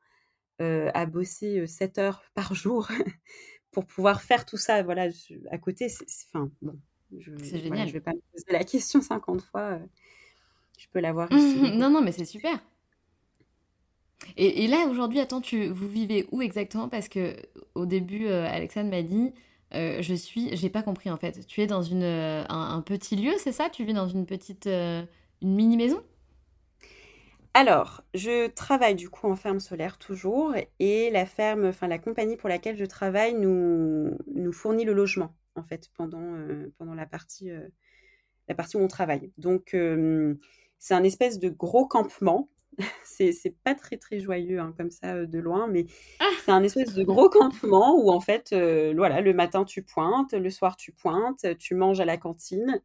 à 0.60 1.06
bosser 1.06 1.68
7 1.68 1.98
heures 1.98 2.24
par 2.34 2.54
jour 2.54 2.88
pour 3.72 3.86
pouvoir 3.86 4.22
faire 4.22 4.46
tout 4.46 4.58
ça 4.58 4.84
voilà, 4.84 5.10
à 5.52 5.58
côté. 5.58 5.90
C'est, 5.90 6.06
enfin, 6.34 6.50
bon, 6.62 6.78
je 7.18 7.32
ne 7.32 7.92
vais 7.92 8.00
pas 8.00 8.14
me 8.14 8.22
poser 8.32 8.52
la 8.52 8.64
question 8.64 9.02
50 9.02 9.42
fois. 9.42 9.80
je 10.78 10.86
peux 10.92 11.00
l'avoir 11.00 11.32
ici. 11.32 11.78
non, 11.78 11.90
non, 11.90 12.02
mais 12.02 12.12
c'est 12.12 12.26
super. 12.26 12.60
Et, 14.38 14.68
là, 14.68 14.88
aujourd'hui, 14.90 15.20
attends, 15.20 15.42
tu, 15.42 15.68
vous 15.68 15.88
vivez 15.88 16.28
où 16.32 16.42
exactement? 16.42 16.90
Parce 16.90 17.10
que 17.10 17.36
au 17.76 17.86
début, 17.86 18.28
Alexandre 18.28 18.90
m'a 18.90 19.04
dit, 19.04 19.34
je 19.74 20.14
suis, 20.14 20.56
j'ai 20.56 20.70
pas 20.70 20.82
compris 20.82 21.12
en 21.12 21.18
fait. 21.18 21.46
Tu 21.46 21.62
es 21.62 21.68
dans 21.68 21.82
une, 21.82 22.04
un, 22.04 22.82
petit 22.82 23.16
lieu, 23.16 23.34
c'est 23.38 23.52
ça? 23.52 23.70
Tu 23.70 23.84
vis 23.84 23.94
dans 23.94 24.08
une 24.08 24.26
petite, 24.26 24.68
une 24.68 25.08
mini 25.42 25.78
maison 25.78 26.02
alors, 27.56 28.04
je 28.14 28.48
travaille 28.48 28.96
du 28.96 29.10
coup 29.10 29.28
en 29.28 29.38
ferme 29.38 29.62
solaire 29.62 29.98
toujours 29.98 30.54
et 30.80 31.10
la 31.10 31.26
ferme, 31.26 31.64
enfin 31.64 31.88
la 31.88 31.98
compagnie 31.98 32.36
pour 32.36 32.50
laquelle 32.50 32.76
je 32.76 32.84
travaille 32.84 33.34
nous, 33.34 34.12
nous 34.28 34.52
fournit 34.52 34.84
le 34.84 34.92
logement 34.92 35.34
en 35.56 35.64
fait 35.64 35.90
pendant, 35.96 36.20
euh, 36.22 36.74
pendant 36.78 36.94
la, 36.94 37.06
partie, 37.06 37.50
euh, 37.50 37.66
la 38.50 38.56
partie 38.56 38.76
où 38.76 38.82
on 38.82 38.90
travaille. 38.90 39.32
Donc 39.38 39.70
c'est 40.80 40.94
un 40.94 41.04
espèce 41.04 41.40
de 41.40 41.48
gros 41.48 41.88
campement. 41.88 42.50
c'est, 43.06 43.56
pas 43.64 43.74
très 43.74 43.96
très 43.96 44.20
joyeux 44.20 44.60
hein, 44.60 44.74
comme 44.76 44.92
ça 44.92 45.14
euh, 45.14 45.26
de 45.26 45.40
loin, 45.40 45.68
mais 45.68 45.86
ah! 46.20 46.30
c'est 46.44 46.52
un 46.52 46.62
espèce 46.62 46.94
de 46.94 47.06
gros 47.06 47.30
campement 47.30 47.98
où 47.98 48.12
en 48.12 48.20
fait, 48.20 48.50
voilà, 48.52 49.22
le 49.22 49.34
matin 49.34 49.64
tu 49.64 49.82
pointes, 49.82 50.34
le 50.34 50.50
soir 50.50 50.76
tu 50.76 50.92
pointes, 50.92 51.46
tu 51.58 51.74
manges 51.74 52.02
à 52.02 52.06
la 52.06 52.18
cantine 52.18 52.82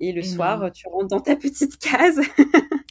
et 0.00 0.12
le 0.12 0.22
soir 0.22 0.72
tu 0.72 0.88
rentres 0.88 1.08
dans 1.08 1.20
ta 1.20 1.36
petite 1.36 1.78
case. 1.78 2.20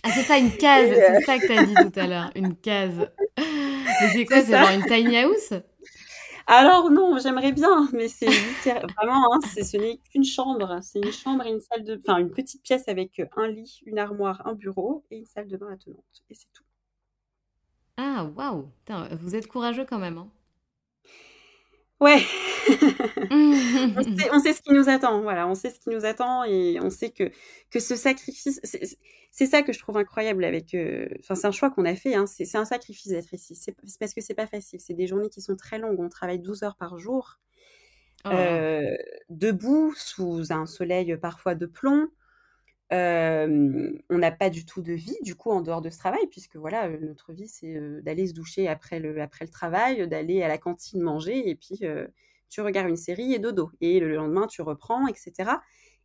Ah, 0.03 0.11
c'est 0.11 0.21
ça, 0.21 0.37
une 0.37 0.51
case. 0.51 0.89
C'est 0.89 1.17
euh, 1.17 1.19
ça 1.25 1.37
que 1.37 1.45
tu 1.45 1.51
as 1.51 1.65
dit 1.65 1.73
tout 1.73 1.99
à 1.99 2.07
l'heure. 2.07 2.31
Une 2.33 2.55
case. 2.55 3.09
Mais 3.37 4.09
c'est 4.13 4.25
quoi 4.25 4.41
C'est 4.41 4.57
genre 4.57 4.69
une 4.69 4.83
tiny 4.83 5.17
house? 5.17 5.53
Alors 6.47 6.89
non, 6.89 7.17
j'aimerais 7.19 7.51
bien, 7.51 7.87
mais 7.93 8.07
c'est 8.07 8.25
vraiment, 8.97 9.33
hein, 9.33 9.39
ce 9.43 9.77
n'est 9.77 9.99
qu'une 10.09 10.23
chambre. 10.23 10.79
C'est 10.81 10.99
une 10.99 11.11
chambre 11.11 11.45
et 11.45 11.51
une 11.51 11.59
salle 11.59 11.83
de, 11.83 11.99
enfin 12.03 12.17
une 12.17 12.31
petite 12.31 12.63
pièce 12.63 12.87
avec 12.87 13.21
un 13.35 13.47
lit, 13.47 13.81
une 13.85 13.99
armoire, 13.99 14.41
un 14.47 14.53
bureau 14.53 15.03
et 15.11 15.17
une 15.17 15.25
salle 15.25 15.47
de 15.47 15.57
bain 15.57 15.71
attenante. 15.71 16.23
Et 16.29 16.33
c'est 16.33 16.51
tout. 16.53 16.63
Ah 17.97 18.29
waouh, 18.35 18.69
vous 19.21 19.35
êtes 19.35 19.47
courageux 19.47 19.85
quand 19.85 19.99
même. 19.99 20.17
Hein. 20.17 20.29
Ouais. 21.99 22.23
on, 23.31 24.39
sait, 24.39 24.53
ce 24.53 24.61
qui 24.61 24.71
nous 24.71 24.87
attend. 24.87 25.21
Voilà, 25.21 25.47
on 25.47 25.55
sait 25.55 25.69
ce 25.69 25.79
qui 25.79 25.89
nous 25.89 26.05
attend 26.05 26.43
et 26.45 26.79
on 26.81 26.89
sait 26.89 27.09
que 27.09 27.31
que 27.69 27.79
ce 27.79 27.95
sacrifice, 27.95 28.61
c'est 29.31 29.45
ça 29.45 29.63
que 29.63 29.73
je 29.73 29.79
trouve 29.79 29.97
incroyable 29.97 30.43
avec. 30.45 30.73
Euh, 30.73 31.07
enfin, 31.19 31.35
c'est 31.35 31.47
un 31.47 31.51
choix 31.51 31.69
qu'on 31.69 31.85
a 31.85 31.95
fait. 31.95 32.15
Hein, 32.15 32.25
c'est 32.25 32.55
un 32.55 32.65
sacrifice 32.65 33.11
d'être 33.11 33.33
ici. 33.33 33.55
C'est 33.55 33.75
parce 33.99 34.13
que 34.13 34.21
c'est 34.21 34.33
pas 34.33 34.47
facile. 34.47 34.79
C'est 34.79 34.93
des 34.93 35.07
journées 35.07 35.29
qui 35.29 35.41
sont 35.41 35.55
très 35.55 35.77
longues. 35.77 35.99
On 35.99 36.09
travaille 36.09 36.39
12 36.39 36.63
heures 36.63 36.77
par 36.77 36.97
jour, 36.97 37.39
oh 38.25 38.29
euh, 38.29 38.95
debout 39.29 39.93
sous 39.95 40.51
un 40.51 40.65
soleil 40.65 41.17
parfois 41.17 41.55
de 41.55 41.65
plomb. 41.65 42.07
On 42.91 44.17
n'a 44.17 44.31
pas 44.31 44.49
du 44.49 44.65
tout 44.65 44.81
de 44.81 44.93
vie, 44.93 45.17
du 45.21 45.35
coup, 45.35 45.51
en 45.51 45.61
dehors 45.61 45.81
de 45.81 45.89
ce 45.89 45.97
travail, 45.97 46.25
puisque 46.31 46.55
voilà, 46.55 46.89
notre 46.89 47.33
vie, 47.33 47.47
c'est 47.47 47.79
d'aller 48.01 48.27
se 48.27 48.33
doucher 48.33 48.67
après 48.67 48.99
le, 48.99 49.21
après 49.21 49.45
le 49.45 49.51
travail, 49.51 50.07
d'aller 50.07 50.41
à 50.41 50.47
la 50.47 50.57
cantine 50.57 51.01
manger, 51.01 51.49
et 51.49 51.55
puis 51.55 51.81
tu 52.49 52.61
regardes 52.61 52.89
une 52.89 52.97
série 52.97 53.33
et 53.33 53.39
dodo. 53.39 53.71
Et 53.81 53.99
le 53.99 54.15
lendemain, 54.15 54.47
tu 54.47 54.61
reprends, 54.61 55.07
etc. 55.07 55.51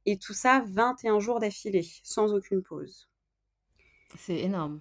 Et 0.07 0.19
tout 0.19 0.35
ça, 0.35 0.63
21 0.69 1.19
jours 1.19 1.41
d'affilée, 1.41 1.87
sans 2.03 2.35
aucune 2.35 2.63
pause. 2.63 3.09
C'est 4.19 4.39
énorme. 4.39 4.81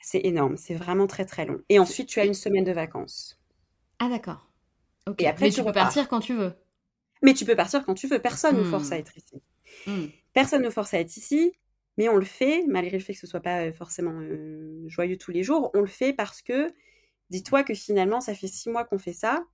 C'est 0.00 0.20
énorme, 0.24 0.56
c'est 0.56 0.74
vraiment 0.74 1.06
très 1.06 1.24
très 1.24 1.46
long. 1.46 1.60
Et 1.68 1.78
ensuite, 1.78 2.08
tu 2.08 2.20
as 2.20 2.26
une 2.26 2.34
semaine 2.34 2.64
de 2.64 2.72
vacances. 2.72 3.40
Ah 3.98 4.08
d'accord. 4.08 4.48
Et 5.18 5.26
après, 5.26 5.46
Mais 5.46 5.52
tu, 5.52 5.64
peux 5.64 5.72
partir 5.72 6.08
quand 6.08 6.20
tu 6.20 6.34
veux. 6.34 6.52
Mais 7.22 7.32
tu 7.32 7.44
peux 7.44 7.56
partir 7.56 7.84
quand 7.84 7.94
tu 7.94 8.06
veux. 8.06 8.20
Personne 8.20 8.56
ne 8.56 8.64
force 8.64 8.92
à 8.92 8.96
hmm. 8.96 9.00
être 9.00 9.16
ici. 9.16 9.42
Hmm. 9.86 10.06
Personne 10.36 10.60
ne 10.60 10.68
force 10.68 10.92
à 10.92 11.00
être 11.00 11.16
ici, 11.16 11.54
mais 11.96 12.10
on 12.10 12.16
le 12.16 12.24
fait, 12.26 12.62
malgré 12.68 12.98
le 12.98 13.02
fait 13.02 13.14
que 13.14 13.18
ce 13.18 13.26
soit 13.26 13.40
pas 13.40 13.72
forcément 13.72 14.20
euh, 14.20 14.84
joyeux 14.86 15.16
tous 15.16 15.30
les 15.30 15.42
jours, 15.42 15.70
on 15.72 15.80
le 15.80 15.86
fait 15.86 16.12
parce 16.12 16.42
que, 16.42 16.70
dis-toi 17.30 17.62
que 17.62 17.72
finalement, 17.72 18.20
ça 18.20 18.34
fait 18.34 18.46
six 18.46 18.68
mois 18.68 18.84
qu'on 18.84 18.98
fait 18.98 19.14
ça, 19.14 19.46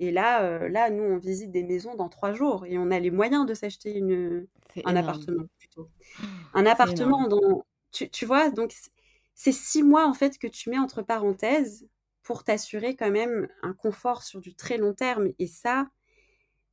et 0.00 0.10
là, 0.10 0.42
euh, 0.42 0.68
là, 0.68 0.90
nous, 0.90 1.02
on 1.02 1.16
visite 1.16 1.50
des 1.50 1.64
maisons 1.64 1.94
dans 1.94 2.10
trois 2.10 2.34
jours, 2.34 2.66
et 2.66 2.76
on 2.76 2.90
a 2.90 3.00
les 3.00 3.10
moyens 3.10 3.46
de 3.46 3.54
s'acheter 3.54 3.96
une, 3.96 4.46
un 4.84 4.96
appartement 4.96 5.46
plutôt. 5.56 5.88
Un 6.52 6.66
appartement 6.66 7.26
dans, 7.26 7.64
tu, 7.90 8.10
tu 8.10 8.26
vois, 8.26 8.50
donc 8.50 8.74
c'est 9.34 9.52
six 9.52 9.82
mois 9.82 10.06
en 10.06 10.12
fait 10.12 10.36
que 10.36 10.46
tu 10.46 10.68
mets 10.68 10.78
entre 10.78 11.00
parenthèses 11.00 11.88
pour 12.22 12.44
t'assurer 12.44 12.96
quand 12.96 13.10
même 13.10 13.48
un 13.62 13.72
confort 13.72 14.22
sur 14.24 14.42
du 14.42 14.54
très 14.54 14.76
long 14.76 14.92
terme, 14.92 15.28
et 15.38 15.46
ça, 15.46 15.88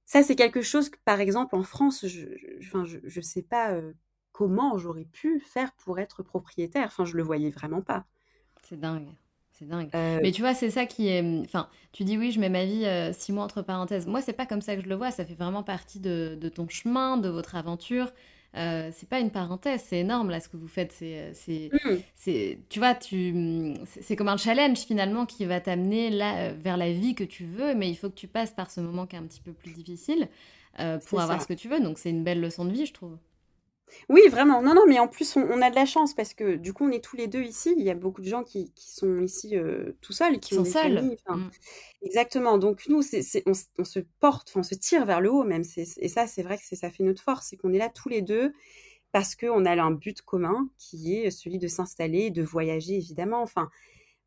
ça, 0.05 0.23
c'est 0.23 0.35
quelque 0.35 0.61
chose 0.61 0.89
que, 0.89 0.97
par 1.05 1.19
exemple, 1.19 1.55
en 1.55 1.63
France, 1.63 2.05
je 2.05 2.25
ne 2.25 2.85
je, 2.85 2.97
je, 3.03 3.21
sais 3.21 3.41
pas 3.41 3.73
comment 4.31 4.77
j'aurais 4.77 5.05
pu 5.05 5.39
faire 5.39 5.71
pour 5.73 5.99
être 5.99 6.23
propriétaire. 6.23 6.85
Enfin, 6.87 7.05
je 7.05 7.17
le 7.17 7.23
voyais 7.23 7.49
vraiment 7.49 7.81
pas. 7.81 8.05
C'est 8.63 8.79
dingue. 8.79 9.07
C'est 9.51 9.67
dingue. 9.67 9.89
Mais 9.93 10.31
tu 10.31 10.41
vois, 10.41 10.53
c'est 10.53 10.69
ça 10.69 10.85
qui 10.85 11.07
est. 11.07 11.21
Mmh, 11.21 11.43
enfin, 11.45 11.69
tu 11.91 12.03
dis 12.03 12.17
oui, 12.17 12.31
je 12.31 12.39
mets 12.39 12.49
ma 12.49 12.65
vie 12.65 12.85
six 13.13 13.31
mois 13.31 13.43
entre 13.43 13.61
parenthèses. 13.61 14.05
Moi, 14.05 14.21
c'est 14.21 14.33
pas 14.33 14.45
comme 14.45 14.61
ça 14.61 14.75
que 14.75 14.83
je 14.83 14.89
le 14.89 14.95
vois. 14.95 15.11
Ça 15.11 15.25
fait 15.25 15.35
vraiment 15.35 15.63
partie 15.63 15.99
de, 15.99 16.37
de 16.39 16.49
ton 16.49 16.67
chemin, 16.67 17.17
de 17.17 17.29
votre 17.29 17.55
aventure. 17.55 18.11
Euh, 18.55 18.89
c'est 18.93 19.09
pas 19.09 19.19
une 19.19 19.31
parenthèse, 19.31 19.83
c'est 19.85 19.99
énorme 19.99 20.29
là 20.29 20.39
ce 20.39 20.47
que 20.47 20.55
vous 20.55 20.67
faites. 20.67 20.93
C'est, 20.93 21.31
c'est, 21.33 21.69
mmh. 21.73 22.61
tu 22.69 22.79
vois, 22.79 22.95
tu, 22.95 23.75
c'est 23.85 24.15
comme 24.15 24.29
un 24.29 24.37
challenge 24.37 24.79
finalement 24.79 25.25
qui 25.25 25.45
va 25.45 25.59
t'amener 25.59 26.09
là 26.09 26.37
euh, 26.37 26.53
vers 26.57 26.77
la 26.77 26.91
vie 26.91 27.15
que 27.15 27.23
tu 27.23 27.45
veux, 27.45 27.75
mais 27.75 27.89
il 27.89 27.95
faut 27.95 28.09
que 28.09 28.15
tu 28.15 28.27
passes 28.27 28.51
par 28.51 28.71
ce 28.71 28.79
moment 28.79 29.05
qui 29.05 29.15
est 29.15 29.19
un 29.19 29.23
petit 29.23 29.41
peu 29.41 29.51
plus 29.51 29.71
difficile 29.71 30.29
euh, 30.79 30.97
pour 30.99 31.19
avoir 31.19 31.41
ce 31.41 31.47
que 31.47 31.53
tu 31.53 31.67
veux. 31.67 31.81
Donc 31.81 31.97
c'est 31.97 32.09
une 32.09 32.23
belle 32.23 32.39
leçon 32.39 32.65
de 32.65 32.71
vie, 32.71 32.85
je 32.85 32.93
trouve. 32.93 33.17
Oui, 34.09 34.21
vraiment. 34.29 34.61
Non, 34.61 34.73
non, 34.73 34.85
mais 34.87 34.99
en 34.99 35.07
plus, 35.07 35.35
on, 35.35 35.61
a 35.61 35.69
de 35.69 35.75
la 35.75 35.85
chance 35.85 36.13
parce 36.13 36.33
que 36.33 36.55
du 36.55 36.73
coup, 36.73 36.85
on 36.85 36.91
est 36.91 37.03
tous 37.03 37.15
les 37.15 37.27
deux 37.27 37.43
ici. 37.43 37.73
Il 37.77 37.83
y 37.83 37.89
a 37.89 37.95
beaucoup 37.95 38.21
de 38.21 38.27
gens 38.27 38.43
qui, 38.43 38.71
sont 38.75 39.21
ici 39.21 39.57
euh, 39.57 39.93
tout 40.01 40.13
seuls, 40.13 40.39
qui, 40.39 40.55
sont 40.55 40.65
seuls. 40.65 41.03
Mmh. 41.27 41.49
Exactement. 42.01 42.57
Donc, 42.57 42.87
nous, 42.87 43.01
on, 43.45 43.53
se 43.83 43.99
porte, 44.19 44.51
on 44.55 44.63
se 44.63 44.75
tire 44.75 45.05
vers 45.05 45.21
le 45.21 45.31
haut 45.31 45.43
même. 45.43 45.63
et 45.75 46.07
ça, 46.07 46.27
c'est 46.27 46.43
vrai 46.43 46.57
que 46.57 46.75
ça 46.75 46.89
fait 46.89 47.03
notre 47.03 47.21
force. 47.21 47.47
C'est 47.49 47.57
qu'on 47.57 47.73
est 47.73 47.77
là 47.77 47.89
tous 47.89 48.09
les 48.09 48.21
deux 48.21 48.53
parce 49.11 49.35
qu'on 49.35 49.65
a 49.65 49.81
un 49.81 49.91
but 49.91 50.21
commun 50.21 50.69
qui 50.77 51.15
est 51.15 51.31
celui 51.31 51.57
de 51.57 51.67
s'installer, 51.67 52.31
de 52.31 52.43
voyager, 52.43 52.95
évidemment. 52.95 53.41
Enfin, 53.41 53.69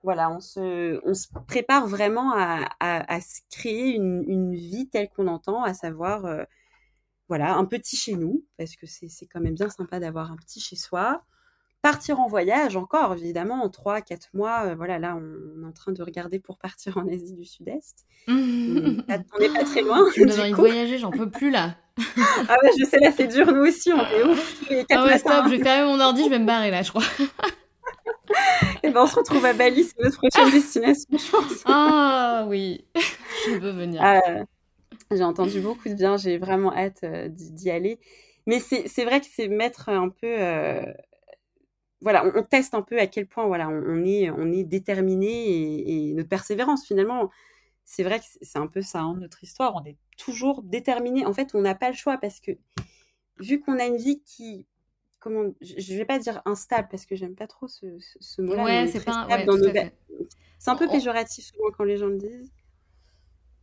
voilà, 0.03 0.31
on 0.31 0.41
se, 0.41 1.01
on 1.05 1.15
se 1.15 1.27
prépare 1.47 1.87
vraiment 1.87 2.33
à, 2.35 3.21
se 3.21 3.41
créer 3.51 3.95
une, 3.95 4.55
vie 4.55 4.89
telle 4.89 5.11
qu'on 5.11 5.27
entend, 5.27 5.63
à 5.63 5.75
savoir. 5.75 6.25
Euh, 6.25 6.45
voilà, 7.29 7.55
un 7.57 7.65
petit 7.65 7.97
chez 7.97 8.15
nous, 8.15 8.45
parce 8.57 8.77
que 8.77 8.87
c'est 8.87 9.27
quand 9.27 9.41
même 9.41 9.55
bien 9.55 9.69
sympa 9.69 10.01
d'avoir 10.01 10.33
un 10.33 10.37
petit 10.37 10.61
chez 10.61 10.77
soi. 10.77 11.23
Partir 11.81 12.19
en 12.19 12.27
voyage 12.27 12.77
encore, 12.77 13.13
évidemment, 13.15 13.63
en 13.63 13.69
3-4 13.69 14.31
mois. 14.35 14.65
Euh, 14.67 14.75
voilà, 14.75 14.99
là, 14.99 15.17
on, 15.17 15.63
est 15.63 15.67
en 15.67 15.73
train 15.73 15.93
de 15.93 16.03
regarder 16.03 16.41
pour 16.41 16.59
partir 16.59 16.97
en 16.99 17.07
Asie 17.07 17.35
du 17.35 17.45
Sud-Est. 17.45 18.05
on 18.29 18.33
n'est 18.33 19.49
pas 19.49 19.65
très 19.65 19.83
loin. 19.83 20.05
Je 20.17 20.23
me 20.25 20.41
envie 20.41 20.51
de 20.51 20.57
voyager, 20.57 20.99
j'en 20.99 21.13
peux 21.13 21.31
plus 21.31 21.51
là. 21.51 21.77
ah 22.49 22.57
ouais, 22.63 22.71
je 22.79 22.85
sais, 22.85 22.99
là, 22.99 23.13
c'est 23.17 23.29
dur, 23.29 23.53
nous 23.53 23.63
aussi, 23.63 23.93
on 23.93 24.01
est 24.01 24.25
ouf. 24.25 24.65
Ah 24.91 25.05
ouais, 25.05 25.19
stop, 25.19 25.45
je 25.45 25.51
vais 25.51 25.63
fermer 25.63 25.93
mon 25.93 26.01
ordi, 26.01 26.25
je 26.25 26.31
vais 26.31 26.39
me 26.41 26.47
barrer 26.47 26.71
là, 26.71 26.83
je 26.83 26.91
crois. 26.91 27.05
Et 28.83 28.91
ben, 28.91 29.03
on 29.03 29.07
se 29.07 29.17
retrouve 29.17 29.45
à 29.45 29.53
Bali, 29.53 29.85
c'est 29.85 30.03
notre 30.03 30.19
prochaine 30.19 30.51
destination, 30.51 31.09
je 31.13 31.31
pense. 31.31 31.63
Ah 31.65 32.45
oui, 32.49 32.85
je 33.47 33.53
veux 33.59 33.73
venir. 33.73 34.01
Ah, 34.03 34.21
j'ai 35.11 35.25
entendu 35.25 35.61
beaucoup 35.61 35.89
de 35.89 35.95
bien, 35.95 36.17
j'ai 36.17 36.39
vraiment 36.39 36.73
hâte 36.75 37.01
euh, 37.05 37.29
d'y 37.29 37.71
aller. 37.71 37.99
Mais 38.47 38.61
c'est 38.61 39.05
vrai 39.05 39.21
que 39.21 39.27
c'est 39.31 39.49
mettre 39.49 39.89
un 39.89 40.09
peu. 40.09 40.27
Euh, 40.27 40.83
voilà, 42.01 42.25
on, 42.35 42.43
teste 42.43 42.75
un 42.75 42.83
peu 42.83 42.99
à 42.99 43.07
quel 43.07 43.27
point 43.27 43.47
voilà, 43.47 43.69
on, 43.69 44.05
est, 44.05 44.31
on 44.31 44.53
est 44.53 44.65
déterminé 44.65 46.09
et, 46.09 46.15
notre 46.15 46.29
persévérance, 46.29 46.87
finalement, 46.87 47.29
c'est 47.85 48.05
vrai 48.05 48.21
que 48.21 48.25
c'est 48.41 48.59
un 48.59 48.69
peu 48.69 48.81
ça, 48.81 49.01
hein, 49.01 49.17
notre 49.19 49.43
histoire. 49.43 49.75
On 49.77 49.85
est 49.85 49.97
toujours 50.17 50.63
déterminé. 50.63 51.27
En 51.27 51.33
fait, 51.33 51.55
on 51.55 51.61
n'a 51.61 51.75
pas 51.75 51.91
le 51.91 51.97
choix 51.97 52.17
parce 52.17 52.41
que 52.41 52.53
vu 53.39 53.61
qu'on 53.61 53.79
a 53.79 53.87
une 53.87 53.97
vie 53.97 54.23
qui. 54.23 54.67
Comment, 55.21 55.51
je 55.61 55.93
ne 55.93 55.99
vais 55.99 56.05
pas 56.05 56.21
dire 56.21 56.41
instable 56.45 56.87
parce 56.89 57.05
que 57.05 57.17
j'aime 57.17 57.35
pas 57.35 57.49
trop 57.49 57.67
ce, 57.67 57.87
ce, 58.21 58.41
mot-là. 58.41 58.65
Ouais, 58.65 58.87
c'est 58.87 59.05
pas. 59.05 59.27
c'est 60.59 60.71
un 60.71 60.77
peu 60.77 60.89
péjoratif 60.89 61.45
souvent 61.45 61.71
quand 61.77 61.85
les 61.85 61.97
gens 61.97 62.07
le 62.07 62.19
disent. 62.19 62.53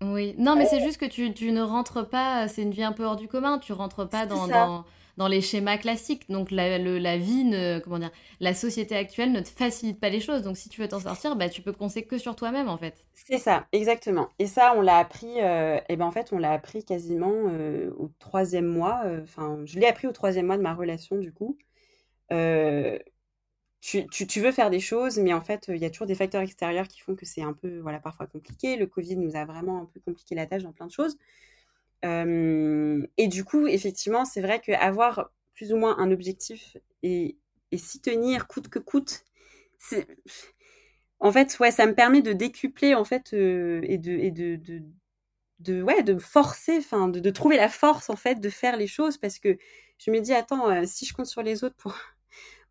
Oui, 0.01 0.35
non, 0.37 0.55
mais 0.55 0.65
c'est 0.65 0.81
juste 0.81 0.99
que 0.99 1.05
tu, 1.05 1.33
tu, 1.33 1.51
ne 1.51 1.61
rentres 1.61 2.07
pas, 2.07 2.47
c'est 2.47 2.61
une 2.61 2.71
vie 2.71 2.83
un 2.83 2.91
peu 2.91 3.05
hors 3.05 3.15
du 3.15 3.27
commun, 3.27 3.59
tu 3.59 3.71
rentres 3.71 4.07
pas 4.07 4.25
dans, 4.25 4.47
dans, 4.47 4.83
dans, 5.17 5.27
les 5.29 5.39
schémas 5.39 5.77
classiques. 5.77 6.29
Donc 6.29 6.51
la, 6.51 6.77
le, 6.77 6.97
la 6.97 7.17
vie, 7.17 7.45
ne, 7.45 7.79
comment 7.79 7.99
dire, 7.99 8.11
la 8.41 8.53
société 8.53 8.95
actuelle 8.95 9.31
ne 9.31 9.39
te 9.39 9.47
facilite 9.47 9.99
pas 9.99 10.09
les 10.09 10.19
choses. 10.19 10.41
Donc 10.41 10.57
si 10.57 10.67
tu 10.67 10.81
veux 10.81 10.87
t'en 10.89 10.99
sortir, 10.99 11.37
bah, 11.37 11.47
tu 11.47 11.61
peux 11.61 11.71
compter 11.71 12.03
que 12.03 12.17
sur 12.17 12.35
toi-même 12.35 12.67
en 12.67 12.77
fait. 12.77 13.05
C'est 13.13 13.37
ça, 13.37 13.67
exactement. 13.71 14.27
Et 14.37 14.47
ça, 14.47 14.73
on 14.75 14.81
l'a 14.81 14.97
appris, 14.97 15.41
euh, 15.41 15.79
et 15.87 15.95
ben 15.95 16.05
en 16.05 16.11
fait, 16.11 16.33
on 16.33 16.37
l'a 16.37 16.51
appris 16.51 16.83
quasiment 16.83 17.33
euh, 17.33 17.89
au 17.97 18.09
troisième 18.19 18.67
mois. 18.67 19.01
Euh, 19.05 19.23
enfin, 19.23 19.59
je 19.63 19.79
l'ai 19.79 19.87
appris 19.87 20.07
au 20.07 20.11
troisième 20.11 20.47
mois 20.47 20.57
de 20.57 20.61
ma 20.63 20.73
relation 20.73 21.17
du 21.17 21.31
coup. 21.31 21.57
Euh, 23.93 24.03
tu, 24.09 24.39
veux 24.39 24.51
faire 24.51 24.69
des 24.69 24.79
choses, 24.79 25.19
mais 25.19 25.33
en 25.33 25.41
fait, 25.41 25.65
il 25.69 25.77
y 25.77 25.85
a 25.85 25.89
toujours 25.89 26.07
des 26.07 26.15
facteurs 26.15 26.41
extérieurs 26.41 26.87
qui 26.87 27.01
font 27.01 27.15
que 27.15 27.25
c'est 27.25 27.41
un 27.41 27.53
peu, 27.53 27.79
voilà, 27.79 27.99
parfois 27.99 28.25
compliqué. 28.27 28.77
Le 28.77 28.87
Covid 28.87 29.17
nous 29.17 29.35
a 29.35 29.45
vraiment 29.45 29.81
un 29.81 29.85
peu 29.85 29.99
compliqué 29.99 30.35
la 30.35 30.45
tâche 30.47 30.63
dans 30.63 30.71
plein 30.71 30.87
de 30.87 30.91
choses. 30.91 31.17
et 32.03 33.27
du 33.27 33.43
coup, 33.43 33.67
effectivement, 33.67 34.25
c'est 34.25 34.41
vrai 34.41 34.59
qu'avoir 34.61 35.31
plus 35.53 35.73
ou 35.73 35.77
moins 35.77 35.97
un 35.99 36.11
objectif 36.11 36.77
et, 37.03 37.37
s'y 37.77 37.99
tenir 37.99 38.47
coûte 38.47 38.69
que 38.69 38.79
coûte, 38.79 39.23
c'est... 39.79 40.07
En 41.19 41.31
fait, 41.31 41.57
ouais, 41.59 41.71
ça 41.71 41.85
me 41.87 41.95
permet 41.95 42.21
de 42.21 42.33
décupler, 42.33 42.95
en 42.95 43.05
fait, 43.05 43.33
et 43.33 43.97
de... 43.97 44.11
Et 44.11 44.31
de, 44.31 44.59
de, 45.59 45.81
ouais, 45.81 46.03
de 46.03 46.17
forcer, 46.17 46.77
enfin, 46.77 47.07
de, 47.07 47.19
de, 47.19 47.29
trouver 47.29 47.57
la 47.57 47.69
force, 47.69 48.09
en 48.09 48.15
fait, 48.15 48.35
de 48.41 48.49
faire 48.49 48.77
les 48.77 48.87
choses, 48.87 49.17
parce 49.17 49.39
que 49.39 49.57
je 49.97 50.11
me 50.11 50.19
dis, 50.19 50.33
attends, 50.33 50.85
si 50.85 51.05
je 51.05 51.13
compte 51.13 51.27
sur 51.27 51.43
les 51.43 51.63
autres 51.63 51.75
pour 51.75 51.95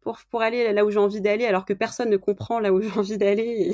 pour, 0.04 0.42
aller 0.42 0.72
là 0.72 0.84
où 0.84 0.90
j'ai 0.90 0.98
envie 0.98 1.20
d'aller, 1.20 1.46
alors 1.46 1.64
que 1.64 1.72
personne 1.72 2.10
ne 2.10 2.16
comprend 2.16 2.60
là 2.60 2.72
où 2.72 2.80
j'ai 2.80 2.90
envie 2.92 3.18
d'aller 3.18 3.72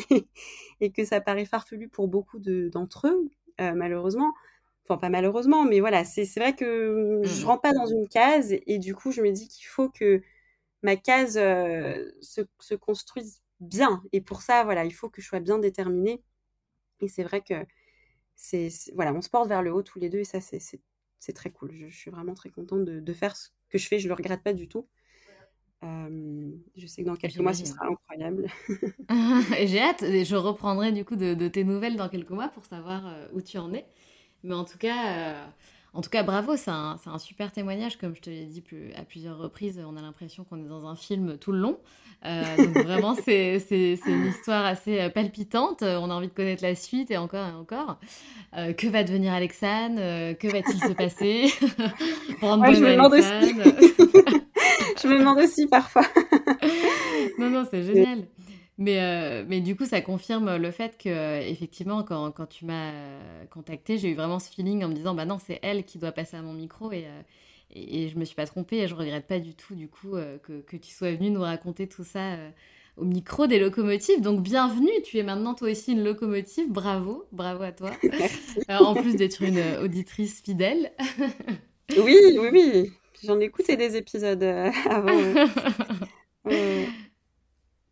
et, 0.81 0.91
que 0.93 1.05
ça 1.05 1.21
paraît 1.21 1.45
farfelu 1.45 1.89
pour 1.89 2.09
beaucoup 2.09 2.39
d'entre 2.39 3.09
eux, 3.09 3.31
euh, 3.61 3.73
malheureusement. 3.75 4.33
Enfin, 4.85 4.99
pas 4.99 5.09
malheureusement, 5.09 5.65
mais 5.65 5.81
voilà, 5.81 6.05
c'est 6.05 6.25
vrai 6.37 6.55
que 6.55 7.21
je 7.23 7.43
mmh. 7.43 7.47
rentre 7.47 7.63
pas 7.63 7.73
dans 7.73 7.87
une 7.87 8.09
case 8.09 8.53
et, 8.67 8.79
du 8.79 8.95
coup, 8.95 9.13
je 9.13 9.23
me 9.23 9.31
dis 9.31 9.47
qu'il 9.49 9.67
faut 9.67 9.89
que 9.89 10.23
ma 10.83 10.97
case 10.97 11.37
euh, 11.37 12.11
se, 12.21 12.75
construise 12.75 13.43
bien. 13.61 14.03
Et 14.13 14.21
pour 14.21 14.43
ça, 14.43 14.65
voilà, 14.65 14.85
il 14.85 14.93
faut 14.93 15.09
que 15.09 15.21
je 15.21 15.27
sois 15.27 15.41
bien 15.41 15.59
déterminée. 15.59 16.23
Et 17.01 17.09
c'est 17.09 17.23
vrai 17.23 17.41
que 17.43 17.55
c'est 18.37 18.69
voilà, 18.95 19.13
on 19.15 19.21
se 19.23 19.31
porte 19.31 19.49
vers 19.49 19.63
le 19.63 19.73
haut 19.73 19.83
tous 19.83 19.99
les 20.01 20.09
deux 20.09 20.21
et 20.21 20.25
ça, 20.25 20.41
c'est 20.41 21.33
très 21.35 21.51
cool. 21.51 21.73
Je, 21.73 21.89
suis 21.89 22.11
vraiment 22.11 22.35
très 22.35 22.51
contente 22.51 22.85
de, 22.85 23.01
de, 23.01 23.13
faire 23.13 23.37
ce 23.37 23.51
que 23.69 23.79
je 23.79 23.87
fais. 23.87 23.99
Je 23.99 24.09
le 24.09 24.15
regrette 24.15 24.43
pas 24.43 24.55
du 24.55 24.69
tout 24.69 24.89
je 25.83 26.87
sais 26.87 27.03
que 27.03 27.07
dans 27.07 27.17
quelques 27.17 27.39
mois, 27.39 27.55
ce 27.55 27.67
sera 27.67 27.87
incroyable. 27.87 28.47
J'ai 29.67 29.81
hâte. 29.81 30.05
Je 30.05 30.37
reprendrai 30.37 30.93
du 30.93 31.05
coup 31.05 31.17
de, 31.17 31.49
tes 31.49 31.65
nouvelles 31.65 31.97
dans 31.97 32.09
quelques 32.09 32.31
mois 32.31 32.49
pour 32.49 32.65
savoir 32.65 33.07
euh, 33.07 33.27
où 33.33 33.41
tu 33.41 33.59
en 33.59 33.73
es. 33.73 33.87
Mais 34.43 34.55
en 34.55 34.65
tout 34.65 34.79
cas, 34.79 35.09
euh, 35.09 35.45
en 35.93 36.01
tout 36.01 36.11
cas 36.11 36.23
bravo. 36.23 36.57
C'est 36.57 36.71
un, 36.71 36.97
un, 37.07 37.19
super 37.19 37.53
témoignage. 37.53 37.97
Comme 37.99 38.15
je 38.15 38.21
te 38.21 38.31
l'ai 38.31 38.47
dit 38.47 38.61
plus, 38.61 38.93
à 38.95 39.03
plusieurs 39.03 39.39
reprises, 39.39 39.81
on 39.87 39.97
a 39.97 40.03
l'impression 40.03 40.45
qu'on 40.45 40.65
est 40.65 40.69
dans 40.69 40.87
un 40.87 40.97
film 40.97 41.39
tout 41.39 41.53
le 41.53 41.59
long. 41.59 41.79
Euh, 42.27 42.57
donc 42.57 42.77
vraiment, 42.85 43.15
c'est 43.25 43.63
une 43.71 44.27
histoire 44.27 44.65
assez 44.67 45.09
palpitante. 45.11 45.83
On 45.83 46.11
a 46.11 46.15
envie 46.15 46.29
de 46.29 46.35
connaître 46.35 46.63
la 46.63 46.75
suite 46.75 47.11
et 47.11 47.17
encore 47.17 47.49
et 47.49 47.53
encore. 47.53 47.99
que 48.53 48.87
va 48.89 49.05
devenir 49.05 49.33
Alexandre 49.33 50.35
Que 50.35 50.49
va-t-il 50.49 50.79
se 50.79 50.93
passer? 50.93 51.53
Ouais, 52.43 52.75
je 52.75 52.81
me 52.81 52.93
demande 52.93 53.15
aussi. 53.15 54.41
Je 55.03 55.09
me 55.09 55.19
demande 55.19 55.39
aussi 55.39 55.67
parfois. 55.67 56.07
non, 57.39 57.51
non, 57.51 57.67
c'est 57.71 57.83
génial. 57.83 58.27
Mais, 58.79 58.99
euh, 59.01 59.45
mais 59.47 59.61
du 59.61 59.77
coup, 59.77 59.85
ça 59.85 60.01
confirme 60.01 60.57
le 60.57 60.71
fait 60.71 60.97
que, 60.97 61.43
effectivement, 61.43 62.03
quand, 62.03 62.31
quand 62.33 62.47
tu 62.47 62.65
m'as 62.65 62.93
contacté, 63.51 63.99
j'ai 63.99 64.11
eu 64.11 64.15
vraiment 64.15 64.39
ce 64.39 64.51
feeling 64.51 64.83
en 64.85 64.89
me 64.89 64.95
disant, 64.95 65.15
bah 65.15 65.27
non, 65.27 65.39
c'est 65.39 65.59
elle 65.63 65.85
qui 65.85 65.99
doit 65.99 66.13
passer 66.13 66.37
à 66.37 66.43
mon 66.43 66.55
micro 66.55 66.91
et, 66.91 67.05
euh, 67.05 67.23
et, 67.75 68.09
je 68.09 68.19
me 68.19 68.25
suis 68.25 68.35
pas 68.35 68.47
trompée 68.47 68.79
et 68.79 68.89
je 68.89 68.95
regrette 68.95 69.27
pas 69.27 69.39
du 69.39 69.55
tout 69.55 69.75
du 69.75 69.87
coup 69.89 70.17
que, 70.43 70.61
que, 70.63 70.77
tu 70.77 70.91
sois 70.91 71.13
venue 71.13 71.31
nous 71.31 71.43
raconter 71.43 71.89
tout 71.89 72.05
ça 72.05 72.37
au 72.97 73.05
micro 73.05 73.47
des 73.47 73.59
locomotives. 73.59 74.21
Donc 74.21 74.43
bienvenue, 74.43 74.91
tu 75.05 75.19
es 75.19 75.23
maintenant 75.23 75.55
toi 75.55 75.71
aussi 75.71 75.93
une 75.93 76.05
locomotive. 76.05 76.71
Bravo, 76.71 77.27
bravo 77.33 77.63
à 77.63 77.73
toi. 77.73 77.91
en 78.69 78.95
plus 78.95 79.17
d'être 79.17 79.43
une 79.43 79.63
auditrice 79.83 80.43
fidèle. 80.43 80.93
oui, 81.97 82.17
oui, 82.39 82.49
oui. 82.53 82.93
J'en 83.25 83.41
ai 83.41 83.45
écouté 83.45 83.77
des 83.77 83.97
épisodes 83.97 84.43
avant. 84.91 85.19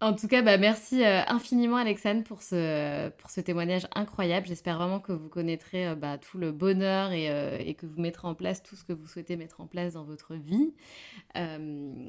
En 0.00 0.12
tout 0.12 0.28
cas, 0.28 0.42
bah, 0.42 0.58
merci 0.58 1.04
euh, 1.04 1.22
infiniment 1.26 1.76
Alexandre 1.76 2.22
pour 2.22 2.40
ce, 2.40 3.08
pour 3.08 3.30
ce 3.30 3.40
témoignage 3.40 3.88
incroyable. 3.96 4.46
J'espère 4.46 4.78
vraiment 4.78 5.00
que 5.00 5.10
vous 5.10 5.28
connaîtrez 5.28 5.88
euh, 5.88 5.96
bah, 5.96 6.18
tout 6.18 6.38
le 6.38 6.52
bonheur 6.52 7.10
et, 7.10 7.28
euh, 7.30 7.58
et, 7.58 7.74
que 7.74 7.84
vous 7.84 8.00
mettrez 8.00 8.28
en 8.28 8.36
place 8.36 8.62
tout 8.62 8.76
ce 8.76 8.84
que 8.84 8.92
vous 8.92 9.08
souhaitez 9.08 9.36
mettre 9.36 9.60
en 9.60 9.66
place 9.66 9.94
dans 9.94 10.04
votre 10.04 10.34
vie. 10.34 10.72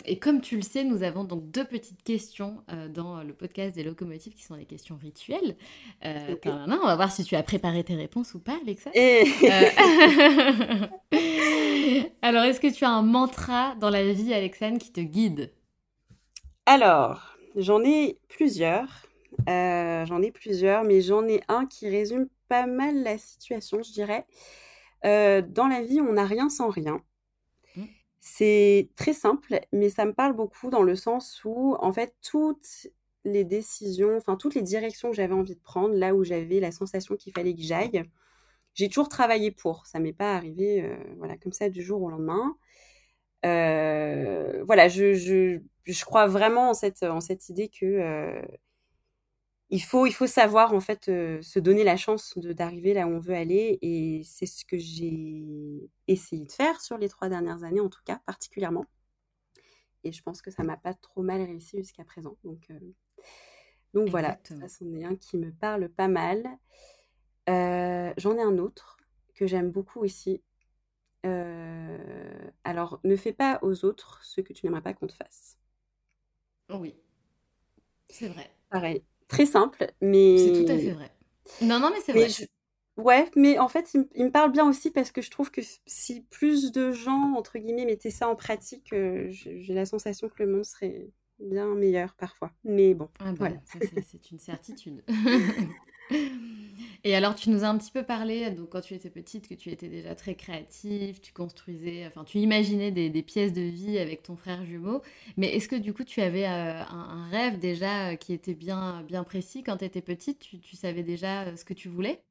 et 0.06 0.20
comme 0.20 0.41
tu 0.41 0.56
le 0.56 0.61
sais, 0.61 0.84
nous 0.84 1.02
avons 1.02 1.24
donc 1.24 1.49
deux 1.49 1.66
petites 1.66 2.03
questions 2.03 2.64
dans 2.94 3.24
le 3.24 3.34
podcast 3.34 3.76
des 3.76 3.84
locomotives 3.84 4.34
qui 4.34 4.44
sont 4.44 4.56
des 4.56 4.66
questions 4.66 4.95
rituelles. 4.95 5.56
on 6.03 6.86
va 6.86 6.95
voir 6.95 7.11
si 7.11 7.24
tu 7.24 7.36
as 7.36 7.44
préparé 7.44 7.84
tes 7.84 7.95
réponses 7.95 8.36
ou 8.36 8.40
pas, 8.40 8.57
Alexa. 8.61 8.91
Alors, 12.22 12.44
est-ce 12.44 12.60
que 12.60 12.72
tu 12.72 12.86
as 12.86 12.90
un 12.90 13.02
mantra 13.02 13.76
dans 13.80 13.90
la 13.90 14.14
vie, 14.14 14.34
Alexandre, 14.34 14.78
qui 14.78 14.91
te 14.91 15.02
guide? 15.02 15.52
Alors, 16.66 17.39
J'en 17.60 17.84
ai 17.84 18.18
plusieurs. 18.30 19.06
Euh, 19.49 20.06
j'en 20.06 20.22
ai 20.22 20.31
plusieurs, 20.31 20.84
mais 20.86 21.02
j'en 21.02 21.27
ai 21.27 21.41
un 21.49 21.65
qui 21.65 21.90
résume 21.90 22.30
pas 22.48 22.65
mal 22.65 23.03
la 23.03 23.18
situation, 23.18 23.84
je 23.84 23.91
dirais. 23.91 24.26
Euh, 25.06 25.41
dans 25.41 25.68
la 25.68 25.81
vie, 25.81 25.99
on 25.99 26.14
n'a 26.14 26.26
rien 26.26 26.49
sans 26.49 26.69
rien. 26.69 27.02
Mmh. 27.76 27.84
C'est 28.22 28.90
très 28.95 29.14
simple, 29.14 29.60
mais 29.73 29.90
ça 29.90 30.06
me 30.06 30.14
parle 30.14 30.34
beaucoup 30.34 30.69
dans 30.69 30.84
le 30.84 30.95
sens 30.95 31.41
où, 31.44 31.76
en 31.81 31.91
fait, 31.91 32.15
toutes 32.22 32.88
les 33.26 33.44
décisions, 33.44 34.15
enfin, 34.15 34.38
toutes 34.38 34.56
les 34.56 34.61
directions 34.61 35.10
que 35.10 35.15
j'avais 35.18 35.34
envie 35.34 35.56
de 35.56 35.61
prendre, 35.61 35.94
là 35.94 36.15
où 36.15 36.23
j'avais 36.23 36.61
la 36.61 36.72
sensation 36.72 37.18
qu'il 37.18 37.34
fallait 37.34 37.53
que 37.53 37.61
j'aille, 37.61 38.03
j'ai 38.73 38.88
toujours 38.88 39.10
travaillé 39.10 39.52
pour. 39.52 39.86
Ça 39.86 39.99
m'est 39.99 40.14
pas 40.14 40.34
arrivé, 40.34 40.81
euh, 40.81 40.95
voilà, 41.18 41.38
comme 41.38 41.52
ça 41.52 41.69
du 41.69 41.84
jour 41.84 42.02
au 42.02 42.10
lendemain. 42.10 42.56
Voilà, 43.44 44.88
je, 44.88 45.60
je 45.94 46.06
crois 46.06 46.28
vraiment 46.28 46.70
en 46.70 46.74
cette, 46.74 47.03
en 47.03 47.20
cette 47.20 47.49
idée 47.49 47.70
que 47.70 47.86
euh, 47.86 48.41
il, 49.70 49.82
faut, 49.82 50.06
il 50.06 50.14
faut 50.14 50.28
savoir 50.28 50.74
en 50.74 50.80
fait 50.80 51.10
euh, 51.10 51.41
se 51.41 51.60
donner 51.60 51.84
la 51.84 51.98
chance 51.98 52.38
d'arriver 52.38 52.94
là 52.94 53.07
où 53.07 53.11
on 53.11 53.20
veut 53.20 53.36
aller. 53.36 53.80
Et 53.82 54.22
c'est 54.26 54.45
ce 54.45 54.66
que 54.66 54.78
j'ai 54.78 55.90
essayé 56.07 56.45
de 56.45 56.52
faire 56.52 56.82
sur 56.82 56.98
les 56.98 57.10
trois 57.10 57.30
dernières 57.30 57.64
années 57.64 57.82
en 57.82 57.90
tout 57.90 58.02
cas 58.06 58.22
particulièrement. 58.26 58.86
Et 60.03 60.11
je 60.11 60.22
pense 60.22 60.41
que 60.41 60.52
ça 60.52 60.64
m'a 60.64 60.78
pas 60.78 60.94
trop 60.94 61.22
mal 61.22 61.41
réussi 61.41 61.78
jusqu'à 61.78 62.06
présent. 62.06 62.38
Donc 62.44 62.68
euh, 62.72 62.80
donc 63.94 64.10
voilà 64.10 64.40
ça 64.44 64.68
c'en 64.68 64.94
est 64.94 65.03
un 65.03 65.16
qui 65.16 65.38
me 65.38 65.52
parle 65.52 65.90
pas 65.90 66.07
mal. 66.07 66.44
J'en 67.48 68.38
ai 68.38 68.41
un 68.41 68.60
autre 68.60 68.98
que 69.34 69.48
j'aime 69.48 69.72
beaucoup 69.72 70.02
aussi 70.02 70.44
alors 72.64 73.00
ne 73.04 73.16
fais 73.16 73.34
pas 73.34 73.60
aux 73.62 73.86
autres 73.86 74.20
ce 74.24 74.41
que 74.41 74.54
tu 74.54 74.66
n'aimerais 74.66 74.82
pas 74.82 74.94
qu'on 74.94 75.08
te 75.08 75.14
fasse 75.14 75.58
oui, 76.78 76.96
c'est 78.10 78.28
vrai. 78.28 78.50
Pareil. 78.70 79.04
Très 79.28 79.46
simple, 79.46 79.91
mais. 80.02 80.38
C'est 80.38 80.66
tout 80.66 80.72
à 80.72 80.78
fait 80.78 80.91
vrai. 80.91 81.12
Non, 81.62 81.80
non, 81.80 81.90
mais 81.91 82.02
c'est 82.02 82.14
vrai. 82.14 82.28
Ouais, 82.98 83.32
mais 83.36 83.58
en 83.60 83.70
fait, 83.70 83.96
il, 84.14 84.26
me 84.26 84.30
parle 84.30 84.52
bien 84.52 84.68
aussi 84.68 84.91
parce 84.91 85.12
que 85.12 85.22
je 85.22 85.32
trouve 85.32 85.52
que 85.52 85.62
si 85.86 86.22
plus 86.22 86.74
de 86.74 86.91
gens, 86.91 87.34
entre 87.38 87.58
guillemets, 87.58 87.86
mettaient 87.86 88.10
ça 88.10 88.28
en 88.28 88.36
pratique, 88.36 88.91
euh, 88.91 89.28
j'ai 89.30 89.74
la 89.74 89.86
sensation 89.86 90.28
que 90.28 90.44
le 90.44 90.52
monde 90.52 90.66
serait 90.66 91.10
bien 91.40 91.74
meilleur 91.76 92.14
parfois. 92.16 92.52
Mais 92.66 92.94
bon, 92.94 93.08
ah 93.20 93.32
bah, 93.32 93.36
voilà. 93.38 93.56
C'est 94.02 94.32
une 94.32 94.40
certitude. 94.40 95.04
Et 97.06 97.16
alors, 97.16 97.36
tu 97.36 97.50
nous 97.50 97.64
as 97.64 97.68
un 97.70 97.78
petit 97.78 97.92
peu 97.92 98.04
parlé, 98.04 98.52
donc 98.52 98.70
quand 98.70 98.82
tu 98.82 98.94
étais 98.94 99.10
petite, 99.10 99.48
que 99.48 99.54
tu 99.54 99.70
étais 99.70 99.88
déjà 99.88 100.16
très 100.16 100.36
créative, 100.36 101.22
tu 101.22 101.32
construisais, 101.32 102.06
enfin, 102.08 102.26
tu 102.26 102.40
imaginais 102.40 102.92
des, 102.92 103.24
pièces 103.24 103.54
de 103.54 103.62
vie 103.62 103.98
avec 104.00 104.24
ton 104.24 104.36
frère 104.36 104.66
jumeau. 104.66 105.02
Mais 105.38 105.56
est-ce 105.56 105.70
que 105.70 105.78
du 105.78 105.94
coup, 105.94 106.04
tu 106.04 106.22
avais 106.22 106.46
euh, 106.46 106.84
un, 106.84 107.30
rêve 107.30 107.58
déjà 107.58 108.10
euh, 108.10 108.16
qui 108.16 108.34
était 108.34 108.54
bien, 108.54 109.04
bien 109.04 109.24
précis 109.24 109.64
quand 109.64 109.78
tu 109.78 109.86
étais 109.86 110.02
petite? 110.02 110.40
Tu, 110.40 110.76
savais 110.76 111.04
déjà 111.04 111.44
euh, 111.44 111.56
ce 111.56 111.64
que 111.64 111.74
tu 111.74 111.88
voulais? 111.88 112.22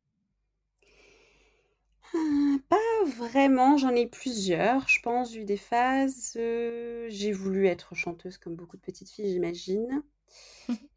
Pas 2.69 3.05
vraiment, 3.17 3.79
j'en 3.79 3.95
ai 3.95 4.07
plusieurs. 4.07 4.87
Je 4.89 5.01
pense, 5.01 5.33
j'ai 5.33 5.41
eu 5.41 5.45
des 5.45 5.57
phases. 5.57 6.33
j'ai 6.35 7.33
voulu 7.33 7.67
être 7.67 7.95
chanteuse 7.95 8.37
comme 8.37 8.55
beaucoup 8.55 8.77
de 8.77 8.83
petites 8.83 9.09
filles, 9.09 9.31
j'imagine. 9.31 10.03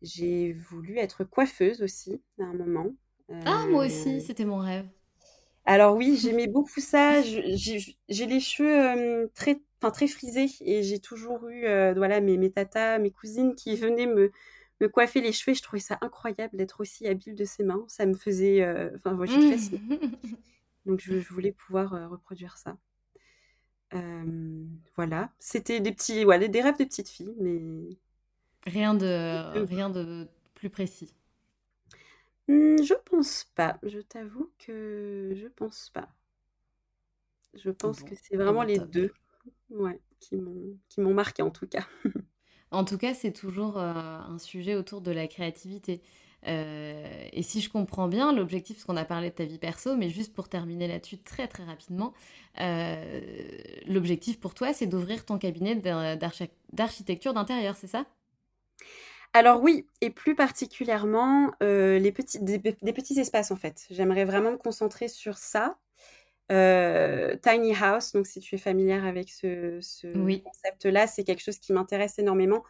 j'ai 0.01 0.51
voulu 0.51 0.97
être 0.97 1.23
coiffeuse 1.23 1.81
aussi 1.81 2.21
à 2.39 2.43
un 2.43 2.53
moment. 2.53 2.91
Ah, 3.45 3.65
moi 3.69 3.85
aussi, 3.85 4.17
euh, 4.17 4.19
c'était 4.19 4.45
mon 4.45 4.57
rêve. 4.57 4.85
Alors 5.65 5.95
oui, 5.95 6.17
j'aimais 6.17 6.47
beaucoup 6.47 6.79
ça. 6.79 7.21
J'ai 7.21 8.25
les 8.25 8.39
cheveux 8.39 9.29
très, 9.35 9.61
enfin, 9.79 9.91
très 9.91 10.07
frisés 10.07 10.49
et 10.61 10.81
j'ai 10.83 10.99
toujours 10.99 11.47
eu 11.49 11.61
voilà, 11.95 12.19
mes, 12.19 12.37
mes 12.37 12.51
tatas, 12.51 12.97
mes 12.99 13.11
cousines 13.11 13.55
qui 13.55 13.75
venaient 13.75 14.07
me, 14.07 14.31
me 14.79 14.89
coiffer 14.89 15.21
les 15.21 15.31
cheveux. 15.31 15.55
Je 15.55 15.61
trouvais 15.61 15.81
ça 15.81 15.97
incroyable 16.01 16.57
d'être 16.57 16.81
aussi 16.81 17.07
habile 17.07 17.35
de 17.35 17.45
ses 17.45 17.63
mains. 17.63 17.83
Ça 17.87 18.05
me 18.05 18.15
faisait... 18.15 18.65
Enfin, 18.95 19.11
moi, 19.11 19.25
j'étais 19.25 19.51
fascinée. 19.51 19.79
Donc 20.87 20.99
je, 20.99 21.13
voulais 21.31 21.51
pouvoir 21.51 22.09
reproduire 22.09 22.57
ça. 22.57 22.75
voilà. 24.95 25.31
C'était 25.37 25.79
des 25.79 25.91
petits... 25.91 26.25
Ouais, 26.25 26.49
des 26.49 26.61
rêves 26.61 26.77
de 26.79 26.85
petites 26.85 27.09
filles, 27.09 27.35
mais... 27.39 27.61
Rien 28.65 28.93
de, 28.93 29.63
rien 29.65 29.89
de 29.89 30.27
plus 30.55 30.69
précis. 30.69 31.13
Mmh, 32.47 32.83
je 32.83 32.93
pense 32.93 33.45
pas. 33.55 33.79
Je 33.81 33.99
t'avoue 33.99 34.51
que 34.59 35.33
je 35.35 35.47
pense 35.47 35.89
pas. 35.89 36.09
Je 37.53 37.69
pense 37.69 38.03
que 38.03 38.13
c'est 38.15 38.35
vraiment 38.35 38.63
les 38.63 38.79
deux 38.79 39.13
ouais, 39.69 39.99
qui 40.19 40.37
m'ont 40.37 41.13
marqué 41.13 41.41
en 41.43 41.51
tout 41.51 41.67
cas. 41.67 41.87
En 42.71 42.85
tout 42.85 42.97
cas, 42.97 43.13
c'est 43.13 43.33
toujours 43.33 43.77
un 43.77 44.37
sujet 44.39 44.75
autour 44.75 45.01
de 45.01 45.11
la 45.11 45.27
créativité. 45.27 46.01
Et 46.45 47.43
si 47.43 47.61
je 47.61 47.69
comprends 47.69 48.07
bien, 48.07 48.31
l'objectif, 48.33 48.77
parce 48.77 48.85
qu'on 48.85 48.97
a 48.97 49.05
parlé 49.05 49.29
de 49.29 49.35
ta 49.35 49.45
vie 49.45 49.57
perso, 49.59 49.95
mais 49.97 50.09
juste 50.09 50.33
pour 50.33 50.47
terminer 50.49 50.87
là-dessus 50.87 51.17
très 51.19 51.47
très 51.47 51.65
rapidement, 51.65 52.13
l'objectif 53.87 54.39
pour 54.39 54.53
toi, 54.53 54.73
c'est 54.73 54.87
d'ouvrir 54.87 55.25
ton 55.25 55.37
cabinet 55.37 55.75
d'architecture 56.73 57.33
d'intérieur, 57.33 57.75
c'est 57.75 57.87
ça? 57.87 58.05
Alors 59.33 59.61
oui, 59.61 59.85
et 60.01 60.09
plus 60.09 60.35
particulièrement 60.35 61.53
euh, 61.63 61.97
les 61.99 62.11
petits, 62.11 62.39
des, 62.39 62.59
petits 62.59 63.19
espaces 63.19 63.51
en 63.51 63.55
fait. 63.55 63.85
J'aimerais 63.89 64.25
vraiment 64.25 64.51
me 64.51 64.57
concentrer 64.57 65.07
sur 65.07 65.37
ça. 65.37 65.77
Euh, 66.51 67.37
tiny 67.37 67.73
house, 67.73 68.11
donc 68.11 68.27
si 68.27 68.41
tu 68.41 68.55
es 68.55 68.57
familière 68.57 69.05
avec 69.05 69.29
ce, 69.29 69.79
concept-là, 70.43 71.07
c'est 71.07 71.23
quelque 71.23 71.41
chose 71.41 71.59
qui 71.59 71.71
m'intéresse 71.71 72.19
énormément 72.19 72.65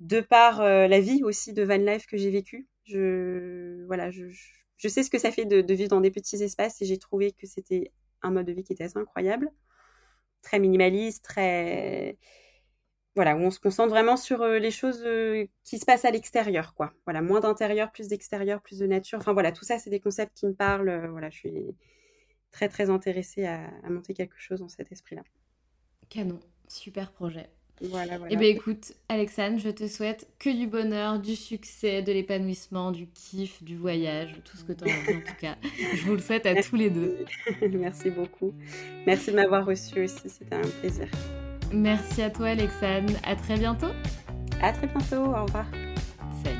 de 0.00 0.20
par 0.20 0.60
euh, 0.60 0.88
la 0.88 0.98
vie 0.98 1.22
aussi 1.22 1.52
de 1.52 1.62
van 1.62 1.76
life 1.76 2.06
que 2.06 2.16
j'ai 2.16 2.30
vécu. 2.30 2.66
Je, 2.84 3.84
voilà, 3.86 4.10
je, 4.10 4.26
sais 4.88 5.04
ce 5.04 5.10
que 5.10 5.18
ça 5.18 5.30
fait 5.30 5.44
de, 5.44 5.60
de 5.60 5.74
vivre 5.74 5.90
dans 5.90 6.00
des 6.00 6.10
petits 6.10 6.42
espaces 6.42 6.82
et 6.82 6.84
j'ai 6.84 6.98
trouvé 6.98 7.30
que 7.30 7.46
c'était 7.46 7.92
un 8.22 8.32
mode 8.32 8.46
de 8.46 8.52
vie 8.52 8.64
qui 8.64 8.72
était 8.72 8.82
assez 8.82 8.98
incroyable, 8.98 9.52
très 10.42 10.58
minimaliste, 10.58 11.24
très 11.24 12.18
voilà, 13.14 13.36
où 13.36 13.40
on 13.40 13.50
se 13.50 13.60
concentre 13.60 13.90
vraiment 13.90 14.16
sur 14.16 14.44
les 14.46 14.70
choses 14.70 15.06
qui 15.64 15.78
se 15.78 15.84
passent 15.84 16.04
à 16.04 16.10
l'extérieur, 16.10 16.74
quoi. 16.74 16.92
Voilà, 17.04 17.20
moins 17.20 17.40
d'intérieur, 17.40 17.92
plus 17.92 18.08
d'extérieur, 18.08 18.62
plus 18.62 18.78
de 18.78 18.86
nature. 18.86 19.18
Enfin 19.18 19.32
voilà, 19.32 19.52
tout 19.52 19.64
ça, 19.64 19.78
c'est 19.78 19.90
des 19.90 20.00
concepts 20.00 20.34
qui 20.34 20.46
me 20.46 20.54
parlent. 20.54 21.08
voilà, 21.10 21.28
je 21.28 21.36
suis 21.36 21.74
très 22.52 22.68
très 22.68 22.90
intéressée 22.90 23.46
à, 23.46 23.68
monter 23.88 24.14
quelque 24.14 24.38
chose 24.38 24.60
dans 24.60 24.68
cet 24.68 24.92
esprit-là. 24.92 25.22
Canon, 26.08 26.38
super 26.68 27.10
projet. 27.10 27.48
Voilà, 27.80 28.18
voilà. 28.18 28.32
Eh 28.32 28.36
bien 28.36 28.48
écoute, 28.48 28.92
Alexandre, 29.08 29.58
je 29.58 29.70
te 29.70 29.88
souhaite 29.88 30.28
que 30.38 30.50
du 30.50 30.68
bonheur, 30.68 31.18
du 31.18 31.34
succès, 31.34 32.02
de 32.02 32.12
l'épanouissement, 32.12 32.92
du 32.92 33.08
kiff, 33.08 33.62
du 33.64 33.76
voyage, 33.76 34.36
tout 34.44 34.56
ce 34.56 34.62
que 34.62 34.72
tu 34.72 34.84
as 34.84 34.86
envie 34.86 35.16
en 35.16 35.20
tout 35.20 35.36
cas. 35.40 35.56
Je 35.94 36.02
vous 36.04 36.12
le 36.12 36.20
souhaite 36.20 36.46
à 36.46 36.62
tous 36.62 36.76
les 36.76 36.90
deux. 36.90 37.24
Merci 37.72 38.10
beaucoup. 38.16 38.54
Merci 39.04 39.32
de 39.32 39.36
m'avoir 39.36 39.66
reçu 39.66 40.04
aussi, 40.04 40.28
c'était 40.28 40.54
un 40.54 40.68
plaisir. 40.80 41.08
Merci 41.72 42.22
à 42.22 42.30
toi, 42.30 42.48
Alexandre. 42.48 43.12
À 43.24 43.34
très 43.34 43.56
bientôt. 43.56 43.92
À 44.60 44.72
très 44.72 44.86
bientôt. 44.86 45.24
Au 45.24 45.44
revoir. 45.44 45.66
Salut. 46.44 46.56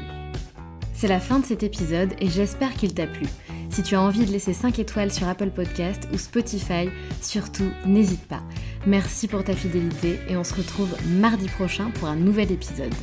C'est 0.95 1.09
la 1.09 1.21
fin 1.21 1.39
de 1.39 1.45
cet 1.45 1.63
épisode 1.63 2.15
et 2.21 2.29
j'espère 2.29 2.75
qu'il 2.75 2.95
t'a 2.95 3.07
plu. 3.07 3.27
Si 3.71 3.83
tu 3.83 3.95
as 3.95 4.03
envie 4.03 4.27
de 4.27 4.31
laisser 4.31 4.53
5 4.53 4.79
étoiles 4.79 5.11
sur 5.11 5.27
Apple 5.27 5.51
Podcast 5.51 6.07
ou 6.13 6.19
Spotify, 6.19 6.91
surtout 7.23 7.71
n'hésite 7.87 8.27
pas. 8.29 8.43
Merci 8.87 9.29
pour 9.29 9.45
ta 9.45 9.55
fidélité 9.55 10.21
et 10.29 10.37
on 10.37 10.45
se 10.45 10.55
retrouve 10.55 10.95
mardi 11.07 11.49
prochain 11.49 11.91
pour 11.95 12.09
un 12.09 12.17
nouvel 12.17 12.53
épisode. 12.53 12.95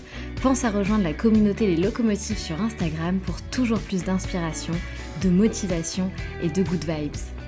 Pense 0.43 0.63
à 0.65 0.69
rejoindre 0.69 1.03
la 1.03 1.13
communauté 1.13 1.67
Les 1.67 1.81
Locomotives 1.81 2.37
sur 2.37 2.61
Instagram 2.61 3.19
pour 3.19 3.41
toujours 3.41 3.79
plus 3.79 4.03
d'inspiration, 4.03 4.73
de 5.23 5.29
motivation 5.29 6.11
et 6.43 6.49
de 6.49 6.61
good 6.61 6.85
vibes. 6.85 7.38